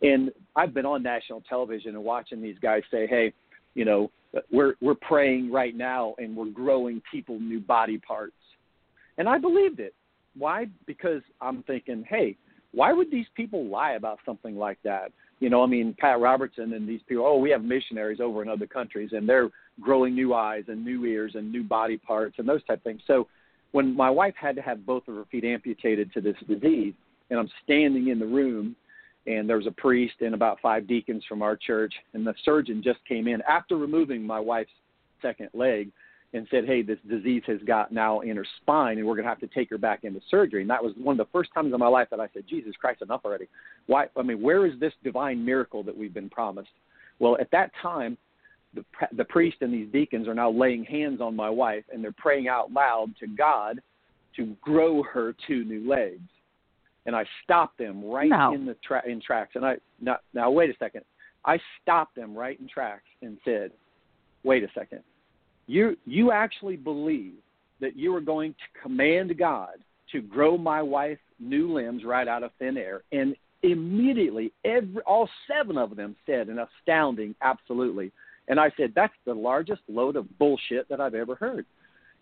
And 0.02 0.30
I've 0.54 0.74
been 0.74 0.86
on 0.86 1.02
national 1.02 1.42
television 1.48 1.94
and 1.94 2.04
watching 2.04 2.42
these 2.42 2.58
guys 2.60 2.82
say, 2.90 3.06
"Hey, 3.06 3.32
you 3.74 3.84
know, 3.84 4.10
we're 4.50 4.74
we're 4.80 4.94
praying 4.94 5.50
right 5.50 5.74
now 5.74 6.14
and 6.18 6.36
we're 6.36 6.46
growing 6.50 7.02
people 7.10 7.38
new 7.38 7.60
body 7.60 7.98
parts." 7.98 8.34
And 9.18 9.28
I 9.28 9.38
believed 9.38 9.80
it. 9.80 9.94
Why? 10.36 10.66
Because 10.86 11.22
I'm 11.40 11.62
thinking, 11.62 12.04
"Hey, 12.08 12.36
why 12.72 12.92
would 12.92 13.10
these 13.10 13.26
people 13.34 13.66
lie 13.66 13.92
about 13.92 14.18
something 14.24 14.56
like 14.56 14.78
that?" 14.84 15.12
You 15.38 15.50
know, 15.50 15.62
I 15.62 15.66
mean, 15.66 15.94
Pat 15.98 16.18
Robertson 16.18 16.72
and 16.72 16.88
these 16.88 17.02
people, 17.06 17.26
oh, 17.26 17.36
we 17.36 17.50
have 17.50 17.62
missionaries 17.62 18.20
over 18.20 18.42
in 18.42 18.48
other 18.48 18.66
countries 18.66 19.10
and 19.12 19.28
they're 19.28 19.50
growing 19.80 20.14
new 20.14 20.32
eyes 20.32 20.64
and 20.68 20.84
new 20.84 21.04
ears 21.04 21.32
and 21.34 21.52
new 21.52 21.62
body 21.62 21.98
parts 21.98 22.36
and 22.38 22.48
those 22.48 22.64
type 22.64 22.78
of 22.78 22.84
things. 22.84 23.02
So 23.06 23.28
when 23.72 23.94
my 23.94 24.08
wife 24.08 24.34
had 24.40 24.56
to 24.56 24.62
have 24.62 24.86
both 24.86 25.06
of 25.08 25.14
her 25.16 25.24
feet 25.30 25.44
amputated 25.44 26.12
to 26.14 26.20
this 26.20 26.36
disease, 26.48 26.94
and 27.28 27.38
I'm 27.38 27.50
standing 27.64 28.08
in 28.08 28.18
the 28.18 28.26
room, 28.26 28.76
and 29.26 29.48
there 29.48 29.56
was 29.56 29.66
a 29.66 29.72
priest 29.72 30.14
and 30.20 30.34
about 30.34 30.60
five 30.60 30.86
deacons 30.86 31.24
from 31.28 31.42
our 31.42 31.56
church, 31.56 31.92
and 32.14 32.26
the 32.26 32.34
surgeon 32.44 32.82
just 32.82 33.04
came 33.06 33.26
in 33.28 33.42
after 33.42 33.76
removing 33.76 34.22
my 34.22 34.40
wife's 34.40 34.70
second 35.20 35.50
leg 35.52 35.90
and 36.36 36.46
said, 36.50 36.66
"Hey, 36.66 36.82
this 36.82 36.98
disease 37.08 37.42
has 37.46 37.60
got 37.66 37.92
now 37.92 38.20
in 38.20 38.36
her 38.36 38.46
spine, 38.60 38.98
and 38.98 39.06
we're 39.06 39.14
going 39.14 39.24
to 39.24 39.28
have 39.28 39.40
to 39.40 39.46
take 39.48 39.70
her 39.70 39.78
back 39.78 40.04
into 40.04 40.20
surgery." 40.30 40.60
And 40.60 40.70
that 40.70 40.82
was 40.82 40.94
one 40.96 41.18
of 41.18 41.26
the 41.26 41.30
first 41.32 41.50
times 41.54 41.72
in 41.72 41.80
my 41.80 41.88
life 41.88 42.08
that 42.10 42.20
I 42.20 42.28
said, 42.34 42.44
"Jesus 42.48 42.76
Christ, 42.76 43.02
enough 43.02 43.22
already! 43.24 43.48
Why? 43.86 44.06
I 44.16 44.22
mean, 44.22 44.40
where 44.40 44.66
is 44.66 44.78
this 44.78 44.92
divine 45.02 45.44
miracle 45.44 45.82
that 45.84 45.96
we've 45.96 46.14
been 46.14 46.30
promised?" 46.30 46.70
Well, 47.18 47.36
at 47.40 47.50
that 47.52 47.70
time, 47.80 48.16
the 48.74 48.84
the 49.12 49.24
priest 49.24 49.58
and 49.62 49.72
these 49.72 49.90
deacons 49.92 50.28
are 50.28 50.34
now 50.34 50.50
laying 50.50 50.84
hands 50.84 51.20
on 51.20 51.34
my 51.34 51.50
wife, 51.50 51.84
and 51.92 52.04
they're 52.04 52.12
praying 52.12 52.48
out 52.48 52.72
loud 52.72 53.14
to 53.20 53.26
God 53.26 53.80
to 54.36 54.54
grow 54.60 55.02
her 55.02 55.34
two 55.46 55.64
new 55.64 55.88
legs. 55.88 56.28
And 57.06 57.16
I 57.16 57.24
stopped 57.44 57.78
them 57.78 58.04
right 58.04 58.28
no. 58.28 58.52
in 58.52 58.66
the 58.66 58.76
tra- 58.84 59.08
in 59.08 59.20
tracks. 59.20 59.52
And 59.54 59.64
I 59.64 59.76
now 60.00 60.18
now 60.34 60.50
wait 60.50 60.70
a 60.70 60.76
second. 60.78 61.02
I 61.44 61.58
stopped 61.80 62.16
them 62.16 62.36
right 62.36 62.58
in 62.60 62.68
tracks 62.68 63.08
and 63.22 63.38
said, 63.44 63.70
"Wait 64.42 64.62
a 64.64 64.68
second 64.74 65.02
you 65.66 65.96
you 66.04 66.32
actually 66.32 66.76
believe 66.76 67.34
that 67.80 67.96
you 67.96 68.14
are 68.14 68.20
going 68.20 68.52
to 68.52 68.80
command 68.82 69.36
God 69.38 69.74
to 70.12 70.20
grow 70.20 70.56
my 70.56 70.82
wife 70.82 71.18
new 71.38 71.72
limbs 71.72 72.04
right 72.04 72.28
out 72.28 72.42
of 72.42 72.50
thin 72.58 72.76
air. 72.76 73.02
And 73.12 73.36
immediately 73.62 74.52
every 74.64 75.02
all 75.02 75.28
seven 75.48 75.76
of 75.76 75.96
them 75.96 76.14
said 76.26 76.48
an 76.48 76.58
astounding 76.58 77.34
absolutely. 77.42 78.12
And 78.48 78.60
i 78.60 78.70
said 78.76 78.92
that's 78.94 79.14
the 79.24 79.34
largest 79.34 79.80
load 79.88 80.14
of 80.16 80.38
bullshit 80.38 80.88
that 80.88 81.00
i've 81.00 81.14
ever 81.14 81.34
heard. 81.34 81.66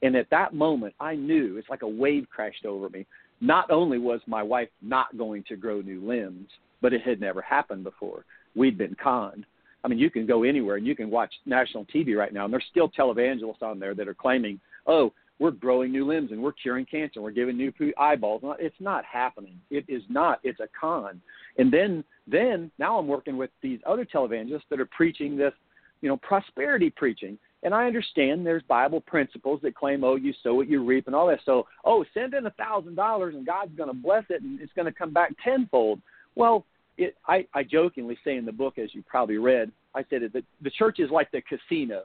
And 0.03 0.17
at 0.17 0.31
that 0.31 0.55
moment 0.55 0.95
i 1.01 1.15
knew 1.15 1.57
it's 1.59 1.69
like 1.69 1.83
a 1.83 1.89
wave 1.89 2.27
crashed 2.31 2.65
over 2.65 2.89
me. 2.89 3.07
Not 3.41 3.71
only 3.71 3.99
was 3.99 4.21
my 4.27 4.43
wife 4.43 4.69
not 4.81 5.19
going 5.19 5.45
to 5.49 5.57
grow 5.57 5.81
new 5.81 6.01
limbs 6.01 6.49
but 6.81 6.93
it 6.93 7.03
had 7.03 7.21
never 7.21 7.43
happened 7.43 7.85
before. 7.85 8.25
We'd 8.55 8.79
been 8.79 8.95
conned 8.95 9.45
I 9.85 9.89
mean, 9.89 9.99
you 9.99 10.11
can 10.11 10.27
go 10.27 10.43
anywhere 10.43 10.77
and 10.77 10.87
you 10.87 10.97
can 10.97 11.11
watch 11.11 11.33
national 11.45 11.85
TV 11.87 12.17
right 12.17 12.33
now, 12.33 12.45
and 12.45 12.53
there's 12.53 12.65
still 12.71 12.89
televangelists 12.89 13.63
on 13.63 13.79
there 13.79 13.95
that 13.95 14.09
are 14.09 14.15
claiming, 14.15 14.59
"Oh, 14.87 15.13
we're 15.39 15.51
growing 15.51 15.93
new 15.93 16.07
limbs 16.07 16.33
and 16.33 16.43
we're 16.43 16.53
curing 16.53 16.87
cancer, 16.87 17.13
and 17.17 17.25
we're 17.25 17.31
giving 17.33 17.57
new 17.57 17.73
eyeballs." 17.99 18.43
It's 18.59 18.81
not 18.81 19.05
happening. 19.05 19.61
It 19.71 19.85
is 19.87 20.03
not. 20.09 20.41
It's 20.43 20.61
a 20.61 20.69
con. 20.69 21.21
And 21.59 21.71
then, 21.71 22.03
then 22.27 22.71
now 22.79 22.99
I'm 22.99 23.07
working 23.07 23.37
with 23.37 23.51
these 23.61 23.81
other 23.85 24.07
televangelists 24.07 24.69
that 24.71 24.81
are 24.81 24.87
preaching 24.87 25.37
this, 25.37 25.53
you 26.01 26.09
know, 26.09 26.17
prosperity 26.17 26.89
preaching. 26.91 27.39
And 27.63 27.75
I 27.75 27.87
understand 27.87 28.47
there's 28.47 28.63
Bible 28.65 29.03
principles 29.03 29.61
that 29.63 29.75
claim, 29.75 30.03
"Oh, 30.03 30.17
you 30.17 30.33
sow 30.43 30.55
what 30.55 30.69
you 30.69 30.83
reap," 30.83 31.07
and 31.07 31.17
all 31.17 31.27
that. 31.27 31.41
So, 31.45 31.67
oh, 31.85 32.05
send 32.15 32.33
in 32.33 32.47
a 32.47 32.51
thousand 32.53 32.95
dollars 32.95 33.35
and 33.35 33.45
God's 33.45 33.75
going 33.75 33.89
to 33.89 33.95
bless 33.95 34.25
it 34.31 34.43
and 34.43 34.61
it's 34.61 34.73
going 34.73 34.87
to 34.87 34.93
come 34.93 35.13
back 35.13 35.35
tenfold. 35.43 36.01
Well, 36.37 36.65
it, 36.97 37.17
I, 37.27 37.47
I 37.55 37.63
jokingly 37.63 38.17
say 38.25 38.37
in 38.37 38.45
the 38.45 38.53
book, 38.53 38.79
as 38.79 38.95
you 38.95 39.03
probably 39.03 39.39
read, 39.39 39.71
I 39.95 40.05
said 40.11 40.23
that 40.33 40.45
the 40.63 40.71
church 40.71 40.99
is 40.99 41.11
like 41.11 41.31
the 41.31 41.43
casino. 41.43 42.03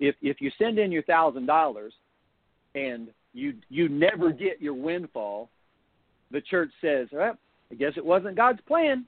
If 0.00 0.14
if 0.22 0.40
you 0.40 0.50
send 0.58 0.78
in 0.78 0.90
your 0.90 1.02
thousand 1.02 1.46
dollars 1.46 1.92
and 2.74 3.08
you 3.34 3.54
you 3.68 3.88
never 3.88 4.32
get 4.32 4.60
your 4.60 4.74
windfall, 4.74 5.48
the 6.30 6.40
church 6.40 6.70
says, 6.80 7.08
well, 7.12 7.36
I 7.70 7.74
guess 7.74 7.92
it 7.96 8.04
wasn't 8.04 8.36
God's 8.36 8.60
plan. 8.66 9.06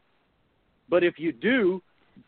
But 0.89 1.03
if 1.03 1.19
you 1.19 1.33
do, 1.33 1.83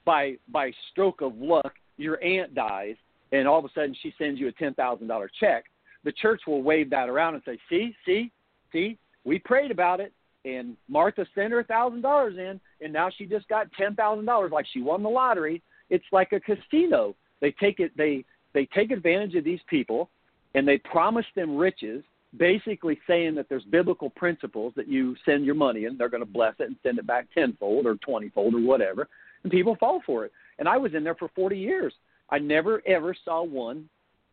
by 0.05 0.37
by 0.49 0.73
stroke 0.91 1.21
of 1.21 1.37
luck, 1.37 1.75
your 1.99 2.23
aunt 2.23 2.55
dies, 2.55 2.97
and 3.33 3.47
all 3.47 3.59
of 3.59 3.65
a 3.65 3.71
sudden 3.75 3.95
she 4.03 4.13
sends 4.19 4.41
you 4.41 4.49
a 4.49 4.53
ten 4.53 4.75
thousand 4.75 5.07
dollar 5.07 5.31
check, 5.39 5.65
the 6.05 6.13
church 6.13 6.43
will 6.47 6.63
wave 6.63 6.91
that 6.91 7.09
around 7.09 7.35
and 7.35 7.43
say, 7.45 7.59
see, 7.69 7.95
see, 8.07 8.33
see, 8.73 8.99
we 9.25 9.39
prayed 9.39 9.71
about 9.71 10.01
it 10.01 10.13
and 10.47 10.77
Martha 10.89 11.27
sent 11.35 11.53
her 11.53 11.61
a 11.61 11.65
thousand 11.65 12.01
dollars 12.01 12.39
in, 12.39 12.61
and 12.81 12.93
now 12.93 13.11
she 13.17 13.27
just 13.27 13.49
got 13.49 13.71
ten 13.73 13.95
thousand 13.95 14.25
dollars, 14.25 14.53
like 14.53 14.67
she 14.73 14.83
won 14.83 15.03
the 15.03 15.09
lottery. 15.09 15.63
It's 15.91 16.05
like 16.13 16.33
a 16.33 16.41
casino. 16.41 17.15
They 17.41 17.53
take 17.53 17.81
it. 17.81 17.93
They 17.97 18.25
they 18.55 18.67
take 18.75 18.91
advantage 18.91 19.35
of 19.35 19.45
these 19.45 19.61
people, 19.69 20.09
and 20.55 20.67
they 20.67 20.79
promise 20.79 21.27
them 21.35 21.57
riches, 21.57 22.03
basically 22.37 22.99
saying 23.07 23.35
that 23.35 23.49
there's 23.49 23.65
biblical 23.65 24.11
principles 24.11 24.73
that 24.77 24.89
you 24.89 25.15
send 25.25 25.45
your 25.45 25.55
money 25.55 25.85
in, 25.85 25.97
they're 25.97 26.09
going 26.09 26.23
to 26.23 26.31
bless 26.31 26.55
it 26.59 26.65
and 26.65 26.77
send 26.83 26.99
it 26.99 27.07
back 27.07 27.27
tenfold 27.35 27.87
or 27.87 27.97
twentyfold 27.97 28.55
or 28.55 28.61
whatever, 28.61 29.09
and 29.43 29.53
people 29.53 29.77
fall 29.79 30.03
for 30.05 30.25
it. 30.25 30.33
And 30.59 30.69
I 30.69 30.77
was 30.77 30.95
in 30.95 31.05
there 31.05 31.15
for 31.15 31.29
40 31.35 31.59
years. 31.59 31.93
I 32.31 32.39
never 32.39 32.83
ever 32.87 33.15
saw 33.25 33.43
one 33.43 33.89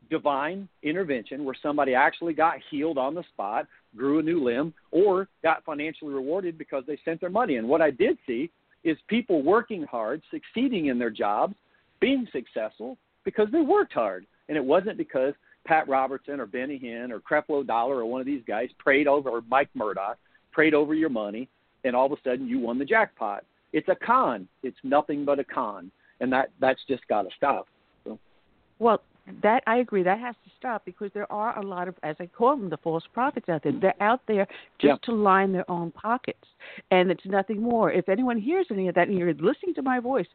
divine 0.09 0.67
intervention 0.81 1.43
where 1.43 1.55
somebody 1.61 1.93
actually 1.93 2.33
got 2.33 2.55
healed 2.69 2.97
on 2.97 3.13
the 3.13 3.23
spot, 3.33 3.67
grew 3.95 4.19
a 4.19 4.23
new 4.23 4.43
limb, 4.43 4.73
or 4.91 5.27
got 5.41 5.63
financially 5.63 6.13
rewarded 6.13 6.57
because 6.57 6.83
they 6.87 6.99
sent 7.05 7.21
their 7.21 7.29
money. 7.29 7.57
And 7.57 7.67
what 7.67 7.81
I 7.81 7.91
did 7.91 8.17
see 8.27 8.49
is 8.83 8.97
people 9.07 9.41
working 9.41 9.83
hard, 9.83 10.21
succeeding 10.29 10.87
in 10.87 10.99
their 10.99 11.09
jobs, 11.09 11.55
being 11.99 12.27
successful 12.31 12.97
because 13.23 13.47
they 13.51 13.61
worked 13.61 13.93
hard. 13.93 14.25
And 14.49 14.57
it 14.57 14.63
wasn't 14.63 14.97
because 14.97 15.33
Pat 15.65 15.87
Robertson 15.87 16.39
or 16.39 16.45
Benny 16.45 16.79
Hinn 16.83 17.11
or 17.11 17.19
Creflo 17.19 17.65
Dollar 17.65 17.97
or 17.97 18.05
one 18.05 18.19
of 18.19 18.27
these 18.27 18.43
guys 18.47 18.69
prayed 18.77 19.07
over, 19.07 19.29
or 19.29 19.41
Mike 19.49 19.69
Murdock 19.73 20.17
prayed 20.51 20.73
over 20.73 20.93
your 20.93 21.09
money, 21.09 21.47
and 21.83 21.95
all 21.95 22.05
of 22.05 22.11
a 22.11 22.15
sudden 22.23 22.47
you 22.47 22.59
won 22.59 22.77
the 22.77 22.85
jackpot. 22.85 23.43
It's 23.71 23.87
a 23.87 23.95
con. 23.95 24.47
It's 24.61 24.77
nothing 24.83 25.25
but 25.25 25.39
a 25.39 25.43
con, 25.43 25.91
and 26.19 26.31
that 26.31 26.51
that's 26.59 26.81
just 26.87 27.07
got 27.07 27.23
to 27.23 27.29
stop. 27.35 27.67
So. 28.03 28.19
Well, 28.79 29.01
that 29.41 29.63
I 29.67 29.77
agree. 29.77 30.03
That 30.03 30.19
has 30.19 30.35
to 30.43 30.51
stop 30.57 30.83
because 30.83 31.09
there 31.13 31.31
are 31.31 31.57
a 31.57 31.61
lot 31.61 31.87
of, 31.87 31.95
as 32.03 32.15
I 32.19 32.25
call 32.25 32.57
them, 32.57 32.69
the 32.69 32.77
false 32.77 33.03
prophets 33.13 33.47
out 33.47 33.63
there. 33.63 33.71
They're 33.71 34.01
out 34.01 34.21
there 34.27 34.45
just 34.79 34.99
yeah. 35.01 35.05
to 35.05 35.13
line 35.13 35.53
their 35.53 35.69
own 35.71 35.91
pockets, 35.91 36.45
and 36.91 37.09
it's 37.09 37.25
nothing 37.25 37.61
more. 37.61 37.91
If 37.91 38.09
anyone 38.09 38.37
hears 38.37 38.67
any 38.69 38.89
of 38.89 38.95
that 38.95 39.07
and 39.07 39.17
you're 39.17 39.33
listening 39.33 39.75
to 39.75 39.81
my 39.81 39.99
voice, 39.99 40.27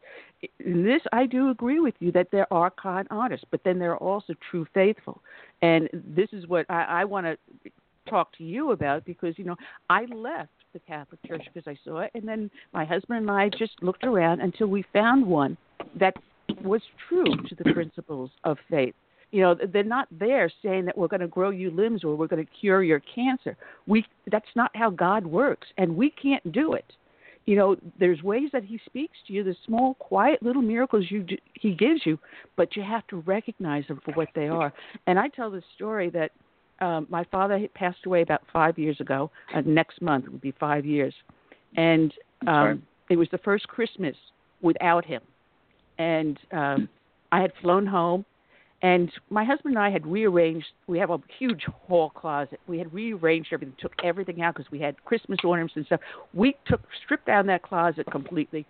in 0.59 0.83
this 0.83 1.01
I 1.13 1.27
do 1.27 1.49
agree 1.49 1.79
with 1.79 1.93
you 1.99 2.11
that 2.13 2.31
there 2.31 2.51
are 2.51 2.71
con 2.71 3.05
artists, 3.11 3.45
but 3.51 3.61
then 3.63 3.77
there 3.77 3.91
are 3.91 3.97
also 3.97 4.33
true 4.49 4.65
faithful, 4.73 5.21
and 5.61 5.87
this 5.93 6.29
is 6.31 6.47
what 6.47 6.65
I, 6.69 7.01
I 7.01 7.05
want 7.05 7.27
to 7.27 7.71
talk 8.09 8.35
to 8.37 8.43
you 8.43 8.71
about 8.71 9.05
because 9.05 9.37
you 9.37 9.45
know 9.45 9.55
I 9.89 10.05
left 10.05 10.49
the 10.73 10.79
Catholic 10.79 11.19
Church 11.27 11.43
because 11.53 11.67
I 11.67 11.77
saw 11.83 11.99
it, 11.99 12.11
and 12.15 12.27
then 12.27 12.49
my 12.73 12.85
husband 12.85 13.19
and 13.19 13.31
I 13.31 13.49
just 13.49 13.73
looked 13.83 14.03
around 14.03 14.41
until 14.41 14.67
we 14.67 14.83
found 14.93 15.25
one 15.25 15.57
that 15.99 16.15
was 16.63 16.81
true 17.07 17.35
to 17.47 17.55
the 17.55 17.73
principles 17.73 18.31
of 18.43 18.57
faith. 18.69 18.95
You 19.31 19.41
know, 19.41 19.55
they're 19.71 19.83
not 19.83 20.07
there 20.11 20.51
saying 20.63 20.85
that 20.85 20.97
we're 20.97 21.07
going 21.07 21.19
to 21.19 21.27
grow 21.27 21.51
you 21.51 21.69
limbs 21.69 22.03
or 22.03 22.15
we're 22.15 22.27
going 22.27 22.43
to 22.43 22.51
cure 22.59 22.81
your 22.81 23.01
cancer. 23.13 23.55
We 23.85 24.05
that's 24.31 24.47
not 24.55 24.71
how 24.73 24.89
God 24.89 25.25
works, 25.25 25.67
and 25.77 25.95
we 25.95 26.09
can't 26.09 26.51
do 26.51 26.73
it. 26.73 26.93
You 27.45 27.55
know, 27.55 27.75
there's 27.99 28.21
ways 28.23 28.49
that 28.53 28.63
He 28.63 28.79
speaks 28.85 29.17
to 29.27 29.33
you, 29.33 29.43
the 29.43 29.55
small, 29.65 29.95
quiet 29.95 30.41
little 30.41 30.61
miracles 30.61 31.05
you 31.09 31.23
do, 31.23 31.37
He 31.53 31.75
gives 31.75 32.05
you, 32.05 32.17
but 32.55 32.75
you 32.75 32.81
have 32.81 33.05
to 33.07 33.17
recognize 33.17 33.85
them 33.87 34.01
for 34.03 34.13
what 34.13 34.29
they 34.33 34.47
are. 34.47 34.73
And 35.05 35.19
I 35.19 35.27
tell 35.27 35.51
the 35.51 35.63
story 35.75 36.09
that 36.09 36.31
um, 36.83 37.05
my 37.09 37.23
father 37.25 37.67
passed 37.75 38.05
away 38.05 38.23
about 38.23 38.41
five 38.51 38.79
years 38.79 38.99
ago. 38.99 39.29
Uh, 39.53 39.61
next 39.65 40.01
month 40.01 40.27
would 40.27 40.41
be 40.41 40.53
five 40.59 40.85
years, 40.85 41.13
and 41.77 42.11
um, 42.47 42.81
it 43.11 43.15
was 43.15 43.27
the 43.31 43.37
first 43.39 43.67
Christmas 43.67 44.15
without 44.61 45.05
him 45.05 45.21
and 45.99 46.39
um, 46.51 46.89
I 47.31 47.41
had 47.41 47.51
flown 47.61 47.85
home, 47.85 48.25
And 48.81 49.11
my 49.29 49.43
husband 49.43 49.75
and 49.75 49.83
I 49.83 49.89
had 49.91 50.05
rearranged. 50.07 50.67
We 50.87 50.97
have 50.99 51.09
a 51.09 51.19
huge 51.37 51.63
hall 51.87 52.09
closet. 52.09 52.59
We 52.65 52.77
had 52.79 52.91
rearranged 52.93 53.49
everything, 53.51 53.75
took 53.79 53.91
everything 54.03 54.41
out 54.41 54.55
because 54.55 54.71
we 54.71 54.79
had 54.79 54.95
Christmas 55.03 55.39
ornaments 55.43 55.75
and 55.75 55.85
stuff. 55.85 55.99
We 56.33 56.55
took 56.65 56.81
stripped 57.03 57.25
down 57.27 57.45
that 57.47 57.61
closet 57.61 58.05
completely, 58.09 58.65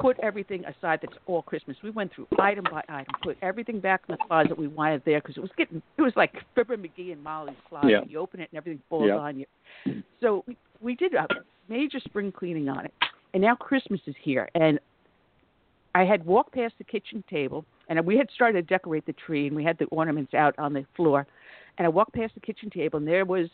put 0.00 0.18
everything 0.20 0.64
aside 0.64 1.00
that's 1.02 1.18
all 1.26 1.42
Christmas. 1.42 1.76
We 1.82 1.90
went 1.90 2.14
through 2.14 2.26
item 2.38 2.64
by 2.70 2.82
item, 2.88 3.12
put 3.22 3.36
everything 3.42 3.80
back 3.80 4.00
in 4.08 4.14
the 4.14 4.24
closet 4.26 4.56
we 4.58 4.68
wanted 4.68 5.02
there 5.04 5.20
because 5.20 5.36
it 5.36 5.40
was 5.40 5.50
getting. 5.58 5.82
It 5.98 6.02
was 6.02 6.14
like 6.16 6.32
Fibber 6.54 6.78
McGee 6.78 7.12
and 7.12 7.22
Molly's 7.22 7.56
closet. 7.68 7.90
Yeah. 7.90 8.00
You 8.08 8.18
open 8.18 8.40
it 8.40 8.48
and 8.50 8.56
everything 8.56 8.80
falls 8.88 9.08
Yeah. 9.08 9.16
on 9.16 9.38
you. 9.38 9.46
So 10.22 10.42
we, 10.48 10.56
we 10.80 10.94
did 10.94 11.12
a 11.14 11.26
major 11.68 12.00
spring 12.00 12.32
cleaning 12.32 12.70
on 12.70 12.86
it, 12.86 12.94
and 13.34 13.42
now 13.42 13.54
Christmas 13.56 14.00
is 14.06 14.14
here, 14.22 14.48
and 14.54 14.80
I 15.94 16.04
had 16.04 16.24
walked 16.24 16.54
past 16.54 16.74
the 16.78 16.84
kitchen 16.84 17.24
table, 17.28 17.64
and 17.88 18.04
we 18.06 18.16
had 18.16 18.28
started 18.34 18.68
to 18.68 18.74
decorate 18.74 19.06
the 19.06 19.12
tree, 19.12 19.46
and 19.48 19.56
we 19.56 19.64
had 19.64 19.78
the 19.78 19.86
ornaments 19.86 20.34
out 20.34 20.54
on 20.58 20.72
the 20.72 20.84
floor. 20.96 21.26
And 21.78 21.86
I 21.86 21.88
walked 21.88 22.14
past 22.14 22.34
the 22.34 22.40
kitchen 22.40 22.70
table, 22.70 22.98
and 22.98 23.08
there 23.08 23.24
was 23.24 23.48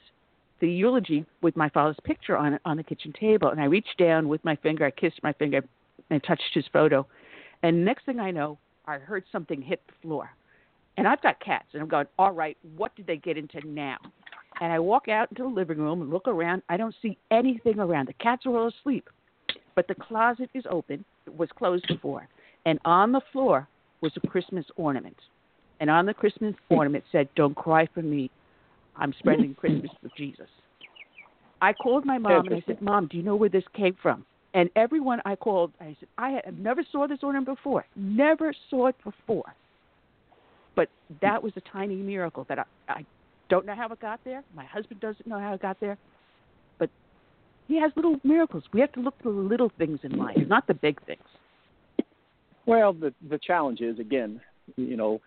the 0.61 0.71
eulogy 0.71 1.25
with 1.43 1.57
my 1.57 1.69
father's 1.69 1.97
picture 2.05 2.37
on 2.37 2.55
it 2.55 2.61
on 2.65 2.77
the 2.77 2.83
kitchen 2.83 3.13
table. 3.19 3.49
And 3.49 3.61
I 3.61 3.65
reached 3.65 3.97
down 3.99 4.29
with 4.29 4.45
my 4.45 4.57
finger, 4.57 4.85
I 4.85 4.91
kissed 4.91 5.23
my 5.23 5.33
finger, 5.33 5.63
and 6.11 6.23
touched 6.23 6.51
his 6.53 6.65
photo. 6.73 7.07
And 7.63 7.85
next 7.85 8.05
thing 8.07 8.21
I 8.21 8.31
know, 8.31 8.59
I 8.87 8.99
heard 8.99 9.25
something 9.33 9.63
hit 9.63 9.83
the 9.87 9.95
floor. 10.03 10.31
And 10.97 11.07
I've 11.07 11.21
got 11.23 11.41
cats, 11.41 11.67
and 11.73 11.83
I'm 11.83 11.89
going, 11.89 12.07
all 12.19 12.33
right, 12.33 12.57
what 12.77 12.95
did 12.97 13.07
they 13.07 13.17
get 13.17 13.37
into 13.37 13.67
now? 13.67 13.99
And 14.61 14.73
I 14.73 14.79
walk 14.79 15.09
out 15.09 15.29
into 15.31 15.43
the 15.43 15.49
living 15.49 15.79
room 15.79 16.01
and 16.01 16.11
look 16.11 16.29
around. 16.29 16.63
I 16.71 16.79
don't 16.79 16.95
see 17.03 17.19
anything 17.31 17.79
around. 17.79 18.09
The 18.09 18.15
cats 18.15 18.47
are 18.47 18.57
all 18.57 18.69
asleep, 18.69 19.11
but 19.77 19.87
the 19.87 19.95
closet 19.95 20.51
is 20.55 20.65
open. 20.69 21.05
It 21.27 21.37
was 21.37 21.49
closed 21.57 21.87
before, 21.87 22.27
and 22.65 22.81
on 22.85 23.13
the 23.13 23.21
floor 23.31 23.69
was 24.01 24.13
a 24.17 24.27
Christmas 24.27 24.65
ornament. 24.75 25.17
And 25.79 25.91
on 25.91 26.07
the 26.07 26.15
Christmas 26.15 26.55
hmm. 26.69 26.75
ornament 26.75 27.05
said, 27.13 27.29
"Don't 27.37 27.55
cry 27.55 27.87
for 27.95 28.03
me. 28.03 28.31
I'm 28.97 29.15
spending 29.21 29.55
Christmas 29.61 29.93
with 30.03 30.13
Jesus." 30.17 30.49
I 31.63 31.73
called 31.73 32.05
my 32.05 32.19
mom 32.19 32.47
and 32.47 32.57
I 32.57 32.63
said, 32.67 32.83
"Mom, 32.83 33.07
do 33.07 33.17
you 33.17 33.23
know 33.23 33.37
where 33.37 33.51
this 33.51 33.65
came 33.75 33.97
from?" 34.03 34.25
And 34.55 34.71
everyone 34.75 35.21
I 35.27 35.37
called, 35.37 35.73
I 35.81 35.95
said, 36.01 36.09
"I 36.19 36.41
had 36.45 36.59
never 36.59 36.83
saw 36.91 37.07
this 37.07 37.19
ornament 37.23 37.47
before. 37.47 37.85
Never 37.95 38.53
saw 38.71 38.89
it 38.89 38.97
before." 39.05 39.55
But 40.75 40.89
that 41.23 41.43
was 41.43 41.53
a 41.57 41.63
tiny 41.73 41.97
miracle 41.97 42.45
that 42.49 42.59
I, 42.59 42.65
I 42.89 43.07
don't 43.49 43.67
know 43.67 43.75
how 43.75 43.89
it 43.89 44.01
got 44.01 44.21
there. 44.25 44.43
My 44.55 44.65
husband 44.65 45.01
doesn't 45.01 45.27
know 45.27 45.39
how 45.39 45.55
it 45.55 45.63
got 45.63 45.79
there. 45.81 45.97
He 47.69 47.81
has 47.81 47.91
little 47.97 48.21
miracles. 48.23 48.65
We 48.73 48.81
have 48.81 48.93
to 48.93 49.01
look 49.01 49.15
for 49.23 49.33
the 49.33 49.41
little 49.41 49.73
things 49.77 49.99
in 50.03 50.13
life, 50.13 50.37
not 50.47 50.67
the 50.67 50.75
big 50.75 51.05
things. 51.05 51.23
Well, 52.67 52.93
the 52.93 53.13
the 53.29 53.39
challenge 53.39 53.81
is 53.81 53.99
again, 53.99 54.41
you 54.77 54.97
know, 54.97 55.21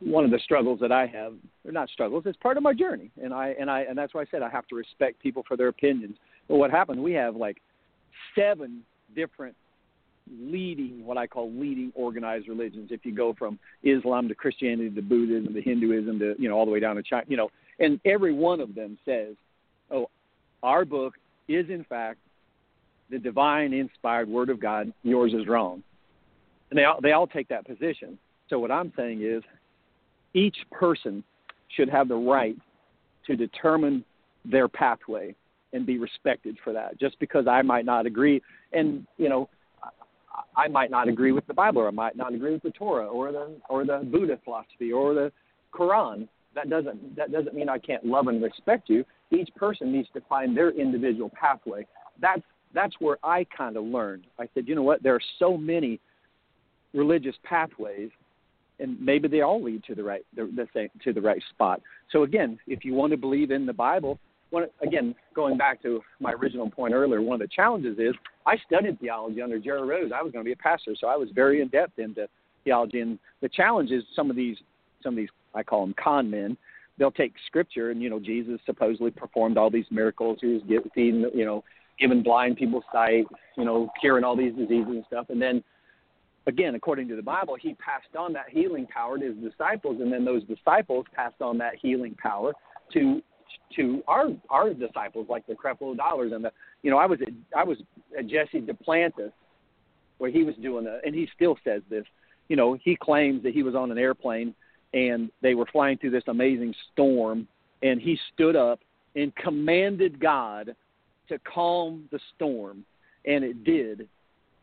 one 0.00 0.24
of 0.24 0.30
the 0.30 0.38
struggles 0.38 0.80
that 0.80 0.92
I 0.92 1.06
have, 1.06 1.34
or 1.64 1.72
not 1.72 1.88
struggles, 1.88 2.24
it's 2.26 2.36
part 2.38 2.56
of 2.56 2.62
my 2.62 2.74
journey, 2.74 3.10
and 3.22 3.32
I 3.32 3.54
and 3.58 3.70
I 3.70 3.82
and 3.82 3.96
that's 3.96 4.14
why 4.14 4.22
I 4.22 4.26
said 4.30 4.42
I 4.42 4.50
have 4.50 4.66
to 4.68 4.76
respect 4.76 5.20
people 5.20 5.44
for 5.46 5.56
their 5.56 5.68
opinions. 5.68 6.16
But 6.48 6.56
what 6.56 6.70
happened? 6.70 7.02
We 7.02 7.12
have 7.12 7.36
like 7.36 7.58
seven 8.36 8.82
different 9.14 9.56
leading, 10.40 11.04
what 11.04 11.18
I 11.18 11.26
call 11.26 11.52
leading 11.52 11.92
organized 11.94 12.48
religions. 12.48 12.88
If 12.90 13.04
you 13.04 13.14
go 13.14 13.34
from 13.38 13.58
Islam 13.82 14.28
to 14.28 14.34
Christianity 14.34 14.90
to 14.90 15.02
Buddhism 15.02 15.54
to 15.54 15.60
Hinduism 15.62 16.18
to 16.18 16.34
you 16.38 16.48
know 16.48 16.56
all 16.56 16.64
the 16.64 16.72
way 16.72 16.80
down 16.80 16.96
to 16.96 17.02
China, 17.02 17.24
you 17.28 17.36
know, 17.36 17.50
and 17.78 18.00
every 18.04 18.32
one 18.32 18.60
of 18.60 18.74
them 18.74 18.98
says, 19.04 19.36
"Oh, 19.90 20.10
our 20.62 20.84
book 20.84 21.14
is 21.48 21.68
in 21.70 21.84
fact 21.84 22.18
the 23.10 23.18
divine 23.18 23.72
inspired 23.72 24.28
word 24.28 24.48
of 24.50 24.60
God. 24.60 24.92
Yours 25.02 25.32
is 25.34 25.46
wrong." 25.46 25.82
And 26.70 26.78
they 26.78 26.84
all, 26.84 27.00
they 27.00 27.12
all 27.12 27.26
take 27.26 27.48
that 27.48 27.66
position. 27.66 28.18
So 28.48 28.58
what 28.58 28.70
I'm 28.70 28.92
saying 28.96 29.22
is, 29.22 29.42
each 30.32 30.56
person 30.70 31.22
should 31.68 31.88
have 31.88 32.08
the 32.08 32.16
right 32.16 32.56
to 33.26 33.36
determine 33.36 34.04
their 34.44 34.68
pathway 34.68 35.34
and 35.72 35.86
be 35.86 35.98
respected 35.98 36.56
for 36.62 36.72
that. 36.72 36.98
Just 36.98 37.18
because 37.18 37.46
I 37.46 37.62
might 37.62 37.84
not 37.84 38.06
agree, 38.06 38.42
and 38.72 39.06
you 39.18 39.28
know, 39.28 39.48
I- 40.56 40.68
might 40.68 40.90
not 40.90 41.08
agree 41.08 41.32
with 41.32 41.46
the 41.46 41.54
Bible, 41.54 41.82
or 41.82 41.88
I 41.88 41.92
might 41.92 42.16
not 42.16 42.34
agree 42.34 42.52
with 42.52 42.62
the 42.62 42.70
Torah, 42.70 43.06
or 43.06 43.32
the 43.32 43.60
or 43.68 43.84
the 43.84 43.98
Buddha 43.98 44.38
philosophy, 44.44 44.92
or 44.92 45.14
the 45.14 45.32
Quran. 45.72 46.28
That 46.54 46.70
doesn't 46.70 47.16
that 47.16 47.32
doesn't 47.32 47.54
mean 47.54 47.68
I 47.68 47.78
can't 47.78 48.04
love 48.04 48.28
and 48.28 48.42
respect 48.42 48.88
you. 48.88 49.04
Each 49.30 49.48
person 49.56 49.92
needs 49.92 50.08
to 50.14 50.20
find 50.28 50.56
their 50.56 50.70
individual 50.70 51.30
pathway. 51.30 51.86
That's 52.20 52.42
that's 52.74 52.94
where 52.98 53.18
I 53.22 53.46
kind 53.56 53.76
of 53.76 53.84
learned. 53.84 54.26
I 54.38 54.48
said, 54.54 54.68
you 54.68 54.74
know 54.74 54.82
what? 54.82 55.02
There 55.02 55.14
are 55.14 55.22
so 55.38 55.56
many 55.56 56.00
religious 56.92 57.34
pathways, 57.44 58.10
and 58.80 59.00
maybe 59.00 59.28
they 59.28 59.42
all 59.42 59.62
lead 59.62 59.84
to 59.84 59.94
the 59.94 60.02
right 60.02 60.24
the, 60.36 60.50
the 60.54 60.66
same, 60.74 60.88
to 61.04 61.12
the 61.12 61.20
right 61.20 61.42
spot. 61.50 61.80
So 62.10 62.22
again, 62.24 62.58
if 62.66 62.84
you 62.84 62.94
want 62.94 63.12
to 63.12 63.16
believe 63.16 63.50
in 63.50 63.66
the 63.66 63.72
Bible, 63.72 64.18
one, 64.50 64.66
again 64.82 65.14
going 65.34 65.56
back 65.56 65.82
to 65.82 66.00
my 66.20 66.32
original 66.32 66.70
point 66.70 66.94
earlier, 66.94 67.22
one 67.22 67.40
of 67.40 67.48
the 67.48 67.54
challenges 67.54 67.98
is 67.98 68.14
I 68.46 68.56
studied 68.66 69.00
theology 69.00 69.42
under 69.42 69.58
Jerry 69.58 69.86
Rose. 69.86 70.12
I 70.14 70.22
was 70.22 70.32
going 70.32 70.44
to 70.44 70.48
be 70.48 70.52
a 70.52 70.56
pastor, 70.56 70.94
so 70.98 71.06
I 71.06 71.16
was 71.16 71.28
very 71.34 71.60
in 71.60 71.68
depth 71.68 71.98
into 71.98 72.28
theology. 72.64 73.00
And 73.00 73.18
the 73.40 73.48
challenge 73.48 73.90
is 73.90 74.04
some 74.14 74.30
of 74.30 74.36
these 74.36 74.56
some 75.02 75.14
of 75.14 75.16
these 75.16 75.30
I 75.54 75.62
call 75.62 75.80
them 75.80 75.94
con 76.02 76.30
men. 76.30 76.56
They'll 76.98 77.10
take 77.10 77.34
scripture 77.46 77.90
and 77.90 78.02
you 78.02 78.10
know 78.10 78.20
Jesus 78.20 78.60
supposedly 78.66 79.10
performed 79.10 79.58
all 79.58 79.70
these 79.70 79.86
miracles. 79.90 80.38
He 80.40 80.48
was 80.48 80.62
feeding 80.94 81.28
you 81.34 81.44
know 81.44 81.64
giving 81.98 82.22
blind 82.22 82.56
people 82.56 82.82
sight, 82.92 83.26
you 83.56 83.64
know 83.64 83.88
curing 84.00 84.24
all 84.24 84.36
these 84.36 84.54
diseases 84.54 84.88
and 84.88 85.04
stuff, 85.06 85.26
and 85.30 85.40
then 85.40 85.62
again, 86.46 86.74
according 86.74 87.08
to 87.08 87.16
the 87.16 87.22
Bible, 87.22 87.56
he 87.60 87.74
passed 87.74 88.14
on 88.18 88.32
that 88.34 88.46
healing 88.50 88.86
power 88.86 89.18
to 89.18 89.26
his 89.26 89.36
disciples, 89.36 90.00
and 90.00 90.12
then 90.12 90.24
those 90.24 90.44
disciples 90.44 91.06
passed 91.14 91.40
on 91.40 91.58
that 91.58 91.74
healing 91.80 92.14
power 92.14 92.52
to 92.92 93.22
to 93.76 94.02
our 94.08 94.28
our 94.50 94.72
disciples, 94.72 95.26
like 95.28 95.46
the 95.46 95.54
Creflo 95.54 95.96
Dollars 95.96 96.32
and 96.32 96.44
the 96.44 96.52
you 96.82 96.90
know 96.90 96.98
I 96.98 97.06
was 97.06 97.20
at, 97.22 97.32
I 97.56 97.64
was 97.64 97.78
at 98.18 98.26
Jesse 98.26 98.60
Duplantis 98.60 99.32
where 100.18 100.30
he 100.30 100.44
was 100.44 100.54
doing 100.56 100.86
a, 100.86 100.98
and 101.04 101.14
he 101.14 101.28
still 101.34 101.56
says 101.64 101.82
this. 101.90 102.04
You 102.48 102.56
know, 102.56 102.78
he 102.82 102.96
claims 102.96 103.42
that 103.42 103.54
he 103.54 103.62
was 103.62 103.74
on 103.74 103.90
an 103.90 103.98
airplane 103.98 104.54
and 104.94 105.30
they 105.42 105.54
were 105.54 105.66
flying 105.66 105.98
through 105.98 106.10
this 106.10 106.24
amazing 106.28 106.74
storm, 106.92 107.46
and 107.82 108.00
he 108.00 108.18
stood 108.32 108.56
up 108.56 108.80
and 109.16 109.34
commanded 109.36 110.18
God 110.18 110.74
to 111.28 111.38
calm 111.40 112.08
the 112.10 112.20
storm, 112.34 112.84
and 113.26 113.44
it 113.44 113.64
did 113.64 114.08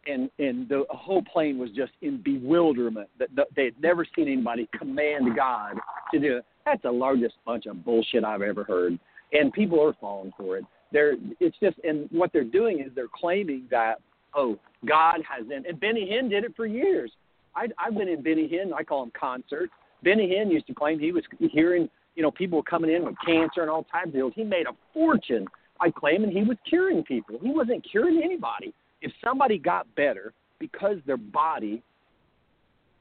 and 0.07 0.29
and 0.39 0.67
the 0.67 0.83
whole 0.89 1.21
plane 1.21 1.57
was 1.57 1.69
just 1.71 1.91
in 2.01 2.21
bewilderment 2.21 3.09
that 3.19 3.29
they 3.55 3.65
had 3.65 3.81
never 3.81 4.05
seen 4.15 4.27
anybody 4.27 4.67
command 4.77 5.35
God 5.35 5.75
to 6.13 6.19
do 6.19 6.37
it. 6.37 6.45
That's 6.65 6.81
the 6.83 6.91
largest 6.91 7.35
bunch 7.45 7.65
of 7.65 7.83
bullshit 7.83 8.23
I've 8.23 8.41
ever 8.41 8.63
heard, 8.63 8.99
and 9.33 9.53
people 9.53 9.81
are 9.81 9.93
falling 9.99 10.33
for 10.37 10.57
it. 10.57 10.65
They're 10.91 11.15
it's 11.39 11.57
just 11.61 11.77
and 11.83 12.07
what 12.11 12.33
they're 12.33 12.43
doing 12.43 12.79
is 12.79 12.91
they're 12.95 13.07
claiming 13.13 13.67
that 13.71 13.95
oh 14.35 14.57
God 14.87 15.21
has 15.29 15.45
in 15.45 15.65
and 15.65 15.79
Benny 15.79 16.09
Hinn 16.11 16.29
did 16.29 16.43
it 16.43 16.55
for 16.55 16.65
years. 16.65 17.11
I 17.55 17.67
I've 17.77 17.95
been 17.95 18.09
in 18.09 18.23
Benny 18.23 18.47
Hinn. 18.47 18.73
I 18.73 18.83
call 18.83 19.01
them 19.03 19.13
concerts. 19.19 19.73
Benny 20.03 20.27
Hinn 20.27 20.51
used 20.51 20.67
to 20.67 20.73
claim 20.73 20.99
he 20.99 21.11
was 21.11 21.23
hearing 21.39 21.89
you 22.15 22.23
know 22.23 22.31
people 22.31 22.61
coming 22.63 22.91
in 22.91 23.05
with 23.05 23.15
cancer 23.25 23.61
and 23.61 23.69
all 23.69 23.83
types 23.83 24.07
of 24.07 24.13
deals. 24.13 24.33
He 24.35 24.43
made 24.43 24.67
a 24.67 24.73
fortune 24.93 25.47
by 25.79 25.91
claiming 25.91 26.31
he 26.31 26.43
was 26.43 26.57
curing 26.67 27.03
people. 27.03 27.39
He 27.41 27.49
wasn't 27.49 27.85
curing 27.89 28.21
anybody 28.23 28.73
if 29.01 29.11
somebody 29.23 29.57
got 29.57 29.93
better 29.95 30.33
because 30.59 30.97
their 31.05 31.17
body, 31.17 31.81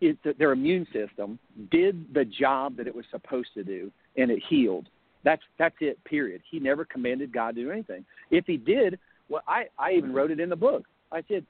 it, 0.00 0.16
their 0.38 0.52
immune 0.52 0.86
system, 0.92 1.38
did 1.70 2.12
the 2.14 2.24
job 2.24 2.76
that 2.76 2.86
it 2.86 2.94
was 2.94 3.04
supposed 3.10 3.50
to 3.54 3.62
do 3.62 3.92
and 4.16 4.30
it 4.30 4.42
healed, 4.48 4.88
that's 5.22 5.42
that's 5.58 5.74
it. 5.80 6.02
Period. 6.04 6.40
He 6.50 6.58
never 6.58 6.84
commanded 6.84 7.32
God 7.32 7.54
to 7.54 7.62
do 7.62 7.70
anything. 7.70 8.04
If 8.30 8.46
he 8.46 8.56
did, 8.56 8.98
well, 9.28 9.42
I 9.46 9.64
I 9.78 9.92
even 9.92 10.12
wrote 10.12 10.30
it 10.30 10.40
in 10.40 10.48
the 10.48 10.56
book. 10.56 10.84
I 11.12 11.22
said, 11.28 11.44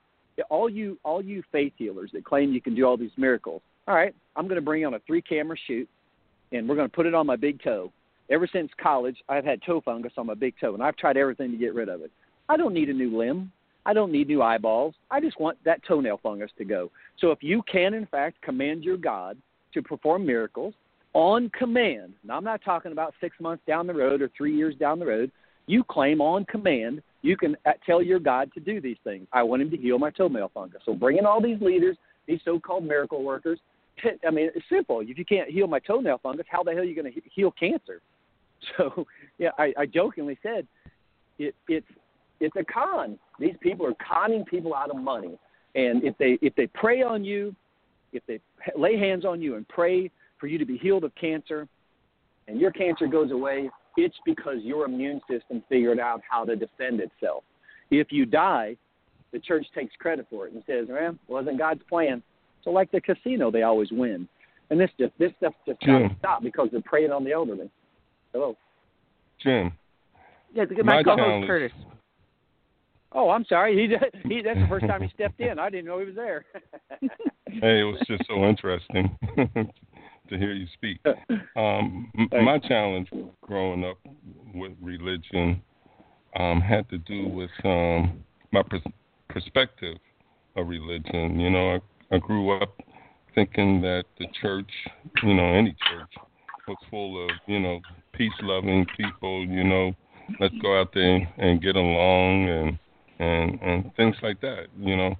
all 0.49 0.69
you 0.69 0.99
all 1.05 1.23
you 1.23 1.43
faith 1.53 1.75
healers 1.77 2.11
that 2.13 2.25
claim 2.25 2.53
you 2.53 2.61
can 2.61 2.75
do 2.75 2.85
all 2.85 2.97
these 2.97 3.11
miracles. 3.17 3.63
All 3.91 3.97
right, 3.97 4.15
I'm 4.37 4.45
going 4.45 4.55
to 4.55 4.65
bring 4.65 4.87
on 4.87 4.95
a 4.95 5.01
three 5.01 5.21
camera 5.21 5.57
shoot, 5.67 5.89
and 6.53 6.69
we're 6.69 6.77
going 6.77 6.89
to 6.89 6.95
put 6.95 7.07
it 7.07 7.15
on 7.15 7.27
my 7.27 7.35
big 7.35 7.61
toe. 7.61 7.91
Ever 8.31 8.47
since 8.47 8.71
college, 8.81 9.17
I've 9.29 9.45
had 9.45 9.61
toe 9.67 9.81
fungus 9.81 10.12
on 10.17 10.27
my 10.27 10.35
big 10.35 10.55
toe, 10.61 10.75
and 10.75 10.83
I've 10.83 10.97
tried 10.97 11.17
everything 11.17 11.51
to 11.51 11.57
get 11.57 11.75
rid 11.75 11.89
of 11.89 12.01
it. 12.03 12.12
I 12.49 12.57
don't 12.57 12.73
need 12.73 12.89
a 12.89 12.93
new 12.93 13.19
limb. 13.19 13.51
I 13.85 13.93
don't 13.93 14.12
need 14.12 14.29
new 14.29 14.43
eyeballs. 14.43 14.95
I 15.11 15.21
just 15.21 15.41
want 15.41 15.59
that 15.65 15.83
toenail 15.89 16.21
fungus 16.23 16.53
to 16.59 16.65
go. 16.65 16.89
So 17.19 17.33
if 17.33 17.43
you 17.43 17.62
can, 17.62 17.95
in 17.95 18.07
fact, 18.07 18.41
command 18.43 18.85
your 18.85 18.97
God 18.97 19.37
to 19.75 19.83
perform 19.83 20.25
miracles 20.25 20.73
on 21.12 21.51
command, 21.59 22.12
now 22.23 22.37
I'm 22.37 22.45
not 22.45 22.62
talking 22.65 22.93
about 22.93 23.12
six 23.21 23.35
months 23.41 23.65
down 23.67 23.89
the 23.89 23.95
road 23.95 24.23
or 24.23 24.31
three 24.37 24.57
years 24.57 24.77
down 24.77 25.01
the 25.01 25.07
road, 25.07 25.33
you 25.67 25.83
claim 25.83 26.21
on 26.21 26.45
command, 26.45 27.03
you 27.23 27.37
can 27.37 27.57
uh, 27.67 27.73
tell 27.85 28.01
your 28.01 28.21
God 28.21 28.53
to 28.55 28.61
do 28.61 28.81
these 28.81 28.99
things. 29.03 29.27
I 29.33 29.43
want 29.43 29.62
him 29.62 29.71
to 29.73 29.77
heal 29.77 29.99
my 29.99 30.11
toenail 30.11 30.53
fungus. 30.55 30.83
So 30.87 30.95
bring 30.95 31.19
in 31.19 31.27
all 31.27 31.43
these 31.43 31.61
leaders, 31.61 31.97
these 32.29 32.39
so 32.45 32.61
called 32.61 32.85
miracle 32.85 33.25
workers. 33.25 33.59
I 34.27 34.31
mean, 34.31 34.51
it's 34.55 34.65
simple. 34.71 35.01
If 35.01 35.19
you 35.19 35.25
can't 35.25 35.51
heal 35.51 35.67
my 35.67 35.79
toenail 35.79 36.19
fungus, 36.23 36.47
how 36.49 36.63
the 36.63 36.73
hell 36.73 36.81
are 36.81 36.85
you 36.85 36.95
going 36.95 37.13
to 37.13 37.21
heal 37.33 37.51
cancer? 37.53 38.01
So, 38.77 39.07
yeah, 39.39 39.53
I, 39.59 39.73
I 39.79 39.87
jokingly 39.87 40.39
said 40.43 40.67
it, 41.39 41.55
it's 41.67 41.87
it's 42.41 42.55
a 42.57 42.65
con. 42.65 43.19
These 43.39 43.57
people 43.61 43.87
are 43.87 43.95
conning 43.95 44.45
people 44.45 44.75
out 44.75 44.91
of 44.91 44.97
money. 44.97 45.39
And 45.75 46.05
if 46.05 46.17
they 46.19 46.39
if 46.43 46.55
they 46.57 46.67
prey 46.67 47.03
on 47.03 47.25
you, 47.25 47.55
if 48.13 48.23
they 48.27 48.41
lay 48.77 48.99
hands 48.99 49.25
on 49.25 49.41
you 49.41 49.57
and 49.57 49.67
pray 49.69 50.11
for 50.39 50.47
you 50.47 50.59
to 50.59 50.65
be 50.65 50.77
healed 50.77 51.05
of 51.05 51.15
cancer 51.15 51.69
and 52.49 52.61
your 52.61 52.71
cancer 52.71 53.07
goes 53.07 53.31
away, 53.31 53.71
it's 53.97 54.17
because 54.25 54.59
your 54.63 54.87
immune 54.87 55.21
system 55.31 55.63
figured 55.69 56.01
out 56.01 56.21
how 56.29 56.45
to 56.45 56.57
defend 56.57 57.01
itself. 57.01 57.45
If 57.91 58.09
you 58.11 58.27
die, 58.27 58.77
the 59.33 59.39
church 59.39 59.67
takes 59.75 59.95
credit 59.97 60.27
for 60.29 60.47
it 60.47 60.53
and 60.53 60.63
says, 60.67 60.89
"Man, 60.89 61.19
wasn't 61.29 61.59
God's 61.59 61.83
plan." 61.85 62.23
So, 62.65 62.70
like 62.70 62.91
the 62.91 63.01
casino, 63.01 63.51
they 63.51 63.62
always 63.62 63.91
win, 63.91 64.28
and 64.70 64.78
this 64.78 64.91
just 64.99 65.12
this 65.19 65.32
stuff 65.39 65.55
just 65.66 65.81
got 65.81 65.99
to 65.99 66.16
stop 66.19 66.43
because 66.43 66.69
they're 66.70 66.82
preying 66.82 67.12
on 67.12 67.24
the 67.24 67.32
elderly. 67.32 67.70
Hello, 68.32 68.57
Jim. 69.43 69.73
Yeah, 70.53 70.65
my, 70.82 70.97
my 70.97 71.03
co-host 71.03 71.47
Curtis. 71.47 71.73
Oh, 73.12 73.31
I'm 73.31 73.45
sorry. 73.47 73.74
He, 73.74 74.28
he 74.28 74.43
that's 74.43 74.59
the 74.59 74.66
first 74.69 74.87
time 74.87 75.03
he 75.03 75.09
stepped 75.15 75.41
in. 75.41 75.59
I 75.59 75.69
didn't 75.69 75.87
know 75.87 75.99
he 75.99 76.07
was 76.07 76.15
there. 76.15 76.45
hey, 77.47 77.81
it 77.81 77.85
was 77.85 78.01
just 78.07 78.23
so 78.28 78.45
interesting 78.45 79.16
to 79.37 80.39
hear 80.39 80.53
you 80.53 80.66
speak. 80.74 80.99
Um, 81.57 82.11
my 82.31 82.59
challenge 82.59 83.09
growing 83.43 83.85
up 83.85 83.99
with 84.55 84.73
religion 84.81 85.61
um, 86.39 86.61
had 86.61 86.89
to 86.91 86.99
do 86.99 87.28
with 87.28 87.51
um, 87.65 88.23
my 88.53 88.62
pers- 88.62 88.82
perspective 89.28 89.97
of 90.57 90.69
religion. 90.69 91.41
You 91.41 91.51
know, 91.51 91.74
I, 91.74 91.81
I 92.11 92.19
grew 92.19 92.61
up 92.61 92.74
thinking 93.35 93.81
that 93.82 94.05
the 94.19 94.27
church, 94.41 94.70
you 95.23 95.35
know, 95.35 95.55
any 95.55 95.77
church, 95.89 96.11
was 96.66 96.77
full 96.91 97.24
of, 97.24 97.31
you 97.47 97.61
know, 97.61 97.81
peace 98.12 98.32
loving 98.43 98.87
people, 98.97 99.47
you 99.47 99.65
know, 99.65 99.93
let's 100.41 100.55
go 100.62 100.81
out 100.81 100.91
there 100.95 101.28
and 101.39 101.62
get 101.62 101.77
along 101.77 102.49
and 102.49 102.78
and 103.19 103.61
and 103.61 103.95
things 103.97 104.16
like 104.23 104.41
that, 104.41 104.66
you 104.78 104.97
know. 104.97 105.15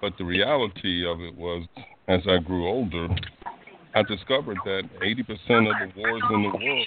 But 0.00 0.14
the 0.18 0.24
reality 0.24 1.06
of 1.06 1.20
it 1.20 1.34
was 1.36 1.66
as 2.08 2.20
I 2.26 2.38
grew 2.38 2.68
older, 2.68 3.08
I 3.94 4.02
discovered 4.02 4.58
that 4.64 4.82
80% 5.02 5.20
of 5.20 5.34
the 5.48 6.00
wars 6.00 6.22
in 6.30 6.42
the 6.42 6.64
world 6.64 6.86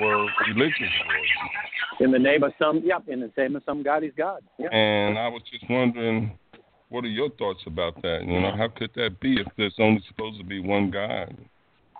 were 0.00 0.26
religious 0.46 0.92
wars. 1.06 1.28
In 2.00 2.10
the 2.10 2.18
name 2.18 2.42
of 2.42 2.52
some, 2.58 2.82
yep, 2.84 3.04
in 3.08 3.20
the 3.20 3.32
name 3.36 3.56
of 3.56 3.62
some 3.64 3.82
God, 3.82 4.02
he's 4.02 4.12
God. 4.16 4.42
Yep. 4.58 4.70
And 4.72 5.18
I 5.18 5.28
was 5.28 5.42
just 5.50 5.64
wondering, 5.70 6.38
what 6.88 7.04
are 7.04 7.08
your 7.08 7.30
thoughts 7.30 7.60
about 7.66 8.00
that? 8.02 8.24
You 8.24 8.40
know, 8.40 8.52
how 8.56 8.68
could 8.68 8.90
that 8.94 9.18
be 9.20 9.34
if 9.34 9.46
there's 9.56 9.74
only 9.78 10.02
supposed 10.08 10.38
to 10.38 10.44
be 10.44 10.60
one 10.60 10.90
God 10.90 11.36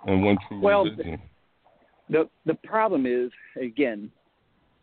and 0.05 0.23
one 0.23 0.37
true 0.47 0.59
well, 0.61 0.85
religion? 0.85 1.21
The 2.09 2.29
the 2.45 2.53
problem 2.53 3.05
is 3.05 3.31
again, 3.61 4.11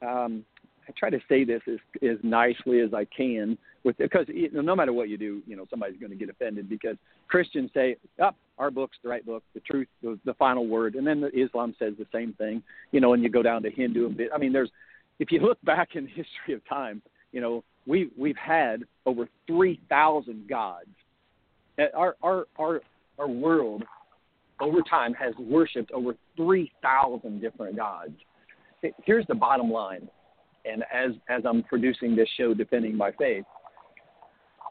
um, 0.03 0.45
I 0.87 0.93
try 0.99 1.11
to 1.11 1.21
say 1.29 1.45
this 1.45 1.63
as 1.67 1.79
as 2.03 2.19
nicely 2.23 2.81
as 2.81 2.93
I 2.93 3.07
can 3.07 3.57
with 3.85 3.97
because 3.99 4.27
you 4.29 4.51
know, 4.51 4.61
no 4.61 4.77
matter 4.77 4.93
what 4.93 5.09
you 5.09 5.17
do, 5.17 5.43
you 5.47 5.57
know 5.57 5.67
somebody's 5.71 5.99
going 5.99 6.11
to 6.11 6.17
get 6.17 6.29
offended 6.29 6.69
because 6.69 6.97
Christians 7.29 7.71
say, 7.73 7.97
"Up, 8.23 8.37
oh, 8.39 8.63
our 8.63 8.71
book's 8.71 8.97
the 9.03 9.09
right 9.09 9.25
book, 9.25 9.43
the 9.55 9.61
truth, 9.61 9.89
the, 10.03 10.19
the 10.25 10.35
final 10.35 10.67
word," 10.67 10.97
and 10.97 11.07
then 11.07 11.21
the 11.21 11.29
Islam 11.29 11.75
says 11.79 11.95
the 11.99 12.07
same 12.13 12.35
thing. 12.35 12.63
You 12.93 13.01
know, 13.01 13.15
and 13.15 13.23
you 13.23 13.31
go 13.31 13.43
down 13.43 13.63
to 13.63 13.71
Hindu. 13.71 14.15
I 14.35 14.39
mean, 14.39 14.53
there's 14.53 14.71
if 15.19 15.33
you 15.33 15.41
look 15.41 15.61
back 15.63 15.91
in 15.95 16.05
the 16.05 16.11
history 16.11 16.55
of 16.55 16.67
time, 16.69 17.01
you 17.33 17.41
know, 17.41 17.65
we 17.87 18.11
we've 18.17 18.37
had 18.37 18.85
over 19.07 19.29
three 19.47 19.81
thousand 19.89 20.49
gods. 20.49 20.89
Our 21.95 22.17
our 22.23 22.47
our 22.59 22.81
our 23.19 23.29
world 23.29 23.85
over 24.61 24.81
time 24.89 25.15
has 25.15 25.35
worshipped 25.39 25.91
over 25.93 26.15
three 26.37 26.73
thousand 26.83 27.41
different 27.41 27.77
gods. 27.77 28.13
Here's 29.05 29.27
the 29.27 29.35
bottom 29.35 29.71
line, 29.71 30.09
and 30.65 30.85
as 30.93 31.13
as 31.29 31.43
I'm 31.45 31.63
producing 31.65 32.15
this 32.15 32.29
show, 32.37 32.55
defending 32.55 32.97
my 32.97 33.13
faith, 33.13 33.45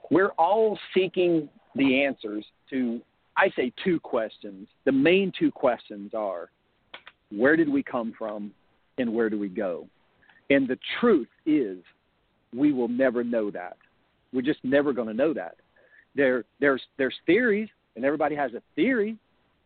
we're 0.09 0.31
all 0.37 0.77
seeking 0.93 1.49
the 1.75 2.03
answers 2.03 2.45
to, 2.69 3.01
I 3.35 3.49
say, 3.55 3.73
two 3.83 3.99
questions. 3.99 4.67
The 4.85 4.91
main 4.91 5.31
two 5.37 5.51
questions 5.51 6.11
are 6.13 6.49
where 7.31 7.55
did 7.55 7.67
we 7.67 7.81
come 7.81 8.13
from 8.17 8.51
and 8.97 9.11
where 9.13 9.29
do 9.29 9.39
we 9.39 9.49
go? 9.49 9.87
And 10.49 10.67
the 10.67 10.77
truth 10.99 11.29
is, 11.45 11.77
we 12.55 12.71
will 12.71 12.87
never 12.87 13.23
know 13.23 13.51
that. 13.51 13.77
We're 14.31 14.41
just 14.41 14.63
never 14.63 14.93
going 14.93 15.07
to 15.07 15.13
know 15.13 15.33
that. 15.33 15.55
There, 16.15 16.43
there's, 16.59 16.81
there's 16.97 17.15
theories, 17.25 17.69
and 17.95 18.05
everybody 18.05 18.35
has 18.35 18.53
a 18.53 18.61
theory. 18.75 19.17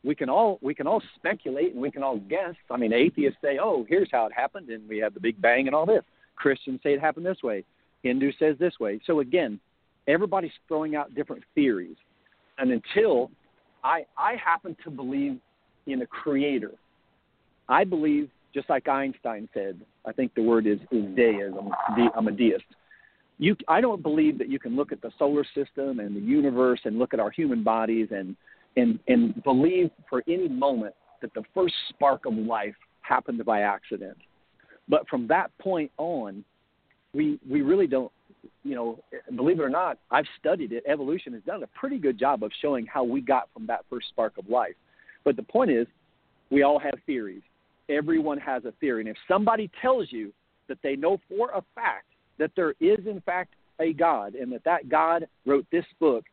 We 0.04 0.16
can 0.16 0.30
all 0.30 0.60
we 0.62 0.74
can 0.74 0.88
all 0.88 1.02
speculate 1.16 1.74
and 1.74 1.82
we 1.82 1.92
can 1.92 2.04
all 2.04 2.18
guess. 2.18 2.56
I 2.70 2.78
mean, 2.78 2.94
atheists 2.94 3.40
say, 3.42 3.58
"Oh, 3.62 3.86
here's 3.90 4.08
how 4.12 4.26
it 4.28 4.32
happened," 4.32 4.70
and 4.70 4.88
we 4.88 5.00
have 5.00 5.14
the 5.14 5.20
Big 5.20 5.42
Bang 5.42 5.68
and 5.68 5.76
all 5.76 5.86
this. 5.86 6.04
Christians 6.36 6.80
say 6.84 6.94
it 6.94 7.02
happened 7.02 7.26
this 7.26 7.44
way. 7.44 7.66
Hindu 8.04 8.32
says 8.40 8.56
this 8.60 8.80
way. 8.80 9.02
So 9.06 9.20
again, 9.20 9.60
everybody's 10.08 10.52
throwing 10.68 10.96
out 10.96 11.14
different 11.16 11.44
theories. 11.56 11.98
And 12.58 12.72
until 12.72 13.32
I, 13.84 14.06
I 14.18 14.36
happen 14.36 14.76
to 14.84 14.90
believe 14.90 15.40
in 15.86 16.02
a 16.02 16.08
creator, 16.08 16.72
I 17.70 17.84
believe, 17.84 18.30
just 18.58 18.72
like 18.72 18.88
Einstein 18.88 19.48
said, 19.54 19.80
I 20.04 20.12
think 20.12 20.34
the 20.34 20.42
word 20.42 20.66
is, 20.66 20.80
is 20.90 21.06
deism. 21.16 21.70
I'm 22.16 22.28
a 22.28 22.32
deist. 22.32 22.64
You, 23.38 23.56
I 23.68 23.82
don't 23.82 24.02
believe 24.02 24.40
that 24.40 24.50
you 24.50 24.58
can 24.58 24.76
look 24.76 24.92
at 24.92 25.00
the 25.00 25.12
solar 25.20 25.44
system 25.54 26.00
and 26.00 26.16
the 26.16 26.20
universe 26.20 26.80
and 26.86 26.98
look 26.98 27.14
at 27.14 27.20
our 27.20 27.30
human 27.30 27.64
bodies 27.64 28.08
and, 28.10 28.36
and, 28.76 28.98
and 29.08 29.44
believe 29.44 29.92
for 30.10 30.24
any 30.28 30.48
moment 30.48 30.96
that 31.22 31.32
the 31.36 31.44
first 31.54 31.76
spark 31.90 32.26
of 32.26 32.34
life 32.34 32.74
happened 33.02 33.46
by 33.46 33.62
accident. 33.62 34.18
But 34.90 35.08
from 35.08 35.28
that 35.28 35.56
point 35.60 35.92
on, 36.00 36.44
we, 37.14 37.40
we 37.48 37.62
really 37.62 37.86
don't 37.86 38.12
you 38.64 38.74
know, 38.74 39.04
believe 39.36 39.60
it 39.60 39.64
or 39.64 39.70
not, 39.70 40.00
I've 40.10 40.26
studied 40.40 40.72
it. 40.72 40.84
Evolution 40.88 41.32
has 41.34 41.44
done 41.44 41.62
a 41.62 41.68
pretty 41.80 42.00
good 42.00 42.18
job 42.18 42.44
of 42.44 42.52
showing 42.60 42.88
how 42.88 43.04
we 43.04 43.22
got 43.22 43.50
from 43.54 43.68
that 43.68 43.86
first 43.88 44.08
spark 44.10 44.40
of 44.40 44.50
life. 44.50 44.74
But 45.24 45.36
the 45.36 45.44
point 45.44 45.70
is, 45.70 45.86
we 46.50 46.64
all 46.64 46.80
have 46.80 46.96
theories. 47.06 47.44
Everyone 47.90 48.38
has 48.40 48.66
a 48.66 48.72
theory. 48.80 49.02
And 49.02 49.10
if 49.10 49.18
somebody 49.28 49.70
tells 49.82 50.12
you 50.12 50.34
that 50.68 50.78
they 50.84 50.96
know 50.96 51.20
for 51.30 51.50
a 51.52 51.64
fact 51.76 52.06
that 52.38 52.52
there 52.56 52.74
is, 52.80 53.06
in 53.08 53.22
fact, 53.26 53.54
a 53.80 53.94
God 53.94 54.36
and 54.36 54.52
that 54.52 54.64
that 54.66 54.90
God 54.90 55.28
wrote 55.46 55.66
this 55.72 55.86
book, 56.00 56.26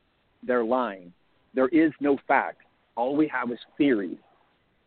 they're 0.47 0.65
lying. 0.65 1.13
There 1.55 1.69
is 1.69 1.93
no 2.01 2.19
fact. 2.27 2.63
All 2.97 3.17
we 3.17 3.29
have 3.29 3.51
is 3.51 3.59
theories. 3.79 4.19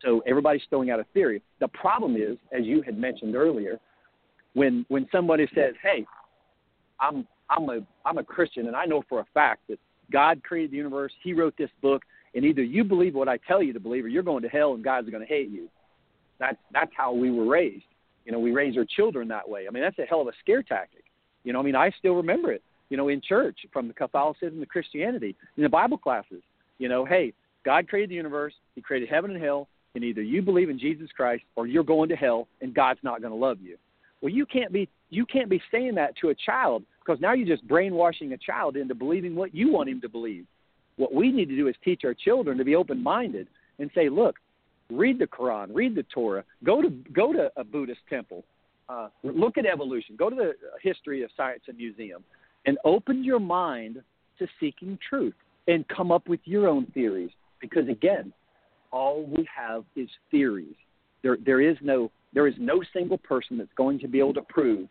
So 0.02 0.22
everybody's 0.26 0.62
throwing 0.70 0.90
out 0.90 1.00
a 1.00 1.06
theory. 1.14 1.42
The 1.60 1.68
problem 1.68 2.16
is, 2.16 2.36
as 2.52 2.64
you 2.64 2.82
had 2.82 2.98
mentioned 2.98 3.34
earlier, 3.34 3.80
when 4.54 4.84
when 4.88 5.08
somebody 5.10 5.48
says, 5.54 5.74
"Hey, 5.82 6.06
I'm 7.00 7.26
I'm 7.50 7.68
a 7.68 7.80
I'm 8.04 8.18
a 8.18 8.24
Christian, 8.24 8.66
and 8.66 8.76
I 8.76 8.84
know 8.84 9.02
for 9.08 9.20
a 9.20 9.26
fact 9.34 9.62
that 9.68 9.78
God 10.10 10.42
created 10.42 10.70
the 10.72 10.76
universe. 10.76 11.12
He 11.22 11.32
wrote 11.32 11.54
this 11.58 11.70
book, 11.82 12.02
and 12.34 12.44
either 12.44 12.62
you 12.62 12.84
believe 12.84 13.14
what 13.14 13.28
I 13.28 13.38
tell 13.38 13.62
you 13.62 13.72
to 13.72 13.80
believe, 13.80 14.04
or 14.04 14.08
you're 14.08 14.22
going 14.22 14.42
to 14.42 14.48
hell, 14.48 14.74
and 14.74 14.84
God's 14.84 15.10
going 15.10 15.22
to 15.22 15.28
hate 15.28 15.50
you. 15.50 15.68
That's 16.38 16.56
that's 16.72 16.92
how 16.96 17.12
we 17.12 17.30
were 17.30 17.46
raised. 17.46 17.84
You 18.24 18.32
know, 18.32 18.38
we 18.38 18.52
raise 18.52 18.76
our 18.76 18.84
children 18.84 19.28
that 19.28 19.48
way. 19.48 19.66
I 19.66 19.70
mean, 19.70 19.82
that's 19.82 19.98
a 19.98 20.04
hell 20.04 20.20
of 20.20 20.28
a 20.28 20.32
scare 20.40 20.62
tactic. 20.62 21.04
You 21.44 21.52
know, 21.52 21.60
I 21.60 21.62
mean, 21.62 21.76
I 21.76 21.90
still 21.98 22.14
remember 22.14 22.52
it. 22.52 22.62
You 22.90 22.96
know, 22.96 23.08
in 23.08 23.20
church, 23.26 23.58
from 23.72 23.88
the 23.88 23.94
Catholicism 23.94 24.60
to 24.60 24.66
Christianity, 24.66 25.34
in 25.56 25.62
the 25.62 25.68
Bible 25.68 25.98
classes. 25.98 26.42
You 26.78 26.88
know, 26.88 27.04
hey, 27.04 27.32
God 27.64 27.88
created 27.88 28.10
the 28.10 28.14
universe. 28.14 28.54
He 28.74 28.80
created 28.80 29.08
heaven 29.08 29.30
and 29.30 29.42
hell, 29.42 29.68
and 29.94 30.04
either 30.04 30.22
you 30.22 30.42
believe 30.42 30.70
in 30.70 30.78
Jesus 30.78 31.08
Christ, 31.14 31.42
or 31.56 31.66
you're 31.66 31.84
going 31.84 32.08
to 32.10 32.16
hell, 32.16 32.48
and 32.60 32.74
God's 32.74 33.00
not 33.02 33.20
going 33.20 33.32
to 33.32 33.38
love 33.38 33.58
you. 33.60 33.76
Well, 34.20 34.32
you 34.32 34.46
can't 34.46 34.72
be 34.72 34.88
you 35.10 35.24
can't 35.24 35.48
be 35.48 35.60
saying 35.70 35.94
that 35.94 36.16
to 36.20 36.28
a 36.28 36.34
child 36.34 36.82
because 37.00 37.20
now 37.20 37.32
you're 37.32 37.46
just 37.46 37.66
brainwashing 37.66 38.32
a 38.32 38.38
child 38.38 38.76
into 38.76 38.94
believing 38.94 39.34
what 39.34 39.54
you 39.54 39.72
want 39.72 39.88
him 39.88 40.00
to 40.02 40.08
believe. 40.08 40.44
What 40.96 41.14
we 41.14 41.32
need 41.32 41.48
to 41.48 41.56
do 41.56 41.68
is 41.68 41.74
teach 41.82 42.02
our 42.04 42.14
children 42.14 42.58
to 42.58 42.64
be 42.64 42.74
open 42.74 43.02
minded 43.02 43.48
and 43.78 43.90
say, 43.94 44.08
look, 44.08 44.36
read 44.90 45.18
the 45.18 45.26
Quran, 45.26 45.68
read 45.72 45.94
the 45.94 46.04
Torah, 46.04 46.44
go 46.64 46.80
to 46.82 46.90
go 47.12 47.32
to 47.32 47.50
a 47.56 47.64
Buddhist 47.64 48.00
temple, 48.08 48.44
uh, 48.88 49.08
look 49.22 49.58
at 49.58 49.66
evolution, 49.66 50.16
go 50.16 50.30
to 50.30 50.36
the 50.36 50.52
history 50.82 51.22
of 51.22 51.30
science 51.36 51.62
and 51.68 51.76
museum, 51.76 52.24
and 52.66 52.78
open 52.84 53.22
your 53.22 53.40
mind 53.40 54.02
to 54.38 54.46
seeking 54.60 54.98
truth 55.08 55.34
and 55.66 55.86
come 55.88 56.10
up 56.10 56.28
with 56.28 56.40
your 56.44 56.68
own 56.68 56.86
theories. 56.94 57.30
Because 57.60 57.88
again, 57.88 58.32
all 58.90 59.24
we 59.24 59.46
have 59.54 59.84
is 59.96 60.08
theories. 60.30 60.74
There, 61.22 61.36
there 61.44 61.60
is 61.60 61.76
no 61.82 62.10
there 62.32 62.46
is 62.46 62.54
no 62.58 62.82
single 62.92 63.18
person 63.18 63.58
that's 63.58 63.72
going 63.76 63.98
to 64.00 64.08
be 64.08 64.18
able 64.18 64.34
to 64.34 64.42
prove 64.42 64.88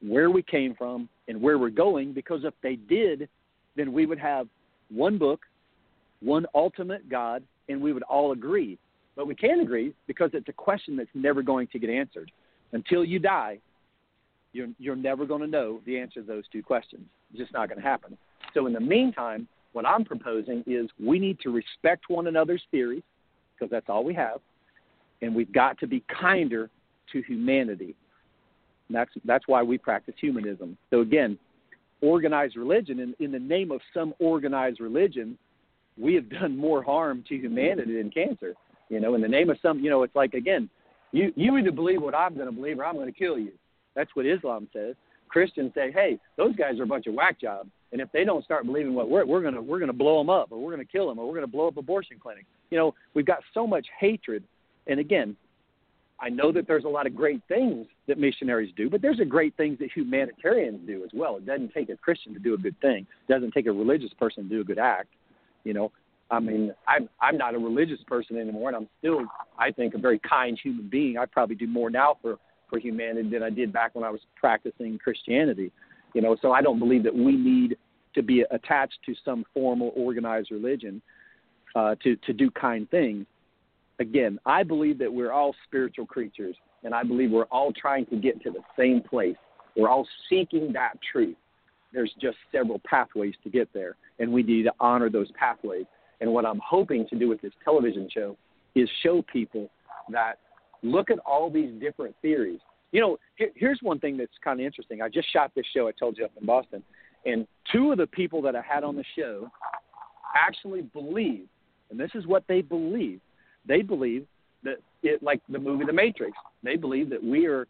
where 0.00 0.30
we 0.30 0.42
came 0.42 0.74
from 0.74 1.08
and 1.26 1.40
where 1.42 1.58
we're 1.58 1.70
going 1.70 2.12
because 2.12 2.44
if 2.44 2.54
they 2.62 2.76
did, 2.76 3.28
then 3.76 3.92
we 3.92 4.06
would 4.06 4.18
have 4.18 4.46
one 4.90 5.18
book, 5.18 5.40
one 6.20 6.46
ultimate 6.54 7.08
God, 7.08 7.42
and 7.68 7.80
we 7.80 7.92
would 7.92 8.04
all 8.04 8.32
agree. 8.32 8.78
But 9.18 9.26
we 9.26 9.34
can't 9.34 9.60
agree 9.60 9.92
because 10.06 10.30
it's 10.32 10.48
a 10.48 10.54
question 10.54 10.96
that's 10.96 11.10
never 11.12 11.42
going 11.42 11.66
to 11.72 11.78
get 11.78 11.90
answered. 11.90 12.32
Until 12.72 13.04
you 13.04 13.18
die, 13.18 13.58
you're, 14.54 14.68
you're 14.78 14.96
never 14.96 15.26
going 15.26 15.42
to 15.42 15.46
know 15.46 15.80
the 15.84 15.98
answer 15.98 16.22
to 16.22 16.26
those 16.26 16.44
two 16.50 16.62
questions. 16.62 17.02
It's 17.30 17.40
just 17.40 17.52
not 17.52 17.68
going 17.68 17.82
to 17.82 17.86
happen. 17.86 18.16
So, 18.54 18.66
in 18.66 18.72
the 18.72 18.80
meantime, 18.80 19.46
what 19.72 19.84
I'm 19.84 20.04
proposing 20.04 20.64
is 20.66 20.88
we 20.98 21.18
need 21.18 21.38
to 21.40 21.50
respect 21.50 22.04
one 22.08 22.28
another's 22.28 22.62
theories 22.70 23.02
because 23.54 23.70
that's 23.70 23.90
all 23.90 24.04
we 24.04 24.14
have 24.14 24.40
and 25.22 25.34
we've 25.34 25.52
got 25.52 25.78
to 25.78 25.86
be 25.86 26.02
kinder 26.20 26.70
to 27.12 27.22
humanity. 27.22 27.94
And 28.88 28.96
that's 28.96 29.10
that's 29.24 29.46
why 29.46 29.62
we 29.62 29.78
practice 29.78 30.14
humanism. 30.20 30.76
So 30.90 31.00
again, 31.00 31.38
organized 32.00 32.56
religion 32.56 33.00
in, 33.00 33.14
in 33.18 33.32
the 33.32 33.38
name 33.38 33.70
of 33.70 33.80
some 33.92 34.14
organized 34.18 34.80
religion, 34.80 35.36
we 35.96 36.14
have 36.14 36.28
done 36.30 36.56
more 36.56 36.82
harm 36.82 37.24
to 37.28 37.36
humanity 37.36 37.96
than 37.98 38.10
cancer. 38.10 38.54
You 38.88 39.00
know, 39.00 39.14
in 39.14 39.20
the 39.20 39.28
name 39.28 39.50
of 39.50 39.58
some, 39.60 39.80
you 39.80 39.90
know, 39.90 40.02
it's 40.02 40.16
like 40.16 40.34
again, 40.34 40.68
you 41.12 41.32
you 41.36 41.56
either 41.56 41.70
believe 41.70 42.02
what 42.02 42.14
I'm 42.14 42.34
going 42.34 42.46
to 42.46 42.52
believe 42.52 42.78
or 42.78 42.84
I'm 42.84 42.94
going 42.94 43.12
to 43.12 43.18
kill 43.18 43.38
you. 43.38 43.52
That's 43.94 44.10
what 44.14 44.26
Islam 44.26 44.68
says. 44.72 44.94
Christians 45.28 45.72
say, 45.74 45.92
hey, 45.92 46.18
those 46.36 46.56
guys 46.56 46.78
are 46.80 46.84
a 46.84 46.86
bunch 46.86 47.06
of 47.06 47.14
whack 47.14 47.40
jobs, 47.40 47.70
and 47.92 48.00
if 48.00 48.10
they 48.12 48.24
don't 48.24 48.44
start 48.44 48.64
believing 48.64 48.94
what 48.94 49.10
we're 49.10 49.26
we're 49.26 49.42
gonna 49.42 49.60
we're 49.60 49.78
gonna 49.80 49.92
blow 49.92 50.18
them 50.18 50.30
up, 50.30 50.50
or 50.50 50.58
we're 50.58 50.70
gonna 50.70 50.84
kill 50.84 51.08
them, 51.08 51.18
or 51.18 51.28
we're 51.28 51.34
gonna 51.34 51.46
blow 51.46 51.68
up 51.68 51.76
abortion 51.76 52.18
clinics. 52.20 52.46
You 52.70 52.78
know, 52.78 52.94
we've 53.14 53.26
got 53.26 53.40
so 53.54 53.66
much 53.66 53.86
hatred, 53.98 54.42
and 54.86 54.98
again, 54.98 55.36
I 56.20 56.28
know 56.28 56.50
that 56.52 56.66
there's 56.66 56.84
a 56.84 56.88
lot 56.88 57.06
of 57.06 57.14
great 57.14 57.40
things 57.48 57.86
that 58.08 58.18
missionaries 58.18 58.72
do, 58.76 58.90
but 58.90 59.00
there's 59.00 59.20
a 59.20 59.24
great 59.24 59.56
things 59.56 59.78
that 59.78 59.92
humanitarians 59.92 60.86
do 60.86 61.04
as 61.04 61.10
well. 61.14 61.36
It 61.36 61.46
doesn't 61.46 61.72
take 61.72 61.90
a 61.90 61.96
Christian 61.96 62.34
to 62.34 62.40
do 62.40 62.54
a 62.54 62.58
good 62.58 62.78
thing. 62.80 63.06
It 63.28 63.32
doesn't 63.32 63.52
take 63.52 63.66
a 63.66 63.72
religious 63.72 64.12
person 64.18 64.44
to 64.44 64.48
do 64.48 64.60
a 64.60 64.64
good 64.64 64.78
act. 64.78 65.08
You 65.64 65.74
know, 65.74 65.92
I 66.30 66.40
mean, 66.40 66.74
I'm 66.86 67.08
I'm 67.20 67.38
not 67.38 67.54
a 67.54 67.58
religious 67.58 68.00
person 68.06 68.36
anymore, 68.36 68.68
and 68.68 68.76
I'm 68.76 68.88
still, 68.98 69.22
I 69.58 69.70
think, 69.70 69.94
a 69.94 69.98
very 69.98 70.18
kind 70.18 70.58
human 70.62 70.88
being. 70.88 71.16
I 71.16 71.24
probably 71.24 71.56
do 71.56 71.66
more 71.66 71.90
now 71.90 72.16
for 72.20 72.38
for 72.68 72.78
humanity 72.78 73.30
than 73.30 73.42
I 73.42 73.50
did 73.50 73.72
back 73.72 73.94
when 73.94 74.04
I 74.04 74.10
was 74.10 74.20
practicing 74.36 74.98
Christianity. 74.98 75.72
You 76.14 76.20
know, 76.20 76.36
so 76.42 76.52
I 76.52 76.60
don't 76.60 76.78
believe 76.78 77.02
that 77.04 77.14
we 77.14 77.32
need 77.32 77.76
to 78.14 78.22
be 78.22 78.44
attached 78.50 78.98
to 79.06 79.14
some 79.24 79.44
formal 79.54 79.92
organized 79.96 80.50
religion 80.50 81.00
uh, 81.74 81.94
to 82.02 82.16
to 82.16 82.32
do 82.32 82.50
kind 82.50 82.88
things. 82.90 83.26
Again, 83.98 84.38
I 84.44 84.62
believe 84.62 84.98
that 84.98 85.12
we're 85.12 85.32
all 85.32 85.54
spiritual 85.66 86.06
creatures, 86.06 86.56
and 86.84 86.94
I 86.94 87.02
believe 87.02 87.30
we're 87.30 87.44
all 87.44 87.72
trying 87.72 88.06
to 88.06 88.16
get 88.16 88.42
to 88.42 88.50
the 88.50 88.60
same 88.78 89.02
place. 89.02 89.36
We're 89.76 89.88
all 89.88 90.06
seeking 90.28 90.72
that 90.74 90.98
truth. 91.10 91.36
There's 91.92 92.12
just 92.20 92.36
several 92.52 92.80
pathways 92.88 93.34
to 93.44 93.50
get 93.50 93.72
there, 93.72 93.96
and 94.18 94.30
we 94.30 94.42
need 94.42 94.64
to 94.64 94.72
honor 94.78 95.08
those 95.08 95.30
pathways. 95.32 95.86
And 96.20 96.32
what 96.32 96.44
I'm 96.44 96.60
hoping 96.64 97.06
to 97.08 97.16
do 97.16 97.28
with 97.28 97.40
this 97.40 97.52
television 97.64 98.08
show 98.12 98.36
is 98.74 98.88
show 99.02 99.22
people 99.32 99.70
that 100.10 100.38
look 100.82 101.10
at 101.10 101.18
all 101.20 101.50
these 101.50 101.70
different 101.80 102.14
theories. 102.22 102.60
You 102.92 103.00
know, 103.00 103.18
here, 103.36 103.50
here's 103.54 103.78
one 103.82 103.98
thing 104.00 104.16
that's 104.16 104.32
kind 104.42 104.60
of 104.60 104.66
interesting. 104.66 105.02
I 105.02 105.08
just 105.08 105.32
shot 105.32 105.52
this 105.54 105.66
show 105.74 105.88
I 105.88 105.92
told 105.92 106.16
you 106.16 106.24
up 106.24 106.32
in 106.40 106.46
Boston, 106.46 106.82
and 107.26 107.46
two 107.70 107.92
of 107.92 107.98
the 107.98 108.06
people 108.06 108.40
that 108.42 108.56
I 108.56 108.62
had 108.62 108.84
on 108.84 108.96
the 108.96 109.04
show 109.16 109.48
actually 110.34 110.82
believe, 110.82 111.46
and 111.90 111.98
this 111.98 112.10
is 112.14 112.26
what 112.26 112.44
they 112.48 112.62
believe. 112.62 113.20
They 113.66 113.82
believe 113.82 114.26
that 114.64 114.76
it, 115.02 115.22
like 115.22 115.40
the 115.48 115.58
movie 115.58 115.84
The 115.84 115.92
Matrix, 115.92 116.32
they 116.62 116.76
believe 116.76 117.10
that 117.10 117.22
we 117.22 117.46
are 117.46 117.66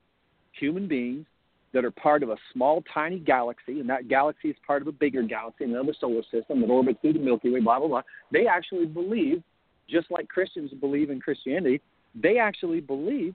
human 0.53 0.87
beings 0.87 1.27
that 1.73 1.85
are 1.85 1.91
part 1.91 2.23
of 2.23 2.31
a 2.31 2.37
small, 2.53 2.83
tiny 2.93 3.19
galaxy, 3.19 3.81
and 3.81 3.89
that 3.91 4.09
galaxy 4.09 4.49
is 4.49 4.57
part 4.67 4.83
of 4.83 4.89
a 4.89 4.93
bigger 4.93 5.23
galaxy, 5.23 5.65
and 5.65 5.73
another 5.75 5.95
solar 6.01 6.23
system 6.31 6.61
that 6.61 6.71
orbits 6.71 6.99
through 7.03 7.13
the 7.13 7.19
Milky 7.19 7.51
Way, 7.51 7.61
blah, 7.61 7.79
blah, 7.79 7.89
blah. 7.89 8.03
They 8.33 8.47
actually 8.47 8.87
believe, 8.87 9.43
just 9.89 10.11
like 10.11 10.29
Christians 10.29 10.71
believe 10.81 11.11
in 11.11 11.21
Christianity, 11.21 11.81
they 12.15 12.39
actually 12.39 12.81
believe 12.81 13.35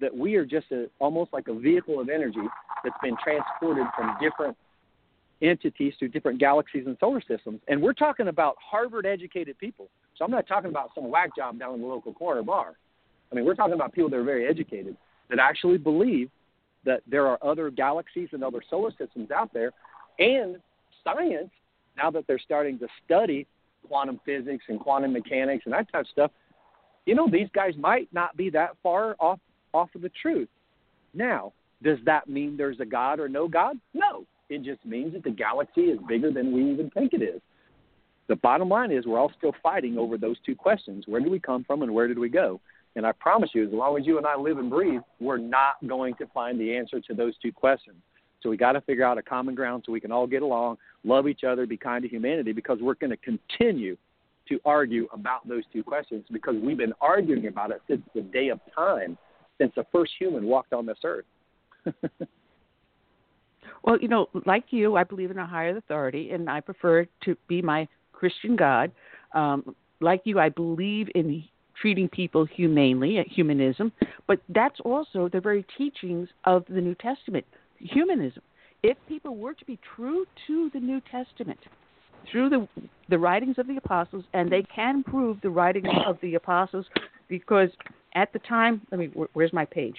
that 0.00 0.16
we 0.16 0.36
are 0.36 0.44
just 0.44 0.66
a, 0.72 0.86
almost 0.98 1.32
like 1.32 1.48
a 1.48 1.54
vehicle 1.54 2.00
of 2.00 2.08
energy 2.08 2.40
that's 2.82 2.96
been 3.02 3.16
transported 3.22 3.86
from 3.96 4.16
different 4.20 4.56
entities 5.42 5.92
to 6.00 6.08
different 6.08 6.40
galaxies 6.40 6.84
and 6.86 6.96
solar 7.00 7.20
systems. 7.20 7.60
And 7.68 7.82
we're 7.82 7.92
talking 7.92 8.28
about 8.28 8.56
Harvard 8.58 9.06
educated 9.06 9.58
people. 9.58 9.88
So 10.16 10.24
I'm 10.24 10.30
not 10.30 10.46
talking 10.46 10.70
about 10.70 10.90
some 10.94 11.10
whack 11.10 11.36
job 11.36 11.58
down 11.58 11.74
in 11.74 11.80
the 11.80 11.86
local 11.86 12.12
corner 12.14 12.42
bar. 12.42 12.74
I 13.30 13.34
mean, 13.34 13.44
we're 13.44 13.54
talking 13.54 13.74
about 13.74 13.92
people 13.92 14.10
that 14.10 14.16
are 14.16 14.24
very 14.24 14.46
educated 14.46 14.96
that 15.30 15.38
actually 15.38 15.78
believe 15.78 16.30
that 16.84 17.02
there 17.06 17.26
are 17.26 17.38
other 17.42 17.70
galaxies 17.70 18.28
and 18.32 18.42
other 18.42 18.62
solar 18.68 18.90
systems 18.98 19.30
out 19.30 19.52
there. 19.52 19.72
And 20.18 20.56
science, 21.02 21.50
now 21.96 22.10
that 22.10 22.26
they're 22.26 22.38
starting 22.38 22.78
to 22.78 22.88
study 23.04 23.46
quantum 23.88 24.20
physics 24.24 24.64
and 24.68 24.80
quantum 24.80 25.12
mechanics 25.12 25.64
and 25.66 25.74
that 25.74 25.90
type 25.92 26.02
of 26.02 26.08
stuff, 26.08 26.30
you 27.06 27.14
know, 27.14 27.28
these 27.30 27.48
guys 27.54 27.74
might 27.78 28.08
not 28.12 28.36
be 28.36 28.50
that 28.50 28.76
far 28.82 29.16
off 29.20 29.38
off 29.72 29.94
of 29.94 30.02
the 30.02 30.10
truth. 30.22 30.48
Now, 31.12 31.52
does 31.82 31.98
that 32.04 32.28
mean 32.28 32.56
there's 32.56 32.80
a 32.80 32.84
God 32.84 33.18
or 33.20 33.28
no 33.28 33.48
God? 33.48 33.76
No. 33.92 34.24
It 34.48 34.62
just 34.62 34.84
means 34.84 35.14
that 35.14 35.24
the 35.24 35.30
galaxy 35.30 35.82
is 35.82 35.98
bigger 36.08 36.30
than 36.30 36.52
we 36.52 36.70
even 36.70 36.90
think 36.90 37.12
it 37.12 37.22
is. 37.22 37.40
The 38.28 38.36
bottom 38.36 38.68
line 38.68 38.90
is 38.90 39.04
we're 39.04 39.18
all 39.18 39.32
still 39.36 39.54
fighting 39.62 39.98
over 39.98 40.16
those 40.16 40.36
two 40.46 40.54
questions. 40.54 41.04
Where 41.06 41.20
did 41.20 41.30
we 41.30 41.38
come 41.38 41.64
from 41.64 41.82
and 41.82 41.92
where 41.92 42.08
did 42.08 42.18
we 42.18 42.28
go? 42.28 42.60
And 42.96 43.06
I 43.06 43.12
promise 43.12 43.50
you, 43.54 43.66
as 43.66 43.72
long 43.72 43.98
as 43.98 44.06
you 44.06 44.18
and 44.18 44.26
I 44.26 44.36
live 44.36 44.58
and 44.58 44.70
breathe, 44.70 45.00
we're 45.20 45.38
not 45.38 45.74
going 45.86 46.14
to 46.14 46.26
find 46.28 46.60
the 46.60 46.76
answer 46.76 47.00
to 47.00 47.14
those 47.14 47.34
two 47.42 47.52
questions. 47.52 47.96
So 48.42 48.50
we 48.50 48.56
got 48.56 48.72
to 48.72 48.80
figure 48.82 49.04
out 49.04 49.18
a 49.18 49.22
common 49.22 49.54
ground 49.54 49.84
so 49.86 49.92
we 49.92 50.00
can 50.00 50.12
all 50.12 50.26
get 50.26 50.42
along, 50.42 50.76
love 51.02 51.26
each 51.26 51.44
other, 51.44 51.66
be 51.66 51.76
kind 51.76 52.02
to 52.02 52.08
humanity, 52.08 52.52
because 52.52 52.78
we're 52.80 52.94
going 52.94 53.10
to 53.10 53.16
continue 53.16 53.96
to 54.48 54.60
argue 54.64 55.08
about 55.12 55.48
those 55.48 55.62
two 55.72 55.82
questions 55.82 56.24
because 56.30 56.54
we've 56.62 56.76
been 56.76 56.92
arguing 57.00 57.46
about 57.46 57.70
it 57.70 57.80
since 57.88 58.02
the 58.14 58.20
day 58.20 58.48
of 58.48 58.60
time, 58.74 59.16
since 59.58 59.72
the 59.74 59.86
first 59.90 60.12
human 60.18 60.44
walked 60.44 60.72
on 60.72 60.84
this 60.84 60.98
earth. 61.04 61.24
well, 63.82 63.98
you 64.00 64.08
know, 64.08 64.28
like 64.44 64.64
you, 64.70 64.96
I 64.96 65.04
believe 65.04 65.30
in 65.30 65.38
a 65.38 65.46
higher 65.46 65.76
authority, 65.76 66.30
and 66.30 66.50
I 66.50 66.60
prefer 66.60 67.06
to 67.24 67.36
be 67.48 67.62
my 67.62 67.88
Christian 68.12 68.56
God. 68.56 68.92
Um, 69.32 69.74
like 70.00 70.22
you, 70.24 70.38
I 70.38 70.50
believe 70.50 71.08
in 71.14 71.44
treating 71.80 72.08
people 72.08 72.44
humanely, 72.44 73.18
uh, 73.18 73.24
humanism, 73.26 73.92
but 74.26 74.40
that's 74.48 74.78
also 74.80 75.28
the 75.28 75.40
very 75.40 75.64
teachings 75.76 76.28
of 76.44 76.64
the 76.68 76.80
New 76.80 76.94
Testament, 76.94 77.44
humanism. 77.78 78.42
If 78.82 78.96
people 79.08 79.36
were 79.36 79.54
to 79.54 79.64
be 79.64 79.78
true 79.96 80.26
to 80.46 80.70
the 80.72 80.80
New 80.80 81.00
Testament, 81.10 81.58
through 82.30 82.48
the 82.48 82.68
the 83.10 83.18
writings 83.18 83.58
of 83.58 83.66
the 83.66 83.76
apostles, 83.76 84.24
and 84.32 84.50
they 84.50 84.62
can 84.62 85.02
prove 85.02 85.38
the 85.42 85.50
writings 85.50 85.88
of 86.06 86.18
the 86.22 86.34
apostles 86.34 86.86
because 87.28 87.68
at 88.14 88.32
the 88.32 88.38
time, 88.40 88.80
let 88.90 88.98
me 88.98 89.10
where's 89.32 89.52
my 89.52 89.64
page? 89.64 89.96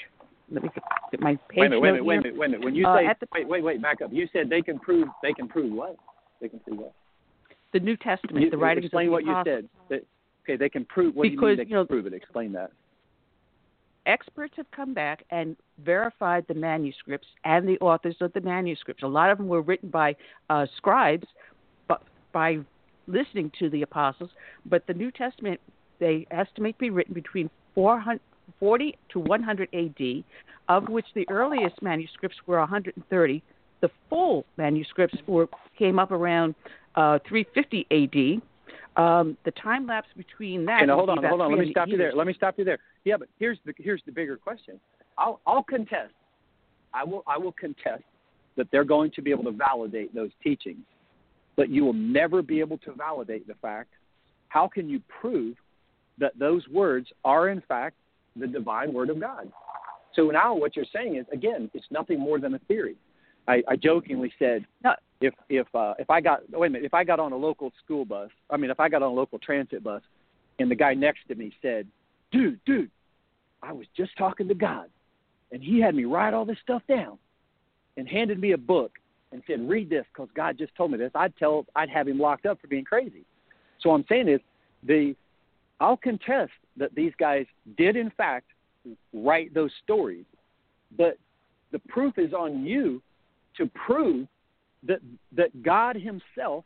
Let 0.51 0.63
me 0.63 0.69
get 1.11 1.19
my 1.19 1.35
page. 1.49 1.57
Wait 1.57 1.65
a 1.67 1.69
minute, 1.69 1.81
wait 1.81 1.89
a 1.89 1.93
minute, 1.93 2.05
wait 2.05 2.15
a 2.15 2.21
minute, 2.21 2.37
wait 2.37 2.45
a 2.45 2.49
minute. 2.49 2.65
When 2.65 2.75
you 2.75 2.85
uh, 2.85 2.97
say 2.97 3.15
the, 3.19 3.27
wait, 3.33 3.47
wait, 3.47 3.63
wait, 3.63 3.81
back 3.81 4.01
up. 4.01 4.11
You 4.13 4.27
said 4.31 4.49
they 4.49 4.61
can 4.61 4.79
prove 4.79 5.07
they 5.23 5.33
can 5.33 5.47
prove 5.47 5.71
what? 5.71 5.97
They 6.41 6.49
can 6.49 6.59
prove 6.59 6.79
what? 6.79 6.93
The 7.73 7.79
New 7.79 7.97
Testament, 7.97 8.45
you, 8.45 8.49
the 8.51 8.57
writings 8.57 8.85
explain 8.85 9.07
of 9.07 9.23
the 9.23 9.31
what 9.31 9.47
you 9.47 9.67
said. 9.89 10.01
Okay, 10.45 10.57
they 10.57 10.69
can 10.69 10.85
prove. 10.85 11.15
What 11.15 11.23
because, 11.23 11.39
do 11.39 11.41
you 11.41 11.47
mean 11.47 11.57
they 11.57 11.63
can 11.63 11.71
you 11.71 11.77
know, 11.77 11.85
prove 11.85 12.05
it? 12.05 12.13
Explain 12.13 12.51
that 12.53 12.71
experts 14.05 14.53
have 14.57 14.69
come 14.71 14.93
back 14.93 15.23
and 15.31 15.55
verified 15.83 16.45
the 16.47 16.53
manuscripts 16.53 17.27
and 17.43 17.67
the 17.67 17.77
authors 17.79 18.15
of 18.21 18.31
the 18.33 18.41
manuscripts. 18.41 19.03
A 19.03 19.07
lot 19.07 19.31
of 19.31 19.37
them 19.37 19.47
were 19.47 19.61
written 19.61 19.89
by 19.89 20.15
uh, 20.49 20.65
scribes, 20.77 21.25
by 22.31 22.59
listening 23.07 23.51
to 23.59 23.69
the 23.69 23.81
apostles, 23.81 24.29
but 24.65 24.85
the 24.87 24.93
New 24.93 25.11
Testament 25.11 25.59
they 25.99 26.27
estimate 26.31 26.75
to 26.75 26.79
be 26.79 26.89
written 26.89 27.13
between 27.13 27.49
440 27.73 28.97
to 29.13 29.19
100 29.19 29.69
AD, 29.73 30.23
of 30.67 30.89
which 30.89 31.05
the 31.15 31.25
earliest 31.29 31.81
manuscripts 31.81 32.35
were 32.45 32.59
130. 32.59 33.43
The 33.79 33.89
full 34.09 34.45
manuscripts 34.57 35.17
were 35.27 35.47
came 35.79 35.97
up 35.97 36.11
around 36.11 36.55
uh, 36.95 37.19
350 37.29 37.87
AD. 37.91 38.41
Um, 38.97 39.37
the 39.43 39.51
time 39.51 39.87
lapse 39.87 40.07
between 40.15 40.65
that. 40.65 40.83
Okay, 40.83 40.91
hold 40.91 41.09
on, 41.09 41.23
hold 41.23 41.41
on. 41.41 41.51
Let 41.51 41.59
me 41.59 41.71
stop 41.71 41.87
you 41.87 41.97
there. 41.97 42.13
Let 42.13 42.27
me 42.27 42.33
stop 42.33 42.55
you 42.57 42.63
there. 42.63 42.79
Yeah, 43.03 43.17
but 43.17 43.27
here's 43.37 43.59
the 43.65 43.73
here's 43.77 44.01
the 44.05 44.11
bigger 44.11 44.37
question. 44.37 44.79
I'll 45.17 45.41
I'll 45.45 45.63
contest. 45.63 46.13
I 46.93 47.03
will 47.03 47.23
I 47.27 47.37
will 47.37 47.51
contest 47.51 48.03
that 48.55 48.67
they're 48.71 48.85
going 48.85 49.11
to 49.11 49.21
be 49.21 49.31
able 49.31 49.43
to 49.43 49.51
validate 49.51 50.15
those 50.15 50.31
teachings 50.41 50.85
but 51.55 51.69
you 51.69 51.83
will 51.83 51.93
never 51.93 52.41
be 52.41 52.59
able 52.59 52.77
to 52.79 52.93
validate 52.93 53.47
the 53.47 53.55
fact. 53.55 53.89
How 54.49 54.67
can 54.67 54.89
you 54.89 55.01
prove 55.21 55.55
that 56.17 56.37
those 56.37 56.67
words 56.69 57.07
are, 57.23 57.49
in 57.49 57.61
fact, 57.61 57.95
the 58.35 58.47
divine 58.47 58.93
word 58.93 59.09
of 59.09 59.19
God? 59.19 59.51
So 60.15 60.29
now 60.29 60.55
what 60.55 60.75
you're 60.75 60.85
saying 60.93 61.17
is, 61.17 61.25
again, 61.31 61.69
it's 61.73 61.85
nothing 61.91 62.19
more 62.19 62.39
than 62.39 62.53
a 62.53 62.59
theory. 62.59 62.95
I, 63.47 63.61
I 63.67 63.75
jokingly 63.75 64.31
said, 64.39 64.65
no. 64.83 64.93
If 65.21 65.33
if 65.49 65.67
uh, 65.73 65.93
if 65.99 66.09
I 66.09 66.21
got 66.21 66.41
wait 66.51 66.67
a 66.67 66.69
minute, 66.71 66.85
if 66.85 66.93
I 66.93 67.03
got 67.03 67.19
on 67.19 67.31
a 67.31 67.37
local 67.37 67.71
school 67.83 68.05
bus, 68.05 68.29
I 68.49 68.57
mean, 68.57 68.69
if 68.69 68.79
I 68.79 68.89
got 68.89 69.03
on 69.03 69.11
a 69.11 69.13
local 69.15 69.39
transit 69.39 69.83
bus, 69.83 70.01
and 70.59 70.69
the 70.69 70.75
guy 70.75 70.93
next 70.93 71.27
to 71.29 71.35
me 71.35 71.53
said, 71.61 71.87
"Dude, 72.31 72.59
dude, 72.65 72.91
I 73.63 73.71
was 73.71 73.87
just 73.95 74.17
talking 74.17 74.47
to 74.47 74.53
God, 74.53 74.89
and 75.51 75.63
He 75.63 75.79
had 75.79 75.95
me 75.95 76.05
write 76.05 76.33
all 76.33 76.45
this 76.45 76.57
stuff 76.61 76.81
down, 76.87 77.17
and 77.97 78.07
handed 78.07 78.39
me 78.39 78.51
a 78.51 78.57
book, 78.57 78.91
and 79.31 79.41
said, 79.47 79.67
"Read 79.67 79.89
this," 79.89 80.05
because 80.13 80.29
God 80.35 80.57
just 80.57 80.75
told 80.75 80.91
me 80.91 80.97
this, 80.97 81.11
I'd 81.15 81.35
tell, 81.37 81.65
I'd 81.75 81.89
have 81.89 82.07
him 82.07 82.19
locked 82.19 82.45
up 82.45 82.59
for 82.59 82.67
being 82.67 82.85
crazy. 82.85 83.23
So 83.81 83.91
I'm 83.91 84.05
saying 84.09 84.27
is, 84.27 84.41
the, 84.83 85.15
I'll 85.79 85.97
contest 85.97 86.51
that 86.77 86.93
these 86.95 87.13
guys 87.19 87.45
did 87.77 87.95
in 87.95 88.11
fact 88.11 88.47
write 89.13 89.53
those 89.53 89.71
stories, 89.83 90.25
but 90.97 91.17
the 91.71 91.79
proof 91.79 92.17
is 92.17 92.33
on 92.33 92.65
you 92.65 93.01
to 93.57 93.69
prove 93.73 94.27
that 94.87 94.99
that 95.35 95.63
God 95.63 95.95
Himself 95.95 96.65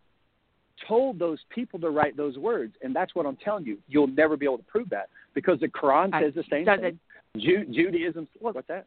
told 0.88 1.20
those 1.20 1.40
people 1.50 1.80
to 1.80 1.90
write 1.90 2.16
those 2.16 2.38
words, 2.38 2.74
and 2.82 2.96
that's 2.96 3.14
what 3.16 3.26
I'm 3.26 3.36
telling 3.38 3.66
you. 3.66 3.78
You'll 3.88 4.08
never 4.08 4.38
be 4.38 4.46
able 4.46 4.58
to 4.58 4.64
prove 4.64 4.90
that 4.90 5.10
because 5.34 5.60
the 5.60 5.68
Quran 5.68 6.12
says 6.22 6.34
the 6.36 6.44
same 6.50 6.66
thing. 6.66 7.00
Ju- 7.38 7.66
Judaism, 7.72 8.28
what's 8.40 8.68
that? 8.68 8.86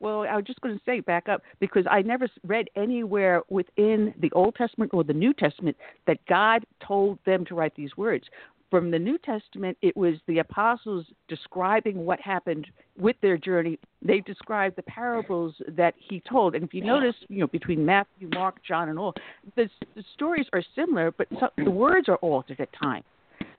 Well, 0.00 0.22
I 0.22 0.36
was 0.36 0.44
just 0.44 0.60
going 0.60 0.76
to 0.76 0.84
say 0.84 1.00
back 1.00 1.28
up 1.28 1.42
because 1.58 1.84
I 1.90 2.02
never 2.02 2.28
read 2.46 2.68
anywhere 2.76 3.42
within 3.48 4.14
the 4.20 4.30
Old 4.32 4.54
Testament 4.54 4.92
or 4.94 5.02
the 5.02 5.12
New 5.12 5.34
Testament 5.34 5.76
that 6.06 6.18
God 6.28 6.64
told 6.86 7.18
them 7.26 7.44
to 7.46 7.54
write 7.54 7.74
these 7.74 7.96
words. 7.96 8.24
From 8.70 8.90
the 8.90 8.98
New 8.98 9.18
Testament, 9.18 9.78
it 9.82 9.96
was 9.96 10.16
the 10.26 10.38
apostles 10.40 11.06
describing 11.28 12.04
what 12.04 12.20
happened 12.20 12.66
with 12.98 13.16
their 13.22 13.38
journey. 13.38 13.78
They 14.02 14.20
described 14.20 14.76
the 14.76 14.82
parables 14.82 15.54
that 15.68 15.94
he 15.96 16.20
told. 16.28 16.54
And 16.54 16.64
if 16.64 16.74
you 16.74 16.84
notice, 16.84 17.14
you 17.28 17.40
know, 17.40 17.46
between 17.46 17.84
Matthew, 17.84 18.28
Mark, 18.34 18.56
John, 18.66 18.88
and 18.90 18.98
all, 18.98 19.14
the, 19.56 19.68
the 19.94 20.04
stories 20.14 20.46
are 20.52 20.62
similar, 20.74 21.10
but 21.10 21.28
some, 21.40 21.48
the 21.56 21.70
words 21.70 22.08
are 22.08 22.16
altered 22.16 22.60
at 22.60 22.68
times. 22.72 23.04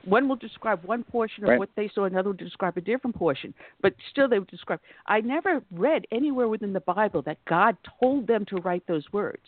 One 0.06 0.30
will 0.30 0.38
describe 0.38 0.84
one 0.86 1.04
portion 1.04 1.44
of 1.44 1.50
Right. 1.50 1.60
what 1.60 1.70
they 1.76 1.90
saw, 1.94 2.06
another 2.06 2.30
will 2.30 2.38
describe 2.38 2.78
a 2.78 2.82
different 2.82 3.16
portion. 3.16 3.54
But 3.82 3.94
still, 4.12 4.30
they 4.30 4.40
would 4.40 4.50
describe. 4.50 4.80
I 5.08 5.22
never 5.22 5.62
read 5.72 6.06
anywhere 6.12 6.48
within 6.48 6.72
the 6.72 6.80
Bible 6.80 7.22
that 7.24 7.38
God 7.46 7.76
told 8.00 8.28
them 8.28 8.46
to 8.46 8.58
write 8.58 8.84
those 8.88 9.04
words. 9.12 9.44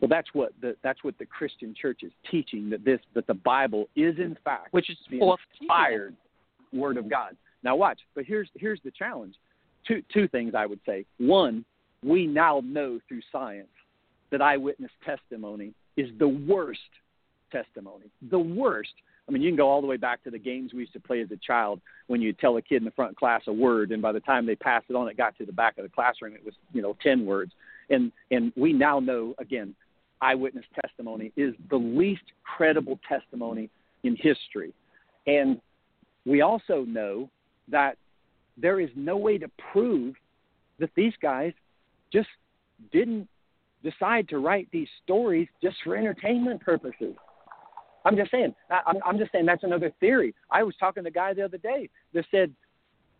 Well, 0.00 0.08
that's 0.08 0.28
what 0.32 0.52
the 0.60 0.76
that's 0.82 1.04
what 1.04 1.18
the 1.18 1.26
Christian 1.26 1.74
church 1.80 2.02
is 2.02 2.12
teaching 2.30 2.70
that 2.70 2.84
this 2.84 3.00
that 3.14 3.26
the 3.26 3.34
Bible 3.34 3.88
is 3.96 4.18
in 4.18 4.36
fact 4.44 4.72
Which 4.72 4.88
is 4.88 4.96
the 5.10 5.20
inspired 5.60 6.16
Word 6.72 6.96
of 6.96 7.10
God. 7.10 7.36
Now 7.62 7.76
watch, 7.76 8.00
but 8.14 8.24
here's 8.24 8.48
here's 8.56 8.80
the 8.82 8.90
challenge. 8.90 9.34
Two 9.86 10.02
two 10.12 10.26
things 10.28 10.54
I 10.54 10.66
would 10.66 10.80
say. 10.86 11.04
One, 11.18 11.64
we 12.02 12.26
now 12.26 12.62
know 12.64 12.98
through 13.08 13.20
science 13.30 13.68
that 14.30 14.40
eyewitness 14.40 14.90
testimony 15.04 15.74
is 15.96 16.08
the 16.18 16.28
worst 16.28 16.80
testimony. 17.52 18.06
The 18.30 18.38
worst. 18.38 18.92
I 19.28 19.32
mean, 19.32 19.42
you 19.42 19.50
can 19.50 19.56
go 19.56 19.68
all 19.68 19.80
the 19.80 19.86
way 19.86 19.96
back 19.96 20.24
to 20.24 20.30
the 20.30 20.38
games 20.38 20.72
we 20.72 20.80
used 20.80 20.92
to 20.94 21.00
play 21.00 21.20
as 21.20 21.30
a 21.30 21.36
child 21.36 21.80
when 22.08 22.20
you 22.20 22.32
tell 22.32 22.56
a 22.56 22.62
kid 22.62 22.76
in 22.76 22.84
the 22.84 22.90
front 22.90 23.16
class 23.16 23.42
a 23.46 23.52
word, 23.52 23.92
and 23.92 24.02
by 24.02 24.12
the 24.12 24.20
time 24.20 24.44
they 24.46 24.56
passed 24.56 24.86
it 24.88 24.96
on, 24.96 25.08
it 25.08 25.16
got 25.16 25.36
to 25.38 25.46
the 25.46 25.52
back 25.52 25.78
of 25.78 25.84
the 25.84 25.88
classroom. 25.88 26.34
It 26.34 26.44
was, 26.44 26.54
you 26.72 26.82
know, 26.82 26.96
ten 27.02 27.26
words. 27.26 27.52
And 27.90 28.12
and 28.30 28.52
we 28.56 28.72
now 28.72 28.98
know 28.98 29.34
again, 29.38 29.74
eyewitness 30.22 30.64
testimony 30.82 31.32
is 31.36 31.54
the 31.70 31.76
least 31.76 32.22
credible 32.44 32.98
testimony 33.08 33.70
in 34.04 34.16
history. 34.16 34.72
And 35.26 35.60
we 36.26 36.40
also 36.42 36.84
know 36.84 37.30
that 37.68 37.96
there 38.56 38.80
is 38.80 38.90
no 38.94 39.16
way 39.16 39.38
to 39.38 39.50
prove 39.72 40.14
that 40.78 40.90
these 40.94 41.14
guys 41.22 41.52
just 42.12 42.28
didn't 42.92 43.28
decide 43.82 44.28
to 44.28 44.38
write 44.38 44.68
these 44.72 44.88
stories 45.02 45.48
just 45.62 45.76
for 45.84 45.96
entertainment 45.96 46.60
purposes. 46.60 47.14
I'm 48.04 48.16
just 48.16 48.30
saying. 48.30 48.54
I- 48.70 48.82
I'm, 48.86 48.96
I'm 49.06 49.18
just 49.18 49.32
saying 49.32 49.46
that's 49.46 49.64
another 49.64 49.92
theory. 50.00 50.34
I 50.50 50.62
was 50.62 50.74
talking 50.78 51.02
to 51.04 51.08
a 51.08 51.12
guy 51.12 51.34
the 51.34 51.44
other 51.44 51.58
day 51.58 51.88
that 52.14 52.24
said, 52.30 52.52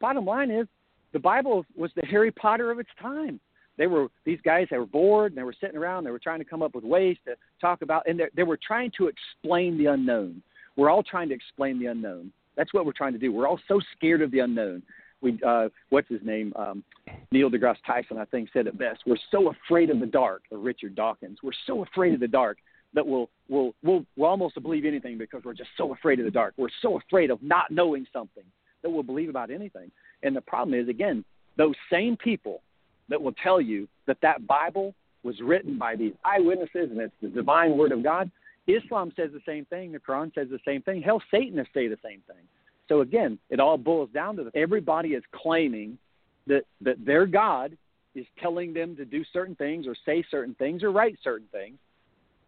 bottom 0.00 0.24
line 0.24 0.50
is, 0.50 0.66
the 1.12 1.18
Bible 1.18 1.64
was 1.76 1.90
the 1.96 2.06
Harry 2.06 2.30
Potter 2.30 2.70
of 2.70 2.78
its 2.78 2.90
time. 3.00 3.40
They 3.76 3.86
were 3.86 4.08
these 4.24 4.40
guys. 4.44 4.66
They 4.70 4.78
were 4.78 4.86
bored 4.86 5.32
and 5.32 5.38
they 5.38 5.42
were 5.42 5.54
sitting 5.60 5.76
around. 5.76 6.04
They 6.04 6.10
were 6.10 6.18
trying 6.18 6.40
to 6.40 6.44
come 6.44 6.62
up 6.62 6.74
with 6.74 6.84
ways 6.84 7.16
to 7.26 7.34
talk 7.60 7.82
about, 7.82 8.06
and 8.08 8.20
they 8.34 8.42
were 8.42 8.58
trying 8.64 8.92
to 8.98 9.08
explain 9.08 9.78
the 9.78 9.86
unknown. 9.86 10.42
We're 10.76 10.90
all 10.90 11.02
trying 11.02 11.28
to 11.30 11.34
explain 11.34 11.78
the 11.78 11.86
unknown. 11.86 12.32
That's 12.56 12.74
what 12.74 12.84
we're 12.84 12.92
trying 12.92 13.12
to 13.14 13.18
do. 13.18 13.32
We're 13.32 13.48
all 13.48 13.60
so 13.68 13.80
scared 13.96 14.22
of 14.22 14.30
the 14.30 14.40
unknown. 14.40 14.82
We, 15.22 15.38
uh, 15.46 15.68
what's 15.90 16.08
his 16.08 16.20
name? 16.22 16.52
Um, 16.56 16.82
Neil 17.30 17.50
deGrasse 17.50 17.76
Tyson, 17.86 18.18
I 18.18 18.24
think, 18.24 18.48
said 18.52 18.66
it 18.66 18.78
best. 18.78 19.02
We're 19.06 19.16
so 19.30 19.50
afraid 19.50 19.90
of 19.90 20.00
the 20.00 20.06
dark, 20.06 20.42
or 20.50 20.58
Richard 20.58 20.94
Dawkins. 20.94 21.38
We're 21.42 21.52
so 21.66 21.82
afraid 21.82 22.14
of 22.14 22.20
the 22.20 22.28
dark 22.28 22.58
that 22.94 23.06
we'll 23.06 23.28
we'll 23.48 23.74
we'll, 23.82 24.04
we'll 24.16 24.28
almost 24.28 24.60
believe 24.62 24.84
anything 24.84 25.18
because 25.18 25.42
we're 25.44 25.54
just 25.54 25.70
so 25.76 25.92
afraid 25.92 26.18
of 26.18 26.24
the 26.24 26.30
dark. 26.30 26.54
We're 26.56 26.68
so 26.82 26.98
afraid 26.98 27.30
of 27.30 27.42
not 27.42 27.70
knowing 27.70 28.06
something 28.12 28.44
that 28.82 28.90
we'll 28.90 29.02
believe 29.02 29.28
about 29.28 29.50
anything. 29.50 29.90
And 30.22 30.34
the 30.34 30.40
problem 30.40 30.78
is, 30.78 30.88
again, 30.88 31.24
those 31.56 31.74
same 31.92 32.16
people 32.16 32.62
that 33.10 33.20
will 33.20 33.34
tell 33.42 33.60
you 33.60 33.86
that 34.06 34.18
that 34.22 34.46
Bible 34.46 34.94
was 35.22 35.40
written 35.42 35.78
by 35.78 35.96
these 35.96 36.14
eyewitnesses 36.24 36.90
and 36.90 37.00
it's 37.00 37.14
the 37.20 37.28
divine 37.28 37.76
word 37.76 37.92
of 37.92 38.02
God. 38.02 38.30
Islam 38.66 39.12
says 39.16 39.30
the 39.32 39.40
same 39.44 39.66
thing. 39.66 39.92
The 39.92 39.98
Quran 39.98 40.34
says 40.34 40.48
the 40.50 40.60
same 40.64 40.80
thing. 40.82 41.02
Hell, 41.02 41.22
Satanists 41.30 41.74
say 41.74 41.88
the 41.88 41.98
same 42.02 42.22
thing. 42.26 42.44
So 42.88 43.02
again, 43.02 43.38
it 43.50 43.60
all 43.60 43.76
boils 43.76 44.10
down 44.14 44.36
to 44.36 44.44
that 44.44 44.56
everybody 44.56 45.10
is 45.10 45.22
claiming 45.32 45.98
that 46.46 46.64
that 46.80 47.04
their 47.04 47.26
God 47.26 47.76
is 48.14 48.26
telling 48.42 48.72
them 48.72 48.96
to 48.96 49.04
do 49.04 49.24
certain 49.32 49.54
things 49.54 49.86
or 49.86 49.94
say 50.04 50.24
certain 50.30 50.54
things 50.54 50.82
or 50.82 50.90
write 50.90 51.16
certain 51.22 51.46
things, 51.52 51.78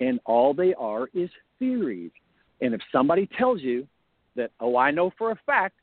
and 0.00 0.18
all 0.24 0.54
they 0.54 0.74
are 0.74 1.08
is 1.14 1.30
theories. 1.58 2.10
And 2.60 2.74
if 2.74 2.80
somebody 2.90 3.28
tells 3.38 3.60
you 3.60 3.86
that, 4.34 4.50
oh, 4.60 4.76
I 4.76 4.90
know 4.90 5.12
for 5.16 5.30
a 5.30 5.38
fact 5.46 5.76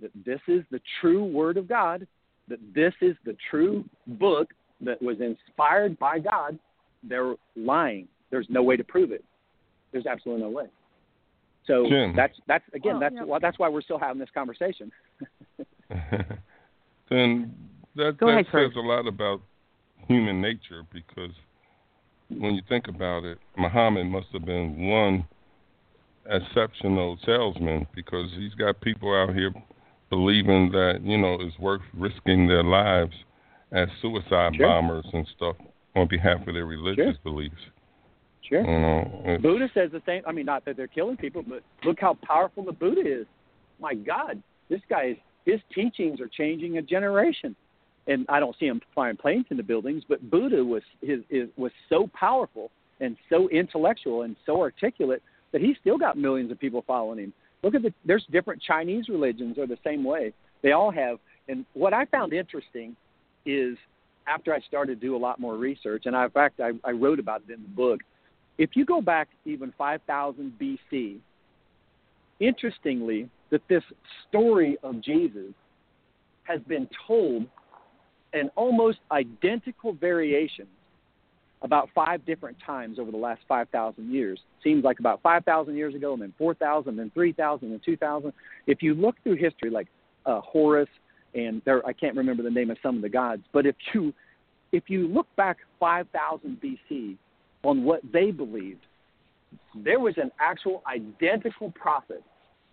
that 0.00 0.10
this 0.24 0.40
is 0.48 0.64
the 0.70 0.80
true 1.00 1.24
Word 1.24 1.56
of 1.56 1.68
God, 1.68 2.06
that 2.48 2.58
this 2.74 2.94
is 3.00 3.16
the 3.24 3.36
true 3.50 3.84
book 4.06 4.52
that 4.80 5.00
was 5.02 5.16
inspired 5.20 5.98
by 5.98 6.18
God, 6.18 6.58
they're 7.02 7.34
lying. 7.56 8.08
There's 8.30 8.46
no 8.48 8.62
way 8.62 8.76
to 8.76 8.84
prove 8.84 9.12
it. 9.12 9.24
There's 9.92 10.06
absolutely 10.06 10.44
no 10.44 10.50
way. 10.50 10.66
So 11.66 11.86
Jim. 11.88 12.14
that's 12.16 12.34
that's 12.46 12.64
again 12.74 12.92
Well, 12.94 13.00
that's 13.00 13.14
yeah. 13.14 13.24
why 13.24 13.38
that's 13.40 13.58
why 13.58 13.68
we're 13.68 13.82
still 13.82 13.98
having 13.98 14.18
this 14.18 14.30
conversation. 14.32 14.90
then 17.10 17.54
that, 17.96 18.16
that 18.20 18.26
ahead, 18.26 18.46
says 18.46 18.52
Kurt. 18.52 18.76
a 18.76 18.80
lot 18.80 19.06
about 19.06 19.40
human 20.06 20.40
nature 20.40 20.82
because 20.92 21.32
when 22.30 22.54
you 22.54 22.62
think 22.68 22.88
about 22.88 23.24
it, 23.24 23.38
Muhammad 23.56 24.06
must 24.06 24.28
have 24.32 24.44
been 24.44 24.88
one 24.88 25.26
exceptional 26.30 27.18
salesman 27.24 27.86
because 27.94 28.30
he's 28.36 28.54
got 28.54 28.80
people 28.80 29.14
out 29.14 29.34
here 29.34 29.52
believing 30.10 30.70
that 30.72 31.00
you 31.02 31.18
know 31.18 31.36
it's 31.40 31.58
worth 31.58 31.82
risking 31.94 32.46
their 32.46 32.64
lives 32.64 33.14
as 33.72 33.88
suicide 34.00 34.54
Sure. 34.56 34.66
bombers 34.66 35.06
and 35.12 35.26
stuff 35.36 35.56
on 35.94 36.08
behalf 36.08 36.46
of 36.46 36.54
their 36.54 36.66
religious 36.66 37.16
beliefs. 37.22 37.54
Sure. 38.48 38.60
You 38.62 38.80
know, 38.80 39.38
Buddha 39.42 39.68
says 39.74 39.90
the 39.92 40.02
same. 40.06 40.22
I 40.26 40.32
mean, 40.32 40.46
not 40.46 40.64
that 40.64 40.76
they're 40.76 40.86
killing 40.86 41.16
people, 41.16 41.42
but 41.46 41.62
look 41.84 41.98
how 42.00 42.16
powerful 42.22 42.64
the 42.64 42.72
Buddha 42.72 43.02
is. 43.04 43.26
My 43.78 43.94
God, 43.94 44.42
this 44.70 44.80
guy 44.88 45.10
is 45.10 45.16
his 45.44 45.60
teachings 45.74 46.20
are 46.20 46.28
changing 46.28 46.78
a 46.78 46.82
generation. 46.82 47.56
And 48.06 48.24
I 48.28 48.40
don't 48.40 48.56
see 48.58 48.66
him 48.66 48.80
flying 48.94 49.16
planes 49.16 49.46
into 49.50 49.62
buildings, 49.62 50.02
but 50.08 50.30
Buddha 50.30 50.64
was 50.64 50.82
his, 51.02 51.20
his 51.28 51.48
was 51.56 51.72
so 51.88 52.08
powerful 52.18 52.70
and 53.00 53.16
so 53.28 53.48
intellectual 53.50 54.22
and 54.22 54.34
so 54.46 54.60
articulate 54.60 55.22
that 55.52 55.60
he 55.60 55.74
still 55.80 55.98
got 55.98 56.16
millions 56.16 56.50
of 56.50 56.58
people 56.58 56.84
following 56.86 57.18
him. 57.18 57.32
Look 57.62 57.74
at 57.74 57.82
the 57.82 57.92
there's 58.04 58.24
different 58.30 58.62
Chinese 58.62 59.08
religions 59.08 59.58
are 59.58 59.66
the 59.66 59.78
same 59.84 60.04
way. 60.04 60.32
They 60.62 60.72
all 60.72 60.90
have. 60.90 61.18
And 61.48 61.64
what 61.74 61.92
I 61.92 62.04
found 62.06 62.32
interesting 62.32 62.96
is 63.46 63.76
after 64.26 64.54
I 64.54 64.60
started 64.60 65.00
to 65.00 65.06
do 65.06 65.16
a 65.16 65.18
lot 65.18 65.40
more 65.40 65.56
research, 65.56 66.02
and 66.06 66.14
I, 66.14 66.24
in 66.24 66.30
fact 66.30 66.60
I, 66.60 66.72
I 66.84 66.90
wrote 66.90 67.18
about 67.18 67.42
it 67.48 67.52
in 67.52 67.62
the 67.62 67.68
book. 67.68 68.00
If 68.58 68.70
you 68.74 68.84
go 68.84 69.00
back 69.00 69.28
even 69.44 69.72
5000 69.78 70.52
BC, 70.60 71.18
interestingly, 72.40 73.28
that 73.50 73.62
this 73.68 73.82
story 74.28 74.76
of 74.82 75.00
Jesus 75.00 75.54
has 76.44 76.60
been 76.62 76.88
told 77.06 77.46
in 78.32 78.50
almost 78.56 78.98
identical 79.10 79.92
variations 79.94 80.68
about 81.62 81.88
five 81.94 82.24
different 82.24 82.56
times 82.64 82.98
over 82.98 83.10
the 83.10 83.16
last 83.16 83.40
5,000 83.48 84.12
years. 84.12 84.38
Seems 84.62 84.84
like 84.84 85.00
about 85.00 85.20
5,000 85.22 85.74
years 85.74 85.94
ago, 85.94 86.12
and 86.12 86.22
then 86.22 86.32
4,000, 86.38 86.96
then 86.96 87.10
3,000, 87.12 87.72
and 87.72 87.82
2,000. 87.84 88.32
If 88.66 88.82
you 88.82 88.94
look 88.94 89.16
through 89.22 89.36
history, 89.36 89.70
like 89.70 89.88
uh, 90.26 90.40
Horus, 90.40 90.88
and 91.34 91.60
there, 91.64 91.84
I 91.86 91.92
can't 91.92 92.16
remember 92.16 92.42
the 92.42 92.50
name 92.50 92.70
of 92.70 92.78
some 92.82 92.96
of 92.96 93.02
the 93.02 93.08
gods, 93.08 93.42
but 93.52 93.66
if 93.66 93.76
you 93.92 94.14
if 94.70 94.84
you 94.88 95.08
look 95.08 95.26
back 95.36 95.58
5,000 95.80 96.60
BC 96.60 97.16
on 97.64 97.84
what 97.84 98.00
they 98.12 98.30
believed, 98.30 98.84
there 99.74 99.98
was 99.98 100.14
an 100.18 100.30
actual 100.38 100.82
identical 100.86 101.70
prophet. 101.70 102.22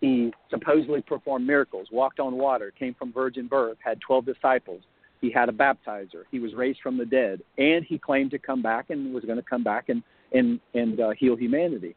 He 0.02 0.30
supposedly 0.50 1.00
performed 1.00 1.46
miracles, 1.46 1.88
walked 1.90 2.20
on 2.20 2.36
water, 2.36 2.70
came 2.78 2.94
from 2.94 3.14
virgin 3.14 3.46
birth, 3.46 3.78
had 3.82 3.98
12 4.02 4.26
disciples. 4.26 4.82
He 5.20 5.30
had 5.30 5.48
a 5.48 5.52
baptizer. 5.52 6.24
He 6.30 6.38
was 6.38 6.54
raised 6.54 6.80
from 6.82 6.98
the 6.98 7.06
dead, 7.06 7.42
and 7.58 7.84
he 7.84 7.98
claimed 7.98 8.30
to 8.32 8.38
come 8.38 8.62
back 8.62 8.90
and 8.90 9.14
was 9.14 9.24
going 9.24 9.38
to 9.38 9.44
come 9.44 9.64
back 9.64 9.88
and 9.88 10.02
and 10.32 10.60
and 10.74 11.00
uh, 11.00 11.10
heal 11.10 11.36
humanity. 11.36 11.94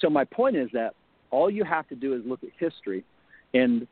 So 0.00 0.08
my 0.08 0.24
point 0.24 0.56
is 0.56 0.68
that 0.72 0.94
all 1.30 1.50
you 1.50 1.64
have 1.64 1.88
to 1.88 1.94
do 1.94 2.14
is 2.14 2.22
look 2.24 2.42
at 2.42 2.50
history, 2.58 3.04
and 3.54 3.86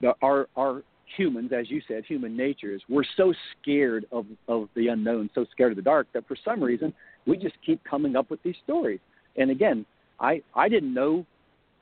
the, 0.00 0.14
our 0.22 0.48
our 0.56 0.82
humans, 1.16 1.52
as 1.52 1.70
you 1.70 1.80
said, 1.88 2.04
human 2.04 2.36
natures, 2.36 2.82
we're 2.88 3.04
so 3.16 3.32
scared 3.60 4.06
of 4.12 4.26
of 4.46 4.68
the 4.74 4.88
unknown, 4.88 5.30
so 5.34 5.44
scared 5.50 5.72
of 5.72 5.76
the 5.76 5.82
dark 5.82 6.06
that 6.14 6.26
for 6.26 6.36
some 6.44 6.62
reason 6.62 6.92
we 7.26 7.36
just 7.36 7.56
keep 7.64 7.82
coming 7.84 8.16
up 8.16 8.30
with 8.30 8.42
these 8.42 8.56
stories. 8.64 9.00
And 9.36 9.50
again, 9.50 9.84
I 10.20 10.42
I 10.54 10.68
didn't 10.68 10.94
know 10.94 11.26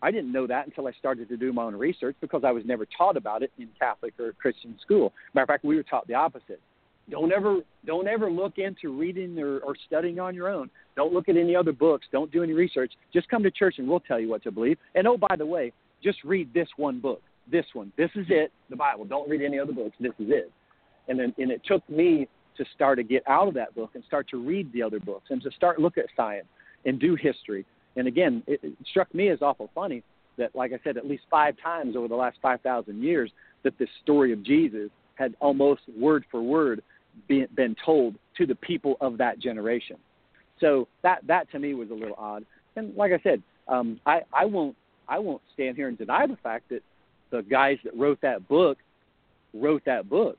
I 0.02 0.10
didn't 0.10 0.32
know 0.32 0.46
that 0.46 0.66
until 0.66 0.86
I 0.86 0.92
started 0.92 1.28
to 1.28 1.36
do 1.36 1.52
my 1.52 1.64
own 1.64 1.74
research 1.74 2.16
because 2.20 2.42
I 2.44 2.50
was 2.50 2.64
never 2.66 2.86
taught 2.96 3.16
about 3.16 3.42
it 3.42 3.50
in 3.58 3.68
Catholic 3.78 4.14
or 4.20 4.32
Christian 4.32 4.76
school. 4.82 5.12
Matter 5.34 5.44
of 5.44 5.48
fact, 5.48 5.64
we 5.64 5.76
were 5.76 5.82
taught 5.82 6.06
the 6.06 6.14
opposite. 6.14 6.60
Don't 7.08 7.32
ever 7.32 7.60
don't 7.86 8.08
ever 8.08 8.30
look 8.30 8.58
into 8.58 8.96
reading 8.96 9.38
or, 9.38 9.58
or 9.58 9.76
studying 9.86 10.18
on 10.18 10.34
your 10.34 10.48
own. 10.48 10.68
Don't 10.96 11.12
look 11.12 11.28
at 11.28 11.36
any 11.36 11.54
other 11.54 11.72
books. 11.72 12.06
Don't 12.10 12.32
do 12.32 12.42
any 12.42 12.52
research. 12.52 12.92
Just 13.12 13.28
come 13.28 13.42
to 13.44 13.50
church 13.50 13.76
and 13.78 13.88
we'll 13.88 14.00
tell 14.00 14.18
you 14.18 14.28
what 14.28 14.42
to 14.42 14.50
believe. 14.50 14.76
And 14.94 15.06
oh, 15.06 15.16
by 15.16 15.36
the 15.36 15.46
way, 15.46 15.72
just 16.02 16.18
read 16.24 16.52
this 16.52 16.68
one 16.76 17.00
book. 17.00 17.22
This 17.50 17.66
one. 17.74 17.92
This 17.96 18.10
is 18.16 18.26
it. 18.28 18.50
The 18.70 18.76
Bible. 18.76 19.04
Don't 19.04 19.28
read 19.30 19.40
any 19.40 19.58
other 19.58 19.72
books. 19.72 19.94
This 20.00 20.12
is 20.18 20.26
it. 20.30 20.50
And 21.08 21.18
then 21.18 21.32
and 21.38 21.50
it 21.52 21.62
took 21.64 21.88
me 21.88 22.28
to 22.56 22.64
start 22.74 22.98
to 22.98 23.04
get 23.04 23.22
out 23.28 23.46
of 23.46 23.54
that 23.54 23.74
book 23.74 23.90
and 23.94 24.02
start 24.04 24.28
to 24.30 24.44
read 24.44 24.72
the 24.72 24.82
other 24.82 24.98
books 24.98 25.26
and 25.30 25.40
to 25.42 25.50
start 25.52 25.78
look 25.78 25.98
at 25.98 26.06
science 26.16 26.46
and 26.86 26.98
do 26.98 27.14
history 27.14 27.64
And 27.96 28.06
again, 28.06 28.42
it, 28.46 28.60
it 28.62 28.74
struck 28.90 29.12
me 29.14 29.28
as 29.28 29.42
awful 29.42 29.70
funny 29.74 30.02
that, 30.38 30.54
like 30.54 30.72
I 30.72 30.78
said, 30.84 30.96
at 30.96 31.06
least 31.06 31.24
five 31.30 31.54
times 31.62 31.96
over 31.96 32.08
the 32.08 32.14
last 32.14 32.38
5,000 32.42 33.02
years, 33.02 33.30
that 33.62 33.78
this 33.78 33.88
story 34.02 34.32
of 34.32 34.42
Jesus 34.42 34.90
had 35.14 35.34
almost 35.40 35.82
word 35.98 36.24
for 36.30 36.42
word 36.42 36.82
been, 37.26 37.48
been 37.54 37.74
told 37.84 38.16
to 38.36 38.46
the 38.46 38.54
people 38.54 38.96
of 39.00 39.18
that 39.18 39.38
generation. 39.38 39.96
So 40.60 40.88
that 41.02 41.20
that 41.26 41.50
to 41.52 41.58
me 41.58 41.74
was 41.74 41.90
a 41.90 41.94
little 41.94 42.16
odd. 42.16 42.44
And 42.76 42.94
like 42.96 43.12
I 43.12 43.20
said, 43.22 43.42
um, 43.68 44.00
I 44.06 44.22
I 44.32 44.44
won't 44.44 44.76
I 45.08 45.18
won't 45.18 45.42
stand 45.54 45.76
here 45.76 45.88
and 45.88 45.98
deny 45.98 46.26
the 46.26 46.36
fact 46.36 46.68
that 46.70 46.82
the 47.30 47.42
guys 47.42 47.78
that 47.84 47.96
wrote 47.96 48.20
that 48.22 48.48
book 48.48 48.78
wrote 49.54 49.84
that 49.84 50.08
book. 50.08 50.38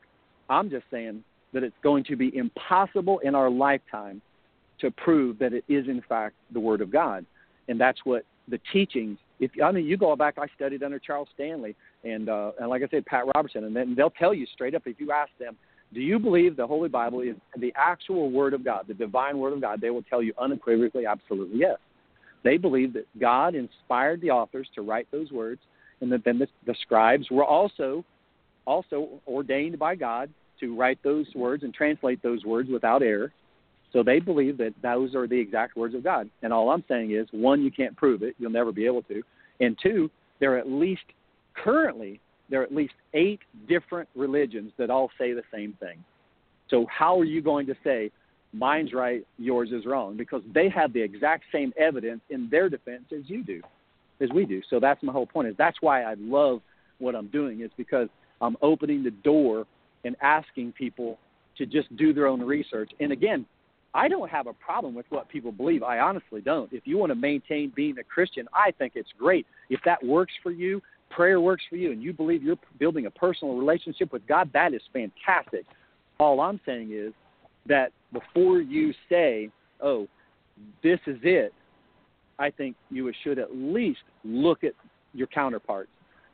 I'm 0.50 0.70
just 0.70 0.86
saying 0.90 1.24
that 1.54 1.64
it's 1.64 1.76
going 1.84 2.04
to 2.06 2.16
be 2.16 2.36
impossible 2.36 3.20
in 3.20 3.36
our 3.36 3.50
lifetime 3.50 4.22
to 4.80 4.92
prove 4.92 5.40
that 5.40 5.54
it 5.54 5.64
is 5.68 5.88
in 5.88 6.02
fact 6.08 6.36
the 6.52 6.60
Word 6.60 6.82
of 6.82 6.92
God, 6.92 7.26
and 7.68 7.80
that's 7.80 8.00
what 8.04 8.24
the 8.48 8.60
teachings. 8.72 9.18
If 9.40 9.52
I 9.64 9.72
mean, 9.72 9.86
you 9.86 9.98
go 9.98 10.16
back, 10.16 10.36
I 10.38 10.48
studied 10.56 10.84
under 10.84 11.00
Charles 11.00 11.28
Stanley, 11.34 11.76
and 12.04 12.30
uh, 12.30 12.52
and 12.60 12.70
like 12.70 12.82
I 12.84 12.88
said, 12.90 13.06
Pat 13.06 13.26
Robertson, 13.36 13.66
and 13.66 13.76
then 13.76 13.94
they'll 13.96 14.10
tell 14.10 14.34
you 14.34 14.46
straight 14.54 14.76
up 14.76 14.84
if 14.86 15.00
you 15.00 15.12
ask 15.12 15.32
them, 15.40 15.56
do 15.94 16.02
you 16.02 16.20
believe 16.20 16.56
the 16.56 16.68
Holy 16.68 16.90
Bible 16.90 17.22
is 17.22 17.36
the 17.58 17.74
actual 17.76 18.32
Word 18.32 18.54
of 18.54 18.64
God, 18.64 18.86
the 18.88 18.94
divine 18.94 19.38
Word 19.38 19.54
of 19.54 19.62
God? 19.62 19.80
They 19.80 19.90
will 19.90 20.04
tell 20.04 20.22
you 20.22 20.34
unequivocally, 20.38 21.06
absolutely 21.06 21.60
yes. 21.60 21.78
They 22.44 22.58
believe 22.58 22.94
that 22.94 23.08
God 23.20 23.56
inspired 23.56 24.22
the 24.22 24.32
authors 24.32 24.68
to 24.76 24.82
write 24.82 25.08
those 25.12 25.32
words, 25.32 25.62
and 26.02 26.12
that 26.12 26.24
then 26.24 26.40
the, 26.40 26.48
the 26.66 26.76
scribes 26.82 27.30
were 27.32 27.46
also 27.46 28.04
also 28.66 29.08
ordained 29.28 29.80
by 29.80 29.96
God 29.96 30.30
to 30.60 30.76
write 30.76 31.00
those 31.04 31.26
words 31.36 31.64
and 31.64 31.74
translate 31.74 32.22
those 32.22 32.44
words 32.44 32.70
without 32.70 33.02
error. 33.02 33.32
So 33.98 34.04
they 34.04 34.20
believe 34.20 34.60
that 34.60 34.76
those 34.84 35.16
are 35.16 35.28
the 35.28 35.40
exact 35.40 35.76
words 35.76 35.96
of 35.96 36.04
God. 36.04 36.30
And 36.44 36.54
all 36.54 36.70
I'm 36.70 36.84
saying 36.88 37.14
is, 37.14 37.28
one, 37.32 37.64
you 37.64 37.72
can't 37.72 37.98
prove 37.98 38.22
it; 38.22 38.36
you'll 38.38 38.52
never 38.52 38.72
be 38.72 38.86
able 38.86 39.02
to. 39.04 39.24
And 39.60 39.76
two, 39.82 40.12
there 40.40 40.54
are 40.54 40.60
at 40.60 40.70
least 40.70 41.02
currently 41.56 42.20
there 42.48 42.62
are 42.62 42.64
at 42.64 42.76
least 42.76 42.94
eight 43.16 43.40
different 43.68 44.08
religions 44.16 44.72
that 44.78 44.92
all 44.92 45.10
say 45.18 45.34
the 45.34 45.42
same 45.52 45.76
thing. 45.80 45.98
So 46.70 46.86
how 46.96 47.20
are 47.20 47.26
you 47.26 47.42
going 47.42 47.66
to 47.66 47.74
say 47.84 48.12
mine's 48.54 48.94
right, 48.94 49.26
yours 49.40 49.70
is 49.72 49.88
wrong? 49.88 50.16
Because 50.16 50.44
they 50.54 50.70
have 50.70 50.94
the 50.94 51.02
exact 51.02 51.46
same 51.52 51.74
evidence 51.76 52.22
in 52.30 52.50
their 52.52 52.70
defense 52.70 53.06
as 53.12 53.24
you 53.26 53.44
do, 53.44 53.64
as 54.22 54.30
we 54.30 54.46
do. 54.46 54.62
So 54.70 54.80
that's 54.80 55.02
my 55.02 55.12
whole 55.12 55.26
point. 55.26 55.48
Is 55.48 55.56
that's 55.58 55.78
why 55.82 56.04
I 56.04 56.14
love 56.20 56.62
what 57.00 57.16
I'm 57.16 57.30
doing 57.30 57.62
is 57.62 57.72
because 57.78 58.10
I'm 58.42 58.58
opening 58.62 59.04
the 59.04 59.10
door 59.10 59.66
and 60.06 60.16
asking 60.22 60.74
people 60.74 61.18
to 61.58 61.66
just 61.66 61.94
do 61.98 62.14
their 62.14 62.28
own 62.28 62.44
research. 62.44 62.92
And 63.00 63.12
again, 63.12 63.48
I 63.94 64.08
don't 64.08 64.30
have 64.30 64.48
a 64.48 64.54
problem 64.54 64.94
with 64.94 65.06
what 65.10 65.28
people 65.30 65.52
believe. 65.52 65.82
I 65.82 66.00
honestly 66.00 66.42
don't. 66.42 66.72
If 66.72 66.86
you 66.86 66.98
want 66.98 67.12
to 67.12 67.16
maintain 67.16 67.72
being 67.76 67.98
a 68.00 68.04
Christian, 68.04 68.48
I 68.54 68.72
think 68.72 68.94
it's 68.96 69.10
great. 69.18 69.46
If 69.70 69.80
that 69.86 70.04
works 70.04 70.34
for 70.44 70.52
you, 70.52 70.82
prayer 71.10 71.40
works 71.40 71.64
for 71.70 71.78
you, 71.78 71.92
and 71.92 72.02
you 72.02 72.14
believe 72.14 72.44
you're 72.44 72.58
building 72.80 73.06
a 73.06 73.12
personal 73.12 73.58
relationship 73.58 74.12
with 74.12 74.28
God, 74.28 74.50
that 74.54 74.74
is 74.74 74.82
fantastic. 74.94 75.66
All 76.20 76.42
I'm 76.42 76.60
saying 76.66 76.92
is 76.92 77.14
that 77.68 77.92
before 78.14 78.60
you 78.60 78.94
say, 79.10 79.50
oh, 79.82 80.08
this 80.84 81.00
is 81.08 81.18
it, 81.24 81.54
I 82.40 82.50
think 82.52 82.76
you 82.90 83.12
should 83.24 83.40
at 83.40 83.56
least 83.56 84.00
look 84.24 84.64
at 84.64 84.74
your 85.14 85.28
counterparts, 85.28 85.90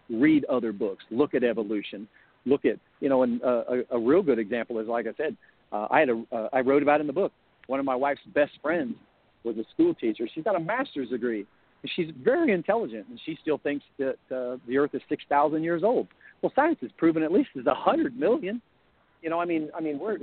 read 0.10 0.44
other 0.46 0.74
books, 0.74 1.04
look 1.12 1.34
at 1.34 1.44
evolution, 1.44 2.08
look 2.46 2.66
at, 2.66 2.78
you 3.00 3.10
know, 3.10 3.24
and 3.24 3.42
uh, 3.44 3.64
a, 3.70 3.96
a 3.96 4.00
real 4.00 4.22
good 4.22 4.40
example 4.40 4.80
is, 4.80 4.88
like 4.88 5.08
I 5.08 5.14
said, 5.16 5.38
uh, 5.72 5.88
I 5.90 6.00
had 6.00 6.10
a, 6.10 6.24
uh, 6.32 6.50
I 6.52 6.60
wrote 6.60 6.84
about 6.84 7.00
in 7.00 7.08
the 7.08 7.14
book. 7.14 7.32
One 7.68 7.80
of 7.80 7.86
my 7.86 7.96
wife's 7.96 8.22
best 8.34 8.52
friends 8.62 8.96
was 9.44 9.58
a 9.58 9.64
school 9.74 9.94
teacher. 9.94 10.28
She's 10.34 10.44
got 10.44 10.56
a 10.56 10.60
master's 10.60 11.10
degree 11.10 11.46
she's 11.96 12.10
very 12.24 12.52
intelligent, 12.52 13.08
and 13.10 13.20
she 13.26 13.38
still 13.42 13.58
thinks 13.58 13.86
that 13.98 14.18
uh, 14.32 14.58
the 14.68 14.78
Earth 14.78 14.92
is 14.94 15.02
six 15.10 15.24
thousand 15.30 15.64
years 15.64 15.84
old. 15.84 16.08
Well, 16.42 16.52
science 16.56 16.78
has 16.82 16.92
proven 16.98 17.24
at 17.24 17.32
least 17.32 17.50
it's 17.56 17.68
a 17.68 17.74
hundred 17.74 18.18
million. 18.18 18.62
You 19.22 19.30
know, 19.30 19.40
I 19.40 19.46
mean, 19.46 19.70
I 19.76 19.82
mean, 19.82 20.00
we're 20.00 20.18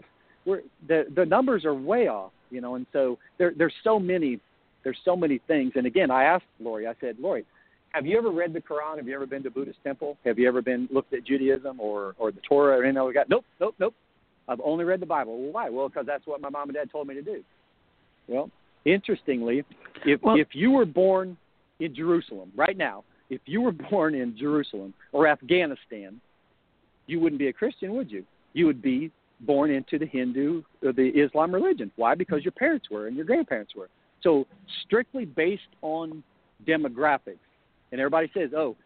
we're 0.44 0.60
the 0.88 1.06
the 1.14 1.24
numbers 1.24 1.64
are 1.64 1.74
way 1.74 2.08
off. 2.08 2.32
You 2.50 2.60
know, 2.60 2.74
and 2.74 2.86
so 2.92 3.18
there 3.38 3.52
there's 3.56 3.74
so 3.84 3.98
many 3.98 4.40
there's 4.84 4.98
so 5.04 5.16
many 5.16 5.40
things. 5.46 5.72
And 5.76 5.86
again, 5.86 6.10
I 6.10 6.24
asked 6.24 6.44
Lori. 6.58 6.86
I 6.86 6.94
said, 7.00 7.16
Lori, 7.20 7.44
have 7.90 8.06
you 8.06 8.16
ever 8.16 8.30
read 8.30 8.52
the 8.52 8.60
Quran? 8.60 8.96
Have 8.96 9.06
you 9.06 9.14
ever 9.14 9.26
been 9.26 9.42
to 9.42 9.50
Buddhist 9.50 9.78
temple? 9.84 10.16
Have 10.24 10.38
you 10.38 10.48
ever 10.48 10.62
been 10.62 10.88
looked 10.90 11.12
at 11.12 11.24
Judaism 11.24 11.80
or 11.80 12.14
or 12.18 12.32
the 12.32 12.40
Torah 12.40 12.78
or 12.78 12.84
anything 12.84 13.02
like 13.02 13.14
that? 13.14 13.28
Nope, 13.28 13.44
nope, 13.60 13.74
nope. 13.78 13.94
I've 14.50 14.60
only 14.64 14.84
read 14.84 15.00
the 15.00 15.06
Bible. 15.06 15.40
Well, 15.40 15.52
why? 15.52 15.70
Well, 15.70 15.88
because 15.88 16.06
that's 16.06 16.26
what 16.26 16.40
my 16.40 16.50
mom 16.50 16.68
and 16.68 16.74
dad 16.74 16.90
told 16.90 17.06
me 17.06 17.14
to 17.14 17.22
do. 17.22 17.42
Well, 18.26 18.50
interestingly, 18.84 19.64
if 20.04 20.20
well, 20.22 20.38
if 20.38 20.48
you 20.52 20.72
were 20.72 20.84
born 20.84 21.36
in 21.78 21.94
Jerusalem 21.94 22.50
right 22.56 22.76
now, 22.76 23.04
if 23.30 23.40
you 23.46 23.60
were 23.60 23.72
born 23.72 24.16
in 24.16 24.36
Jerusalem 24.36 24.92
or 25.12 25.28
Afghanistan, 25.28 26.20
you 27.06 27.20
wouldn't 27.20 27.38
be 27.38 27.46
a 27.46 27.52
Christian, 27.52 27.94
would 27.94 28.10
you? 28.10 28.24
You 28.52 28.66
would 28.66 28.82
be 28.82 29.12
born 29.42 29.70
into 29.70 29.98
the 29.98 30.06
Hindu 30.06 30.62
or 30.82 30.92
the 30.92 31.08
Islam 31.08 31.54
religion. 31.54 31.92
Why? 31.94 32.16
Because 32.16 32.44
your 32.44 32.52
parents 32.52 32.90
were 32.90 33.06
and 33.06 33.16
your 33.16 33.24
grandparents 33.24 33.74
were. 33.76 33.88
So 34.20 34.46
strictly 34.84 35.24
based 35.24 35.62
on 35.80 36.24
demographics. 36.66 37.38
And 37.92 38.00
everybody 38.00 38.30
says, 38.34 38.50
"Oh, 38.52 38.76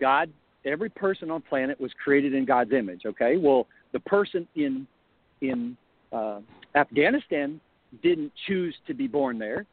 God, 0.00 0.30
every 0.64 0.90
person 0.90 1.30
on 1.30 1.42
planet 1.42 1.80
was 1.80 1.92
created 2.02 2.34
in 2.34 2.44
God's 2.44 2.72
image." 2.72 3.06
Okay? 3.06 3.36
Well, 3.36 3.68
the 3.92 4.00
person 4.00 4.48
in 4.56 4.86
in 5.40 5.76
uh, 6.12 6.40
Afghanistan 6.74 7.60
didn't 8.02 8.32
choose 8.46 8.74
to 8.86 8.94
be 8.94 9.06
born 9.06 9.38
there. 9.38 9.66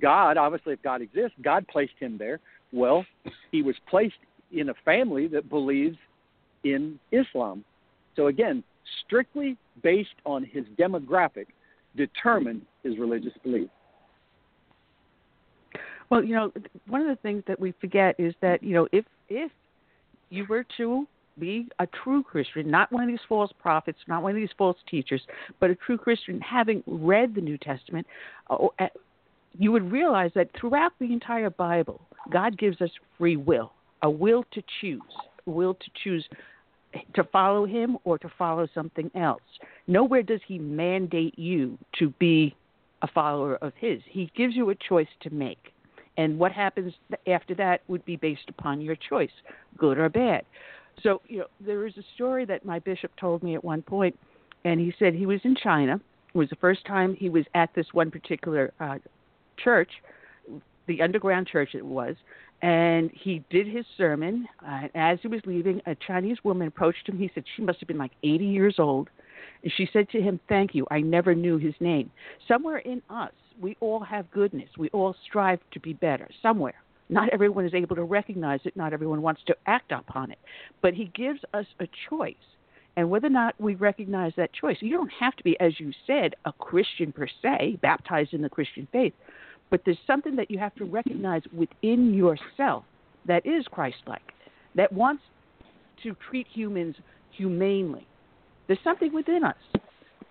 God, 0.00 0.36
obviously, 0.36 0.74
if 0.74 0.82
God 0.82 1.02
exists, 1.02 1.36
God 1.42 1.66
placed 1.68 1.94
him 1.98 2.16
there. 2.18 2.38
Well, 2.72 3.04
he 3.50 3.62
was 3.62 3.74
placed 3.88 4.14
in 4.52 4.68
a 4.68 4.74
family 4.84 5.26
that 5.28 5.48
believes 5.48 5.96
in 6.64 6.98
Islam. 7.10 7.64
So 8.16 8.26
again, 8.26 8.62
strictly 9.04 9.56
based 9.82 10.14
on 10.26 10.44
his 10.44 10.64
demographic, 10.78 11.46
determined 11.96 12.62
his 12.82 12.98
religious 12.98 13.32
belief. 13.42 13.68
Well, 16.10 16.24
you 16.24 16.34
know, 16.34 16.52
one 16.88 17.00
of 17.02 17.06
the 17.06 17.16
things 17.22 17.42
that 17.46 17.58
we 17.58 17.72
forget 17.80 18.16
is 18.18 18.34
that 18.40 18.62
you 18.62 18.74
know, 18.74 18.88
if 18.92 19.04
if 19.28 19.50
you 20.30 20.44
were 20.48 20.64
to 20.76 21.06
be 21.40 21.68
a 21.78 21.86
true 21.86 22.22
Christian, 22.22 22.70
not 22.70 22.92
one 22.92 23.02
of 23.02 23.08
these 23.08 23.18
false 23.28 23.50
prophets, 23.60 23.98
not 24.06 24.22
one 24.22 24.32
of 24.32 24.36
these 24.36 24.50
false 24.56 24.76
teachers, 24.88 25.22
but 25.58 25.70
a 25.70 25.74
true 25.74 25.98
Christian, 25.98 26.40
having 26.40 26.82
read 26.86 27.34
the 27.34 27.40
New 27.40 27.58
Testament, 27.58 28.06
uh, 28.48 28.68
you 29.58 29.72
would 29.72 29.90
realize 29.90 30.30
that 30.34 30.50
throughout 30.58 30.92
the 31.00 31.12
entire 31.12 31.50
Bible, 31.50 32.00
God 32.30 32.58
gives 32.58 32.80
us 32.80 32.90
free 33.18 33.36
will, 33.36 33.72
a 34.02 34.10
will 34.10 34.44
to 34.52 34.62
choose, 34.80 35.00
a 35.46 35.50
will 35.50 35.74
to 35.74 35.90
choose 36.04 36.24
to 37.14 37.24
follow 37.24 37.66
Him 37.66 37.98
or 38.04 38.18
to 38.18 38.30
follow 38.38 38.68
something 38.74 39.10
else. 39.14 39.42
Nowhere 39.86 40.22
does 40.22 40.40
He 40.46 40.58
mandate 40.58 41.38
you 41.38 41.78
to 41.98 42.10
be 42.18 42.54
a 43.02 43.08
follower 43.08 43.56
of 43.56 43.72
His. 43.76 44.00
He 44.08 44.30
gives 44.36 44.54
you 44.54 44.70
a 44.70 44.74
choice 44.74 45.08
to 45.22 45.30
make. 45.30 45.72
And 46.16 46.38
what 46.38 46.52
happens 46.52 46.92
after 47.26 47.54
that 47.54 47.82
would 47.88 48.04
be 48.04 48.16
based 48.16 48.48
upon 48.48 48.80
your 48.80 48.96
choice, 48.96 49.30
good 49.78 49.98
or 49.98 50.08
bad. 50.08 50.44
So, 51.02 51.20
you 51.26 51.38
know, 51.40 51.46
there 51.60 51.86
is 51.86 51.96
a 51.96 52.02
story 52.14 52.44
that 52.46 52.64
my 52.64 52.78
bishop 52.78 53.12
told 53.18 53.42
me 53.42 53.54
at 53.54 53.64
one 53.64 53.82
point, 53.82 54.18
and 54.64 54.80
he 54.80 54.92
said 54.98 55.14
he 55.14 55.26
was 55.26 55.40
in 55.44 55.56
China. 55.56 56.00
It 56.34 56.38
was 56.38 56.48
the 56.48 56.56
first 56.56 56.84
time 56.86 57.14
he 57.14 57.28
was 57.28 57.44
at 57.54 57.70
this 57.74 57.86
one 57.92 58.10
particular 58.10 58.72
uh, 58.80 58.98
church, 59.56 59.90
the 60.86 61.02
underground 61.02 61.46
church 61.46 61.70
it 61.74 61.84
was, 61.84 62.16
and 62.62 63.10
he 63.14 63.42
did 63.50 63.66
his 63.66 63.84
sermon. 63.96 64.46
Uh, 64.66 64.88
as 64.94 65.18
he 65.22 65.28
was 65.28 65.40
leaving, 65.46 65.80
a 65.86 65.94
Chinese 66.06 66.38
woman 66.44 66.68
approached 66.68 67.08
him. 67.08 67.18
He 67.18 67.30
said 67.34 67.44
she 67.56 67.62
must 67.62 67.80
have 67.80 67.88
been 67.88 67.98
like 67.98 68.12
80 68.22 68.44
years 68.44 68.74
old. 68.78 69.08
And 69.62 69.72
she 69.76 69.88
said 69.92 70.08
to 70.10 70.20
him, 70.20 70.38
Thank 70.48 70.74
you. 70.74 70.86
I 70.90 71.00
never 71.00 71.34
knew 71.34 71.58
his 71.58 71.74
name. 71.80 72.10
Somewhere 72.46 72.78
in 72.78 73.02
us, 73.08 73.32
we 73.60 73.76
all 73.80 74.00
have 74.00 74.30
goodness. 74.30 74.68
We 74.78 74.88
all 74.90 75.14
strive 75.26 75.60
to 75.72 75.80
be 75.80 75.92
better. 75.92 76.28
Somewhere. 76.42 76.74
Not 77.10 77.28
everyone 77.30 77.66
is 77.66 77.74
able 77.74 77.96
to 77.96 78.04
recognize 78.04 78.60
it. 78.64 78.76
Not 78.76 78.92
everyone 78.92 79.20
wants 79.20 79.42
to 79.46 79.56
act 79.66 79.92
upon 79.92 80.30
it. 80.30 80.38
But 80.80 80.94
he 80.94 81.10
gives 81.14 81.40
us 81.52 81.66
a 81.80 81.88
choice. 82.08 82.34
And 82.96 83.10
whether 83.10 83.26
or 83.26 83.30
not 83.30 83.54
we 83.60 83.74
recognize 83.74 84.32
that 84.36 84.52
choice, 84.52 84.76
you 84.80 84.96
don't 84.96 85.12
have 85.18 85.34
to 85.36 85.44
be, 85.44 85.58
as 85.60 85.78
you 85.78 85.92
said, 86.06 86.34
a 86.44 86.52
Christian 86.52 87.12
per 87.12 87.26
se, 87.42 87.78
baptized 87.82 88.32
in 88.32 88.42
the 88.42 88.48
Christian 88.48 88.86
faith. 88.92 89.12
But 89.70 89.82
there's 89.84 89.98
something 90.06 90.36
that 90.36 90.50
you 90.50 90.58
have 90.58 90.74
to 90.76 90.84
recognize 90.84 91.42
within 91.52 92.14
yourself 92.14 92.84
that 93.26 93.46
is 93.46 93.64
Christ 93.70 93.98
like, 94.06 94.22
that 94.74 94.92
wants 94.92 95.22
to 96.02 96.16
treat 96.28 96.46
humans 96.52 96.96
humanely. 97.30 98.06
There's 98.66 98.80
something 98.82 99.12
within 99.12 99.44
us, 99.44 99.56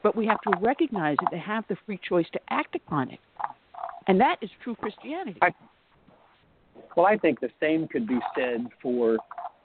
but 0.04 0.16
we 0.16 0.26
have 0.28 0.42
to 0.42 0.52
recognize 0.60 1.18
it 1.22 1.30
and 1.32 1.42
have 1.42 1.66
the 1.70 1.78
free 1.86 2.00
choice 2.08 2.26
to 2.34 2.40
act 2.50 2.76
upon 2.76 3.12
it. 3.12 3.20
And 4.08 4.20
that 4.20 4.38
is 4.42 4.50
true 4.64 4.76
Christianity. 4.76 5.40
I, 5.42 5.52
well, 6.96 7.06
I 7.06 7.18
think 7.18 7.40
the 7.40 7.50
same 7.60 7.88
could 7.88 8.08
be 8.08 8.20
said 8.36 8.68
for 8.82 9.18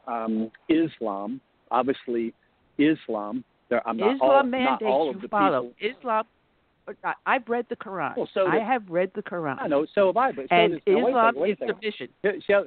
um, 0.07 0.51
Islam. 0.69 1.41
Obviously, 1.71 2.35
Islam. 2.79 3.45
There, 3.71 3.87
I'm 3.89 3.97
Islam 3.97 4.19
not 4.19 4.21
all, 4.21 4.43
mandates 4.43 4.83
not 4.83 4.91
all 4.91 5.11
of 5.11 5.21
the 5.21 5.29
follow. 5.29 5.73
people. 5.79 5.99
Islam 5.99 6.25
I, 7.03 7.15
I've 7.27 7.49
read 7.49 7.67
the 7.71 7.77
Quran. 7.77 8.17
Well, 8.17 8.29
so 8.35 8.47
I 8.47 8.59
did- 8.59 8.63
have 8.63 8.83
read 8.89 9.11
the 9.15 9.23
Quran. 9.23 9.57
I 9.61 9.67
know, 9.67 9.87
so 9.95 10.09
have 10.09 10.17
I. 10.17 10.33
But 10.33 10.49
so 10.49 10.55
and 10.55 10.73
does, 10.73 10.81
now, 10.87 10.95
wait 10.97 11.05
a 11.05 11.09
Islam 11.09 11.37
a 11.37 11.45
is 11.45 11.59
sufficient. 11.67 12.11
So- 12.47 12.67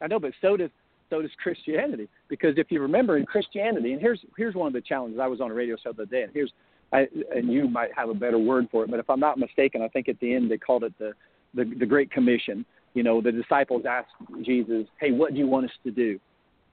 I 0.00 0.06
know, 0.06 0.20
but 0.20 0.32
so 0.40 0.56
does 0.56 0.70
so 1.10 1.22
does 1.22 1.30
Christianity. 1.42 2.08
Because 2.28 2.54
if 2.56 2.70
you 2.70 2.80
remember 2.80 3.16
in 3.16 3.26
Christianity, 3.26 3.92
and 3.92 4.00
here's 4.00 4.24
here's 4.36 4.54
one 4.54 4.68
of 4.68 4.72
the 4.72 4.80
challenges. 4.80 5.18
I 5.20 5.26
was 5.26 5.40
on 5.40 5.50
a 5.50 5.54
radio 5.54 5.76
show 5.76 5.92
the 5.92 6.02
other 6.02 6.06
day, 6.06 6.22
and 6.22 6.32
here's 6.32 6.52
I, 6.92 7.08
and 7.34 7.52
you 7.52 7.68
might 7.68 7.90
have 7.96 8.08
a 8.08 8.14
better 8.14 8.38
word 8.38 8.68
for 8.70 8.84
it, 8.84 8.90
but 8.90 9.00
if 9.00 9.10
I'm 9.10 9.20
not 9.20 9.38
mistaken, 9.38 9.82
I 9.82 9.88
think 9.88 10.08
at 10.08 10.18
the 10.20 10.32
end 10.32 10.50
they 10.50 10.58
called 10.58 10.84
it 10.84 10.96
the 10.98 11.12
the, 11.54 11.64
the 11.64 11.86
Great 11.86 12.10
Commission. 12.12 12.64
You 12.94 13.02
know, 13.02 13.20
the 13.20 13.32
disciples 13.32 13.84
asked 13.88 14.10
Jesus, 14.42 14.86
"Hey, 15.00 15.12
what 15.12 15.32
do 15.32 15.38
you 15.38 15.46
want 15.46 15.66
us 15.66 15.76
to 15.84 15.90
do?" 15.90 16.18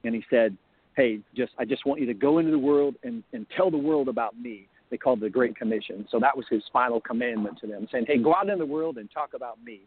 And 0.04 0.14
he 0.14 0.24
said, 0.30 0.56
"Hey, 0.96 1.20
just 1.34 1.52
I 1.58 1.64
just 1.64 1.86
want 1.86 2.00
you 2.00 2.06
to 2.06 2.14
go 2.14 2.38
into 2.38 2.50
the 2.50 2.58
world 2.58 2.96
and 3.02 3.22
and 3.32 3.46
tell 3.56 3.70
the 3.70 3.78
world 3.78 4.08
about 4.08 4.38
me." 4.38 4.68
They 4.90 4.96
called 4.96 5.18
it 5.18 5.22
the 5.22 5.30
Great 5.30 5.56
Commission. 5.56 6.06
So 6.10 6.20
that 6.20 6.36
was 6.36 6.46
his 6.48 6.62
final 6.72 7.00
commandment 7.00 7.58
to 7.60 7.66
them, 7.66 7.88
saying, 7.90 8.06
"Hey, 8.06 8.18
go 8.18 8.34
out 8.34 8.48
in 8.48 8.58
the 8.58 8.66
world 8.66 8.98
and 8.98 9.10
talk 9.10 9.34
about 9.34 9.62
me." 9.64 9.80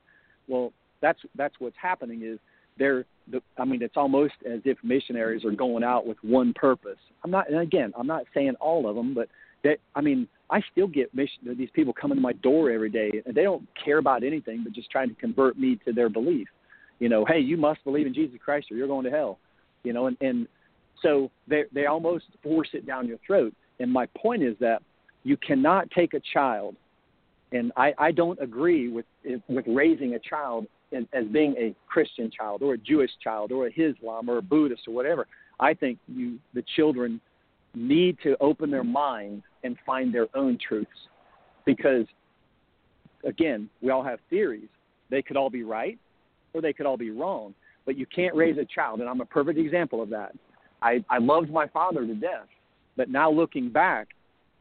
Well, 0.47 0.73
that's 1.01 1.19
that's 1.35 1.55
what's 1.59 1.77
happening 1.81 2.23
is 2.23 2.39
they're 2.77 3.05
the, 3.31 3.41
I 3.57 3.65
mean 3.65 3.81
it's 3.81 3.97
almost 3.97 4.33
as 4.45 4.61
if 4.65 4.77
missionaries 4.83 5.45
are 5.45 5.51
going 5.51 5.83
out 5.83 6.05
with 6.05 6.17
one 6.23 6.53
purpose. 6.53 6.99
I'm 7.23 7.31
not 7.31 7.49
and 7.49 7.59
again, 7.59 7.93
I'm 7.97 8.07
not 8.07 8.23
saying 8.33 8.55
all 8.59 8.87
of 8.89 8.95
them, 8.95 9.13
but 9.13 9.29
that 9.63 9.77
I 9.95 10.01
mean, 10.01 10.27
I 10.49 10.61
still 10.71 10.87
get 10.87 11.13
mission 11.13 11.55
these 11.57 11.69
people 11.73 11.93
coming 11.93 12.17
to 12.17 12.21
my 12.21 12.33
door 12.33 12.71
every 12.71 12.89
day 12.89 13.21
and 13.25 13.35
they 13.35 13.43
don't 13.43 13.67
care 13.83 13.97
about 13.97 14.23
anything 14.23 14.63
but 14.63 14.73
just 14.73 14.89
trying 14.89 15.09
to 15.09 15.15
convert 15.15 15.57
me 15.59 15.79
to 15.85 15.93
their 15.93 16.09
belief. 16.09 16.47
You 16.99 17.09
know, 17.09 17.23
hey, 17.25 17.39
you 17.39 17.55
must 17.55 17.83
believe 17.83 18.07
in 18.07 18.13
Jesus 18.13 18.37
Christ 18.43 18.67
or 18.71 18.75
you're 18.75 18.87
going 18.87 19.05
to 19.05 19.11
hell. 19.11 19.39
You 19.83 19.93
know, 19.93 20.07
and 20.07 20.17
and 20.21 20.47
so 21.01 21.31
they 21.47 21.63
they 21.73 21.85
almost 21.85 22.25
force 22.43 22.69
it 22.73 22.85
down 22.85 23.07
your 23.07 23.19
throat. 23.25 23.53
And 23.79 23.91
my 23.91 24.07
point 24.17 24.43
is 24.43 24.55
that 24.59 24.81
you 25.23 25.37
cannot 25.37 25.89
take 25.91 26.13
a 26.13 26.21
child 26.33 26.75
and 27.51 27.71
I, 27.75 27.93
I 27.97 28.11
don't 28.11 28.39
agree 28.41 28.89
with 28.89 29.05
with 29.47 29.65
raising 29.67 30.15
a 30.15 30.19
child 30.19 30.67
as, 30.95 31.03
as 31.13 31.25
being 31.25 31.55
a 31.57 31.75
Christian 31.87 32.31
child 32.31 32.61
or 32.61 32.73
a 32.73 32.77
Jewish 32.77 33.11
child 33.23 33.51
or 33.51 33.67
a 33.67 33.71
Islam 33.71 34.29
or 34.29 34.37
a 34.37 34.41
Buddhist 34.41 34.87
or 34.87 34.93
whatever. 34.93 35.27
I 35.59 35.73
think 35.73 35.99
you 36.07 36.39
the 36.53 36.63
children 36.75 37.19
need 37.75 38.17
to 38.23 38.35
open 38.41 38.71
their 38.71 38.83
minds 38.83 39.43
and 39.63 39.77
find 39.85 40.13
their 40.13 40.27
own 40.35 40.57
truths. 40.65 40.89
Because 41.65 42.05
again 43.25 43.69
we 43.81 43.91
all 43.91 44.03
have 44.03 44.19
theories. 44.29 44.69
They 45.09 45.21
could 45.21 45.37
all 45.37 45.49
be 45.49 45.63
right 45.63 45.97
or 46.53 46.61
they 46.61 46.73
could 46.73 46.85
all 46.85 46.97
be 46.97 47.11
wrong. 47.11 47.53
But 47.85 47.97
you 47.97 48.05
can't 48.05 48.35
raise 48.35 48.57
a 48.57 48.65
child 48.65 48.99
and 48.99 49.09
i'm 49.09 49.21
a 49.21 49.25
perfect 49.25 49.59
example 49.59 50.01
of 50.01 50.09
that. 50.09 50.33
I 50.81 51.03
i 51.09 51.17
loved 51.17 51.49
my 51.49 51.67
father 51.67 52.05
to 52.05 52.15
death 52.15 52.47
but 52.97 53.09
now 53.09 53.31
looking 53.31 53.69
back 53.69 54.09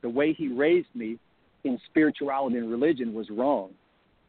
the 0.02 0.08
way 0.08 0.32
he 0.32 0.48
raised 0.48 0.94
me 0.94 1.18
in 1.64 1.78
spirituality 1.90 2.56
and 2.56 2.70
religion 2.70 3.12
was 3.14 3.28
wrong. 3.30 3.70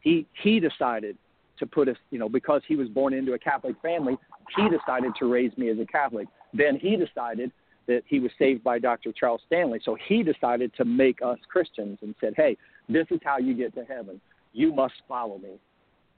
He 0.01 0.25
he 0.41 0.59
decided 0.59 1.17
to 1.59 1.65
put 1.65 1.89
us 1.89 1.97
you 2.11 2.19
know 2.19 2.29
because 2.29 2.61
he 2.67 2.75
was 2.75 2.87
born 2.87 3.13
into 3.13 3.33
a 3.33 3.39
catholic 3.39 3.75
family 3.81 4.17
he 4.55 4.67
decided 4.69 5.13
to 5.19 5.25
raise 5.31 5.55
me 5.57 5.69
as 5.69 5.77
a 5.79 5.85
catholic. 5.85 6.27
Then 6.53 6.77
he 6.79 6.95
decided 6.95 7.51
that 7.89 8.03
he 8.05 8.19
was 8.19 8.31
saved 8.37 8.63
by 8.63 8.77
Dr. 8.77 9.11
Charles 9.11 9.41
Stanley. 9.47 9.81
So 9.83 9.97
he 10.07 10.21
decided 10.21 10.71
to 10.77 10.85
make 10.85 11.23
us 11.25 11.39
Christians 11.51 11.97
and 12.03 12.13
said, 12.21 12.33
hey, 12.37 12.55
this 12.87 13.07
is 13.09 13.19
how 13.23 13.39
you 13.39 13.55
get 13.55 13.73
to 13.73 13.83
heaven. 13.83 14.21
You 14.53 14.71
must 14.71 14.93
follow 15.07 15.39
me. 15.39 15.55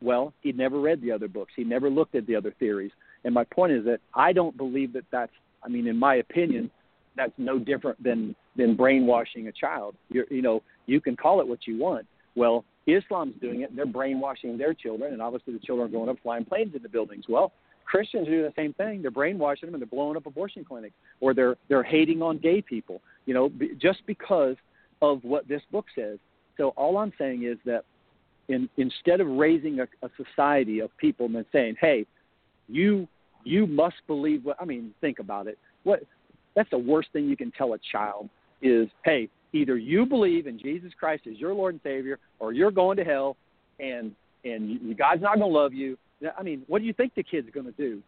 Well, 0.02 0.34
he 0.42 0.52
never 0.52 0.82
read 0.82 1.02
the 1.02 1.14
other 1.14 1.30
books. 1.30 1.54
He 1.56 1.64
never 1.64 1.90
looked 1.90 2.14
at 2.16 2.28
the 2.28 2.36
other 2.36 2.54
theories. 2.60 2.92
And 3.24 3.34
my 3.34 3.46
point 3.46 3.72
is 3.72 3.86
that 3.86 4.00
I 4.14 4.34
don't 4.34 4.58
believe 4.58 4.92
that 4.94 5.06
that's, 5.12 5.32
I 5.64 5.70
mean, 5.70 5.88
in 5.88 5.98
my 5.98 6.16
opinion, 6.16 6.70
that's 7.16 7.32
no 7.38 7.58
different 7.58 8.04
than, 8.04 8.36
than 8.58 8.76
brainwashing 8.76 9.48
a 9.48 9.52
child. 9.54 9.96
You're, 10.10 10.26
you 10.30 10.42
know, 10.42 10.62
you 10.88 11.00
can 11.00 11.16
call 11.16 11.40
it 11.40 11.48
what 11.48 11.68
you 11.68 11.78
want. 11.78 12.06
Well, 12.36 12.66
Islam's 12.86 13.36
doing 13.40 13.62
it. 13.62 13.74
They're 13.74 13.86
brainwashing 13.86 14.58
their 14.58 14.74
children, 14.74 15.14
and 15.14 15.22
obviously 15.22 15.54
the 15.54 15.60
children 15.60 15.88
are 15.88 15.92
going 15.92 16.10
up 16.10 16.18
flying 16.22 16.44
planes 16.44 16.74
into 16.74 16.80
the 16.80 16.90
buildings. 16.90 17.26
Well, 17.30 17.54
Christians 17.92 18.26
doing 18.28 18.44
the 18.44 18.54
same 18.56 18.74
thing. 18.74 19.02
They're 19.02 19.12
brainwashing 19.12 19.68
them 19.68 19.76
and 19.76 19.82
they're 19.82 19.88
blowing 19.88 20.16
up 20.16 20.26
abortion 20.26 20.64
clinics, 20.64 20.96
or 21.20 21.34
they're 21.34 21.58
they're 21.68 21.84
hating 21.84 22.22
on 22.22 22.38
gay 22.38 22.62
people. 22.62 23.02
You 23.26 23.34
know, 23.34 23.50
b- 23.50 23.72
just 23.78 24.00
because 24.08 24.56
of 25.02 25.22
what 25.26 25.46
this 25.50 25.62
book 25.72 25.86
says. 25.94 26.18
So 26.56 26.70
all 26.78 26.98
I'm 26.98 27.12
saying 27.18 27.44
is 27.44 27.58
that 27.66 27.84
in, 28.48 28.70
instead 28.78 29.20
of 29.20 29.28
raising 29.28 29.82
a, 29.82 29.88
a 30.04 30.10
society 30.16 30.80
of 30.80 30.96
people 30.98 31.26
and 31.26 31.36
then 31.36 31.46
saying, 31.52 31.76
"Hey, 31.82 32.06
you 32.70 33.10
you 33.44 33.68
must 33.68 33.98
believe 34.08 34.46
what," 34.46 34.56
I 34.62 34.64
mean, 34.64 34.94
think 35.02 35.20
about 35.20 35.48
it. 35.48 35.60
What 35.84 36.04
that's 36.56 36.70
the 36.70 36.78
worst 36.78 37.10
thing 37.12 37.28
you 37.28 37.36
can 37.36 37.52
tell 37.52 37.74
a 37.74 37.80
child 37.92 38.30
is, 38.62 38.88
"Hey, 39.04 39.28
either 39.52 39.78
you 39.78 40.06
believe 40.06 40.48
in 40.48 40.58
Jesus 40.58 40.94
Christ 40.98 41.28
as 41.30 41.38
your 41.38 41.54
Lord 41.54 41.74
and 41.74 41.82
Savior, 41.84 42.20
or 42.40 42.54
you're 42.54 42.72
going 42.72 42.96
to 42.98 43.04
hell, 43.04 43.36
and 43.82 44.16
and 44.46 44.98
God's 44.98 45.22
not 45.22 45.40
going 45.40 45.52
to 45.52 45.60
love 45.60 45.74
you." 45.74 45.98
I 46.38 46.44
mean, 46.44 46.64
what 46.68 46.80
do 46.80 46.86
you 46.86 46.94
think 46.94 47.16
the 47.16 47.24
kid's 47.24 47.50
going 47.54 47.66
to 47.66 47.72
do? 47.74 48.02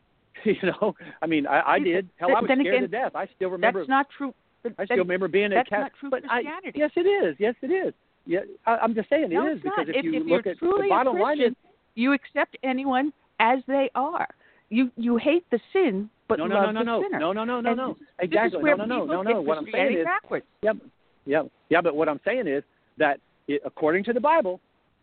you 0.44 0.54
know, 0.62 0.94
I 1.22 1.26
mean, 1.26 1.46
I, 1.46 1.62
I 1.72 1.78
did. 1.78 2.08
Hell, 2.16 2.30
I 2.30 2.40
was 2.40 2.44
scared 2.44 2.60
again, 2.60 2.80
to 2.82 2.88
death. 2.88 3.12
I 3.14 3.26
still 3.36 3.50
remember. 3.50 3.80
That's 3.80 3.88
not 3.88 4.06
true. 4.16 4.34
But, 4.62 4.74
I 4.78 4.84
still 4.84 4.98
remember 4.98 5.28
being 5.28 5.50
that's 5.50 5.68
a 5.68 5.70
cat. 5.70 5.80
not 5.80 5.92
true 6.00 6.10
but 6.10 6.22
I, 6.28 6.40
yes, 6.74 6.90
it 6.96 7.00
is. 7.00 7.36
Yes, 7.38 7.54
it 7.62 7.68
is. 7.68 7.94
Yeah, 8.26 8.40
I, 8.66 8.76
I'm 8.78 8.94
just 8.94 9.08
saying 9.08 9.24
it 9.24 9.26
is 9.26 9.32
no, 9.32 9.46
it's 9.46 9.62
because 9.62 9.86
not. 9.86 9.96
if, 9.96 10.04
you 10.04 10.14
if 10.14 10.26
look 10.26 10.44
you're 10.44 10.52
at 10.52 10.58
truly 10.58 10.88
the 10.88 10.90
bottom 10.90 11.18
line 11.18 11.40
is 11.40 11.54
you 11.94 12.12
accept 12.12 12.56
anyone 12.62 13.12
as 13.40 13.60
they 13.66 13.90
are. 13.94 14.28
You 14.68 14.90
you 14.96 15.16
hate 15.16 15.48
the 15.50 15.60
sin, 15.72 16.10
but 16.28 16.38
no, 16.38 16.46
no, 16.46 16.56
love 16.56 16.74
no, 16.74 16.82
no, 16.82 17.00
the 17.00 17.06
sinner. 17.06 17.18
no, 17.20 17.32
no, 17.32 17.44
no, 17.44 17.60
no, 17.60 17.74
no. 17.74 17.96
Exactly. 18.20 18.70
Is 18.70 18.78
no, 18.78 18.84
no, 18.84 19.04
no, 19.04 19.22
no, 19.22 19.22
no. 19.22 19.40
What 19.40 19.58
I'm 19.58 19.66
saying 19.72 19.98
is, 19.98 20.04
backwards. 20.04 20.44
Yep. 20.62 20.76
Yeah. 21.24 21.42
Yeah, 21.70 21.80
but 21.80 21.94
what 21.94 22.08
I'm 22.08 22.20
saying 22.24 22.46
is 22.46 22.62
that 22.98 23.20
it, 23.46 23.62
according 23.64 24.04
to 24.04 24.12
the 24.12 24.20
Bible, 24.20 24.60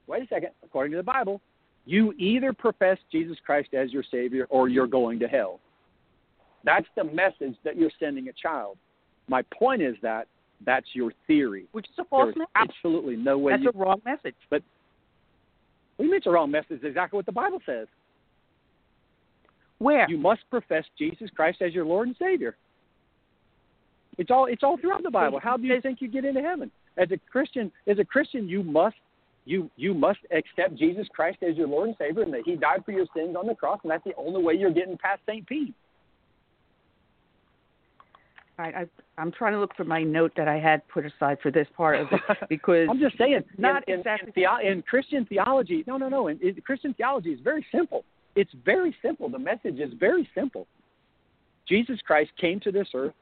wait 0.08 0.24
a 0.24 0.28
second, 0.28 0.50
according 0.64 0.92
to 0.92 0.98
the 0.98 1.04
Bible, 1.04 1.42
you 1.86 2.14
either 2.18 2.52
profess 2.54 2.98
Jesus 3.12 3.38
Christ 3.46 3.74
as 3.74 3.94
your 3.94 4.04
Savior 4.10 4.48
or 4.50 4.70
you're 4.70 4.88
going 4.88 5.20
to 5.20 5.28
hell. 5.28 5.60
That's 6.64 6.88
the 6.96 7.04
message 7.04 7.56
that 7.64 7.78
you're 7.78 7.92
sending 8.00 8.28
a 8.28 8.34
child. 8.34 8.78
My 9.28 9.44
point 9.58 9.82
is 9.82 9.96
that 10.02 10.28
that's 10.66 10.88
your 10.94 11.12
theory. 11.28 11.66
which 11.74 11.86
is 11.86 11.96
a 12.00 12.06
false 12.06 12.26
There's 12.26 12.38
message. 12.38 12.70
absolutely 12.70 13.16
no 13.16 13.38
way 13.38 13.54
That's 13.54 13.64
you. 13.64 13.72
a 13.74 13.78
wrong 13.78 14.02
message. 14.06 14.36
But 14.50 14.64
we 15.98 16.06
you 16.06 16.12
mean 16.12 16.18
it's 16.18 16.28
a 16.28 16.32
wrong 16.32 16.50
message? 16.50 16.84
Exactly 16.84 17.18
what 17.18 17.26
the 17.26 17.32
Bible 17.32 17.60
says. 17.66 17.88
Where? 19.78 20.10
You 20.10 20.18
must 20.18 20.42
profess 20.50 20.86
Jesus 20.98 21.30
Christ 21.36 21.62
as 21.62 21.74
your 21.74 21.86
Lord 21.86 22.08
and 22.08 22.16
Savior. 22.18 22.56
It's 24.18 24.32
all 24.32 24.46
it's 24.46 24.64
all 24.64 24.78
throughout 24.78 25.04
the 25.04 25.12
Bible. 25.12 25.40
How 25.42 25.58
do 25.58 25.68
you 25.68 25.82
think 25.82 26.02
you 26.02 26.08
get 26.08 26.24
into 26.24 26.42
heaven? 26.42 26.72
As 26.98 27.12
a 27.12 27.18
Christian, 27.30 27.72
as 27.88 28.00
a 28.00 28.06
Christian, 28.06 28.48
you 28.48 28.64
must 28.64 28.96
you 29.46 29.70
you 29.76 29.94
must 29.94 30.20
accept 30.32 30.76
Jesus 30.76 31.08
Christ 31.14 31.38
as 31.48 31.56
your 31.56 31.68
Lord 31.68 31.90
and 31.90 31.98
Savior, 31.98 32.24
and 32.24 32.34
that 32.34 32.42
He 32.46 32.56
died 32.56 32.84
for 32.86 32.92
your 32.92 33.06
sins 33.16 33.36
on 33.38 33.48
the 33.48 33.56
cross, 33.56 33.80
and 33.84 33.92
that's 33.92 34.04
the 34.04 34.16
only 34.18 34.42
way 34.44 34.56
you're 34.56 34.74
getting 34.74 34.98
past 34.98 35.22
St. 35.28 35.46
Pete. 35.48 35.74
All 38.58 38.66
right, 38.66 38.74
I, 38.76 39.22
I'm 39.22 39.32
trying 39.34 39.52
to 39.54 39.60
look 39.60 39.76
for 39.76 39.84
my 39.84 40.02
note 40.02 40.32
that 40.38 40.48
I 40.48 40.58
had 40.58 40.88
put 40.88 41.06
aside 41.06 41.38
for 41.44 41.52
this 41.52 41.68
part 41.76 42.00
of 42.00 42.08
it 42.12 42.22
because 42.50 42.88
I'm 42.90 43.00
just 43.00 43.18
saying, 43.18 43.44
Not 43.58 43.84
in, 43.88 43.96
in- 43.96 44.00
exactly- 44.00 44.28
in, 44.30 44.34
theo- 44.34 44.72
in 44.72 44.82
Christian 44.82 45.26
theology. 45.26 45.84
No, 45.88 45.98
no, 45.98 46.08
no. 46.08 46.28
In, 46.30 46.40
in 46.42 46.56
Christian 46.62 46.94
theology 46.94 47.32
is 47.32 47.40
very 47.42 47.66
simple. 47.72 48.06
It's 48.36 48.52
very 48.64 48.96
simple. 49.02 49.30
The 49.30 49.40
message 49.40 49.80
is 49.80 49.92
very 50.00 50.28
simple. 50.34 50.68
Jesus 51.68 52.00
Christ 52.06 52.32
came 52.40 52.60
to 52.62 52.72
this 52.72 52.88
earth 52.94 53.14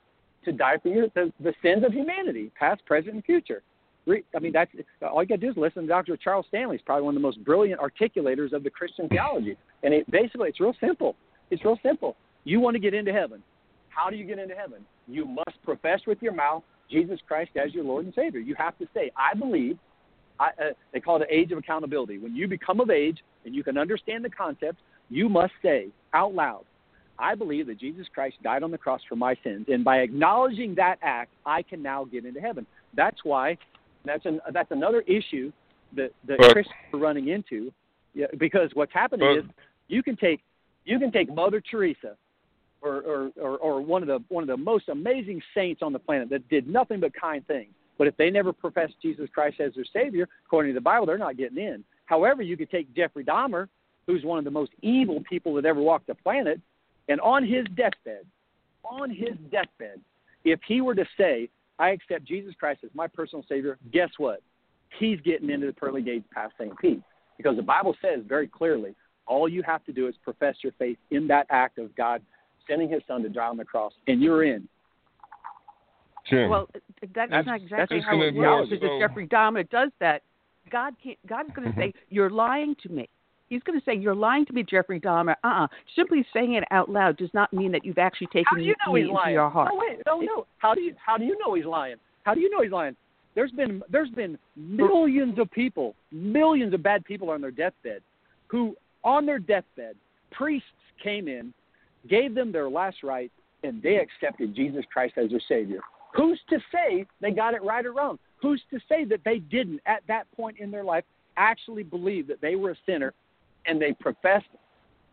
to 0.45 0.51
die 0.51 0.77
for 0.83 0.89
your, 0.89 1.07
the, 1.15 1.31
the 1.39 1.53
sins 1.63 1.83
of 1.83 1.93
humanity, 1.93 2.51
past, 2.59 2.85
present, 2.85 3.15
and 3.15 3.23
future. 3.25 3.63
I 4.07 4.39
mean, 4.39 4.51
that's 4.51 4.71
all 5.01 5.21
you 5.21 5.27
got 5.27 5.35
to 5.35 5.41
do 5.41 5.49
is 5.49 5.57
listen 5.57 5.83
to 5.83 5.87
Dr. 5.87 6.17
Charles 6.17 6.45
Stanley. 6.49 6.77
He's 6.77 6.83
probably 6.85 7.03
one 7.03 7.15
of 7.15 7.21
the 7.21 7.25
most 7.25 7.43
brilliant 7.43 7.79
articulators 7.79 8.51
of 8.51 8.63
the 8.63 8.69
Christian 8.69 9.07
theology. 9.07 9.55
And 9.83 9.93
it, 9.93 10.09
basically, 10.11 10.49
it's 10.49 10.59
real 10.59 10.75
simple. 10.79 11.15
It's 11.51 11.63
real 11.63 11.79
simple. 11.83 12.15
You 12.43 12.59
want 12.59 12.75
to 12.75 12.79
get 12.79 12.93
into 12.93 13.13
heaven. 13.13 13.41
How 13.89 14.09
do 14.09 14.15
you 14.15 14.25
get 14.25 14.39
into 14.39 14.55
heaven? 14.55 14.85
You 15.07 15.25
must 15.25 15.61
profess 15.63 16.01
with 16.05 16.21
your 16.21 16.33
mouth 16.33 16.63
Jesus 16.89 17.19
Christ 17.27 17.51
as 17.55 17.73
your 17.73 17.83
Lord 17.83 18.05
and 18.05 18.13
Savior. 18.13 18.39
You 18.39 18.55
have 18.55 18.77
to 18.79 18.87
say, 18.93 19.11
I 19.15 19.37
believe. 19.37 19.77
I, 20.39 20.47
uh, 20.47 20.73
they 20.91 20.99
call 20.99 21.21
it 21.21 21.27
the 21.29 21.33
age 21.33 21.51
of 21.51 21.59
accountability. 21.59 22.17
When 22.17 22.35
you 22.35 22.47
become 22.47 22.79
of 22.79 22.89
age 22.89 23.19
and 23.45 23.53
you 23.53 23.63
can 23.63 23.77
understand 23.77 24.25
the 24.25 24.29
concept, 24.29 24.79
you 25.09 25.29
must 25.29 25.53
say 25.61 25.89
out 26.13 26.33
loud, 26.33 26.63
I 27.19 27.35
believe 27.35 27.67
that 27.67 27.79
Jesus 27.79 28.07
Christ 28.13 28.37
died 28.43 28.63
on 28.63 28.71
the 28.71 28.77
cross 28.77 29.01
for 29.07 29.15
my 29.15 29.35
sins, 29.43 29.67
and 29.69 29.83
by 29.83 29.97
acknowledging 29.97 30.73
that 30.75 30.97
act, 31.03 31.31
I 31.45 31.61
can 31.61 31.83
now 31.83 32.05
get 32.05 32.25
into 32.25 32.41
heaven. 32.41 32.65
That's 32.95 33.19
why 33.23 33.57
that's 34.05 34.25
an, 34.25 34.39
that's 34.51 34.71
another 34.71 35.01
issue 35.01 35.51
that 35.95 36.11
that 36.27 36.37
But- 36.39 36.53
Christians 36.53 36.75
are 36.93 36.99
running 36.99 37.29
into, 37.29 37.71
yeah, 38.13 38.27
because 38.37 38.71
what's 38.73 38.93
happening 38.93 39.27
But- 39.27 39.45
is 39.45 39.51
you 39.87 40.03
can 40.03 40.15
take 40.15 40.41
you 40.85 40.99
can 40.99 41.11
take 41.11 41.33
Mother 41.33 41.61
Teresa, 41.61 42.17
or, 42.81 43.01
or 43.01 43.31
or 43.39 43.57
or 43.57 43.81
one 43.81 44.01
of 44.01 44.07
the 44.07 44.19
one 44.29 44.43
of 44.43 44.47
the 44.47 44.57
most 44.57 44.89
amazing 44.89 45.41
saints 45.53 45.81
on 45.81 45.93
the 45.93 45.99
planet 45.99 46.29
that 46.29 46.47
did 46.49 46.67
nothing 46.67 46.99
but 46.99 47.13
kind 47.13 47.45
things. 47.47 47.73
But 47.97 48.07
if 48.07 48.17
they 48.17 48.29
never 48.31 48.51
profess 48.51 48.89
Jesus 49.01 49.29
Christ 49.33 49.59
as 49.59 49.73
their 49.75 49.85
Savior, 49.93 50.27
according 50.45 50.71
to 50.71 50.73
the 50.73 50.81
Bible, 50.81 51.05
they're 51.05 51.17
not 51.17 51.37
getting 51.37 51.59
in. 51.59 51.83
However, 52.05 52.41
you 52.41 52.57
could 52.57 52.71
take 52.71 52.93
Jeffrey 52.95 53.23
Dahmer, 53.23 53.69
who's 54.07 54.23
one 54.23 54.39
of 54.39 54.45
the 54.45 54.51
most 54.51 54.71
evil 54.81 55.23
people 55.29 55.53
that 55.53 55.65
ever 55.65 55.79
walked 55.79 56.07
the 56.07 56.15
planet, 56.15 56.59
and 57.07 57.21
on 57.21 57.45
his 57.45 57.65
deathbed, 57.75 58.25
on 58.83 59.09
his 59.11 59.35
deathbed, 59.51 60.01
if 60.43 60.59
he 60.67 60.81
were 60.81 60.95
to 60.95 61.05
say, 61.17 61.49
I 61.79 61.89
accept 61.89 62.25
Jesus 62.25 62.53
Christ 62.59 62.81
as 62.83 62.89
my 62.93 63.07
personal 63.07 63.43
Savior, 63.49 63.77
guess 63.91 64.09
what? 64.17 64.41
He's 64.99 65.19
getting 65.21 65.49
into 65.49 65.65
the 65.67 65.73
pearly 65.73 66.01
gates 66.01 66.25
past 66.33 66.53
St. 66.59 66.77
Pete. 66.79 67.01
Because 67.37 67.55
the 67.55 67.63
Bible 67.63 67.95
says 68.01 68.23
very 68.27 68.47
clearly, 68.47 68.95
all 69.25 69.49
you 69.49 69.63
have 69.63 69.83
to 69.85 69.91
do 69.93 70.07
is 70.07 70.15
profess 70.23 70.55
your 70.63 70.73
faith 70.77 70.97
in 71.11 71.27
that 71.27 71.47
act 71.49 71.79
of 71.79 71.95
God 71.95 72.21
sending 72.67 72.89
his 72.89 73.01
son 73.07 73.23
to 73.23 73.29
die 73.29 73.47
on 73.47 73.57
the 73.57 73.65
cross, 73.65 73.91
and 74.07 74.21
you're 74.21 74.43
in. 74.43 74.67
Jim. 76.29 76.49
Well, 76.49 76.69
that's, 77.01 77.29
That's- 77.29 77.45
not 77.45 77.61
exactly 77.61 77.97
that's 77.99 78.05
how 78.07 78.21
it 78.21 78.33
works. 78.33 78.35
more 78.35 78.65
Because 78.67 78.79
so- 78.89 78.99
Jeffrey 78.99 79.27
Dahmer 79.27 79.69
does 79.69 79.89
that. 79.99 80.21
God 80.71 80.93
can't. 81.03 81.17
God's 81.27 81.49
going 81.53 81.67
Mm-hmm. 81.69 81.79
to 81.81 81.87
say 81.87 81.93
you're 82.09 82.29
lying 82.29 82.75
to 82.83 82.89
me. 82.89 83.09
He's 83.53 83.63
going 83.63 83.79
to 83.79 83.85
say 83.85 83.95
you're 83.95 84.15
lying 84.15 84.45
to 84.47 84.53
me, 84.53 84.63
Jeffrey 84.63 84.99
Dahmer. 84.99 85.35
Uh-uh. 85.43 85.67
Simply 85.95 86.25
saying 86.33 86.53
it 86.53 86.63
out 86.71 86.89
loud 86.89 87.17
does 87.17 87.29
not 87.33 87.53
mean 87.53 87.71
that 87.71 87.85
you've 87.85 87.99
actually 87.99 88.27
taken 88.27 88.45
How 88.49 88.57
do 88.57 88.63
you 88.63 88.75
know 88.85 88.93
me 88.93 89.01
he's 89.01 89.09
into 89.09 89.13
lying? 89.13 89.33
your 89.33 89.49
heart. 89.49 89.69
No, 89.71 89.79
wait, 89.79 89.99
no, 90.07 90.19
no. 90.19 90.47
How 90.57 90.73
do 90.73 90.81
you 90.81 90.95
how 91.03 91.17
do 91.17 91.25
you 91.25 91.37
know 91.39 91.53
he's 91.53 91.65
lying? 91.65 91.97
How 92.23 92.33
do 92.33 92.41
you 92.41 92.49
know 92.49 92.61
he's 92.63 92.71
lying? 92.71 92.95
There's 93.35 93.51
been 93.51 93.83
there's 93.91 94.09
been 94.09 94.37
millions 94.55 95.37
of 95.37 95.51
people, 95.51 95.95
millions 96.11 96.73
of 96.73 96.81
bad 96.81 97.05
people 97.05 97.29
on 97.29 97.41
their 97.41 97.51
deathbed, 97.51 98.01
who 98.47 98.75
on 99.03 99.25
their 99.25 99.39
deathbed, 99.39 99.95
priests 100.31 100.67
came 101.03 101.27
in, 101.27 101.53
gave 102.09 102.33
them 102.33 102.51
their 102.51 102.69
last 102.69 103.03
rites, 103.03 103.33
and 103.63 103.81
they 103.83 103.97
accepted 103.97 104.55
Jesus 104.55 104.83
Christ 104.91 105.13
as 105.17 105.29
their 105.29 105.41
Savior. 105.47 105.79
Who's 106.15 106.39
to 106.49 106.59
say 106.71 107.05
they 107.21 107.31
got 107.31 107.53
it 107.53 107.63
right 107.63 107.85
or 107.85 107.93
wrong? 107.93 108.17
Who's 108.41 108.61
to 108.71 108.79
say 108.89 109.05
that 109.05 109.21
they 109.25 109.39
didn't 109.39 109.81
at 109.85 110.01
that 110.07 110.25
point 110.35 110.57
in 110.59 110.71
their 110.71 110.83
life 110.83 111.03
actually 111.37 111.83
believe 111.83 112.27
that 112.27 112.41
they 112.41 112.55
were 112.55 112.71
a 112.71 112.75
sinner 112.85 113.13
and 113.65 113.81
they 113.81 113.93
professed 113.93 114.45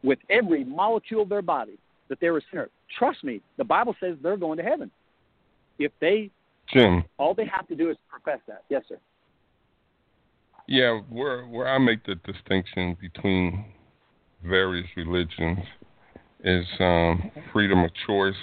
with 0.03 0.19
every 0.29 0.65
molecule 0.65 1.23
of 1.23 1.29
their 1.29 1.43
body 1.43 1.79
that 2.09 2.21
they 2.21 2.31
were 2.31 2.39
a 2.39 2.43
sinner. 2.51 2.69
Trust 2.99 3.23
me, 3.23 3.41
the 3.57 3.65
Bible 3.65 3.95
says 4.01 4.17
they're 4.23 4.37
going 4.37 4.59
to 4.59 4.65
heaven. 4.65 4.91
If 5.79 5.93
they 6.01 6.31
Jim. 6.73 7.05
all 7.19 7.35
they 7.35 7.47
have 7.47 7.67
to 7.69 7.75
do 7.75 7.91
is 7.91 7.97
profess 8.09 8.41
that. 8.47 8.65
Yes, 8.69 8.83
sir. 8.89 8.99
Yeah, 10.67 11.01
where 11.09 11.45
where 11.47 11.69
I 11.69 11.79
make 11.79 12.05
the 12.05 12.17
distinction 12.17 12.97
between 13.01 13.65
various 14.45 14.87
religions 14.97 15.59
is 16.45 16.67
um, 16.79 17.31
freedom 17.53 17.81
of 17.81 17.91
choice 18.07 18.35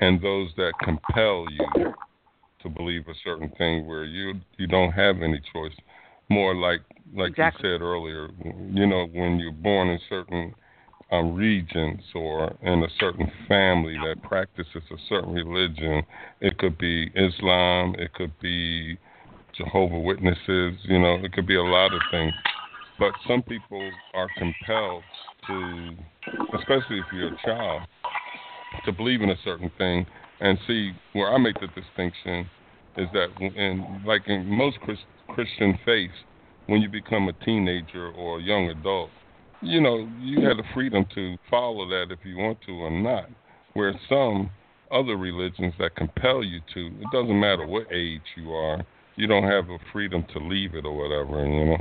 and 0.00 0.20
those 0.20 0.50
that 0.56 0.72
compel 0.82 1.46
you 1.50 1.94
to 2.62 2.68
believe 2.68 3.06
a 3.08 3.14
certain 3.22 3.50
thing 3.58 3.86
where 3.86 4.04
you 4.04 4.34
you 4.56 4.66
don't 4.66 4.92
have 4.92 5.22
any 5.22 5.40
choice. 5.52 5.72
More 6.30 6.54
like 6.54 6.80
like 7.14 7.30
Exactly. 7.30 7.68
you 7.68 7.74
said 7.74 7.82
earlier, 7.82 8.28
you 8.70 8.86
know, 8.86 9.06
when 9.12 9.40
you're 9.40 9.50
born 9.50 9.88
in 9.88 9.98
certain 10.08 10.54
um, 11.10 11.34
regions 11.34 12.00
or 12.14 12.56
in 12.62 12.84
a 12.84 12.88
certain 13.00 13.30
family 13.48 13.96
that 13.98 14.22
practices 14.22 14.82
a 14.90 14.96
certain 15.08 15.34
religion, 15.34 16.04
it 16.40 16.56
could 16.58 16.78
be 16.78 17.10
Islam, 17.16 17.96
it 17.98 18.14
could 18.14 18.32
be 18.40 18.96
Jehovah 19.56 19.98
Witnesses, 19.98 20.74
you 20.84 20.98
know, 20.98 21.14
it 21.24 21.32
could 21.32 21.46
be 21.46 21.56
a 21.56 21.62
lot 21.62 21.92
of 21.92 22.00
things. 22.10 22.32
But 22.98 23.12
some 23.26 23.42
people 23.42 23.90
are 24.14 24.28
compelled 24.38 25.02
to, 25.46 25.96
especially 26.54 26.98
if 26.98 27.06
you're 27.12 27.28
a 27.28 27.44
child, 27.44 27.82
to 28.84 28.92
believe 28.92 29.22
in 29.22 29.30
a 29.30 29.38
certain 29.42 29.70
thing. 29.78 30.06
And 30.40 30.58
see, 30.66 30.92
where 31.12 31.34
I 31.34 31.38
make 31.38 31.58
the 31.60 31.68
distinction 31.68 32.48
is 32.96 33.08
that, 33.12 33.28
in 33.40 34.02
like 34.06 34.22
in 34.26 34.46
most 34.46 34.78
Chris, 34.80 34.98
Christian 35.28 35.78
faiths, 35.84 36.14
when 36.66 36.80
you 36.80 36.88
become 36.88 37.28
a 37.28 37.32
teenager 37.44 38.10
or 38.12 38.38
a 38.38 38.42
young 38.42 38.68
adult, 38.68 39.10
you 39.62 39.80
know, 39.80 40.08
you 40.20 40.46
have 40.46 40.56
the 40.56 40.64
freedom 40.74 41.04
to 41.14 41.36
follow 41.50 41.88
that 41.88 42.06
if 42.10 42.18
you 42.24 42.36
want 42.36 42.58
to 42.66 42.72
or 42.72 42.90
not. 42.90 43.28
Where 43.74 43.94
some 44.08 44.50
other 44.90 45.16
religions 45.16 45.74
that 45.78 45.94
compel 45.94 46.42
you 46.42 46.60
to, 46.74 46.86
it 46.86 47.06
doesn't 47.12 47.38
matter 47.38 47.66
what 47.66 47.86
age 47.92 48.22
you 48.36 48.52
are, 48.52 48.84
you 49.16 49.26
don't 49.26 49.44
have 49.44 49.68
a 49.68 49.78
freedom 49.92 50.24
to 50.32 50.38
leave 50.40 50.74
it 50.74 50.84
or 50.84 50.96
whatever, 50.96 51.46
you 51.46 51.64
know. 51.66 51.76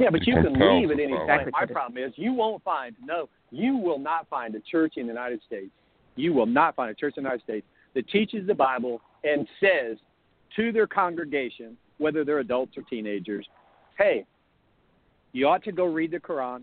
Yeah, 0.00 0.10
but 0.10 0.26
you 0.26 0.34
can 0.34 0.52
leave 0.52 0.90
at 0.90 1.00
any 1.00 1.12
time. 1.12 1.50
My 1.52 1.66
problem 1.66 2.02
is 2.02 2.12
you 2.16 2.32
won't 2.32 2.62
find 2.62 2.94
no, 3.04 3.28
you 3.50 3.76
will 3.76 3.98
not 3.98 4.28
find 4.28 4.54
a 4.54 4.60
church 4.60 4.94
in 4.96 5.06
the 5.06 5.12
United 5.12 5.40
States. 5.46 5.70
You 6.16 6.32
will 6.32 6.46
not 6.46 6.76
find 6.76 6.90
a 6.90 6.94
church 6.94 7.14
in 7.16 7.22
the 7.22 7.28
United 7.28 7.44
States 7.44 7.66
that 7.94 8.08
teaches 8.08 8.46
the 8.46 8.54
Bible 8.54 9.00
and 9.24 9.48
says 9.60 9.96
to 10.56 10.72
their 10.72 10.86
congregation, 10.86 11.76
whether 11.98 12.24
they're 12.24 12.40
adults 12.40 12.76
or 12.76 12.82
teenagers, 12.82 13.46
hey, 13.98 14.24
you 15.32 15.48
ought 15.48 15.64
to 15.64 15.72
go 15.72 15.86
read 15.86 16.12
the 16.12 16.20
Quran. 16.20 16.62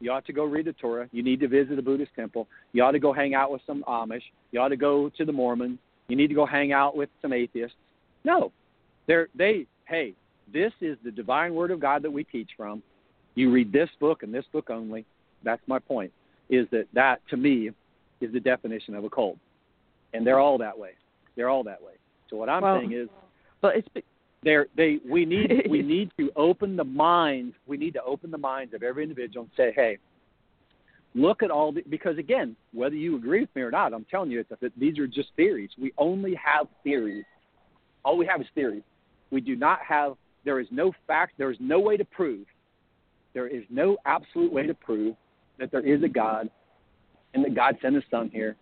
You 0.00 0.10
ought 0.10 0.26
to 0.26 0.32
go 0.32 0.44
read 0.44 0.66
the 0.66 0.72
Torah. 0.72 1.08
You 1.12 1.22
need 1.22 1.40
to 1.40 1.48
visit 1.48 1.78
a 1.78 1.82
Buddhist 1.82 2.10
temple. 2.16 2.48
You 2.72 2.82
ought 2.82 2.92
to 2.92 2.98
go 2.98 3.12
hang 3.12 3.34
out 3.34 3.52
with 3.52 3.62
some 3.66 3.84
Amish. 3.86 4.22
You 4.50 4.60
ought 4.60 4.68
to 4.68 4.76
go 4.76 5.10
to 5.16 5.24
the 5.24 5.32
Mormons. 5.32 5.78
You 6.08 6.16
need 6.16 6.26
to 6.28 6.34
go 6.34 6.44
hang 6.44 6.72
out 6.72 6.96
with 6.96 7.08
some 7.20 7.32
atheists. 7.32 7.76
No, 8.24 8.52
they're 9.06 9.28
they. 9.36 9.66
Hey, 9.86 10.14
this 10.52 10.72
is 10.80 10.98
the 11.04 11.10
divine 11.10 11.54
word 11.54 11.70
of 11.70 11.80
God 11.80 12.02
that 12.02 12.10
we 12.10 12.24
teach 12.24 12.50
from. 12.56 12.82
You 13.34 13.50
read 13.50 13.72
this 13.72 13.88
book 14.00 14.22
and 14.22 14.34
this 14.34 14.44
book 14.52 14.70
only. 14.70 15.04
That's 15.44 15.62
my 15.66 15.78
point. 15.78 16.12
Is 16.50 16.66
that 16.70 16.86
that 16.94 17.20
to 17.30 17.36
me 17.36 17.70
is 18.20 18.32
the 18.32 18.40
definition 18.40 18.94
of 18.94 19.04
a 19.04 19.10
cult, 19.10 19.38
and 20.14 20.26
they're 20.26 20.40
all 20.40 20.58
that 20.58 20.76
way. 20.76 20.90
They're 21.36 21.48
all 21.48 21.64
that 21.64 21.80
way. 21.82 21.92
So 22.30 22.36
what 22.36 22.48
I'm 22.48 22.62
Well, 22.62 22.78
saying 22.78 22.92
is 22.92 23.08
But 23.60 23.76
it's 23.76 23.88
they're, 24.42 24.66
they 24.76 24.98
we 25.08 25.24
need 25.24 25.66
we 25.70 25.82
need 25.82 26.10
to 26.18 26.30
open 26.36 26.76
the 26.76 26.84
minds 26.84 27.54
we 27.66 27.76
need 27.76 27.94
to 27.94 28.02
open 28.02 28.30
the 28.30 28.38
minds 28.38 28.74
of 28.74 28.82
every 28.82 29.02
individual 29.02 29.44
and 29.44 29.52
say 29.56 29.72
hey 29.74 29.98
look 31.14 31.42
at 31.42 31.50
all 31.50 31.72
the 31.72 31.82
because 31.88 32.18
again 32.18 32.56
whether 32.72 32.94
you 32.94 33.16
agree 33.16 33.40
with 33.40 33.54
me 33.54 33.62
or 33.62 33.70
not 33.70 33.92
i'm 33.92 34.04
telling 34.10 34.30
you 34.30 34.40
it's 34.40 34.50
a, 34.50 34.70
these 34.76 34.98
are 34.98 35.06
just 35.06 35.28
theories. 35.36 35.70
We 35.80 35.92
only 35.98 36.34
have 36.34 36.66
theories. 36.82 37.24
All 38.04 38.16
we 38.16 38.26
have 38.26 38.40
is 38.40 38.46
theories. 38.54 38.82
We 39.30 39.40
do 39.40 39.54
not 39.54 39.80
have 39.86 40.14
there 40.44 40.58
is 40.58 40.66
no 40.70 40.92
fact 41.06 41.34
there 41.38 41.50
is 41.50 41.58
no 41.60 41.78
way 41.78 41.96
to 41.96 42.04
prove 42.04 42.46
there 43.34 43.46
is 43.46 43.62
no 43.70 43.96
absolute 44.04 44.52
way 44.52 44.66
to 44.66 44.74
prove 44.74 45.14
that 45.58 45.70
there 45.70 45.86
is 45.86 46.02
a 46.02 46.08
god 46.08 46.50
and 47.34 47.44
that 47.44 47.54
god 47.54 47.76
sent 47.80 47.94
his 47.94 48.04
son 48.10 48.30
here 48.32 48.56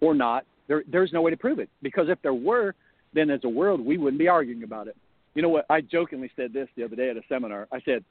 or 0.00 0.14
not 0.14 0.44
there 0.68 0.82
there's 0.90 1.12
no 1.12 1.22
way 1.22 1.30
to 1.30 1.36
prove 1.36 1.58
it 1.58 1.68
because 1.82 2.08
if 2.08 2.20
there 2.22 2.34
were 2.34 2.74
then 3.14 3.30
as 3.30 3.40
a 3.44 3.48
world 3.48 3.80
we 3.80 3.98
wouldn't 3.98 4.18
be 4.18 4.28
arguing 4.28 4.62
about 4.62 4.88
it. 4.88 4.96
You 5.34 5.42
know 5.42 5.48
what? 5.48 5.66
I 5.68 5.82
jokingly 5.82 6.30
said 6.34 6.52
this 6.52 6.68
the 6.76 6.84
other 6.84 6.96
day 6.96 7.10
at 7.10 7.16
a 7.16 7.22
seminar. 7.28 7.68
I 7.70 7.80
said, 7.80 8.04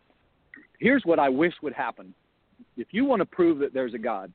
"Here's 0.79 1.03
what 1.05 1.17
I 1.17 1.29
wish 1.29 1.53
would 1.63 1.73
happen. 1.73 2.13
If 2.77 2.87
you 2.91 3.03
want 3.03 3.21
to 3.21 3.25
prove 3.25 3.59
that 3.59 3.73
there's 3.73 3.95
a 3.95 3.97
God, 3.97 4.31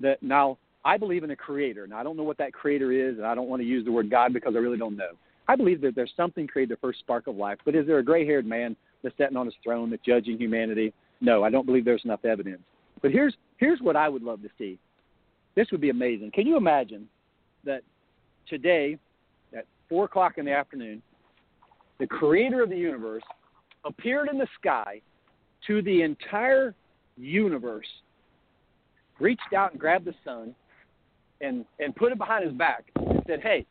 that 0.00 0.22
now 0.22 0.58
I 0.84 0.96
believe 0.98 1.22
in 1.22 1.30
a 1.30 1.36
creator, 1.36 1.84
and 1.84 1.94
I 1.94 2.02
don't 2.02 2.16
know 2.16 2.24
what 2.24 2.38
that 2.38 2.52
creator 2.52 2.90
is, 2.90 3.18
and 3.18 3.26
I 3.26 3.34
don't 3.34 3.48
want 3.48 3.62
to 3.62 3.68
use 3.68 3.84
the 3.84 3.92
word 3.92 4.10
God 4.10 4.32
because 4.32 4.54
I 4.56 4.58
really 4.58 4.78
don't 4.78 4.96
know. 4.96 5.12
I 5.48 5.56
believe 5.56 5.80
that 5.82 5.94
there's 5.94 6.12
something 6.16 6.46
created 6.46 6.76
the 6.76 6.80
first 6.80 7.00
spark 7.00 7.26
of 7.26 7.36
life, 7.36 7.58
but 7.64 7.74
is 7.74 7.86
there 7.86 7.98
a 7.98 8.04
gray-haired 8.04 8.46
man 8.46 8.76
that's 9.02 9.16
sitting 9.16 9.36
on 9.36 9.46
his 9.46 9.54
throne 9.62 9.90
that's 9.90 10.04
judging 10.04 10.38
humanity? 10.38 10.92
No, 11.20 11.44
I 11.44 11.50
don't 11.50 11.66
believe 11.66 11.84
there's 11.84 12.04
enough 12.04 12.24
evidence. 12.24 12.62
But 13.00 13.10
here's 13.10 13.34
here's 13.58 13.80
what 13.80 13.96
I 13.96 14.08
would 14.08 14.22
love 14.22 14.42
to 14.42 14.48
see. 14.58 14.78
This 15.54 15.70
would 15.70 15.80
be 15.80 15.90
amazing. 15.90 16.30
Can 16.32 16.46
you 16.46 16.56
imagine 16.56 17.08
that 17.64 17.82
today 18.48 18.98
at 19.56 19.66
four 19.88 20.04
o'clock 20.04 20.38
in 20.38 20.44
the 20.44 20.52
afternoon, 20.52 21.02
the 21.98 22.06
creator 22.06 22.62
of 22.62 22.70
the 22.70 22.76
universe 22.76 23.22
appeared 23.84 24.28
in 24.30 24.38
the 24.38 24.48
sky 24.58 25.00
to 25.66 25.82
the 25.82 26.02
entire 26.02 26.74
universe, 27.16 27.86
reached 29.20 29.52
out 29.56 29.72
and 29.72 29.80
grabbed 29.80 30.04
the 30.04 30.14
sun 30.24 30.54
and, 31.40 31.64
and 31.78 31.94
put 31.94 32.12
it 32.12 32.18
behind 32.18 32.44
his 32.44 32.54
back 32.54 32.84
and 32.96 33.22
said, 33.26 33.40
Hey, 33.40 33.66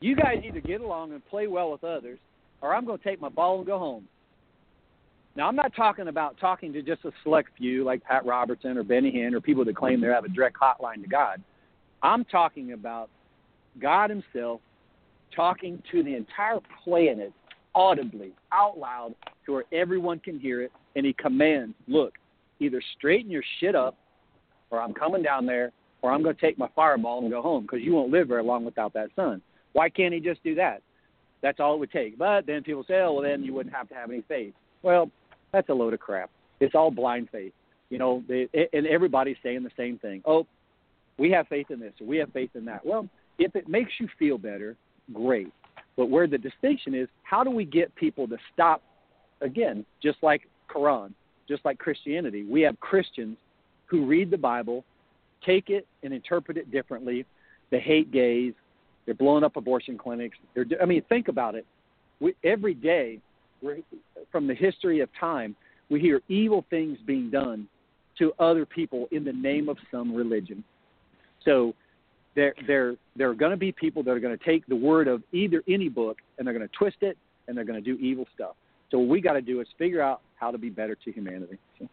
you 0.00 0.16
guys 0.16 0.42
either 0.44 0.60
get 0.60 0.80
along 0.80 1.12
and 1.12 1.24
play 1.26 1.46
well 1.46 1.70
with 1.70 1.84
others, 1.84 2.18
or 2.62 2.74
I'm 2.74 2.84
going 2.84 2.98
to 2.98 3.04
take 3.04 3.20
my 3.20 3.28
ball 3.28 3.58
and 3.58 3.66
go 3.66 3.78
home. 3.78 4.08
Now, 5.36 5.46
I'm 5.46 5.56
not 5.56 5.74
talking 5.76 6.08
about 6.08 6.38
talking 6.40 6.72
to 6.72 6.82
just 6.82 7.04
a 7.04 7.12
select 7.22 7.50
few 7.56 7.84
like 7.84 8.02
Pat 8.02 8.26
Robertson 8.26 8.76
or 8.76 8.82
Benny 8.82 9.12
Hinn 9.12 9.32
or 9.32 9.40
people 9.40 9.64
that 9.64 9.76
claim 9.76 10.00
they 10.00 10.08
have 10.08 10.24
a 10.24 10.28
direct 10.28 10.56
hotline 10.58 11.02
to 11.02 11.08
God. 11.08 11.42
I'm 12.02 12.24
talking 12.24 12.72
about 12.72 13.10
God 13.80 14.10
Himself 14.10 14.60
talking 15.34 15.82
to 15.92 16.02
the 16.02 16.14
entire 16.14 16.58
planet 16.82 17.32
audibly, 17.74 18.32
out 18.52 18.78
loud, 18.78 19.14
to 19.46 19.52
where 19.52 19.64
everyone 19.72 20.18
can 20.18 20.38
hear 20.38 20.62
it, 20.62 20.72
and 20.96 21.06
He 21.06 21.12
commands, 21.12 21.74
"Look, 21.86 22.14
either 22.58 22.82
straighten 22.96 23.30
your 23.30 23.44
shit 23.60 23.74
up, 23.74 23.96
or 24.70 24.80
I'm 24.80 24.92
coming 24.92 25.22
down 25.22 25.46
there, 25.46 25.72
or 26.02 26.10
I'm 26.12 26.22
going 26.22 26.34
to 26.34 26.40
take 26.40 26.58
my 26.58 26.68
fireball 26.74 27.20
and 27.20 27.30
go 27.30 27.42
home 27.42 27.62
because 27.62 27.80
you 27.82 27.94
won't 27.94 28.10
live 28.10 28.28
very 28.28 28.42
long 28.42 28.64
without 28.64 28.92
that 28.94 29.10
sun." 29.14 29.40
Why 29.72 29.88
can't 29.88 30.12
He 30.12 30.20
just 30.20 30.42
do 30.42 30.54
that? 30.56 30.82
That's 31.42 31.60
all 31.60 31.74
it 31.74 31.78
would 31.78 31.92
take. 31.92 32.18
But 32.18 32.46
then 32.46 32.62
people 32.62 32.84
say, 32.84 33.00
"Oh, 33.00 33.14
well, 33.14 33.22
then 33.22 33.44
you 33.44 33.54
wouldn't 33.54 33.74
have 33.74 33.88
to 33.90 33.94
have 33.94 34.10
any 34.10 34.22
faith." 34.22 34.54
Well, 34.82 35.10
that's 35.52 35.68
a 35.68 35.74
load 35.74 35.94
of 35.94 36.00
crap. 36.00 36.30
It's 36.58 36.74
all 36.74 36.90
blind 36.90 37.28
faith. 37.30 37.52
You 37.88 37.98
know, 37.98 38.22
they, 38.28 38.48
and 38.72 38.86
everybody's 38.86 39.36
saying 39.42 39.62
the 39.62 39.70
same 39.76 39.98
thing. 39.98 40.22
Oh, 40.24 40.46
we 41.20 41.30
have 41.30 41.46
faith 41.48 41.70
in 41.70 41.78
this 41.78 41.92
or 42.00 42.06
we 42.06 42.16
have 42.16 42.32
faith 42.32 42.50
in 42.54 42.64
that. 42.64 42.84
Well, 42.84 43.06
if 43.38 43.54
it 43.54 43.68
makes 43.68 43.92
you 44.00 44.08
feel 44.18 44.38
better, 44.38 44.74
great. 45.12 45.52
But 45.96 46.06
where 46.06 46.26
the 46.26 46.38
distinction 46.38 46.94
is, 46.94 47.08
how 47.24 47.44
do 47.44 47.50
we 47.50 47.66
get 47.66 47.94
people 47.94 48.26
to 48.28 48.38
stop? 48.54 48.82
Again, 49.42 49.84
just 50.02 50.18
like 50.22 50.42
Quran, 50.74 51.12
just 51.46 51.62
like 51.64 51.78
Christianity, 51.78 52.44
we 52.44 52.62
have 52.62 52.80
Christians 52.80 53.36
who 53.84 54.06
read 54.06 54.30
the 54.30 54.38
Bible, 54.38 54.82
take 55.44 55.68
it 55.68 55.86
and 56.02 56.14
interpret 56.14 56.56
it 56.56 56.70
differently. 56.70 57.26
They 57.70 57.80
hate 57.80 58.10
gays. 58.10 58.54
They're 59.04 59.14
blowing 59.14 59.44
up 59.44 59.56
abortion 59.56 59.98
clinics. 59.98 60.38
They're, 60.54 60.66
I 60.80 60.86
mean, 60.86 61.02
think 61.08 61.28
about 61.28 61.54
it. 61.54 61.66
We, 62.18 62.34
every 62.44 62.74
day, 62.74 63.18
from 64.32 64.46
the 64.46 64.54
history 64.54 65.00
of 65.00 65.10
time, 65.18 65.54
we 65.90 66.00
hear 66.00 66.22
evil 66.28 66.64
things 66.70 66.98
being 67.04 67.30
done 67.30 67.68
to 68.18 68.32
other 68.38 68.64
people 68.64 69.06
in 69.10 69.24
the 69.24 69.32
name 69.32 69.68
of 69.68 69.76
some 69.90 70.14
religion. 70.14 70.64
So 71.44 71.74
there 72.34 72.54
there 72.66 72.96
there 73.16 73.30
are 73.30 73.34
going 73.34 73.50
to 73.50 73.56
be 73.56 73.72
people 73.72 74.02
that 74.04 74.10
are 74.10 74.20
going 74.20 74.36
to 74.36 74.44
take 74.44 74.66
the 74.66 74.76
word 74.76 75.08
of 75.08 75.22
either 75.32 75.62
any 75.68 75.88
book 75.88 76.18
and 76.38 76.46
they're 76.46 76.54
going 76.54 76.66
to 76.66 76.76
twist 76.76 76.98
it 77.02 77.16
and 77.48 77.56
they're 77.56 77.64
going 77.64 77.82
to 77.82 77.96
do 77.96 78.00
evil 78.00 78.26
stuff. 78.34 78.54
So 78.90 78.98
what 78.98 79.08
we 79.08 79.20
got 79.20 79.34
to 79.34 79.42
do 79.42 79.60
is 79.60 79.66
figure 79.78 80.02
out 80.02 80.20
how 80.36 80.50
to 80.50 80.58
be 80.58 80.68
better 80.68 80.96
to 80.96 81.12
humanity. 81.12 81.58
So. 81.78 81.88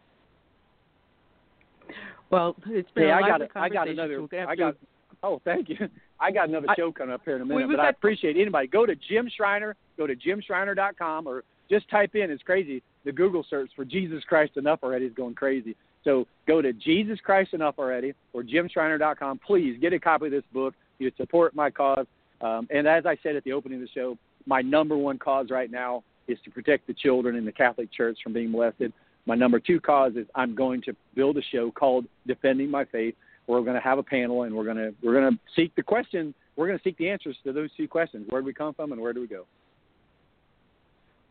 Well, 2.30 2.56
it's 2.66 2.90
been 2.92 3.04
hey, 3.04 3.10
a 3.10 3.16
I 3.16 3.20
got 3.20 3.40
I 3.56 3.68
got 3.68 3.88
another. 3.88 4.26
I 4.46 4.54
got. 4.54 4.76
Oh, 5.22 5.40
thank 5.44 5.68
you. 5.68 5.76
I 6.20 6.30
got 6.30 6.48
another 6.48 6.68
show 6.76 6.92
coming 6.92 7.14
up 7.14 7.22
here 7.24 7.36
in 7.36 7.42
a 7.42 7.44
minute, 7.44 7.68
we, 7.68 7.76
but 7.76 7.84
I 7.84 7.90
appreciate 7.90 8.36
anybody. 8.36 8.66
Go 8.66 8.86
to 8.86 8.94
Jim 8.94 9.28
Shriner. 9.36 9.74
Go 9.96 10.06
to 10.06 10.14
jimshriner.com 10.14 11.26
or 11.26 11.44
just 11.70 11.88
type 11.90 12.14
in. 12.14 12.30
It's 12.30 12.42
crazy. 12.42 12.82
The 13.04 13.12
Google 13.12 13.44
search 13.48 13.70
for 13.74 13.84
Jesus 13.84 14.22
Christ 14.24 14.56
Enough 14.56 14.80
already 14.82 15.06
is 15.06 15.12
going 15.14 15.34
crazy. 15.34 15.76
So 16.04 16.26
go 16.46 16.62
to 16.62 16.72
Jesus 16.72 17.18
Christ 17.20 17.54
Enough 17.54 17.74
already 17.78 18.14
or 18.32 18.42
jimshriner.com. 18.42 19.40
Please 19.46 19.78
get 19.80 19.92
a 19.92 19.98
copy 19.98 20.26
of 20.26 20.32
this 20.32 20.44
book. 20.52 20.74
You 20.98 21.10
support 21.16 21.54
my 21.54 21.70
cause. 21.70 22.06
Um, 22.40 22.68
and 22.70 22.86
as 22.86 23.04
I 23.06 23.16
said 23.22 23.36
at 23.36 23.44
the 23.44 23.52
opening 23.52 23.82
of 23.82 23.88
the 23.88 23.92
show, 23.92 24.16
my 24.46 24.62
number 24.62 24.96
one 24.96 25.18
cause 25.18 25.48
right 25.50 25.70
now 25.70 26.02
is 26.28 26.38
to 26.44 26.50
protect 26.50 26.86
the 26.86 26.94
children 26.94 27.36
in 27.36 27.44
the 27.44 27.52
Catholic 27.52 27.92
Church 27.92 28.18
from 28.22 28.32
being 28.32 28.50
molested. 28.50 28.92
My 29.26 29.34
number 29.34 29.60
two 29.60 29.80
cause 29.80 30.12
is 30.16 30.26
I'm 30.34 30.54
going 30.54 30.82
to 30.82 30.96
build 31.14 31.36
a 31.36 31.42
show 31.52 31.70
called 31.70 32.06
Defending 32.26 32.70
My 32.70 32.84
Faith, 32.84 33.14
where 33.46 33.58
we're 33.58 33.64
going 33.64 33.76
to 33.76 33.82
have 33.82 33.98
a 33.98 34.02
panel 34.02 34.44
and 34.44 34.54
we're 34.54 34.64
going 34.64 34.76
to 34.76 34.94
we're 35.02 35.20
going 35.20 35.32
to 35.32 35.38
seek 35.54 35.74
the 35.74 35.82
question. 35.82 36.34
We're 36.56 36.66
going 36.66 36.78
to 36.78 36.82
seek 36.82 36.96
the 36.98 37.10
answers 37.10 37.36
to 37.44 37.52
those 37.52 37.70
two 37.76 37.88
questions: 37.88 38.26
Where 38.30 38.40
do 38.40 38.46
we 38.46 38.54
come 38.54 38.74
from, 38.74 38.92
and 38.92 39.00
where 39.00 39.12
do 39.12 39.20
we 39.20 39.26
go? 39.26 39.44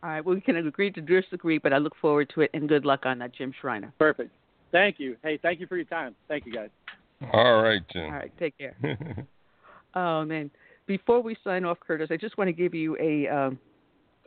All 0.04 0.10
right. 0.10 0.24
Well, 0.24 0.36
we 0.36 0.42
can 0.42 0.58
agree 0.58 0.92
to 0.92 1.02
disagree, 1.02 1.58
but 1.58 1.74
I 1.74 1.80
look 1.80 1.96
forward 2.00 2.32
to 2.36 2.42
it, 2.42 2.52
and 2.54 2.70
good 2.70 2.86
luck 2.86 3.06
on 3.06 3.18
that, 3.20 3.34
Jim 3.34 3.52
Shriner. 3.60 3.92
Perfect. 3.98 4.32
Thank 4.72 5.00
you. 5.00 5.16
Hey, 5.24 5.40
thank 5.42 5.60
you 5.60 5.68
for 5.68 5.76
your 5.76 5.86
time. 5.86 6.16
Thank 6.28 6.46
you, 6.46 6.54
guys. 6.54 6.70
All 7.34 7.62
right, 7.62 7.82
Jim. 7.92 8.06
All 8.06 8.12
right. 8.12 8.32
Take 8.38 8.58
care. 8.58 8.76
oh 9.96 10.24
man. 10.26 10.52
Before 10.86 11.22
we 11.22 11.36
sign 11.44 11.66
off, 11.66 11.78
Curtis, 11.86 12.10
I 12.12 12.18
just 12.18 12.38
want 12.38 12.48
to 12.48 12.54
give 12.54 12.74
you 12.74 12.98
a. 13.00 13.28
Um, 13.28 13.60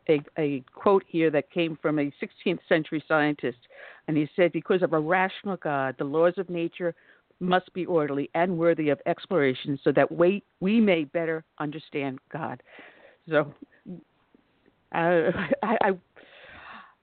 a, 0.09 0.21
a 0.39 0.65
quote 0.75 1.05
here 1.07 1.31
that 1.31 1.51
came 1.51 1.79
from 1.81 1.99
a 1.99 2.13
16th 2.23 2.59
century 2.69 3.05
scientist, 3.07 3.59
and 4.09 4.17
he 4.17 4.29
said, 4.35 4.51
Because 4.51 4.83
of 4.83 4.93
a 4.93 4.99
rational 4.99 5.57
God, 5.57 5.95
the 5.99 6.05
laws 6.05 6.35
of 6.37 6.51
nature 6.51 6.95
must 7.39 7.73
be 7.73 7.87
orderly 7.87 8.29
and 8.35 8.59
worthy 8.59 8.91
of 8.91 9.01
exploration 9.07 9.79
so 9.83 9.93
that 9.93 10.11
we, 10.11 10.43
we 10.61 10.81
may 10.81 11.05
better 11.05 11.45
understand 11.59 12.19
God. 12.33 12.63
So 13.29 13.53
uh, 14.95 15.31
I, 15.63 15.77
I, 15.81 15.91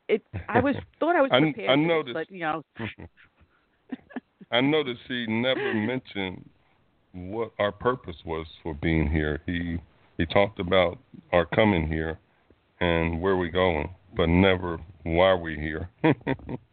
it, 0.08 0.22
I 0.48 0.60
was 0.60 0.76
thought 1.00 1.16
I 1.16 1.22
was 1.22 1.32
prepared, 1.32 1.80
I, 1.80 2.10
I 2.10 2.14
but 2.14 2.32
you 2.32 2.40
know. 2.42 2.64
I 4.52 4.62
noticed 4.62 5.02
he 5.08 5.26
never 5.28 5.74
mentioned 5.74 6.50
what 7.14 7.52
our 7.60 7.72
purpose 7.72 8.18
was 8.26 8.48
for 8.64 8.74
being 8.74 9.10
here. 9.10 9.42
He 9.46 9.78
he 10.18 10.26
talked 10.26 10.60
about 10.60 10.98
our 11.32 11.46
coming 11.46 11.88
here, 11.88 12.20
and 12.80 13.22
where 13.22 13.38
we're 13.38 13.52
going, 13.52 13.90
but 14.16 14.30
never 14.30 14.80
why 15.04 15.34
we're 15.34 15.60
here. 15.60 15.90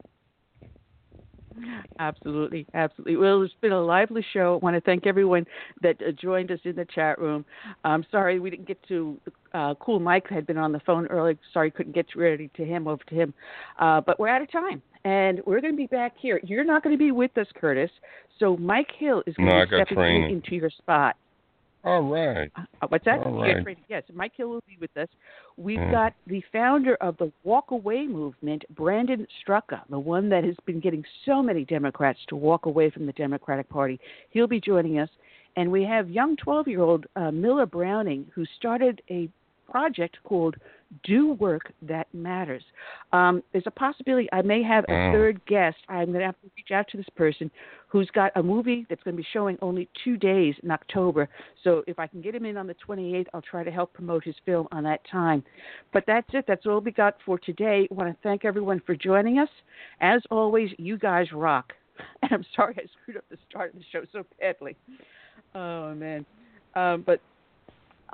absolutely, 1.98 2.66
absolutely. 2.74 3.16
Well, 3.16 3.42
it's 3.42 3.54
been 3.60 3.72
a 3.72 3.80
lively 3.82 4.24
show. 4.32 4.54
I 4.54 4.64
want 4.64 4.74
to 4.76 4.80
thank 4.80 5.06
everyone 5.06 5.46
that 5.82 5.96
uh, 6.00 6.12
joined 6.12 6.50
us 6.50 6.60
in 6.64 6.76
the 6.76 6.84
chat 6.84 7.18
room. 7.18 7.44
I'm 7.84 8.04
sorry 8.10 8.40
we 8.40 8.50
didn't 8.50 8.66
get 8.66 8.82
to. 8.88 9.18
Uh, 9.52 9.74
cool 9.80 10.00
Mike 10.00 10.28
had 10.28 10.46
been 10.46 10.58
on 10.58 10.72
the 10.72 10.80
phone 10.80 11.06
early. 11.06 11.38
Sorry, 11.52 11.70
couldn't 11.70 11.94
get 11.94 12.06
ready 12.16 12.50
to 12.56 12.64
him 12.64 12.88
over 12.88 13.02
to 13.08 13.14
him. 13.14 13.34
Uh, 13.78 14.00
but 14.00 14.18
we're 14.18 14.28
out 14.28 14.42
of 14.42 14.50
time, 14.50 14.82
and 15.04 15.40
we're 15.46 15.60
going 15.60 15.72
to 15.72 15.76
be 15.76 15.86
back 15.86 16.14
here. 16.18 16.40
You're 16.44 16.64
not 16.64 16.82
going 16.82 16.94
to 16.94 16.98
be 16.98 17.12
with 17.12 17.36
us, 17.38 17.46
Curtis. 17.54 17.90
So 18.38 18.56
Mike 18.56 18.90
Hill 18.98 19.22
is 19.26 19.34
going 19.36 19.48
no, 19.48 19.64
to 19.64 19.66
be 19.66 19.84
stepping 19.84 20.30
into 20.30 20.56
your 20.56 20.70
spot. 20.70 21.16
All 21.84 22.02
right. 22.02 22.50
Uh, 22.56 22.86
what's 22.88 23.04
that? 23.04 23.20
All 23.20 23.32
right. 23.32 23.78
Yes, 23.88 24.02
Mike 24.12 24.32
Hill 24.36 24.48
will 24.48 24.64
be 24.66 24.78
with 24.80 24.96
us. 24.96 25.08
We've 25.56 25.78
Mm. 25.78 25.90
got 25.90 26.14
the 26.26 26.40
founder 26.52 26.94
of 26.96 27.16
the 27.18 27.30
Walk 27.42 27.70
Away 27.72 28.06
movement, 28.06 28.64
Brandon 28.70 29.26
Straka, 29.42 29.82
the 29.90 29.98
one 29.98 30.28
that 30.30 30.44
has 30.44 30.56
been 30.64 30.80
getting 30.80 31.04
so 31.24 31.42
many 31.42 31.64
Democrats 31.64 32.24
to 32.28 32.36
walk 32.36 32.66
away 32.66 32.90
from 32.90 33.06
the 33.06 33.12
Democratic 33.12 33.68
Party. 33.68 34.00
He'll 34.30 34.46
be 34.46 34.60
joining 34.60 34.98
us. 34.98 35.10
And 35.56 35.70
we 35.70 35.84
have 35.84 36.10
young 36.10 36.36
12 36.36 36.66
year 36.68 36.80
old 36.80 37.06
uh, 37.16 37.30
Miller 37.30 37.66
Browning, 37.66 38.26
who 38.34 38.44
started 38.56 39.02
a 39.10 39.28
project 39.70 40.18
called 40.24 40.56
Do 41.04 41.32
Work 41.34 41.72
That 41.82 42.06
Matters. 42.12 42.62
Um, 43.12 43.42
there's 43.52 43.66
a 43.66 43.70
possibility 43.70 44.28
I 44.32 44.42
may 44.42 44.62
have 44.62 44.84
a 44.88 44.92
Wow. 44.92 45.12
third 45.12 45.44
guest. 45.46 45.78
I'm 45.88 46.06
going 46.06 46.20
to 46.20 46.26
have 46.26 46.40
to 46.42 46.50
reach 46.56 46.70
out 46.72 46.86
to 46.88 46.96
this 46.96 47.08
person 47.16 47.50
who's 47.88 48.10
got 48.10 48.32
a 48.36 48.42
movie 48.42 48.86
that's 48.88 49.02
going 49.02 49.16
to 49.16 49.22
be 49.22 49.28
showing 49.32 49.56
only 49.62 49.88
two 50.02 50.16
days 50.16 50.54
in 50.62 50.70
October. 50.70 51.28
So 51.62 51.84
if 51.86 51.98
I 51.98 52.06
can 52.06 52.20
get 52.20 52.34
him 52.34 52.44
in 52.44 52.56
on 52.56 52.66
the 52.66 52.74
28th, 52.86 53.26
I'll 53.32 53.42
try 53.42 53.62
to 53.64 53.70
help 53.70 53.92
promote 53.92 54.24
his 54.24 54.34
film 54.44 54.66
on 54.72 54.82
that 54.84 55.00
time. 55.10 55.44
But 55.92 56.04
that's 56.06 56.28
it. 56.32 56.44
That's 56.46 56.66
all 56.66 56.80
we 56.80 56.90
got 56.90 57.16
for 57.24 57.38
today. 57.38 57.88
I 57.90 57.94
want 57.94 58.10
to 58.10 58.16
thank 58.22 58.44
everyone 58.44 58.80
for 58.84 58.94
joining 58.94 59.38
us. 59.38 59.48
As 60.00 60.22
always, 60.30 60.70
you 60.78 60.98
guys 60.98 61.32
rock. 61.32 61.72
And 62.22 62.32
I'm 62.32 62.44
sorry 62.56 62.74
I 62.76 62.82
screwed 63.02 63.16
up 63.18 63.24
the 63.30 63.38
start 63.48 63.72
of 63.72 63.78
the 63.78 63.84
show 63.92 64.02
so 64.12 64.24
badly. 64.40 64.76
Oh, 65.54 65.94
man. 65.94 66.26
Um, 66.74 67.02
but 67.06 67.20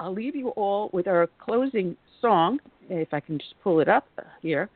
I'll 0.00 0.14
leave 0.14 0.34
you 0.34 0.48
all 0.50 0.88
with 0.94 1.06
our 1.06 1.28
closing 1.38 1.94
song, 2.22 2.58
if 2.88 3.12
I 3.12 3.20
can 3.20 3.38
just 3.38 3.54
pull 3.62 3.80
it 3.80 3.88
up 3.88 4.06
here. 4.40 4.70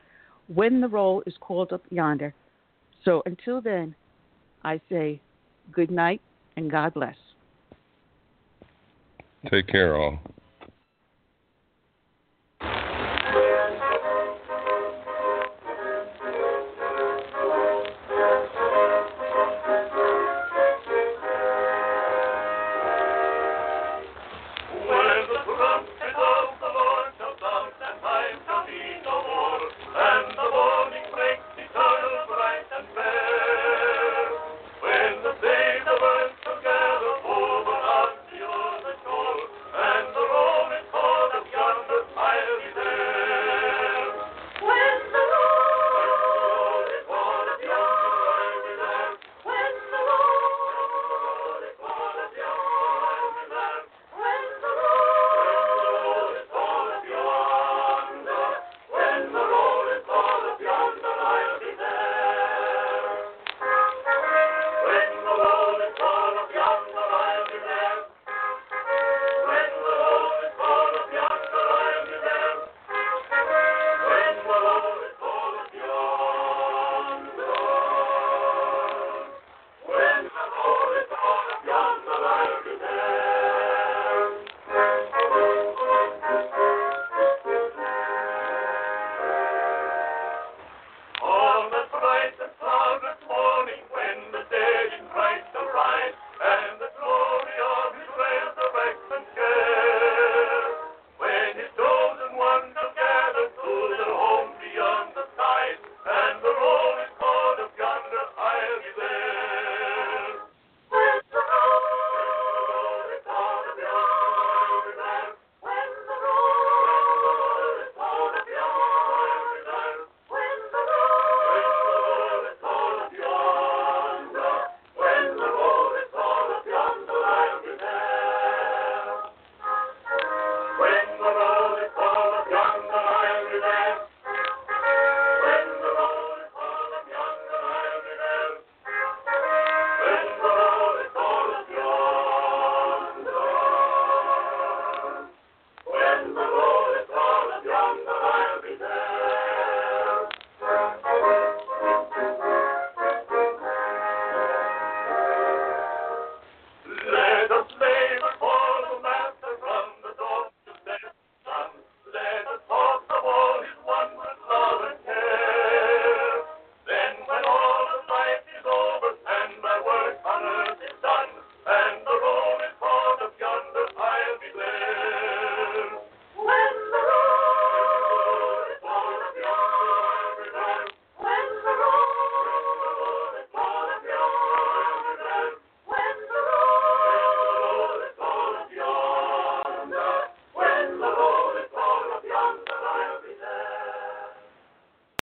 When 0.53 0.79
the 0.79 0.87
roll 0.87 1.23
is 1.25 1.33
called 1.39 1.73
up 1.73 1.81
yonder. 1.89 2.33
So 3.03 3.23
until 3.25 3.59
then, 3.59 3.95
I 4.63 4.79
say 4.87 5.19
good 5.71 5.89
night 5.89 6.21
and 6.55 6.69
God 6.69 6.93
bless. 6.93 7.15
Take 9.49 9.67
care, 9.67 9.97
all. 9.97 10.19